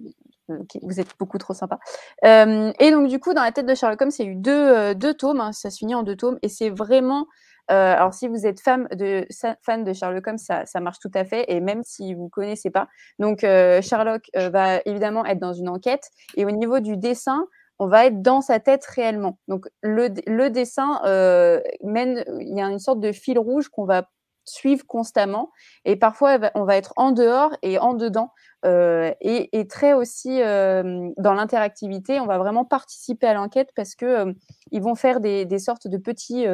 euh, 0.50 0.60
ok, 0.62 0.80
vous 0.82 1.00
êtes 1.00 1.18
beaucoup 1.20 1.38
trop 1.38 1.54
sympa. 1.54 1.80
Et 2.24 2.92
donc, 2.92 3.08
du 3.08 3.20
coup, 3.20 3.34
dans 3.34 3.44
la 3.44 3.52
tête 3.52 3.68
de 3.68 3.76
Sherlock 3.76 4.02
Holmes, 4.02 4.12
c'est 4.12 4.26
eu 4.26 4.36
deux, 4.36 4.96
deux 4.96 5.14
tomes. 5.14 5.40
hein, 5.40 5.52
ça 5.52 5.70
se 5.70 5.78
finit 5.78 5.96
en 5.96 6.04
deux 6.04 6.16
tomes. 6.16 6.40
Et 6.42 6.50
c'est 6.50 6.72
vraiment. 6.72 7.28
alors, 7.68 8.16
si 8.16 8.28
vous 8.28 8.48
êtes 8.48 8.60
fan 8.60 8.88
de, 8.92 9.28
fan 9.62 9.84
de 9.84 9.94
Sherlock 9.94 10.26
Holmes, 10.26 10.38
ça, 10.40 10.66
ça 10.66 10.80
marche 10.80 11.00
tout 11.00 11.12
à 11.14 11.24
fait. 11.24 11.46
Et 11.50 11.60
même 11.62 11.84
si 11.84 12.16
vous 12.16 12.26
ne 12.26 12.30
connaissez 12.30 12.72
pas. 12.72 12.88
Donc, 13.20 13.42
Sherlock 13.42 14.24
va 14.34 14.82
évidemment 14.86 15.24
être 15.24 15.40
dans 15.40 15.54
une 15.54 15.70
enquête. 15.70 16.10
Et 16.36 16.46
au 16.46 16.52
niveau 16.52 16.80
du 16.80 16.98
dessin, 16.98 17.46
on 17.82 17.88
va 17.88 18.06
être 18.06 18.22
dans 18.22 18.42
sa 18.42 18.60
tête 18.60 18.86
réellement. 18.86 19.40
Donc, 19.48 19.68
le, 19.82 20.50
dessin 20.50 21.02
euh, 21.04 21.60
mène. 21.82 22.24
Il 22.40 22.56
y 22.56 22.62
a 22.62 22.68
une 22.68 22.78
sorte 22.78 23.00
de 23.00 23.12
fil 23.12 23.40
rouge 23.40 23.70
qu'on 23.70 23.86
va 23.86 24.08
suivre 24.46 24.86
constamment. 24.86 25.50
Et 25.84 25.96
parfois, 25.96 26.38
on 26.54 26.64
va 26.64 26.78
être 26.78 26.94
en 26.96 27.12
dehors 27.12 27.50
et 27.64 27.80
en 27.80 27.96
dedans. 27.96 28.34
euh, 28.66 29.12
et, 29.20 29.68
très 29.68 29.94
aussi 29.94 30.44
euh, 30.44 31.10
dans 31.18 31.34
l'interactivité, 31.34 32.20
on 32.20 32.28
va 32.28 32.38
vraiment 32.38 32.66
participer 32.66 33.26
à 33.26 33.34
l'enquête 33.34 33.72
parce 33.76 33.96
que 33.96 34.32
ils 34.70 34.82
vont 34.84 34.94
faire 34.94 35.20
des, 35.20 35.48
sortes 35.58 35.88
de 35.88 35.98
petits, 35.98 36.46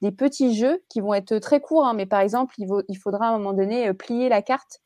des 0.00 0.12
petits 0.12 0.54
jeux 0.54 0.82
qui 0.88 1.02
vont 1.02 1.12
être 1.12 1.36
très 1.40 1.60
courts. 1.60 1.84
hein. 1.86 1.92
mais 1.92 2.06
par 2.06 2.20
exemple, 2.20 2.54
il, 2.56 2.66
il 2.88 2.96
faudra 2.96 3.26
à 3.26 3.28
un 3.28 3.36
moment 3.36 3.52
donné 3.52 3.92
plier 3.92 4.30
la 4.30 4.40
carte, 4.40 4.80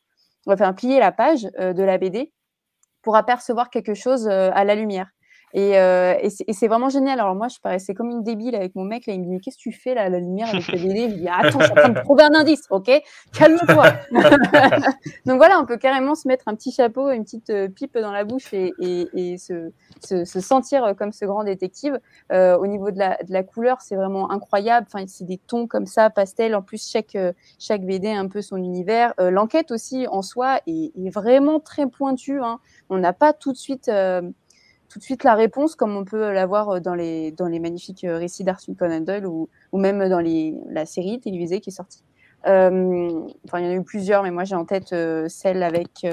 enfin 0.45 0.73
plier 0.73 0.99
la 0.99 1.13
page 1.13 1.43
de 1.43 1.83
la 1.83 1.97
BD 1.97 2.33
pour 3.01 3.15
apercevoir 3.15 3.69
quelque 3.69 3.93
chose 3.93 4.27
à 4.27 4.65
la 4.65 4.75
lumière. 4.75 5.07
Et, 5.53 5.77
euh, 5.77 6.15
et 6.19 6.53
c'est 6.53 6.67
vraiment 6.67 6.89
génial. 6.89 7.19
Alors 7.19 7.35
moi, 7.35 7.47
je 7.47 7.59
paraissais 7.59 7.93
comme 7.93 8.09
une 8.09 8.23
débile 8.23 8.55
avec 8.55 8.75
mon 8.75 8.83
mec. 8.83 9.05
Là, 9.05 9.13
il 9.13 9.21
me 9.21 9.25
dit, 9.25 9.41
qu'est-ce 9.41 9.57
que 9.57 9.61
tu 9.61 9.71
fais 9.71 9.93
là, 9.93 10.09
la 10.09 10.19
lumière 10.19 10.49
avec 10.49 10.67
la 10.67 10.77
BD 10.77 10.99
Je 11.09 11.13
lui 11.13 11.21
dis, 11.21 11.27
attends, 11.29 11.59
je 11.59 11.65
suis 11.65 11.71
en 11.71 11.75
train 11.75 11.89
de 11.89 11.99
trouver 12.01 12.23
un 12.23 12.33
indice, 12.33 12.63
ok? 12.69 12.91
Calme-toi. 13.33 13.85
Donc 15.25 15.37
voilà, 15.37 15.59
on 15.59 15.65
peut 15.65 15.77
carrément 15.77 16.15
se 16.15 16.27
mettre 16.27 16.45
un 16.47 16.55
petit 16.55 16.71
chapeau, 16.71 17.09
une 17.09 17.23
petite 17.23 17.49
euh, 17.51 17.69
pipe 17.69 17.97
dans 17.97 18.11
la 18.11 18.25
bouche 18.25 18.53
et, 18.53 18.73
et, 18.79 19.07
et 19.13 19.37
se, 19.37 19.71
se, 20.03 20.25
se 20.25 20.39
sentir 20.41 20.83
euh, 20.83 20.93
comme 20.93 21.11
ce 21.11 21.25
grand 21.25 21.43
détective. 21.43 21.99
Euh, 22.31 22.57
au 22.57 22.67
niveau 22.67 22.91
de 22.91 22.99
la, 22.99 23.17
de 23.23 23.31
la 23.31 23.43
couleur, 23.43 23.81
c'est 23.81 23.95
vraiment 23.95 24.31
incroyable. 24.31 24.87
Enfin, 24.91 25.05
c'est 25.07 25.25
des 25.25 25.37
tons 25.37 25.67
comme 25.67 25.85
ça, 25.85 26.09
pastel. 26.09 26.55
En 26.55 26.61
plus, 26.61 26.89
chaque, 26.89 27.15
euh, 27.15 27.33
chaque 27.59 27.85
BD 27.85 28.09
a 28.09 28.19
un 28.19 28.27
peu 28.27 28.41
son 28.41 28.57
univers. 28.57 29.13
Euh, 29.19 29.31
L'enquête 29.31 29.71
aussi, 29.71 30.07
en 30.07 30.21
soi, 30.21 30.59
est, 30.67 30.91
est 30.95 31.09
vraiment 31.09 31.59
très 31.59 31.87
pointue. 31.87 32.41
Hein. 32.41 32.59
On 32.89 32.97
n'a 32.97 33.13
pas 33.13 33.33
tout 33.33 33.51
de 33.51 33.57
suite... 33.57 33.89
euh, 34.95 34.99
tout 34.99 34.99
de 34.99 35.03
suite 35.03 35.23
la 35.23 35.35
réponse 35.35 35.75
comme 35.75 35.95
on 35.95 36.05
peut 36.05 36.31
l'avoir 36.31 36.81
dans 36.81 36.95
les, 36.95 37.31
dans 37.31 37.47
les 37.47 37.59
magnifiques 37.59 38.03
euh, 38.03 38.17
récits 38.17 38.43
d'Arthur 38.43 38.75
Conan 38.77 39.01
Doyle 39.01 39.25
ou, 39.25 39.49
ou 39.71 39.77
même 39.77 40.07
dans 40.09 40.19
les, 40.19 40.55
la 40.69 40.85
série 40.85 41.19
télévisée 41.19 41.59
qui 41.59 41.69
est 41.69 41.73
sortie. 41.73 42.03
enfin, 42.43 43.59
il 43.59 43.65
y 43.65 43.67
en 43.67 43.71
a 43.71 43.73
eu 43.73 43.83
plusieurs, 43.83 44.23
mais 44.23 44.31
moi 44.31 44.43
j'ai 44.43 44.55
en 44.55 44.65
tête 44.65 44.95
celle 45.27 45.63
avec 45.63 46.05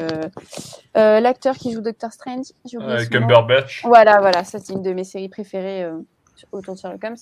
l'acteur 0.94 1.56
qui 1.56 1.72
joue 1.72 1.80
Doctor 1.80 2.12
Strange. 2.12 2.46
Cumberbatch. 3.10 3.84
Voilà, 3.84 4.20
voilà, 4.20 4.44
ça 4.44 4.58
c'est 4.58 4.72
une 4.72 4.82
de 4.82 4.92
mes 4.92 5.04
séries 5.04 5.28
préférées 5.28 5.88
autour 6.50 6.74
de 6.74 6.80
Sherlock 6.80 7.04
Holmes. 7.04 7.16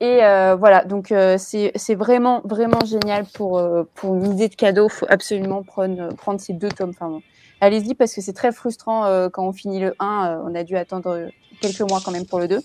Et 0.00 0.24
euh, 0.24 0.56
voilà, 0.58 0.84
donc 0.84 1.12
euh, 1.12 1.36
c'est 1.38 1.94
vraiment, 1.94 2.40
vraiment 2.44 2.80
génial 2.86 3.26
pour, 3.34 3.58
euh, 3.58 3.84
pour 3.94 4.14
une 4.14 4.32
idée 4.32 4.48
de 4.48 4.54
cadeau. 4.54 4.86
Il 4.86 4.92
faut 4.92 5.06
absolument 5.08 5.62
prendre, 5.62 6.14
prendre 6.14 6.40
ces 6.40 6.54
deux 6.54 6.70
tomes. 6.70 6.90
Enfin, 6.90 7.20
Allez-y 7.60 7.94
parce 7.94 8.14
que 8.14 8.20
c'est 8.20 8.32
très 8.32 8.52
frustrant 8.52 9.28
quand 9.30 9.46
on 9.46 9.52
finit 9.52 9.80
le 9.80 9.94
1. 9.98 10.42
on 10.44 10.54
a 10.54 10.64
dû 10.64 10.76
attendre 10.76 11.28
quelques 11.60 11.80
mois 11.82 12.00
quand 12.04 12.10
même 12.10 12.26
pour 12.26 12.38
le 12.38 12.48
2. 12.48 12.60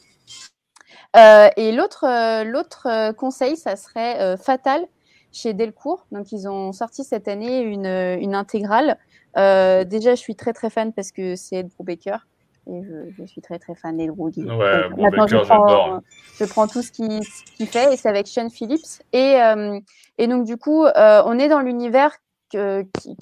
et 1.58 1.72
l'autre 1.72 3.12
conseil, 3.14 3.58
ça 3.58 3.76
serait 3.76 4.38
Fatal 4.38 4.86
chez 5.32 5.54
Delcourt. 5.54 6.06
Donc, 6.12 6.32
ils 6.32 6.48
ont 6.48 6.72
sorti 6.72 7.04
cette 7.04 7.28
année 7.28 7.62
une, 7.62 7.86
une 7.86 8.36
intégrale. 8.36 8.98
déjà, 9.36 10.16
je 10.16 10.20
suis 10.20 10.36
très, 10.36 10.54
très 10.54 10.70
fan 10.70 10.94
parce 10.94 11.12
que 11.12 11.36
c'est 11.36 11.58
Ed 11.58 11.70
Brubaker. 11.70 12.26
Et 12.68 12.82
je, 13.18 13.26
suis 13.26 13.42
très 13.42 13.60
très 13.60 13.76
fan 13.76 13.96
des. 13.98 14.10
Ouais, 14.10 14.90
maintenant, 14.98 15.28
je 15.28 15.38
prends, 15.38 16.02
je 16.40 16.46
prends, 16.46 16.68
tout 16.68 16.82
ce 16.82 16.92
qu'il 16.92 17.68
fait 17.68 17.94
et 17.94 17.98
c'est 17.98 18.10
avec 18.10 18.28
Sean 18.28 18.50
Phillips. 18.50 19.04
Et, 19.14 19.40
euh, 19.40 19.80
et 20.18 20.28
donc, 20.28 20.46
du 20.46 20.58
coup, 20.58 20.84
euh, 20.84 21.22
on 21.26 21.38
est 21.38 21.48
dans 21.48 21.60
l'univers 21.60 22.12
qui, 22.50 22.58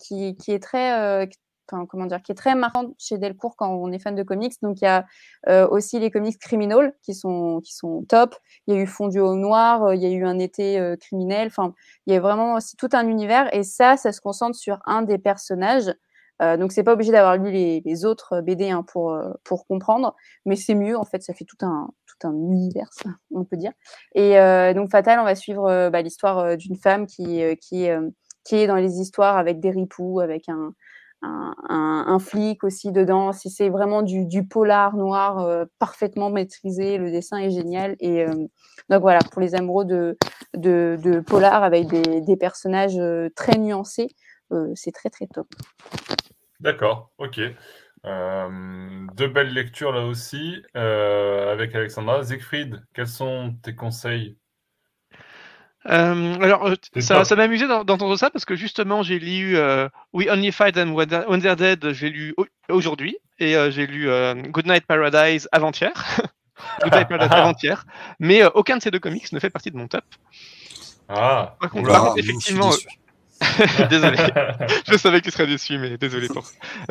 qui, 0.02 0.36
qui, 0.38 0.52
est 0.52 0.64
très. 0.64 0.98
Euh, 1.00 1.26
comment 1.68 2.06
dire, 2.06 2.22
qui 2.22 2.32
est 2.32 2.36
très 2.36 2.56
marrant 2.56 2.94
chez 2.98 3.18
Delcourt 3.18 3.56
quand 3.56 3.74
on 3.74 3.92
est 3.92 4.00
fan 4.00 4.16
de 4.16 4.24
comics. 4.24 4.54
Donc, 4.62 4.82
il 4.82 4.86
y 4.86 4.88
a 4.88 5.06
aussi 5.70 6.00
les 6.00 6.12
comics 6.12 6.38
criminels 6.38 6.94
qui 7.02 7.14
sont, 7.14 7.62
qui 7.64 7.74
sont 7.74 8.04
top. 8.04 8.36
Il 8.68 8.76
y 8.76 8.78
a 8.78 8.82
eu 8.82 8.88
Fondu 8.88 9.20
au 9.20 9.36
Noir, 9.36 9.94
il 9.94 10.02
y 10.02 10.06
a 10.06 10.10
eu 10.10 10.26
Un 10.26 10.40
été 10.40 10.96
criminel. 11.00 11.48
Enfin, 11.48 11.74
il 12.06 12.14
y 12.14 12.18
a 12.18 12.20
vraiment 12.20 12.56
aussi 12.56 12.76
tout 12.78 12.90
un 12.94 13.08
univers. 13.08 13.54
Et 13.54 13.64
ça, 13.64 13.98
ça 13.98 14.12
se 14.12 14.22
concentre 14.22 14.58
sur 14.58 14.80
un 14.86 15.02
des 15.02 15.18
personnages 15.18 15.94
euh, 16.42 16.58
donc 16.58 16.72
c'est 16.72 16.84
pas 16.84 16.94
obligé 16.94 17.12
d'avoir 17.12 17.38
lu 17.38 17.52
les, 17.52 18.06
autres 18.06 18.42
BD 18.42 18.70
hein, 18.70 18.84
pour, 18.84 19.14
euh, 19.14 19.32
pour 19.44 19.68
comprendre, 19.68 20.16
mais 20.46 20.56
c'est 20.56 20.76
mieux 20.76 20.98
en 20.98 21.06
fait, 21.06 21.22
ça 21.22 21.34
fait 21.34 21.46
tout 21.46 21.58
un, 21.62 21.90
tout 22.08 22.28
un 22.28 22.34
univers, 22.34 22.90
on 23.32 23.46
peut 23.46 23.58
dire. 23.58 23.72
Et 24.16 24.40
euh, 24.40 24.74
donc 24.74 24.90
Fatal, 24.90 25.20
on 25.20 25.24
va 25.24 25.36
suivre 25.36 25.90
bah, 25.90 26.02
l'histoire 26.02 26.58
d'une 26.58 26.76
femme 26.76 27.06
qui, 27.06 27.42
qui, 27.62 27.88
qui 28.44 28.56
est 28.56 28.68
dans 28.68 28.76
les 28.76 29.00
histoires 29.00 29.38
avec 29.38 29.60
des 29.60 29.72
ripoux, 29.72 30.20
avec 30.20 30.50
un, 30.50 30.74
un, 31.24 32.20
flic 32.20 32.64
aussi 32.64 32.92
dedans. 32.92 33.32
Si 33.32 33.50
c'est 33.50 33.70
vraiment 33.70 34.02
du, 34.02 34.48
polar 34.48 34.96
noir 34.96 35.66
parfaitement 35.80 36.30
maîtrisé, 36.30 36.98
le 36.98 37.12
dessin 37.12 37.38
est 37.38 37.52
génial. 37.52 37.96
Et 38.00 38.26
donc 38.90 39.02
voilà, 39.02 39.20
pour 39.32 39.42
les 39.42 39.56
amoureux 39.56 39.86
de, 39.86 40.18
de, 40.54 41.20
polar 41.22 41.64
avec 41.64 41.88
des, 41.88 42.38
personnages 42.38 43.00
très 43.36 43.58
nuancés, 43.58 44.10
c'est 44.76 44.92
très 44.92 45.10
très 45.10 45.28
top. 45.28 45.48
D'accord, 46.60 47.12
ok. 47.18 47.40
Euh, 48.06 49.08
deux 49.16 49.28
belles 49.28 49.54
lectures 49.54 49.94
là 49.94 50.06
aussi 50.06 50.62
euh, 50.76 51.52
avec 51.52 51.74
Alexandra. 51.74 52.24
Siegfried, 52.24 52.84
quels 52.94 53.08
sont 53.08 53.56
tes 53.62 53.76
conseils? 53.76 54.38
Euh, 55.90 56.36
alors, 56.42 56.70
ça, 57.00 57.26
ça 57.26 57.36
m'a 57.36 57.44
amusé 57.44 57.68
d'entendre 57.68 58.16
ça 58.16 58.30
parce 58.30 58.46
que 58.46 58.56
justement, 58.56 59.04
j'ai 59.04 59.20
lu 59.20 59.58
We 60.14 60.28
Only 60.30 60.52
Fight 60.52 60.76
Them 60.76 60.94
When 60.94 61.42
They're 61.42 61.56
Dead, 61.56 61.92
j'ai 61.92 62.10
lu 62.10 62.36
aujourd'hui, 62.70 63.18
et 63.40 63.56
j'ai 63.72 63.88
lu 63.88 64.10
Good 64.50 64.68
Night 64.68 64.86
Paradise 64.86 65.48
avant-hier. 65.52 65.94
Good 66.84 66.94
Night 66.94 67.08
Paradise 67.08 67.32
avant-hier, 67.32 67.86
mais 68.20 68.44
aucun 68.46 68.78
de 68.78 68.82
ces 68.82 68.92
deux 68.92 69.00
comics 69.00 69.32
ne 69.32 69.40
fait 69.40 69.50
partie 69.50 69.72
de 69.72 69.78
mon 69.78 69.88
top. 69.88 70.06
Ah, 71.10 71.56
par 71.60 71.70
contre, 71.70 72.14
effectivement, 72.18 72.72
désolé. 73.90 74.18
je 74.88 74.98
savais 74.98 75.22
qu'il 75.22 75.32
serait 75.32 75.48
déçu, 75.48 75.78
mais 75.78 75.98
désolé 75.98 76.28
pour 76.28 76.44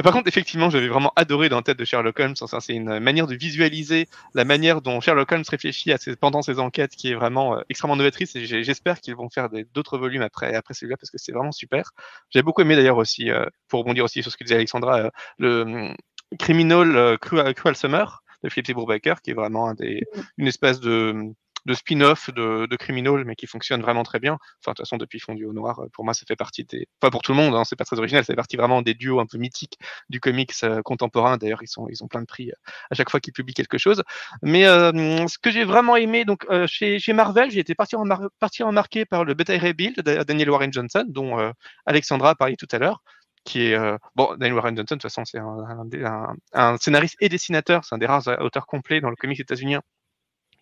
Par 0.03 0.13
contre, 0.13 0.29
effectivement, 0.29 0.71
j'avais 0.71 0.89
vraiment 0.89 1.13
adoré 1.17 1.49
dans 1.49 1.57
la 1.57 1.63
tête 1.63 1.79
de 1.79 1.85
Sherlock 1.85 2.19
Holmes. 2.19 2.35
c'est 2.37 2.75
une 2.75 2.99
manière 3.01 3.27
de 3.27 3.35
visualiser 3.35 4.09
la 4.35 4.45
manière 4.45 4.81
dont 4.81 5.01
Sherlock 5.01 5.31
Holmes 5.33 5.45
réfléchit 5.49 5.93
à 5.93 5.99
ses, 5.99 6.17
pendant 6.17 6.43
ses 6.43 6.59
enquêtes 6.59 6.93
qui 6.97 7.11
est 7.11 7.15
vraiment 7.15 7.57
euh, 7.57 7.63
extrêmement 7.69 7.97
novatrice. 7.97 8.37
Et 8.37 8.47
j'espère 8.47 9.01
qu'ils 9.01 9.17
vont 9.17 9.31
faire 9.31 9.49
d'autres 9.75 9.99
volumes 9.99 10.23
après, 10.23 10.55
après 10.55 10.75
celui-là 10.75 10.97
parce 10.97 11.11
que 11.11 11.19
c'est 11.19 11.33
vraiment 11.33 11.53
super. 11.53 11.91
J'ai 12.31 12.43
beaucoup 12.43 12.63
aimé 12.63 12.77
d'ailleurs 12.77 12.99
aussi, 12.99 13.31
euh, 13.31 13.47
pour 13.69 13.81
rebondir 13.81 14.05
aussi 14.05 14.23
sur 14.23 14.33
ce 14.33 14.37
que 14.37 14.45
disait 14.45 14.57
Alexandra, 14.57 14.99
euh, 14.99 15.11
le 15.39 15.63
hum, 15.63 15.97
Criminal 16.39 17.19
Cruel, 17.19 17.77
Summer 17.77 18.23
de 18.43 18.49
Philippe 18.49 18.75
Brubaker, 18.75 19.21
qui 19.23 19.31
est 19.31 19.35
vraiment 19.35 19.73
des, 19.75 20.03
une 20.39 20.49
espèce 20.49 20.81
de 20.81 21.11
hum, 21.11 21.35
de 21.65 21.75
spin-off 21.75 22.31
de, 22.31 22.67
de 22.67 22.77
Criminal, 22.77 23.25
mais 23.25 23.37
qui 23.37 23.47
fonctionne 23.47 23.81
vraiment 23.83 24.03
très 24.03 24.19
bien. 24.19 24.35
Enfin, 24.35 24.73
de 24.73 24.77
toute 24.77 24.79
façon, 24.79 24.97
depuis 24.97 25.21
Fondu 25.21 25.45
au 25.45 25.53
Noir, 25.53 25.81
pour 25.93 26.05
moi, 26.05 26.15
ça 26.15 26.25
fait 26.27 26.37
partie 26.37 26.65
des. 26.65 26.89
Pas 27.01 27.11
pour 27.11 27.23
tout 27.23 27.33
le 27.33 27.37
monde, 27.37 27.55
hein, 27.55 27.65
c'est 27.65 27.77
pas 27.77 27.85
très 27.85 27.99
original, 27.99 28.25
ça 28.25 28.33
fait 28.33 28.37
partie 28.37 28.57
vraiment 28.57 28.83
des 28.83 28.95
duos 28.95 29.21
un 29.21 29.27
peu 29.27 29.39
mythiques 29.39 29.79
du 30.09 30.21
comics 30.21 30.53
euh, 30.65 30.83
contemporain. 30.83 31.37
D'ailleurs, 31.37 31.63
ils, 31.63 31.69
ils 31.91 32.05
ont 32.05 32.09
plein 32.09 32.21
de 32.21 32.27
prix 32.27 32.51
euh, 32.51 32.55
à 32.91 32.95
chaque 32.95 33.11
fois 33.11 33.21
qu'ils 33.21 33.33
publient 33.33 33.55
quelque 33.55 33.79
chose. 33.79 34.03
Mais 34.43 34.67
euh, 34.67 35.27
ce 35.29 35.39
que 35.39 35.51
j'ai 35.51 35.65
vraiment 35.65 35.97
aimé, 35.97 36.25
donc 36.25 36.47
chez, 36.67 36.99
chez 36.99 37.13
Marvel, 37.13 37.51
j'ai 37.51 37.61
été 37.61 37.75
parti 37.75 37.97
en 37.97 38.73
marqué 38.73 39.05
par 39.05 39.25
le 39.25 39.35
Beta 39.35 39.57
Ray 39.57 39.75
Build 39.75 39.97
de 39.97 40.23
Daniel 40.23 40.51
Warren 40.51 40.73
Johnson, 40.73 41.05
dont 41.09 41.53
Alexandra 41.87 42.31
a 42.31 42.35
parlé 42.35 42.57
tout 42.57 42.69
à 42.73 42.79
l'heure 42.79 43.03
qui 43.45 43.63
est 43.63 43.79
bon 44.15 44.37
Daniel 44.37 44.55
Warren 44.55 44.77
Johnson 44.77 44.95
de 44.95 45.01
toute 45.01 45.03
façon 45.03 45.25
c'est 45.25 45.39
un, 45.39 45.57
un, 46.05 46.35
un, 46.53 46.77
scénariste 46.77 47.17
et 47.21 47.29
dessinateur 47.29 47.85
c'est 47.85 47.93
un 47.93 47.99
des 47.99 48.07
rares 48.07 48.29
auteurs 48.41 48.67
complets 48.67 49.01
dans 49.01 49.11
le 49.11 49.17
comics 49.17 49.41
états-unien 49.41 49.81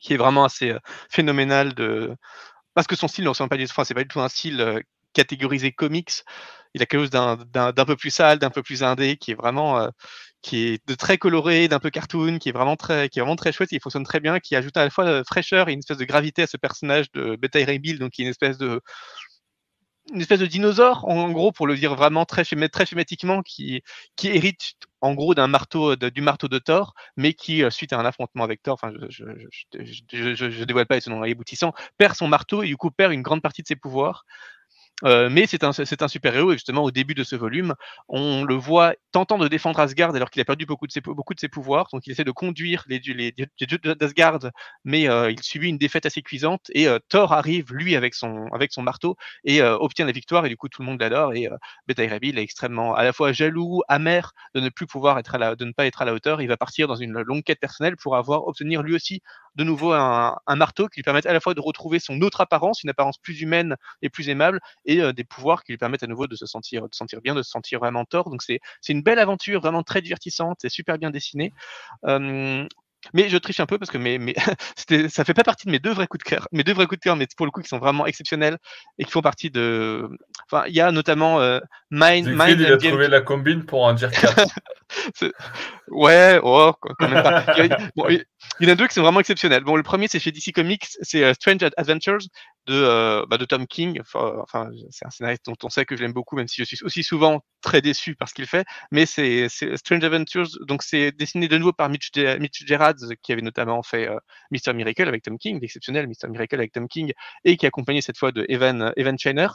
qui 0.00 0.14
est 0.14 0.16
vraiment 0.16 0.44
assez 0.44 0.74
phénoménal 1.10 1.74
de 1.74 2.16
parce 2.74 2.86
que 2.86 2.96
son 2.96 3.08
style, 3.08 3.24
non, 3.24 3.34
c'est 3.34 3.46
pas 3.48 3.56
du 3.56 3.66
tout, 3.66 3.84
c'est 3.84 3.94
pas 3.94 4.02
du 4.02 4.08
tout 4.08 4.20
un 4.20 4.28
style 4.28 4.80
catégorisé 5.12 5.72
comics. 5.72 6.22
Il 6.74 6.82
a 6.82 6.86
quelque 6.86 7.00
chose 7.00 7.10
d'un 7.10 7.84
peu 7.86 7.96
plus 7.96 8.10
sale, 8.10 8.38
d'un 8.38 8.50
peu 8.50 8.62
plus 8.62 8.82
indé, 8.82 9.16
qui 9.16 9.32
est 9.32 9.34
vraiment 9.34 9.90
qui 10.42 10.68
est 10.68 10.88
de 10.88 10.94
très 10.94 11.18
coloré, 11.18 11.68
d'un 11.68 11.80
peu 11.80 11.90
cartoon, 11.90 12.38
qui 12.38 12.48
est 12.48 12.52
vraiment 12.52 12.76
très, 12.76 13.08
qui 13.08 13.18
est 13.18 13.22
vraiment 13.22 13.36
très 13.36 13.52
chouette, 13.52 13.68
qui 13.68 13.80
fonctionne 13.80 14.04
très 14.04 14.20
bien, 14.20 14.40
qui 14.40 14.56
ajoute 14.56 14.76
à 14.76 14.84
la 14.84 14.90
fois 14.90 15.22
fraîcheur 15.24 15.68
et 15.68 15.72
une 15.72 15.80
espèce 15.80 15.98
de 15.98 16.04
gravité 16.04 16.42
à 16.42 16.46
ce 16.46 16.56
personnage 16.56 17.10
de 17.12 17.36
Beta 17.36 17.58
Ray 17.58 17.78
Bill, 17.78 17.98
donc 17.98 18.12
qui 18.12 18.22
est 18.22 18.24
une 18.24 18.30
espèce 18.30 18.58
de 18.58 18.80
une 20.12 20.20
espèce 20.20 20.40
de 20.40 20.46
dinosaure, 20.46 21.06
en 21.08 21.30
gros, 21.30 21.52
pour 21.52 21.66
le 21.66 21.76
dire 21.76 21.94
vraiment 21.94 22.24
très, 22.24 22.44
très 22.44 22.86
schématiquement, 22.86 23.42
qui, 23.42 23.82
qui 24.16 24.28
hérite 24.28 24.72
en 25.00 25.14
gros 25.14 25.34
d'un 25.34 25.46
marteau, 25.46 25.96
du 25.96 26.20
marteau 26.20 26.48
de 26.48 26.58
Thor, 26.58 26.94
mais 27.16 27.34
qui, 27.34 27.62
euh, 27.62 27.70
suite 27.70 27.92
à 27.92 27.98
un 27.98 28.04
affrontement 28.04 28.44
avec 28.44 28.62
Thor, 28.62 28.74
enfin, 28.74 28.92
je, 29.08 29.24
je, 29.72 30.34
je, 30.34 30.64
dévoile 30.64 30.86
pas 30.86 30.96
les 30.96 31.00
son 31.00 31.10
nom 31.10 31.22
aboutissant, 31.22 31.72
perd 31.98 32.14
son 32.14 32.28
marteau 32.28 32.62
et 32.62 32.66
du 32.66 32.76
coup 32.76 32.90
perd 32.90 33.12
une 33.12 33.22
grande 33.22 33.42
partie 33.42 33.62
de 33.62 33.66
ses 33.66 33.76
pouvoirs. 33.76 34.24
Mais 35.02 35.46
c'est 35.46 35.64
un, 35.64 36.08
super-héros, 36.08 36.52
et 36.52 36.54
justement, 36.54 36.82
au 36.82 36.90
début 36.90 37.14
de 37.14 37.24
ce 37.24 37.36
volume, 37.36 37.74
on 38.08 38.44
le 38.44 38.54
voit 38.54 38.94
tentant 39.12 39.38
de 39.38 39.48
défendre 39.48 39.80
Asgard 39.80 40.14
alors 40.14 40.30
qu'il 40.30 40.40
a 40.42 40.44
perdu 40.44 40.66
beaucoup 40.66 40.86
de, 40.86 40.92
ses, 40.92 41.48
pouvoirs. 41.48 41.88
Donc, 41.92 42.06
il 42.06 42.12
essaie 42.12 42.24
de 42.24 42.30
conduire 42.30 42.84
les, 42.88 42.98
les, 42.98 43.34
les 43.36 43.66
dieux 43.66 43.78
d'Asgard, 43.78 44.38
mais 44.84 45.02
il 45.02 45.42
subit 45.42 45.68
une 45.68 45.78
défaite 45.78 46.06
assez 46.06 46.22
cuisante. 46.22 46.70
Et 46.74 46.86
Thor 47.08 47.32
arrive, 47.32 47.72
lui, 47.72 47.96
avec 47.96 48.14
son, 48.14 48.48
marteau, 48.78 49.16
et 49.44 49.62
obtient 49.62 50.06
la 50.06 50.12
victoire. 50.12 50.46
Et 50.46 50.48
du 50.48 50.56
coup, 50.56 50.68
tout 50.68 50.82
le 50.82 50.86
monde 50.86 51.00
l'adore. 51.00 51.34
Et 51.34 51.48
Beta 51.86 52.02
Ray 52.02 52.30
est 52.30 52.42
extrêmement, 52.42 52.94
à 52.94 53.04
la 53.04 53.12
fois 53.12 53.32
jaloux, 53.32 53.82
amer 53.88 54.32
de 54.54 54.60
ne 54.60 54.68
plus 54.68 54.86
pouvoir 54.86 55.18
être 55.18 55.34
à 55.34 55.38
la, 55.38 55.56
de 55.56 55.64
ne 55.64 55.72
pas 55.72 55.86
être 55.86 56.02
à 56.02 56.04
la 56.04 56.12
hauteur. 56.12 56.42
Il 56.42 56.48
va 56.48 56.56
partir 56.56 56.88
dans 56.88 56.96
une 56.96 57.20
longue 57.22 57.42
quête 57.42 57.60
personnelle 57.60 57.96
pour 57.96 58.16
avoir 58.16 58.46
obtenir 58.46 58.82
lui 58.82 58.94
aussi 58.94 59.22
de 59.56 59.64
nouveau 59.64 59.92
un, 59.92 60.36
marteau 60.56 60.88
qui 60.88 60.96
lui 61.00 61.02
permette 61.02 61.26
à 61.26 61.32
la 61.32 61.40
fois 61.40 61.54
de 61.54 61.60
retrouver 61.60 61.98
son 61.98 62.20
autre 62.22 62.40
apparence, 62.40 62.82
une 62.82 62.90
apparence 62.90 63.18
plus 63.18 63.40
humaine 63.40 63.76
et 64.02 64.10
plus 64.10 64.28
aimable, 64.28 64.60
et 64.84 65.00
euh, 65.00 65.12
des 65.12 65.24
pouvoirs 65.24 65.64
qui 65.64 65.72
lui 65.72 65.78
permettent 65.78 66.02
à 66.02 66.06
nouveau 66.06 66.26
de 66.26 66.36
se 66.36 66.46
sentir, 66.46 66.82
de 66.82 66.94
sentir 66.94 67.20
bien, 67.20 67.34
de 67.34 67.42
se 67.42 67.50
sentir 67.50 67.80
vraiment 67.80 68.04
tort. 68.04 68.30
Donc 68.30 68.42
c'est 68.42 68.60
une 68.88 69.02
belle 69.02 69.18
aventure, 69.18 69.60
vraiment 69.60 69.82
très 69.82 70.02
divertissante, 70.02 70.58
c'est 70.60 70.68
super 70.68 70.98
bien 70.98 71.10
dessiné. 71.10 71.52
Mais 73.12 73.28
je 73.28 73.36
triche 73.36 73.60
un 73.60 73.66
peu 73.66 73.78
parce 73.78 73.90
que 73.90 73.98
mes, 73.98 74.18
mes 74.18 74.34
ça 75.08 75.24
fait 75.24 75.34
pas 75.34 75.42
partie 75.42 75.66
de 75.66 75.72
mes 75.72 75.78
deux 75.78 75.92
vrais 75.92 76.06
coups 76.06 76.24
de 76.24 76.28
cœur, 76.28 76.48
mes 76.52 76.64
deux 76.64 76.72
vrais 76.72 76.86
coups 76.86 76.98
de 77.00 77.04
cœur, 77.04 77.16
mais 77.16 77.26
pour 77.36 77.46
le 77.46 77.52
coup 77.52 77.62
qui 77.62 77.68
sont 77.68 77.78
vraiment 77.78 78.06
exceptionnels 78.06 78.58
et 78.98 79.04
qui 79.04 79.10
font 79.10 79.22
partie 79.22 79.50
de. 79.50 80.08
Enfin, 80.50 80.64
il 80.68 80.74
y 80.74 80.80
a 80.80 80.92
notamment 80.92 81.40
euh, 81.40 81.60
Mind. 81.90 82.28
Mind 82.28 82.60
il 82.60 82.72
a 82.72 82.76
trouvé 82.76 83.08
la 83.08 83.20
combine 83.20 83.64
pour 83.64 83.82
en 83.82 83.92
dire 83.92 84.10
4. 84.10 84.46
ouais, 85.88 86.40
oh, 86.42 86.72
quand 86.80 87.08
même 87.08 87.22
pas. 87.22 87.44
Il 87.56 88.66
y, 88.66 88.68
en 88.68 88.72
a 88.72 88.74
deux 88.74 88.86
qui 88.86 88.94
sont 88.94 89.02
vraiment 89.02 89.20
exceptionnels. 89.20 89.64
Bon, 89.64 89.76
le 89.76 89.82
premier 89.82 90.08
c'est 90.08 90.18
chez 90.18 90.32
DC 90.32 90.52
Comics, 90.54 90.86
c'est 91.00 91.24
euh, 91.24 91.34
Strange 91.34 91.62
Adventures 91.76 92.20
de, 92.70 92.74
euh, 92.76 93.26
bah, 93.28 93.36
de 93.36 93.44
Tom 93.44 93.66
King. 93.66 94.00
Enfin, 94.14 94.70
c'est 94.90 95.04
un 95.06 95.10
scénariste 95.10 95.44
dont 95.46 95.56
on 95.64 95.68
sait 95.68 95.84
que 95.84 95.96
je 95.96 96.02
l'aime 96.02 96.12
beaucoup, 96.12 96.36
même 96.36 96.46
si 96.46 96.56
je 96.60 96.64
suis 96.64 96.78
aussi 96.84 97.02
souvent 97.02 97.42
très 97.60 97.82
déçu 97.82 98.14
par 98.14 98.28
ce 98.28 98.34
qu'il 98.34 98.46
fait. 98.46 98.64
Mais 98.92 99.06
c'est 99.06 99.48
Strange 99.48 100.04
Adventures, 100.04 100.48
donc 100.66 100.82
c'est 100.82 101.10
dessiné 101.12 101.48
de 101.48 101.58
nouveau 101.58 101.72
par 101.72 101.88
Mitch, 101.88 102.10
Mitch 102.38 102.64
Gerards, 102.66 102.94
qui 103.22 103.32
avait 103.32 103.42
notamment 103.42 103.82
fait 103.82 104.08
euh, 104.08 104.18
Mr. 104.52 104.72
Miracle 104.72 105.08
avec 105.08 105.22
Tom 105.22 105.38
King, 105.38 105.58
l'exceptionnel 105.60 106.06
Mr. 106.06 106.28
Miracle 106.28 106.54
avec 106.56 106.72
Tom 106.72 106.86
King, 106.88 107.12
et 107.44 107.56
qui 107.56 107.66
est 107.66 107.68
accompagné 107.68 108.02
cette 108.02 108.18
fois 108.18 108.30
de 108.30 108.46
Evan, 108.48 108.92
Evan 108.96 109.18
Shiner. 109.18 109.48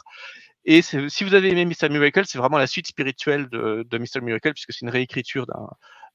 Et 0.68 0.82
si 0.82 1.22
vous 1.22 1.34
avez 1.34 1.50
aimé 1.50 1.64
Mr. 1.64 1.88
Miracle, 1.88 2.24
c'est 2.26 2.38
vraiment 2.38 2.58
la 2.58 2.66
suite 2.66 2.88
spirituelle 2.88 3.48
de, 3.48 3.86
de 3.88 3.98
Mr. 3.98 4.20
Miracle, 4.20 4.52
puisque 4.52 4.72
c'est 4.72 4.80
une 4.84 4.90
réécriture 4.90 5.46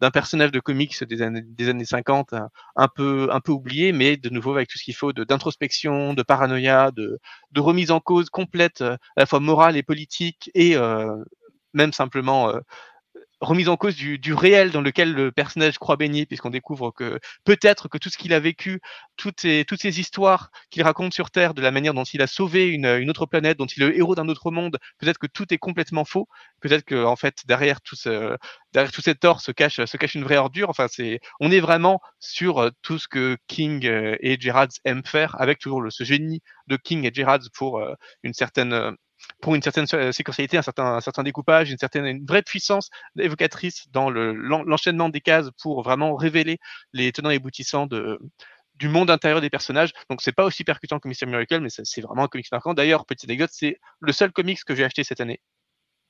d'un 0.02 0.12
personnage 0.12 0.52
de 0.52 0.60
comics 0.60 1.02
des 1.06 1.22
années, 1.22 1.42
des 1.42 1.70
années 1.70 1.86
50, 1.86 2.34
un, 2.76 2.88
peu, 2.90 3.30
un 3.32 3.40
peu 3.40 3.54
oublié, 3.54 3.94
mais 3.94 4.18
de 4.18 4.28
nouveau 4.30 4.54
avec 4.54 4.68
tout 4.68 4.78
ce 4.78 4.84
qu'il 4.84 4.96
faut 4.96 5.14
d'introspection, 5.14 6.14
de, 6.14 6.22
paranoïa, 6.22 6.92
de, 6.92 7.18
remise 7.56 7.92
en 7.92 8.02
cause 8.02 8.30
complète, 8.30 8.82
à 8.82 8.98
la 9.16 9.26
fois 9.26 9.40
morale 9.40 9.78
et 9.78 9.84
politique, 9.84 10.52
et 10.54 10.76
euh, 10.76 11.16
même 11.74 11.94
simplement 11.94 12.50
euh, 12.50 12.60
remise 13.42 13.70
en 13.70 13.78
cause 13.78 13.96
du, 13.96 14.20
du, 14.20 14.34
réel 14.34 14.72
dans 14.72 14.82
lequel 14.82 15.14
le 15.14 15.32
personnage 15.32 15.78
croit 15.78 15.98
baigner, 15.98 16.26
puisqu'on 16.26 16.50
découvre 16.50 16.92
que 16.92 17.20
peut-être 17.44 17.88
que 17.88 17.98
tout 17.98 18.10
ce 18.10 18.18
qu'il 18.18 18.34
a 18.34 18.40
vécu, 18.40 18.80
toutes 19.18 19.42
ces, 19.42 19.66
toutes 19.68 19.82
ces 19.82 20.00
histoires 20.00 20.52
qu'il 20.70 20.84
raconte 20.84 21.14
sur 21.14 21.32
Terre, 21.32 21.54
de 21.54 21.62
la 21.62 21.72
manière 21.72 21.94
dont 21.94 22.04
il 22.04 22.22
a 22.22 22.28
sauvé 22.28 22.68
une, 22.68 22.86
une 22.86 23.10
autre 23.10 23.26
planète, 23.26 23.58
dont 23.58 23.66
il 23.66 23.84
est 23.84 23.88
le 23.88 23.98
héros 23.98 24.16
d'un 24.16 24.30
autre 24.30 24.52
monde, 24.52 24.78
peut-être 25.00 25.18
que 25.18 25.28
tout 25.28 25.54
est 25.54 25.58
complètement 25.58 26.06
faux, 26.06 26.28
peut-être 26.62 26.86
que 26.86 27.04
en 27.04 27.16
fait 27.16 27.40
derrière 27.46 27.82
tout 27.82 27.96
ce, 27.96 28.38
derrière 28.74 28.92
tout 28.92 29.02
cet 29.02 29.20
tort 29.20 29.42
se 29.42 29.52
cache, 29.52 29.84
se 29.84 29.98
cache 29.98 30.16
une 30.16 30.24
vraie 30.24 30.38
ordure. 30.38 30.70
Enfin, 30.70 30.88
c'est, 30.90 31.20
on 31.40 31.52
est 31.52 31.60
vraiment 31.60 32.00
sur 32.20 32.60
euh, 32.60 32.70
tout 32.82 33.00
ce 33.00 33.08
que 33.08 33.38
King 33.48 33.86
euh, 33.86 34.16
et 34.22 34.40
Gerards 34.40 34.70
aiment 34.86 35.06
faire, 35.06 35.40
avec 35.40 35.60
toujours 35.60 35.82
le, 35.82 35.90
ce 35.90 36.04
génie 36.04 36.42
de 36.68 36.78
King 36.78 37.06
et 37.06 37.14
Gerards 37.14 37.50
pour 37.54 37.80
euh, 37.80 37.94
une 38.24 38.34
certaine 38.34 38.96
pour 39.42 39.56
une 39.56 39.62
certaine 39.62 39.86
un 39.92 40.62
certain, 40.62 40.86
un 40.96 41.02
certain 41.02 41.24
découpage, 41.24 41.72
une 41.72 41.78
certaine 41.78 42.26
vraie 42.26 42.44
puissance 42.44 42.90
évocatrice 43.18 43.88
dans 43.92 44.10
l'enchaînement 44.10 45.10
des 45.10 45.22
cases 45.22 45.50
pour 45.62 45.84
vraiment 45.84 46.16
révéler 46.16 46.60
les 46.94 47.12
tenants 47.12 47.30
et 47.30 47.36
aboutissants 47.36 47.88
du 47.88 48.88
monde 48.88 49.10
intérieur 49.12 49.42
des 49.42 49.50
personnages. 49.50 49.92
Donc 50.10 50.22
c'est 50.22 50.32
pas 50.32 50.46
aussi 50.46 50.64
percutant 50.64 51.00
que 51.00 51.08
Mr. 51.08 51.28
Miracle, 51.28 51.60
mais 51.60 51.70
c'est 51.70 52.02
vraiment 52.02 52.24
un 52.24 52.28
comics 52.28 52.52
marquant. 52.52 52.74
D'ailleurs, 52.74 53.06
petite 53.06 53.30
anecdote, 53.30 53.52
c'est 53.54 53.80
le 54.00 54.12
seul 54.12 54.32
comics 54.32 54.64
que 54.64 54.76
j'ai 54.76 54.84
acheté 54.84 55.04
cette 55.04 55.22
année 55.22 55.40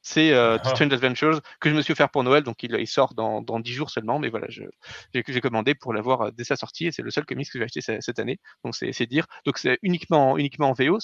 c'est 0.02 0.32
euh, 0.32 0.58
ah. 0.64 0.70
Strange 0.70 0.94
Adventures 0.94 1.42
que 1.60 1.70
je 1.70 1.76
me 1.76 1.82
suis 1.82 1.92
offert 1.92 2.10
pour 2.10 2.24
Noël, 2.24 2.44
donc 2.44 2.64
il, 2.64 2.76
il 2.76 2.88
sort 2.88 3.14
dans, 3.14 3.42
dans 3.42 3.60
10 3.60 3.72
jours 3.72 3.90
seulement, 3.90 4.20
mais 4.20 4.30
voilà, 4.30 4.48
j'ai 4.50 5.42
commandé 5.42 5.76
pour 5.76 5.94
l'avoir 5.94 6.22
euh, 6.22 6.32
dès 6.32 6.44
sa 6.44 6.56
sortie 6.56 6.88
et 6.88 6.92
c'est 6.92 7.02
le 7.02 7.12
seul 7.12 7.26
comics 7.26 7.50
que 7.50 7.60
j'ai 7.60 7.64
acheté 7.64 7.82
cette 7.82 8.20
année, 8.20 8.40
donc 8.64 8.76
c'est 8.76 9.06
dire. 9.06 9.28
Donc 9.46 9.58
c'est 9.58 9.78
uniquement 9.82 10.38
uniquement 10.38 10.70
en 10.70 10.74
VO, 10.74 11.00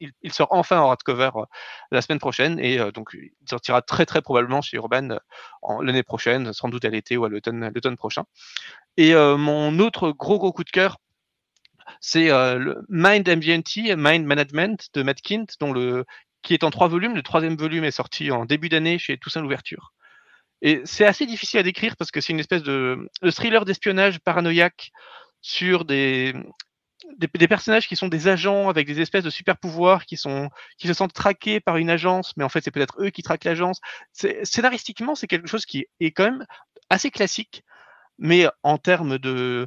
il, 0.00 0.12
il, 0.22 0.32
sort 0.32 0.48
enfin 0.50 0.80
en 0.80 0.90
hardcover 0.90 1.30
euh, 1.36 1.44
la 1.90 2.02
semaine 2.02 2.18
prochaine 2.18 2.58
et 2.58 2.78
euh, 2.78 2.92
donc 2.92 3.10
il 3.14 3.30
sortira 3.48 3.82
très 3.82 4.06
très 4.06 4.22
probablement 4.22 4.62
chez 4.62 4.76
Urban 4.76 5.18
l'année 5.80 6.02
prochaine, 6.02 6.52
sans 6.52 6.68
doute 6.68 6.84
à 6.84 6.88
l'été 6.88 7.16
ou 7.16 7.24
à 7.24 7.28
l'automne 7.28 7.96
prochain. 7.96 8.24
Et 8.96 9.14
mon 9.14 9.78
autre 9.78 10.10
gros 10.10 10.38
gros 10.38 10.52
coup 10.52 10.64
de 10.64 10.70
cœur, 10.70 10.98
c'est 12.00 12.28
le 12.28 12.84
Mind 12.88 13.28
MGMT, 13.28 13.96
Mind 13.96 14.26
Management 14.26 14.88
de 14.94 15.02
Matt 15.02 15.20
Kint, 15.22 15.46
dont 15.60 15.72
le 15.72 16.04
qui 16.42 16.54
est 16.54 16.64
en 16.64 16.70
trois 16.70 16.88
volumes. 16.88 17.14
Le 17.14 17.22
troisième 17.22 17.56
volume 17.56 17.84
est 17.84 17.90
sorti 17.90 18.30
en 18.30 18.44
début 18.44 18.68
d'année 18.68 18.98
chez 18.98 19.16
Toussaint 19.18 19.40
l'ouverture. 19.40 19.92
Et 20.62 20.80
c'est 20.84 21.04
assez 21.04 21.26
difficile 21.26 21.58
à 21.58 21.62
décrire 21.64 21.96
parce 21.96 22.10
que 22.10 22.20
c'est 22.20 22.32
une 22.32 22.40
espèce 22.40 22.62
de, 22.62 23.08
thriller 23.30 23.64
d'espionnage 23.64 24.20
paranoïaque 24.20 24.92
sur 25.40 25.84
des, 25.84 26.34
des, 27.18 27.48
personnages 27.48 27.88
qui 27.88 27.96
sont 27.96 28.06
des 28.06 28.28
agents 28.28 28.68
avec 28.68 28.86
des 28.86 29.00
espèces 29.00 29.24
de 29.24 29.30
super 29.30 29.58
pouvoirs 29.58 30.06
qui 30.06 30.16
sont 30.16 30.50
qui 30.78 30.86
se 30.86 30.94
sentent 30.94 31.12
traqués 31.12 31.58
par 31.58 31.78
une 31.78 31.90
agence, 31.90 32.32
mais 32.36 32.44
en 32.44 32.48
fait 32.48 32.62
c'est 32.62 32.70
peut-être 32.70 33.02
eux 33.02 33.10
qui 33.10 33.24
traquent 33.24 33.44
l'agence. 33.44 33.80
Scénaristiquement, 34.12 35.16
c'est 35.16 35.26
quelque 35.26 35.48
chose 35.48 35.66
qui 35.66 35.86
est 35.98 36.12
quand 36.12 36.30
même 36.30 36.46
assez 36.90 37.10
classique, 37.10 37.64
mais 38.18 38.46
en 38.62 38.78
termes 38.78 39.18
de 39.18 39.66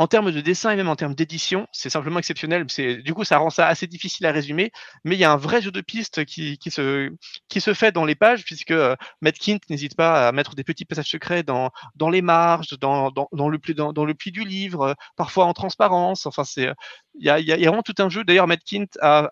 en 0.00 0.06
termes 0.06 0.32
de 0.32 0.40
dessin 0.40 0.70
et 0.70 0.76
même 0.76 0.88
en 0.88 0.96
termes 0.96 1.14
d'édition, 1.14 1.66
c'est 1.72 1.90
simplement 1.90 2.18
exceptionnel. 2.18 2.64
Du 3.04 3.12
coup, 3.12 3.24
ça 3.24 3.36
rend 3.36 3.50
ça 3.50 3.66
assez 3.66 3.86
difficile 3.86 4.24
à 4.24 4.32
résumer, 4.32 4.72
mais 5.04 5.14
il 5.14 5.18
y 5.18 5.24
a 5.24 5.30
un 5.30 5.36
vrai 5.36 5.60
jeu 5.60 5.70
de 5.70 5.82
pistes 5.82 6.24
qui, 6.24 6.58
se, 6.70 7.74
fait 7.74 7.92
dans 7.92 8.06
les 8.06 8.14
pages, 8.14 8.42
puisque 8.44 8.70
euh, 8.70 8.96
Matt 9.20 9.38
Kint 9.38 9.58
n'hésite 9.68 9.96
pas 9.96 10.26
à 10.26 10.32
mettre 10.32 10.54
des 10.54 10.64
petits 10.64 10.86
passages 10.86 11.10
secrets 11.10 11.42
dans, 11.42 11.70
les 12.10 12.22
marges, 12.22 12.78
dans, 12.78 13.10
le, 13.10 13.74
dans, 13.74 14.06
pli 14.14 14.32
du 14.32 14.42
livre, 14.42 14.80
euh, 14.80 14.94
parfois 15.16 15.44
en 15.44 15.52
transparence. 15.52 16.24
Enfin, 16.24 16.44
c'est, 16.44 16.70
il 17.18 17.26
y 17.26 17.28
a, 17.28 17.38
y 17.38 17.52
a, 17.52 17.56
vraiment 17.56 17.82
tout 17.82 17.94
un 17.98 18.08
jeu. 18.08 18.24
D'ailleurs, 18.24 18.46
Matt 18.46 18.64
Kint 18.64 18.96
a 19.02 19.28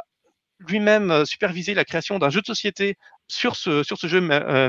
lui-même 0.59 1.11
euh, 1.11 1.24
supervisé 1.24 1.73
la 1.73 1.86
création 1.86 2.19
d'un 2.19 2.28
jeu 2.28 2.43
de 2.43 2.47
société 2.47 2.99
sur 3.28 3.56
ce, 3.56 3.82
sur 3.82 3.98
ce 3.98 4.06
jeu 4.06 4.26
euh, 4.30 4.68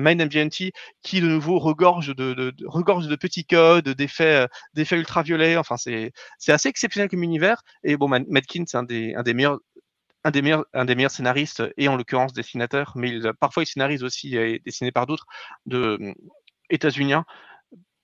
qui 1.01 1.21
de 1.21 1.27
nouveau 1.27 1.59
regorge 1.59 2.15
de, 2.15 3.15
petits 3.15 3.45
codes, 3.45 3.89
d'effets, 3.89 4.47
euh, 4.77 4.95
ultraviolets. 4.97 5.57
Enfin, 5.57 5.77
c'est, 5.77 6.11
assez 6.47 6.69
exceptionnel 6.69 7.09
comme 7.09 7.23
univers. 7.23 7.63
Et 7.83 7.97
bon, 7.97 8.07
Madkin, 8.07 8.65
c'est 8.67 8.77
un 8.77 8.83
des, 8.83 9.31
meilleurs 9.31 11.11
scénaristes 11.11 11.63
et 11.77 11.87
en 11.87 11.95
l'occurrence 11.95 12.33
dessinateur, 12.33 12.93
mais 12.95 13.09
il, 13.09 13.31
parfois 13.39 13.63
il 13.63 13.67
scénarise 13.67 14.03
aussi 14.03 14.35
et 14.35 14.59
dessiné 14.65 14.91
par 14.91 15.07
d'autres 15.07 15.25
de 15.65 16.13
états-uniens. 16.69 17.25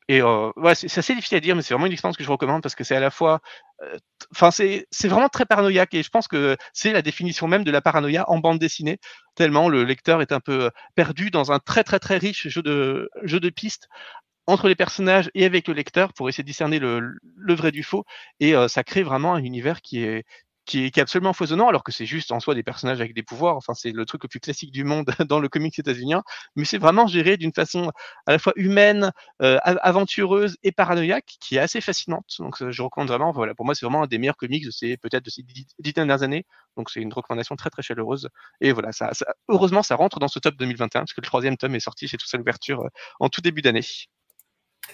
Et 0.08 0.22
euh, 0.22 0.52
ouais, 0.56 0.76
c'est 0.76 0.98
assez 1.00 1.16
difficile 1.16 1.38
à 1.38 1.42
dire, 1.42 1.56
mais 1.56 1.64
c'est 1.64 1.74
vraiment 1.74 1.88
une 1.88 1.92
expérience 1.92 2.16
que 2.18 2.24
je 2.24 2.30
recommande 2.30 2.62
parce 2.62 2.76
que 2.76 2.84
c'est 2.84 2.96
à 2.96 3.00
la 3.00 3.10
fois, 3.10 3.42
euh, 3.82 3.98
enfin 4.32 4.52
c'est 4.52 4.86
vraiment 5.08 5.30
très 5.30 5.46
paranoïaque 5.46 5.96
et 5.96 6.04
je 6.04 6.10
pense 6.10 6.28
que 6.28 6.56
c'est 6.74 6.94
la 6.94 7.02
définition 7.02 7.48
même 7.48 7.64
de 7.64 7.72
la 7.72 7.82
paranoïa 7.82 8.24
en 8.30 8.38
bande 8.38 8.60
dessinée. 8.60 9.00
Tellement 9.34 9.68
le 9.68 9.84
lecteur 9.84 10.22
est 10.22 10.32
un 10.32 10.40
peu 10.40 10.70
perdu 10.94 11.32
dans 11.32 11.52
un 11.52 11.58
très 11.60 11.84
très 11.84 12.00
très 12.00 12.18
riche 12.18 12.48
jeu 12.48 12.62
de 12.62 13.10
jeu 13.24 13.40
pistes 13.50 13.88
entre 14.48 14.68
les 14.68 14.76
personnages 14.76 15.32
et 15.36 15.46
avec 15.46 15.68
le 15.68 15.74
lecteur 15.74 16.14
pour 16.14 16.30
essayer 16.30 16.44
de 16.44 16.48
discerner 16.48 16.80
le, 16.80 17.02
le 17.38 17.56
vrai 17.56 17.72
du 17.72 17.84
faux 17.84 18.06
et 18.40 18.56
euh, 18.56 18.68
ça 18.68 18.84
crée 18.84 19.04
vraiment 19.04 19.34
un 19.36 19.44
univers 19.44 19.82
qui 19.82 20.04
est 20.04 20.26
qui 20.66 20.86
est, 20.86 20.98
absolument 20.98 21.34
foisonnant, 21.34 21.68
alors 21.68 21.84
que 21.84 21.92
c'est 21.92 22.06
juste 22.06 22.32
en 22.32 22.40
soi 22.40 22.56
des 22.56 22.64
personnages 22.64 23.00
avec 23.00 23.14
des 23.14 23.24
pouvoirs. 23.24 23.56
Enfin, 23.56 23.74
c'est 23.74 23.92
le 23.92 24.06
truc 24.06 24.24
le 24.24 24.30
plus 24.30 24.40
classique 24.40 24.72
du 24.72 24.84
monde 24.84 25.06
dans 25.30 25.40
le 25.40 25.48
comics 25.48 25.78
états-unien, 25.78 26.24
mais 26.56 26.66
c'est 26.66 26.78
vraiment 26.78 27.08
géré 27.08 27.38
d'une 27.38 27.54
façon 27.54 27.92
à 28.26 28.32
la 28.32 28.40
fois 28.40 28.54
humaine, 28.56 29.12
euh, 29.42 29.58
aventureuse 29.64 30.58
et 30.64 30.72
paranoïaque, 30.72 31.38
qui 31.40 31.58
est 31.58 31.60
assez 31.60 31.82
fascinante. 31.82 32.26
Donc, 32.40 32.56
je 32.70 32.82
recommande 32.82 33.10
vraiment. 33.10 33.32
Voilà, 33.32 33.54
pour 33.54 33.66
moi, 33.66 33.76
c'est 33.76 33.86
vraiment 33.86 34.04
un 34.04 34.08
des 34.08 34.18
meilleurs 34.18 34.38
comics 34.38 34.66
de 34.66 34.72
ces 34.72 34.98
peut-être 34.98 35.24
de 35.24 35.30
ces 35.30 35.44
dix, 35.44 35.94
dernières 35.94 36.24
années. 36.24 36.46
Donc, 36.78 36.90
c'est 36.90 37.02
une 37.02 37.14
recommandation 37.14 37.56
très 37.56 37.70
très 37.70 37.82
chaleureuse. 37.82 38.30
Et 38.62 38.72
voilà, 38.72 38.92
ça, 38.92 39.12
heureusement, 39.48 39.84
ça 39.84 39.96
rentre 39.96 40.20
dans 40.20 40.28
ce 40.28 40.40
top 40.40 40.56
2021 40.56 41.02
parce 41.02 41.14
que 41.14 41.22
le 41.22 41.28
troisième 41.28 41.58
tome 41.58 41.76
est 41.76 41.80
sorti 41.80 42.08
chez 42.08 42.18
tout 42.18 42.28
ça 42.28 42.38
l'ouverture 42.38 42.82
euh, 42.82 42.90
en 43.20 43.30
tout 43.30 43.42
début 43.42 43.62
d'année. 43.62 43.86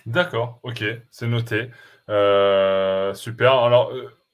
D'accord, 0.05 0.59
ok, 0.63 0.83
c'est 1.09 1.27
noté. 1.27 1.69
Euh, 2.09 3.13
super. 3.13 3.53
Alors, 3.55 3.91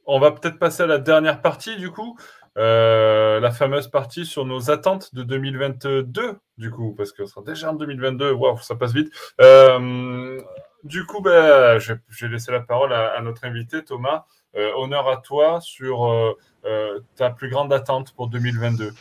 on 0.08 0.20
va 0.20 0.32
peut-être 0.32 0.58
passer 0.58 0.84
à 0.84 0.88
la 0.88 0.98
dernière 0.98 1.42
partie 1.42 1.76
du 1.78 1.92
coup. 1.92 2.18
Euh, 2.58 3.40
la 3.40 3.52
fameuse 3.52 3.88
partie 3.88 4.26
sur 4.26 4.44
nos 4.44 4.72
attentes 4.72 5.14
de 5.14 5.22
2022, 5.22 6.40
du 6.58 6.72
coup, 6.72 6.96
parce 6.98 7.12
qu'on 7.12 7.28
sera 7.28 7.42
déjà 7.44 7.70
en 7.70 7.76
2022, 7.76 8.32
waouh, 8.32 8.58
ça 8.58 8.76
passe 8.76 8.94
vite. 8.94 9.14
Euh, 9.42 10.42
du 10.84 11.06
coup, 11.06 11.22
ben, 11.22 11.78
je, 11.78 11.94
vais 11.94 12.28
laisser 12.30 12.52
la 12.52 12.62
parole 12.62 12.94
à, 12.94 13.22
notre 13.22 13.46
invité, 13.46 13.84
Thomas. 13.84 14.26
Euh, 14.56 14.72
honneur 14.76 15.08
à 15.08 15.18
toi 15.18 15.60
sur 15.62 16.36
ta 17.16 17.30
plus 17.30 17.50
grande 17.50 17.72
attente 17.72 18.14
pour 18.16 18.28
2022. 18.28 18.92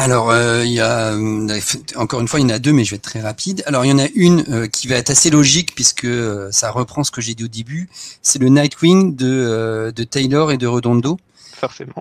Alors, 0.00 0.30
euh, 0.30 0.64
il 0.64 0.70
y 0.70 0.80
a 0.80 1.08
euh, 1.08 1.60
encore 1.96 2.20
une 2.20 2.28
fois, 2.28 2.38
il 2.38 2.44
y 2.44 2.46
en 2.46 2.54
a 2.54 2.60
deux, 2.60 2.72
mais 2.72 2.84
je 2.84 2.90
vais 2.90 2.96
être 2.96 3.02
très 3.02 3.20
rapide. 3.20 3.64
Alors, 3.66 3.84
il 3.84 3.88
y 3.88 3.92
en 3.92 3.98
a 3.98 4.06
une 4.14 4.44
euh, 4.48 4.66
qui 4.68 4.86
va 4.86 4.94
être 4.94 5.10
assez 5.10 5.28
logique 5.28 5.74
puisque 5.74 6.06
ça 6.52 6.70
reprend 6.70 7.02
ce 7.02 7.10
que 7.10 7.20
j'ai 7.20 7.34
dit 7.34 7.44
au 7.44 7.48
début. 7.48 7.90
C'est 8.22 8.38
le 8.38 8.48
Nightwing 8.48 9.16
de, 9.16 9.92
de 9.94 10.04
Taylor 10.04 10.52
et 10.52 10.56
de 10.56 10.68
Redondo. 10.68 11.18
Forcément. 11.56 11.92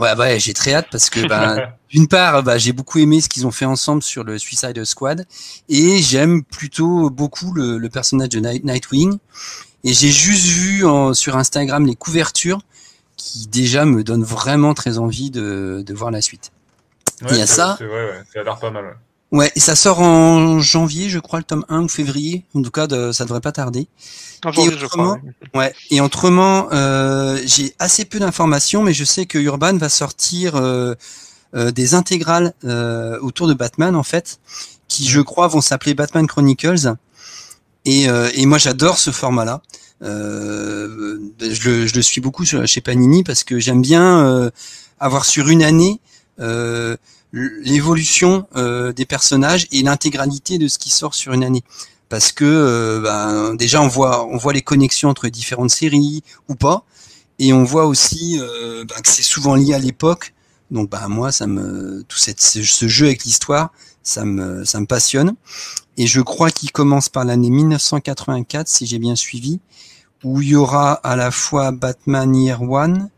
ouais, 0.00 0.16
ouais 0.16 0.40
j'ai 0.40 0.52
très 0.52 0.74
hâte 0.74 0.88
parce 0.90 1.08
que 1.08 1.28
ben, 1.28 1.68
d'une 1.90 2.08
part, 2.08 2.42
bah, 2.42 2.58
j'ai 2.58 2.72
beaucoup 2.72 2.98
aimé 2.98 3.20
ce 3.20 3.28
qu'ils 3.28 3.46
ont 3.46 3.52
fait 3.52 3.64
ensemble 3.64 4.02
sur 4.02 4.24
le 4.24 4.36
Suicide 4.38 4.84
Squad 4.84 5.24
et 5.68 6.02
j'aime 6.02 6.42
plutôt 6.42 7.08
beaucoup 7.08 7.52
le, 7.52 7.78
le, 7.78 7.88
personnage 7.88 8.30
de 8.30 8.40
Nightwing. 8.40 9.18
Et 9.84 9.92
j'ai 9.92 10.10
juste 10.10 10.46
vu 10.46 10.84
en, 10.84 11.14
sur 11.14 11.36
Instagram 11.36 11.86
les 11.86 11.94
couvertures 11.94 12.62
qui 13.16 13.46
déjà 13.46 13.84
me 13.84 14.02
donnent 14.02 14.24
vraiment 14.24 14.74
très 14.74 14.98
envie 14.98 15.30
de, 15.30 15.84
de 15.86 15.94
voir 15.94 16.10
la 16.10 16.20
suite 16.20 16.50
il 17.30 17.36
y 17.36 17.40
a 17.40 17.46
ça. 17.46 17.76
Ouais, 17.80 17.86
ouais, 17.86 18.22
ça 18.32 18.40
a 18.40 18.42
l'air 18.42 18.58
pas 18.58 18.70
mal. 18.70 18.96
Ouais. 19.32 19.50
et 19.56 19.60
ça 19.60 19.74
sort 19.74 20.00
en 20.00 20.60
janvier, 20.60 21.08
je 21.08 21.18
crois, 21.18 21.40
le 21.40 21.44
tome 21.44 21.64
1 21.68 21.82
ou 21.82 21.88
février. 21.88 22.44
En 22.54 22.62
tout 22.62 22.70
cas, 22.70 22.86
de, 22.86 23.10
ça 23.10 23.24
devrait 23.24 23.40
pas 23.40 23.50
tarder. 23.52 23.88
En 24.44 24.52
janvier, 24.52 24.76
je 24.78 24.86
crois. 24.86 25.18
Ouais. 25.54 25.74
Et 25.90 26.00
autrement, 26.00 26.68
euh, 26.72 27.40
j'ai 27.44 27.74
assez 27.80 28.04
peu 28.04 28.20
d'informations, 28.20 28.82
mais 28.84 28.92
je 28.92 29.02
sais 29.04 29.26
que 29.26 29.38
Urban 29.38 29.76
va 29.76 29.88
sortir 29.88 30.54
euh, 30.54 30.94
euh, 31.56 31.72
des 31.72 31.94
intégrales 31.94 32.52
euh, 32.64 33.18
autour 33.20 33.48
de 33.48 33.54
Batman, 33.54 33.96
en 33.96 34.04
fait, 34.04 34.38
qui, 34.86 35.08
je 35.08 35.20
crois, 35.20 35.48
vont 35.48 35.60
s'appeler 35.60 35.94
Batman 35.94 36.26
Chronicles. 36.28 36.94
Et, 37.86 38.08
euh, 38.08 38.30
et 38.34 38.46
moi, 38.46 38.58
j'adore 38.58 38.98
ce 38.98 39.10
format-là. 39.10 39.62
Euh, 40.02 41.18
je, 41.40 41.68
le, 41.70 41.86
je 41.86 41.94
le 41.94 42.02
suis 42.02 42.20
beaucoup 42.20 42.44
chez 42.44 42.80
Panini 42.80 43.24
parce 43.24 43.42
que 43.42 43.58
j'aime 43.58 43.82
bien 43.82 44.50
avoir 45.00 45.24
sur 45.24 45.48
une 45.48 45.62
année 45.62 46.00
euh, 46.40 46.96
l'évolution 47.32 48.46
euh, 48.56 48.92
des 48.92 49.06
personnages 49.06 49.66
et 49.72 49.82
l'intégralité 49.82 50.58
de 50.58 50.68
ce 50.68 50.78
qui 50.78 50.90
sort 50.90 51.14
sur 51.14 51.32
une 51.32 51.44
année. 51.44 51.64
Parce 52.08 52.32
que 52.32 52.44
euh, 52.44 53.00
ben, 53.00 53.54
déjà 53.54 53.80
on 53.80 53.88
voit 53.88 54.26
on 54.26 54.36
voit 54.36 54.52
les 54.52 54.62
connexions 54.62 55.08
entre 55.08 55.28
différentes 55.28 55.70
séries 55.70 56.22
ou 56.48 56.54
pas. 56.54 56.84
Et 57.40 57.52
on 57.52 57.64
voit 57.64 57.86
aussi 57.86 58.38
ben, 58.38 59.00
que 59.02 59.08
c'est 59.08 59.22
souvent 59.22 59.56
lié 59.56 59.74
à 59.74 59.78
l'époque. 59.78 60.34
Donc 60.70 60.90
bah 60.90 61.08
moi 61.08 61.32
ça 61.32 61.46
me 61.46 62.04
tout 62.08 62.18
cette, 62.18 62.40
ce 62.40 62.88
jeu 62.88 63.06
avec 63.06 63.24
l'histoire, 63.24 63.70
ça 64.04 64.24
me 64.24 64.64
ça 64.64 64.80
me 64.80 64.86
passionne. 64.86 65.34
Et 65.96 66.06
je 66.06 66.20
crois 66.20 66.50
qu'il 66.50 66.70
commence 66.70 67.08
par 67.08 67.24
l'année 67.24 67.50
1984 67.50 68.68
si 68.68 68.86
j'ai 68.86 68.98
bien 68.98 69.16
suivi, 69.16 69.60
où 70.22 70.40
il 70.40 70.48
y 70.48 70.54
aura 70.54 70.92
à 70.92 71.16
la 71.16 71.30
fois 71.30 71.72
Batman 71.72 72.34
Year 72.34 72.62
One 72.62 73.10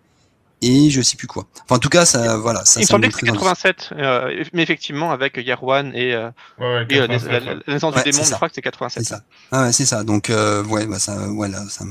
et 0.63 0.91
je 0.91 1.03
sais 1.03 1.17
plus 1.17 1.27
quoi. 1.27 1.45
Enfin, 1.65 1.77
en 1.77 1.79
tout 1.79 1.89
cas, 1.89 2.05
ça, 2.07 2.37
voilà, 2.39 2.65
ça. 2.65 2.81
Il 2.81 2.85
me 2.85 2.87
semblait 2.87 3.09
que 3.09 3.15
c'était 3.15 3.27
87, 3.33 3.91
euh, 3.93 4.45
mais 4.53 4.63
effectivement 4.63 5.11
avec 5.11 5.39
One 5.63 5.93
et, 5.95 6.15
euh, 6.15 6.31
Ouais, 6.59 6.67
ouais, 6.67 6.87
et, 6.89 6.99
euh, 6.99 7.07
87, 7.07 7.31
la, 7.31 7.39
ouais. 7.39 7.45
la- 7.45 7.55
la 7.67 7.73
naissance 7.75 7.95
Ouais, 7.95 8.03
du 8.03 8.11
démon, 8.11 8.25
c'est 8.25 8.31
je 8.31 8.35
crois 8.37 8.49
que 8.49 8.55
c'est 8.55 8.61
C'est 8.61 8.63
87. 8.63 9.05
ça. 9.05 9.21
Ah 9.53 9.63
ouais, 9.65 9.73
c'est 9.73 9.85
ça. 9.87 10.03
Donc 10.05 10.31
euh, 10.31 10.65
ouais, 10.65 10.87
bah 10.87 10.99
ça, 10.99 11.15
voilà, 11.29 11.63
ça, 11.69 11.85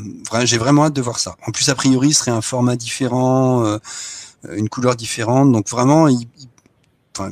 j'ai 0.45 0.57
vraiment 0.57 0.85
hâte 0.85 0.93
de 0.93 1.01
voir 1.01 1.19
ça. 1.19 1.35
En 1.47 1.51
plus, 1.51 1.69
a 1.69 1.75
priori, 1.75 2.13
ce 2.13 2.19
serait 2.19 2.31
un 2.31 2.41
format 2.41 2.75
différent, 2.75 3.63
euh, 3.65 3.77
une 4.55 4.69
couleur 4.69 4.95
différente. 4.95 5.51
Donc 5.51 5.69
vraiment, 5.69 6.07
ils- 6.07 6.27
ils- 6.39 6.47
enfin, 7.17 7.31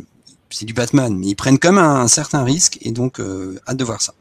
c'est 0.49 0.65
du 0.65 0.73
Batman, 0.73 1.15
mais 1.17 1.27
ils 1.27 1.35
prennent 1.35 1.57
quand 1.57 1.71
même 1.71 1.83
un, 1.83 2.01
un 2.01 2.07
certain 2.07 2.43
risque 2.43 2.77
et 2.81 2.91
donc 2.91 3.19
euh, 3.19 3.59
hâte 3.67 3.77
de 3.77 3.83
voir 3.83 4.01
ça. 4.01 4.13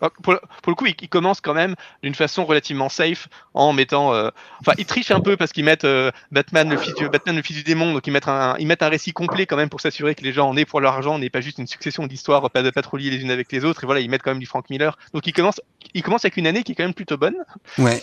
Ah, 0.00 0.10
Pour, 0.22 0.32
le- 0.34 0.40
pour 0.62 0.70
le 0.70 0.74
coup, 0.76 0.86
ils, 0.86 0.94
ils 1.00 1.08
commencent 1.08 1.40
quand 1.40 1.54
même 1.54 1.74
d'une 2.02 2.14
façon 2.14 2.44
relativement 2.44 2.88
safe 2.88 3.28
en 3.54 3.72
mettant. 3.72 4.14
euh, 4.14 4.30
Enfin, 4.60 4.72
ils 4.78 4.86
trichent 4.86 5.10
un 5.10 5.20
peu 5.20 5.36
parce 5.36 5.52
qu'ils 5.52 5.64
mettent 5.64 5.84
euh, 5.84 6.10
Batman, 6.32 6.68
le 6.68 6.76
fils 6.76 6.94
du, 6.94 7.08
Batman, 7.08 7.36
le 7.36 7.42
fils 7.42 7.56
du 7.56 7.62
démon, 7.62 7.92
donc 7.92 8.06
ils 8.06 8.10
mettent 8.10 8.28
un, 8.28 8.56
ils 8.58 8.66
mettent 8.66 8.82
un 8.82 8.88
récit 8.88 9.12
complet 9.12 9.46
quand 9.46 9.56
même 9.56 9.68
pour 9.68 9.80
s'assurer 9.80 10.14
que 10.14 10.22
les 10.22 10.32
gens 10.32 10.48
en 10.48 10.56
aient 10.56 10.64
pour 10.64 10.80
leur 10.80 10.94
argent, 10.94 11.18
n'est 11.18 11.30
pas 11.30 11.40
juste 11.40 11.58
une 11.58 11.66
succession 11.66 12.06
d'histoires 12.06 12.50
pas 12.50 12.62
de 12.62 12.70
liées 12.96 13.10
les 13.10 13.22
unes 13.22 13.30
avec 13.30 13.52
les 13.52 13.64
autres. 13.64 13.84
Et 13.84 13.86
voilà, 13.86 14.00
ils 14.00 14.10
mettent 14.10 14.22
quand 14.22 14.30
même 14.30 14.40
du 14.40 14.46
Frank 14.46 14.68
Miller. 14.70 14.96
Donc 15.14 15.26
ils 15.26 15.32
commencent, 15.32 15.60
ils 15.94 16.02
commencent 16.02 16.24
avec 16.24 16.36
une 16.36 16.46
année 16.46 16.62
qui 16.62 16.72
est 16.72 16.74
quand 16.74 16.84
même 16.84 16.94
plutôt 16.94 17.16
bonne. 17.16 17.36
Ouais, 17.78 18.02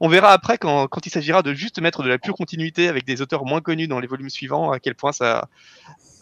On, 0.00 0.08
verra 0.08 0.32
après 0.32 0.58
quand, 0.58 0.86
quand 0.88 1.06
il 1.06 1.10
s'agira 1.10 1.42
de 1.42 1.52
juste 1.54 1.80
mettre 1.80 2.02
de 2.02 2.08
la 2.08 2.18
pure 2.18 2.34
continuité 2.34 2.88
avec 2.88 3.04
des 3.04 3.22
auteurs 3.22 3.44
moins 3.44 3.60
connus 3.60 3.88
dans 3.88 4.00
les 4.00 4.06
volumes 4.06 4.30
suivants, 4.30 4.70
à 4.72 4.80
quel 4.80 4.94
point 4.94 5.12
ça. 5.12 5.48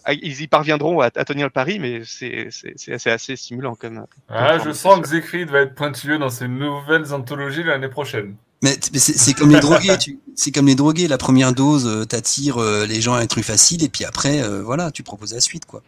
À- 0.07 0.13
Ils 0.15 0.41
y 0.41 0.47
parviendront 0.49 1.01
à, 1.01 1.07
à 1.07 1.25
tenir 1.25 1.47
le 1.47 1.51
pari, 1.51 1.79
mais 1.79 2.03
c'est 2.05 2.49
assez, 2.93 3.11
assez 3.11 3.37
stimulant 3.37 3.75
comme. 3.75 4.07
Ah, 4.29 4.57
comme 4.59 4.69
je 4.69 4.73
forme, 4.73 4.97
sens 4.97 5.01
que 5.03 5.09
Siegfried 5.09 5.51
va 5.51 5.61
être 5.61 5.75
pointilleux 5.75 6.19
dans 6.19 6.31
ses 6.31 6.49
nouvelles 6.49 7.13
anthologies 7.13 7.63
l'année 7.63 7.89
prochaine. 7.89 8.37
mais, 8.63 8.77
mais 8.93 8.99
c'est 8.99 9.35
comme 9.35 9.51
les 9.51 9.61
drogués. 9.61 9.97
C'est 10.35 10.53
comme 10.53 10.67
les 10.67 10.75
drogués. 10.75 11.09
La 11.09 11.19
première 11.19 11.53
dose 11.53 11.87
euh, 11.87 12.05
t'attire 12.05 12.59
euh, 12.59 12.87
les 12.87 13.01
gens 13.01 13.15
à 13.15 13.19
un 13.21 13.27
truc 13.27 13.45
facile 13.45 13.85
et 13.85 13.89
puis 13.89 14.05
après, 14.05 14.43
euh, 14.43 14.63
voilà, 14.63 14.91
tu 14.91 15.03
proposes 15.03 15.35
la 15.35 15.41
suite, 15.41 15.67
quoi. 15.67 15.83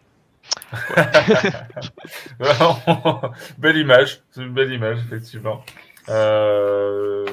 belle 3.58 3.76
image, 3.76 4.22
c'est 4.30 4.42
une 4.42 4.52
belle 4.54 4.72
image, 4.72 4.98
effectivement. 5.06 5.62
Euh, 6.08 7.26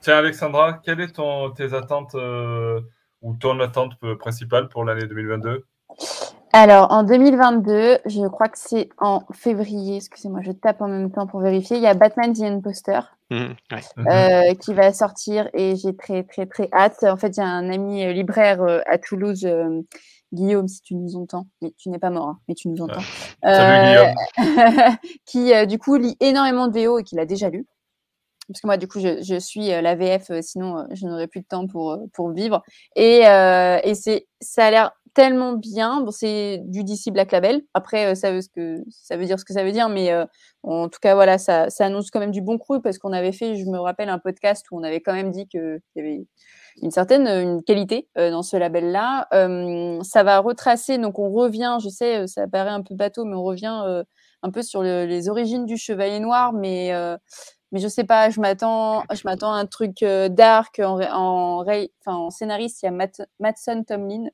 Tiens, 0.00 0.18
Alexandra, 0.18 0.80
quelles 0.84 1.12
ton, 1.12 1.50
tes 1.50 1.72
attentes 1.72 2.14
euh, 2.14 2.80
ou 3.22 3.34
ton 3.34 3.58
attente 3.60 3.92
principale 4.18 4.68
pour 4.68 4.84
l'année 4.84 5.06
2022 5.06 5.64
Alors, 6.52 6.92
en 6.92 7.02
2022, 7.02 7.98
je 8.06 8.28
crois 8.28 8.48
que 8.48 8.58
c'est 8.58 8.88
en 8.98 9.22
février, 9.32 9.96
excusez-moi, 9.96 10.40
je 10.42 10.52
tape 10.52 10.80
en 10.82 10.86
même 10.88 11.10
temps 11.10 11.26
pour 11.26 11.40
vérifier, 11.40 11.76
il 11.78 11.82
y 11.82 11.86
a 11.88 11.94
Batman 11.94 12.32
The 12.32 12.42
Imposter 12.42 13.00
Mhm, 13.30 13.56
ouais. 13.72 13.80
Mhm. 13.96 14.06
euh, 14.08 14.54
qui 14.54 14.74
va 14.74 14.92
sortir 14.92 15.48
et 15.54 15.74
j'ai 15.76 15.96
très, 15.96 16.22
très, 16.22 16.46
très 16.46 16.68
hâte. 16.72 17.02
En 17.02 17.16
fait, 17.16 17.34
j'ai 17.34 17.42
un 17.42 17.68
ami 17.72 18.04
euh, 18.04 18.12
libraire 18.12 18.62
euh, 18.62 18.80
à 18.86 18.98
Toulouse, 18.98 19.44
euh, 19.46 19.80
Guillaume, 20.32 20.68
si 20.68 20.80
tu 20.82 20.94
nous 20.94 21.16
entends, 21.16 21.46
mais 21.62 21.72
tu 21.76 21.88
n'es 21.88 21.98
pas 21.98 22.10
mort, 22.10 22.28
hein, 22.28 22.38
mais 22.46 22.54
tu 22.54 22.68
nous 22.68 22.80
entends, 22.82 23.00
Salut 23.42 23.96
Euh, 23.96 24.04
Guillaume. 24.36 24.96
qui 25.26 25.52
euh, 25.54 25.64
du 25.66 25.78
coup 25.78 25.96
lit 25.96 26.16
énormément 26.20 26.68
de 26.68 26.78
VO 26.78 26.98
et 26.98 27.02
qui 27.02 27.16
l'a 27.16 27.26
déjà 27.26 27.48
lu. 27.50 27.66
Parce 28.46 28.60
que 28.60 28.66
moi, 28.66 28.76
du 28.76 28.86
coup, 28.86 29.00
je, 29.00 29.22
je 29.22 29.38
suis 29.40 29.72
euh, 29.72 29.80
la 29.80 29.94
VF, 29.96 30.30
euh, 30.30 30.42
sinon 30.42 30.78
euh, 30.78 30.82
je 30.92 31.06
n'aurais 31.06 31.26
plus 31.28 31.40
de 31.40 31.46
temps 31.46 31.66
pour, 31.66 31.92
euh, 31.92 31.96
pour 32.12 32.30
vivre. 32.30 32.62
Et, 32.94 33.26
euh, 33.26 33.78
et 33.82 33.94
c'est, 33.94 34.26
ça 34.40 34.66
a 34.66 34.70
l'air 34.70 34.92
tellement 35.14 35.52
bien. 35.54 36.00
Bon, 36.00 36.10
c'est 36.10 36.60
du 36.64 36.84
DC 36.84 37.12
Black 37.12 37.32
Label. 37.32 37.62
Après, 37.74 38.12
euh, 38.12 38.14
ça, 38.14 38.32
veut 38.32 38.40
ce 38.42 38.48
que, 38.48 38.82
ça 38.90 39.16
veut 39.16 39.24
dire 39.24 39.38
ce 39.38 39.44
que 39.44 39.52
ça 39.52 39.64
veut 39.64 39.72
dire, 39.72 39.88
mais 39.88 40.12
euh, 40.12 40.26
en 40.62 40.88
tout 40.88 40.98
cas, 41.00 41.14
voilà, 41.14 41.38
ça, 41.38 41.70
ça 41.70 41.86
annonce 41.86 42.10
quand 42.10 42.20
même 42.20 42.30
du 42.30 42.42
bon 42.42 42.58
cru 42.58 42.82
parce 42.82 42.98
qu'on 42.98 43.12
avait 43.12 43.32
fait, 43.32 43.56
je 43.56 43.64
me 43.66 43.78
rappelle, 43.78 44.08
un 44.08 44.18
podcast 44.18 44.66
où 44.70 44.78
on 44.78 44.82
avait 44.82 45.00
quand 45.00 45.14
même 45.14 45.30
dit 45.30 45.46
qu'il 45.46 45.80
y 45.96 46.00
avait 46.00 46.26
une 46.82 46.90
certaine 46.90 47.26
euh, 47.28 47.42
une 47.42 47.62
qualité 47.62 48.08
dans 48.16 48.42
ce 48.42 48.56
label-là. 48.56 49.28
Ça 50.02 50.22
va 50.22 50.38
retracer, 50.40 50.98
donc 50.98 51.18
on 51.18 51.30
revient, 51.30 51.78
je 51.82 51.88
sais, 51.88 52.26
ça 52.26 52.46
paraît 52.48 52.70
un 52.70 52.82
peu 52.82 52.94
bateau, 52.94 53.24
mais 53.24 53.36
on 53.36 53.44
revient 53.44 54.04
un 54.42 54.50
peu 54.50 54.62
sur 54.62 54.82
le- 54.82 55.06
les 55.06 55.28
origines 55.28 55.64
du 55.64 55.76
Chevalier 55.76 56.20
Noir, 56.20 56.52
mais 56.52 56.92
mais 57.74 57.80
je 57.80 57.88
sais 57.88 58.04
pas, 58.04 58.30
je 58.30 58.40
m'attends, 58.40 59.02
je 59.12 59.22
m'attends 59.24 59.52
à 59.52 59.56
un 59.56 59.66
truc 59.66 60.04
euh, 60.04 60.28
dark 60.28 60.78
en, 60.78 61.00
en, 62.06 62.30
scénariste. 62.30 62.82
Il 62.82 62.86
y 62.86 62.88
a 62.88 62.92
Matt, 62.92 63.20
Tomlin, 63.88 64.26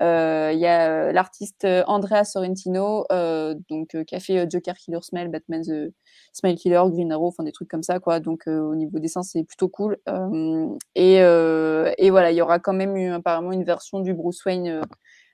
il 0.00 0.58
y 0.58 0.66
a 0.66 0.90
euh, 0.90 1.12
l'artiste 1.12 1.64
euh, 1.64 1.82
Andrea 1.86 2.24
Sorrentino, 2.24 3.04
euh, 3.12 3.54
donc 3.68 3.94
euh, 3.94 4.04
qui 4.04 4.14
a 4.14 4.20
fait 4.20 4.38
euh, 4.38 4.46
Joker 4.48 4.74
Killer 4.74 5.00
Smile, 5.02 5.28
Batman 5.28 5.62
the 5.62 5.92
Smile 6.32 6.56
Killer, 6.56 6.82
Green 6.86 7.12
Arrow, 7.12 7.28
enfin 7.28 7.44
des 7.44 7.52
trucs 7.52 7.68
comme 7.68 7.82
ça 7.82 8.00
quoi. 8.00 8.20
Donc 8.20 8.48
euh, 8.48 8.60
au 8.60 8.74
niveau 8.74 8.98
dessin 8.98 9.22
c'est 9.22 9.44
plutôt 9.44 9.68
cool. 9.68 9.98
Euh, 10.08 10.68
et, 10.94 11.22
euh, 11.22 11.92
voilà, 12.10 12.30
il 12.30 12.36
y 12.36 12.42
aura 12.42 12.58
quand 12.58 12.72
même 12.72 12.96
eu 12.96 13.10
apparemment 13.12 13.52
une 13.52 13.64
version 13.64 14.00
du 14.00 14.14
Bruce 14.14 14.44
Wayne 14.44 14.68
euh, 14.68 14.82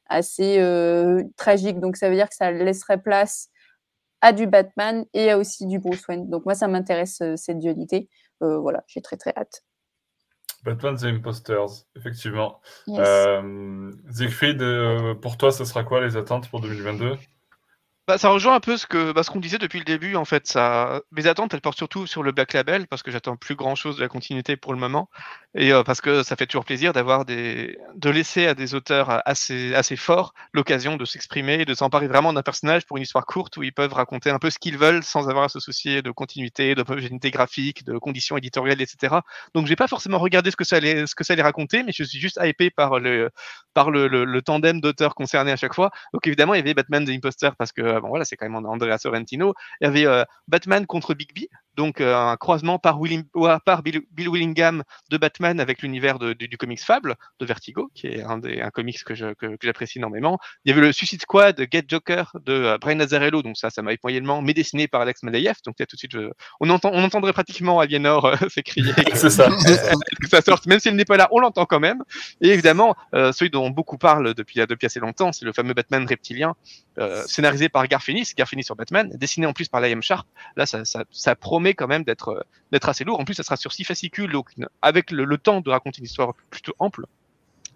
assez 0.09 0.59
euh, 0.59 1.22
tragique. 1.36 1.80
Donc 1.80 1.97
ça 1.97 2.09
veut 2.09 2.16
dire 2.16 2.28
que 2.28 2.36
ça 2.36 2.51
laisserait 2.51 2.98
place 3.01 3.51
à 4.20 4.32
du 4.32 4.47
Batman 4.47 5.05
et 5.14 5.30
à 5.30 5.38
aussi 5.38 5.66
du 5.66 5.78
Bruce 5.78 6.06
Wayne. 6.09 6.28
Donc 6.30 6.44
moi 6.44 6.55
ça 6.55 6.68
m'intéresse 6.68 7.20
euh, 7.22 7.36
cette 7.36 7.59
dualité. 7.60 8.09
Euh, 8.43 8.59
voilà, 8.59 8.84
j'ai 8.88 9.01
très 9.02 9.16
très 9.16 9.32
hâte. 9.36 9.62
Batman 10.66 10.97
The 10.97 11.05
Imposters, 11.05 11.86
effectivement. 11.97 12.60
Yes. 12.88 12.98
Euh, 13.01 13.93
Siegfried, 14.10 14.60
euh, 14.60 15.14
pour 15.14 15.36
toi, 15.36 15.52
ce 15.52 15.64
sera 15.64 15.84
quoi 15.84 16.05
les 16.05 16.16
attentes 16.16 16.51
pour 16.51 16.60
2022 16.60 17.16
Bah, 18.08 18.18
ça 18.18 18.28
rejoint 18.28 18.54
un 18.54 18.60
peu 18.60 18.76
ce 18.76 18.86
que 18.86 19.10
bah, 19.10 19.24
ce 19.24 19.30
qu'on 19.32 19.40
disait 19.40 19.58
depuis 19.58 19.80
le 19.80 19.84
début 19.84 20.14
en 20.14 20.24
fait. 20.24 20.46
Ça, 20.46 21.00
mes 21.10 21.26
attentes 21.26 21.52
elles 21.54 21.60
portent 21.60 21.76
surtout 21.76 22.06
sur 22.06 22.22
le 22.22 22.30
Black 22.30 22.52
Label 22.52 22.86
parce 22.86 23.02
que 23.02 23.10
j'attends 23.10 23.36
plus 23.36 23.56
grand 23.56 23.74
chose 23.74 23.96
de 23.96 24.00
la 24.00 24.06
continuité 24.06 24.56
pour 24.56 24.72
le 24.72 24.78
moment 24.78 25.10
et 25.56 25.72
euh, 25.72 25.82
parce 25.82 26.00
que 26.00 26.22
ça 26.22 26.36
fait 26.36 26.46
toujours 26.46 26.64
plaisir 26.64 26.92
d'avoir 26.92 27.24
des 27.24 27.76
de 27.96 28.08
laisser 28.08 28.46
à 28.46 28.54
des 28.54 28.76
auteurs 28.76 29.22
assez 29.28 29.74
assez 29.74 29.96
forts 29.96 30.34
l'occasion 30.52 30.96
de 30.96 31.04
s'exprimer 31.04 31.54
et 31.54 31.64
de 31.64 31.74
s'emparer 31.74 32.06
vraiment 32.06 32.32
d'un 32.32 32.42
personnage 32.42 32.86
pour 32.86 32.96
une 32.96 33.02
histoire 33.02 33.26
courte 33.26 33.56
où 33.56 33.64
ils 33.64 33.72
peuvent 33.72 33.92
raconter 33.92 34.30
un 34.30 34.38
peu 34.38 34.50
ce 34.50 34.60
qu'ils 34.60 34.78
veulent 34.78 35.02
sans 35.02 35.28
avoir 35.28 35.46
à 35.46 35.48
se 35.48 35.58
soucier 35.58 36.00
de 36.00 36.12
continuité, 36.12 36.76
d'homogénéité 36.76 37.32
graphique, 37.32 37.84
de 37.84 37.98
conditions 37.98 38.36
éditoriales, 38.36 38.80
etc. 38.80 39.16
Donc 39.52 39.66
j'ai 39.66 39.74
pas 39.74 39.88
forcément 39.88 40.18
regardé 40.18 40.52
ce 40.52 40.56
que 40.56 40.64
ça 40.64 40.76
allait 40.76 41.08
ce 41.08 41.16
que 41.16 41.24
ça 41.24 41.32
allait 41.32 41.42
raconter, 41.42 41.82
mais 41.82 41.90
je 41.90 42.04
suis 42.04 42.20
juste 42.20 42.38
hypé 42.40 42.70
par 42.70 43.00
le 43.00 43.30
par 43.74 43.90
le, 43.90 44.06
le, 44.06 44.42
tandem 44.42 44.80
d'auteurs 44.80 45.14
concernés 45.14 45.52
à 45.52 45.56
chaque 45.56 45.74
fois. 45.74 45.90
Donc 46.14 46.26
évidemment, 46.26 46.54
il 46.54 46.58
y 46.58 46.60
avait 46.60 46.72
Batman 46.72 47.04
The 47.04 47.10
Imposter 47.10 47.50
parce 47.58 47.72
que 47.72 47.95
bon 48.01 48.09
voilà, 48.09 48.24
c'est 48.24 48.36
quand 48.36 48.48
même 48.48 48.66
Andrea 48.66 48.98
Sorrentino. 48.98 49.55
Il 49.81 49.85
y 49.85 49.86
avait 49.86 50.06
euh, 50.06 50.24
Batman 50.48 50.86
contre 50.86 51.14
Bigby, 51.14 51.48
donc 51.77 52.01
euh, 52.01 52.16
un 52.16 52.36
croisement 52.36 52.78
par, 52.78 52.98
Bill, 53.82 54.01
Bill 54.12 54.28
Willingham 54.28 54.82
de 55.11 55.16
Batman 55.19 55.61
avec 55.61 55.82
l'univers 55.82 56.19
du, 56.19 56.35
du 56.48 56.57
comics 56.57 56.81
Fable 56.81 57.15
de 57.40 57.47
Vertigo, 57.47 57.90
qui 57.94 58.07
est 58.09 58.23
un 58.23 58.39
des 58.39 58.61
un 58.61 58.70
comics 58.70 59.03
que 59.05 59.15
je- 59.15 59.35
que, 59.35 59.47
que 59.47 59.57
j'apprécie 59.62 59.98
énormément. 59.98 60.39
Il 60.65 60.70
y 60.70 60.73
avait 60.73 60.81
le 60.86 60.93
Suicide 60.93 61.20
Squad 61.23 61.61
Get 61.70 61.85
Joker 61.89 62.32
de 62.44 62.53
euh, 62.53 62.78
Brian 62.78 63.01
Azzarello, 63.01 63.43
donc 63.43 63.57
ça, 63.57 63.70
ça 63.70 63.82
m'a 63.82 63.93
moyennement, 64.03 64.43
mais 64.43 64.55
dessiné 64.55 64.89
par 64.89 65.01
Alex 65.03 65.23
Malayev. 65.23 65.57
Donc 65.65 65.77
là 65.78 65.86
tout 65.86 65.97
de 65.97 65.98
suite, 65.98 66.12
je- 66.12 66.31
on 66.61 66.70
entend, 66.70 66.90
on 66.93 67.03
entendrait 67.05 67.32
pratiquement 67.32 67.81
Aliénor 67.81 68.24
euh, 68.27 68.36
s'écrier 68.48 68.93
que- 68.94 69.15
C'est 69.16 69.31
ça. 69.31 69.48
que 70.20 70.28
ça 70.28 70.40
sorte, 70.43 70.66
même 70.66 70.81
s'il 70.81 70.94
n'est 70.97 71.05
pas 71.05 71.16
là, 71.16 71.28
on 71.31 71.40
l'entend 71.40 71.66
quand 71.66 71.81
même. 71.81 72.03
Et 72.40 72.48
évidemment, 72.48 72.94
euh, 73.15 73.32
celui 73.32 73.51
dont 73.51 73.70
beaucoup 73.70 73.98
parlent 73.98 74.35
depuis, 74.35 74.61
depuis 74.66 74.86
assez 74.86 75.01
longtemps, 75.01 75.32
c'est 75.32 75.44
le 75.44 75.53
fameux 75.53 75.74
Batman 75.74 76.07
reptilien, 76.09 76.55
euh, 76.98 77.23
scénarisé 77.27 77.69
par 77.69 77.86
Garfinis, 77.89 78.31
Garfinis 78.36 78.65
sur 78.65 78.77
Batman, 78.77 79.11
dessiné 79.15 79.47
en 79.47 79.53
plus 79.53 79.69
par 79.69 79.81
Liam 79.81 80.03
Sharp. 80.03 80.27
Là, 80.57 80.66
ça, 80.66 80.85
ça, 80.85 81.05
ça 81.11 81.35
promet 81.35 81.65
quand 81.74 81.86
même 81.88 82.05
d'être 82.05 82.28
euh, 82.30 82.40
d'être 82.72 82.88
assez 82.88 83.05
lourd. 83.05 83.18
En 83.20 83.24
plus, 83.24 83.34
ça 83.34 83.43
sera 83.43 83.56
sur 83.56 83.72
six 83.72 83.84
fascicules, 83.84 84.30
donc 84.32 84.48
avec 84.82 85.10
le, 85.10 85.24
le 85.24 85.38
temps 85.38 85.60
de 85.60 85.70
raconter 85.70 85.98
une 85.98 86.05
histoire 86.05 86.34
plutôt 86.51 86.74
ample. 86.78 87.05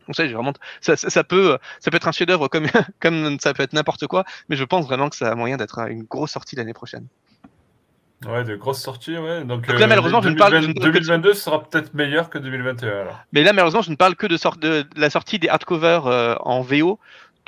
Donc 0.07 0.17
ça, 0.17 0.27
j'ai 0.27 0.35
vraiment, 0.35 0.53
ça, 0.81 0.97
ça, 0.97 1.09
ça 1.11 1.23
peut, 1.25 1.59
ça 1.79 1.91
peut 1.91 1.97
être 1.97 2.09
un 2.09 2.13
chef-d'œuvre 2.13 2.49
comme 2.49 2.67
comme 3.01 3.39
ça 3.41 3.55
peut 3.55 3.63
être 3.63 3.73
n'importe 3.75 4.07
quoi, 4.07 4.25
mais 4.49 4.57
je 4.57 4.65
pense 4.65 4.87
vraiment 4.87 5.09
que 5.09 5.17
ça 5.17 5.31
a 5.31 5.35
moyen 5.35 5.57
d'être 5.57 5.79
une 5.89 6.03
grosse 6.05 6.33
sortie 6.33 6.57
l'année 6.57 6.75
prochaine. 6.75 7.07
Ouais, 8.27 8.45
de 8.45 8.55
grosses 8.55 8.83
sorties, 8.83 9.17
ouais. 9.17 9.45
Donc, 9.45 9.65
euh, 9.67 9.73
Donc 9.73 9.81
là, 9.81 9.87
malheureusement, 9.87 10.21
je 10.21 10.29
ne 10.29 10.37
parle- 10.37 10.61
je 10.61 10.69
ne 10.69 10.73
parle 10.75 10.93
que 10.93 10.99
de- 10.99 11.05
2022 11.05 11.33
sera 11.33 11.63
peut-être 11.67 11.95
meilleur 11.95 12.29
que 12.29 12.37
2021. 12.37 12.89
Alors. 12.91 13.19
Mais 13.33 13.43
là, 13.43 13.55
malheureusement, 13.55 13.81
je 13.81 13.91
ne 13.91 13.97
parle 13.97 14.15
que 14.15 14.27
de, 14.27 14.37
sort 14.37 14.59
de, 14.59 14.83
de 14.83 15.01
la 15.01 15.09
sortie 15.09 15.39
des 15.39 15.49
hardcovers 15.49 16.07
euh, 16.07 16.35
en 16.41 16.61
VO. 16.61 16.99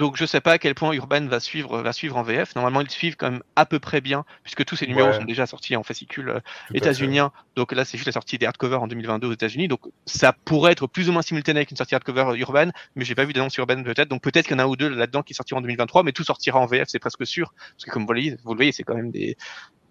Donc, 0.02 0.16
je 0.16 0.26
sais 0.26 0.40
pas 0.40 0.54
à 0.54 0.58
quel 0.58 0.74
point 0.74 0.92
Urban 0.94 1.26
va 1.28 1.38
suivre, 1.38 1.80
va 1.80 1.92
suivre 1.92 2.16
en 2.16 2.24
VF. 2.24 2.56
Normalement, 2.56 2.80
ils 2.80 2.90
suivent 2.90 3.14
quand 3.14 3.30
même 3.30 3.42
à 3.54 3.66
peu 3.66 3.78
près 3.78 4.00
bien, 4.00 4.24
puisque 4.42 4.64
tous 4.64 4.74
ces 4.74 4.88
numéros 4.88 5.10
Ouais. 5.10 5.14
sont 5.16 5.22
déjà 5.22 5.46
sortis 5.46 5.76
en 5.76 5.84
fascicule 5.84 6.28
euh, 6.30 6.40
états-unien. 6.74 7.30
Donc 7.54 7.70
là, 7.70 7.84
c'est 7.84 7.96
juste 7.96 8.06
la 8.06 8.12
sortie 8.12 8.36
des 8.36 8.46
hardcovers 8.46 8.82
en 8.82 8.88
2022 8.88 9.28
aux 9.28 9.32
États-Unis. 9.32 9.68
Donc, 9.68 9.82
ça 10.04 10.32
pourrait 10.32 10.72
être 10.72 10.88
plus 10.88 11.08
ou 11.08 11.12
moins 11.12 11.22
simultané 11.22 11.60
avec 11.60 11.70
une 11.70 11.76
sortie 11.76 11.94
hardcover 11.94 12.36
Urban, 12.36 12.70
mais 12.96 13.04
j'ai 13.04 13.14
pas 13.14 13.24
vu 13.24 13.32
d'annonce 13.32 13.56
Urban 13.58 13.80
peut-être. 13.84 14.08
Donc, 14.08 14.22
peut-être 14.22 14.48
qu'il 14.48 14.56
y 14.56 14.60
en 14.60 14.64
a 14.64 14.64
un 14.64 14.66
ou 14.66 14.74
deux 14.74 14.88
là-dedans 14.88 15.22
qui 15.22 15.34
sortiront 15.34 15.60
en 15.60 15.62
2023, 15.62 16.02
mais 16.02 16.10
tout 16.10 16.24
sortira 16.24 16.58
en 16.58 16.66
VF, 16.66 16.88
c'est 16.88 16.98
presque 16.98 17.24
sûr. 17.24 17.54
Parce 17.76 17.84
que 17.84 17.92
comme 17.92 18.04
vous 18.04 18.12
le 18.12 18.22
voyez, 18.22 18.36
vous 18.42 18.54
le 18.54 18.58
voyez, 18.58 18.72
c'est 18.72 18.82
quand 18.82 18.96
même 18.96 19.12
des, 19.12 19.36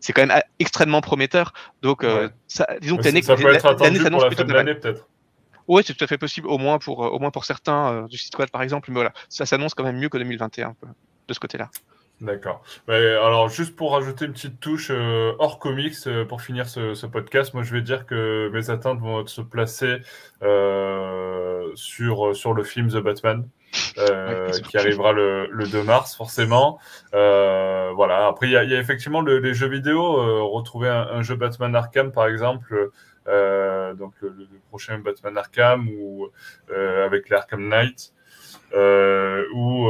c'est 0.02 0.12
quand 0.12 0.24
même 0.24 0.32
ah, 0.36 0.44
extrêmement 0.60 1.00
prometteur. 1.00 1.54
Donc, 1.84 2.04
euh, 2.04 2.28
ça, 2.48 2.68
disons 2.82 2.98
que 2.98 3.04
l'année 3.04 3.22
ça 3.22 3.36
peut 3.36 3.44
être 3.44 3.64
l'année 3.64 3.66
attendu 3.66 4.00
s'annonce 4.00 4.24
pour 4.24 4.24
la 4.24 4.28
plutôt 4.28 4.44
fin 4.44 4.50
de 4.50 4.54
l'année, 4.54 4.76
peut-être. 4.76 5.08
Oui, 5.72 5.84
c'est 5.86 5.94
tout 5.94 6.04
à 6.04 6.08
fait 6.08 6.18
possible, 6.18 6.48
au 6.48 6.58
moins 6.58 6.80
pour, 6.80 7.00
au 7.00 7.20
moins 7.20 7.32
pour 7.32 7.46
certains 7.46 8.06
du 8.08 8.18
site 8.18 8.38
web 8.38 8.50
par 8.50 8.62
exemple. 8.62 8.90
Mais 8.92 8.96
voilà, 8.96 9.14
ça 9.30 9.46
s'annonce 9.46 9.74
quand 9.74 9.84
même 9.84 9.98
mieux 9.98 10.10
que 10.10 10.18
2021 10.18 10.76
de 11.28 11.34
ce 11.34 11.40
côté-là. 11.40 11.70
D'accord. 12.20 12.62
alors, 12.88 13.50
juste 13.50 13.76
pour 13.76 13.94
rajouter 13.94 14.26
une 14.26 14.34
petite 14.34 14.60
touche 14.60 14.92
hors 14.92 15.60
comics 15.60 15.96
pour 16.28 16.42
finir 16.42 16.68
ce, 16.68 17.06
podcast, 17.06 17.54
moi 17.54 17.64
je 17.64 17.74
vais 17.74 17.82
dire 17.82 18.06
que 18.06 18.50
mes 18.54 18.70
attentes 18.70 19.00
vont 19.00 19.26
se 19.26 19.42
placer 19.42 19.98
sur, 21.76 22.36
sur 22.36 22.54
le 22.54 22.64
film 22.64 22.90
The 22.90 22.98
Batman. 22.98 23.48
Euh, 23.98 24.50
qui 24.70 24.78
arrivera 24.78 25.14
le, 25.14 25.48
le, 25.52 25.68
2 25.68 25.84
mars 25.84 26.16
forcément. 26.16 26.80
Euh, 27.14 27.92
voilà. 27.96 28.28
Après, 28.28 28.48
il 28.48 28.52
y, 28.52 28.58
a, 28.58 28.64
y 28.64 28.76
a 28.76 28.80
effectivement 28.80 29.22
le, 29.22 29.40
les 29.40 29.54
jeux 29.54 29.70
vidéo. 29.70 30.18
Euh, 30.18 30.42
retrouver 30.44 30.90
un, 30.90 31.08
un, 31.12 31.22
jeu 31.22 31.36
Batman 31.36 31.76
Arkham, 31.76 32.12
par 32.12 32.28
exemple, 32.28 32.74
euh, 32.74 32.92
donc 33.26 34.14
le, 34.22 34.48
prochain 34.70 35.00
Batman 35.00 35.38
Arkham 35.38 35.90
ou 35.90 36.30
avec 36.70 37.30
l'Arkham 37.30 37.68
Knight, 37.68 38.14
ou 39.54 39.90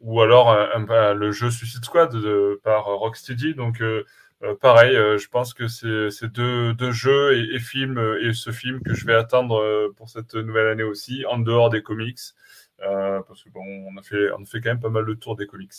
ou 0.00 0.20
alors 0.22 0.54
le 1.14 1.32
jeu 1.32 1.50
Suicide 1.50 1.84
Squad 1.84 2.14
par 2.62 2.84
Rocksteady. 2.84 3.54
Donc 3.54 3.82
euh, 4.44 4.54
pareil, 4.54 4.94
euh, 4.94 5.18
je 5.18 5.28
pense 5.28 5.52
que 5.52 5.66
c'est 5.66 6.32
deux, 6.32 6.72
deux, 6.72 6.92
jeux 6.92 7.36
et, 7.36 7.56
et, 7.56 7.58
films 7.58 7.98
euh, 7.98 8.24
et 8.24 8.32
ce 8.34 8.52
film 8.52 8.80
que 8.82 8.94
je 8.94 9.04
vais 9.04 9.14
attendre 9.14 9.92
pour 9.96 10.08
cette 10.08 10.34
nouvelle 10.34 10.68
année 10.68 10.84
aussi, 10.84 11.24
en 11.26 11.38
dehors 11.38 11.70
des 11.70 11.82
comics, 11.82 12.20
parce 12.80 13.42
que 13.42 13.50
bon, 13.50 13.62
on 13.62 13.96
a 13.96 14.02
fait 14.02 14.60
quand 14.60 14.70
même 14.70 14.80
pas 14.80 14.88
mal 14.88 15.04
le 15.04 15.16
tour 15.16 15.36
des 15.36 15.46
comics. 15.46 15.72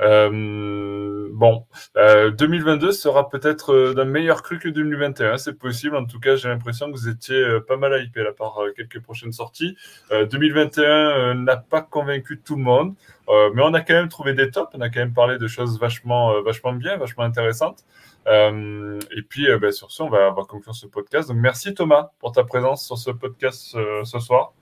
Euh, 0.00 1.28
bon, 1.32 1.66
euh, 1.96 2.30
2022 2.30 2.92
sera 2.92 3.28
peut-être 3.28 3.92
d'un 3.94 4.04
meilleur 4.04 4.42
cru 4.42 4.58
que 4.58 4.68
2021, 4.68 5.38
c'est 5.38 5.54
possible. 5.54 5.96
En 5.96 6.04
tout 6.04 6.20
cas, 6.20 6.36
j'ai 6.36 6.48
l'impression 6.48 6.90
que 6.90 6.96
vous 6.96 7.08
étiez 7.08 7.60
pas 7.66 7.76
mal 7.76 8.02
hypé 8.02 8.22
là 8.22 8.32
par 8.32 8.58
quelques 8.76 9.00
prochaines 9.00 9.32
sorties. 9.32 9.76
2021 10.10 11.34
n'a 11.34 11.56
pas 11.56 11.82
convaincu 11.82 12.40
tout 12.40 12.56
le 12.56 12.62
monde, 12.62 12.94
mais 13.28 13.62
on 13.62 13.74
a 13.74 13.80
quand 13.80 13.94
même 13.94 14.08
trouvé 14.08 14.34
des 14.34 14.50
tops. 14.50 14.70
On 14.74 14.80
a 14.80 14.90
quand 14.90 15.00
même 15.00 15.14
parlé 15.14 15.38
de 15.38 15.46
choses 15.46 15.78
vachement, 15.78 16.42
vachement 16.42 16.72
bien, 16.72 16.96
vachement 16.96 17.24
intéressantes. 17.24 17.84
Euh, 18.26 18.98
et 19.16 19.22
puis, 19.22 19.48
euh, 19.50 19.58
ben, 19.58 19.72
sur 19.72 19.90
ce, 19.90 20.02
on 20.02 20.08
va, 20.08 20.30
on 20.30 20.34
va, 20.34 20.44
conclure 20.44 20.74
ce 20.74 20.86
podcast. 20.86 21.28
Donc, 21.28 21.38
merci 21.38 21.74
Thomas 21.74 22.10
pour 22.18 22.32
ta 22.32 22.44
présence 22.44 22.86
sur 22.86 22.98
ce 22.98 23.10
podcast 23.10 23.74
euh, 23.74 24.04
ce 24.04 24.18
soir. 24.18 24.52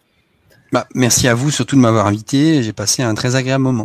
Bah, 0.72 0.86
merci 0.94 1.28
à 1.28 1.34
vous 1.34 1.50
surtout 1.50 1.76
de 1.76 1.80
m'avoir 1.82 2.06
invité. 2.06 2.62
J'ai 2.62 2.72
passé 2.72 3.02
un 3.02 3.14
très 3.14 3.36
agréable 3.36 3.62
moment. 3.62 3.84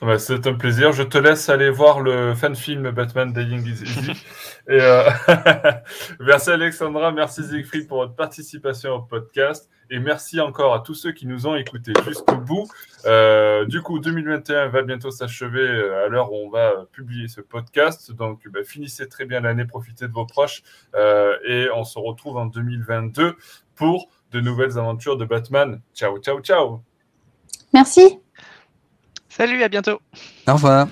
Bah, 0.00 0.18
c'est 0.18 0.46
un 0.46 0.54
plaisir. 0.54 0.92
Je 0.92 1.04
te 1.04 1.16
laisse 1.16 1.48
aller 1.48 1.70
voir 1.70 2.00
le 2.00 2.34
fan 2.34 2.56
film 2.56 2.90
Batman 2.90 3.32
Dying 3.32 3.64
is 3.64 3.82
Easy. 3.82 4.10
Et 4.68 4.80
euh... 4.80 5.08
merci 6.20 6.50
Alexandra, 6.50 7.12
merci 7.12 7.42
Siegfried 7.44 7.86
pour 7.86 7.98
votre 7.98 8.14
participation 8.14 8.94
au 8.94 9.02
podcast. 9.02 9.68
Et 9.90 10.00
merci 10.00 10.40
encore 10.40 10.74
à 10.74 10.80
tous 10.80 10.94
ceux 10.94 11.12
qui 11.12 11.26
nous 11.26 11.46
ont 11.46 11.56
écoutés 11.56 11.92
jusqu'au 12.06 12.36
bout. 12.36 12.68
Euh, 13.06 13.64
du 13.64 13.80
coup, 13.80 13.98
2021 13.98 14.68
va 14.68 14.82
bientôt 14.82 15.10
s'achever 15.10 15.66
euh, 15.66 16.04
à 16.04 16.08
l'heure 16.08 16.32
où 16.32 16.36
on 16.46 16.50
va 16.50 16.84
publier 16.92 17.26
ce 17.26 17.40
podcast. 17.40 18.12
Donc, 18.12 18.46
bah, 18.52 18.60
finissez 18.64 19.08
très 19.08 19.24
bien 19.24 19.40
l'année, 19.40 19.64
profitez 19.64 20.06
de 20.06 20.12
vos 20.12 20.26
proches. 20.26 20.62
Euh, 20.94 21.36
et 21.46 21.68
on 21.74 21.84
se 21.84 21.98
retrouve 21.98 22.36
en 22.36 22.46
2022 22.46 23.36
pour 23.76 24.08
de 24.32 24.40
nouvelles 24.40 24.78
aventures 24.78 25.16
de 25.16 25.24
Batman. 25.24 25.80
Ciao, 25.94 26.18
ciao, 26.18 26.40
ciao. 26.40 26.82
Merci. 27.72 28.18
Salut, 29.28 29.62
à 29.62 29.68
bientôt. 29.68 30.00
Au 30.46 30.54
revoir. 30.54 30.88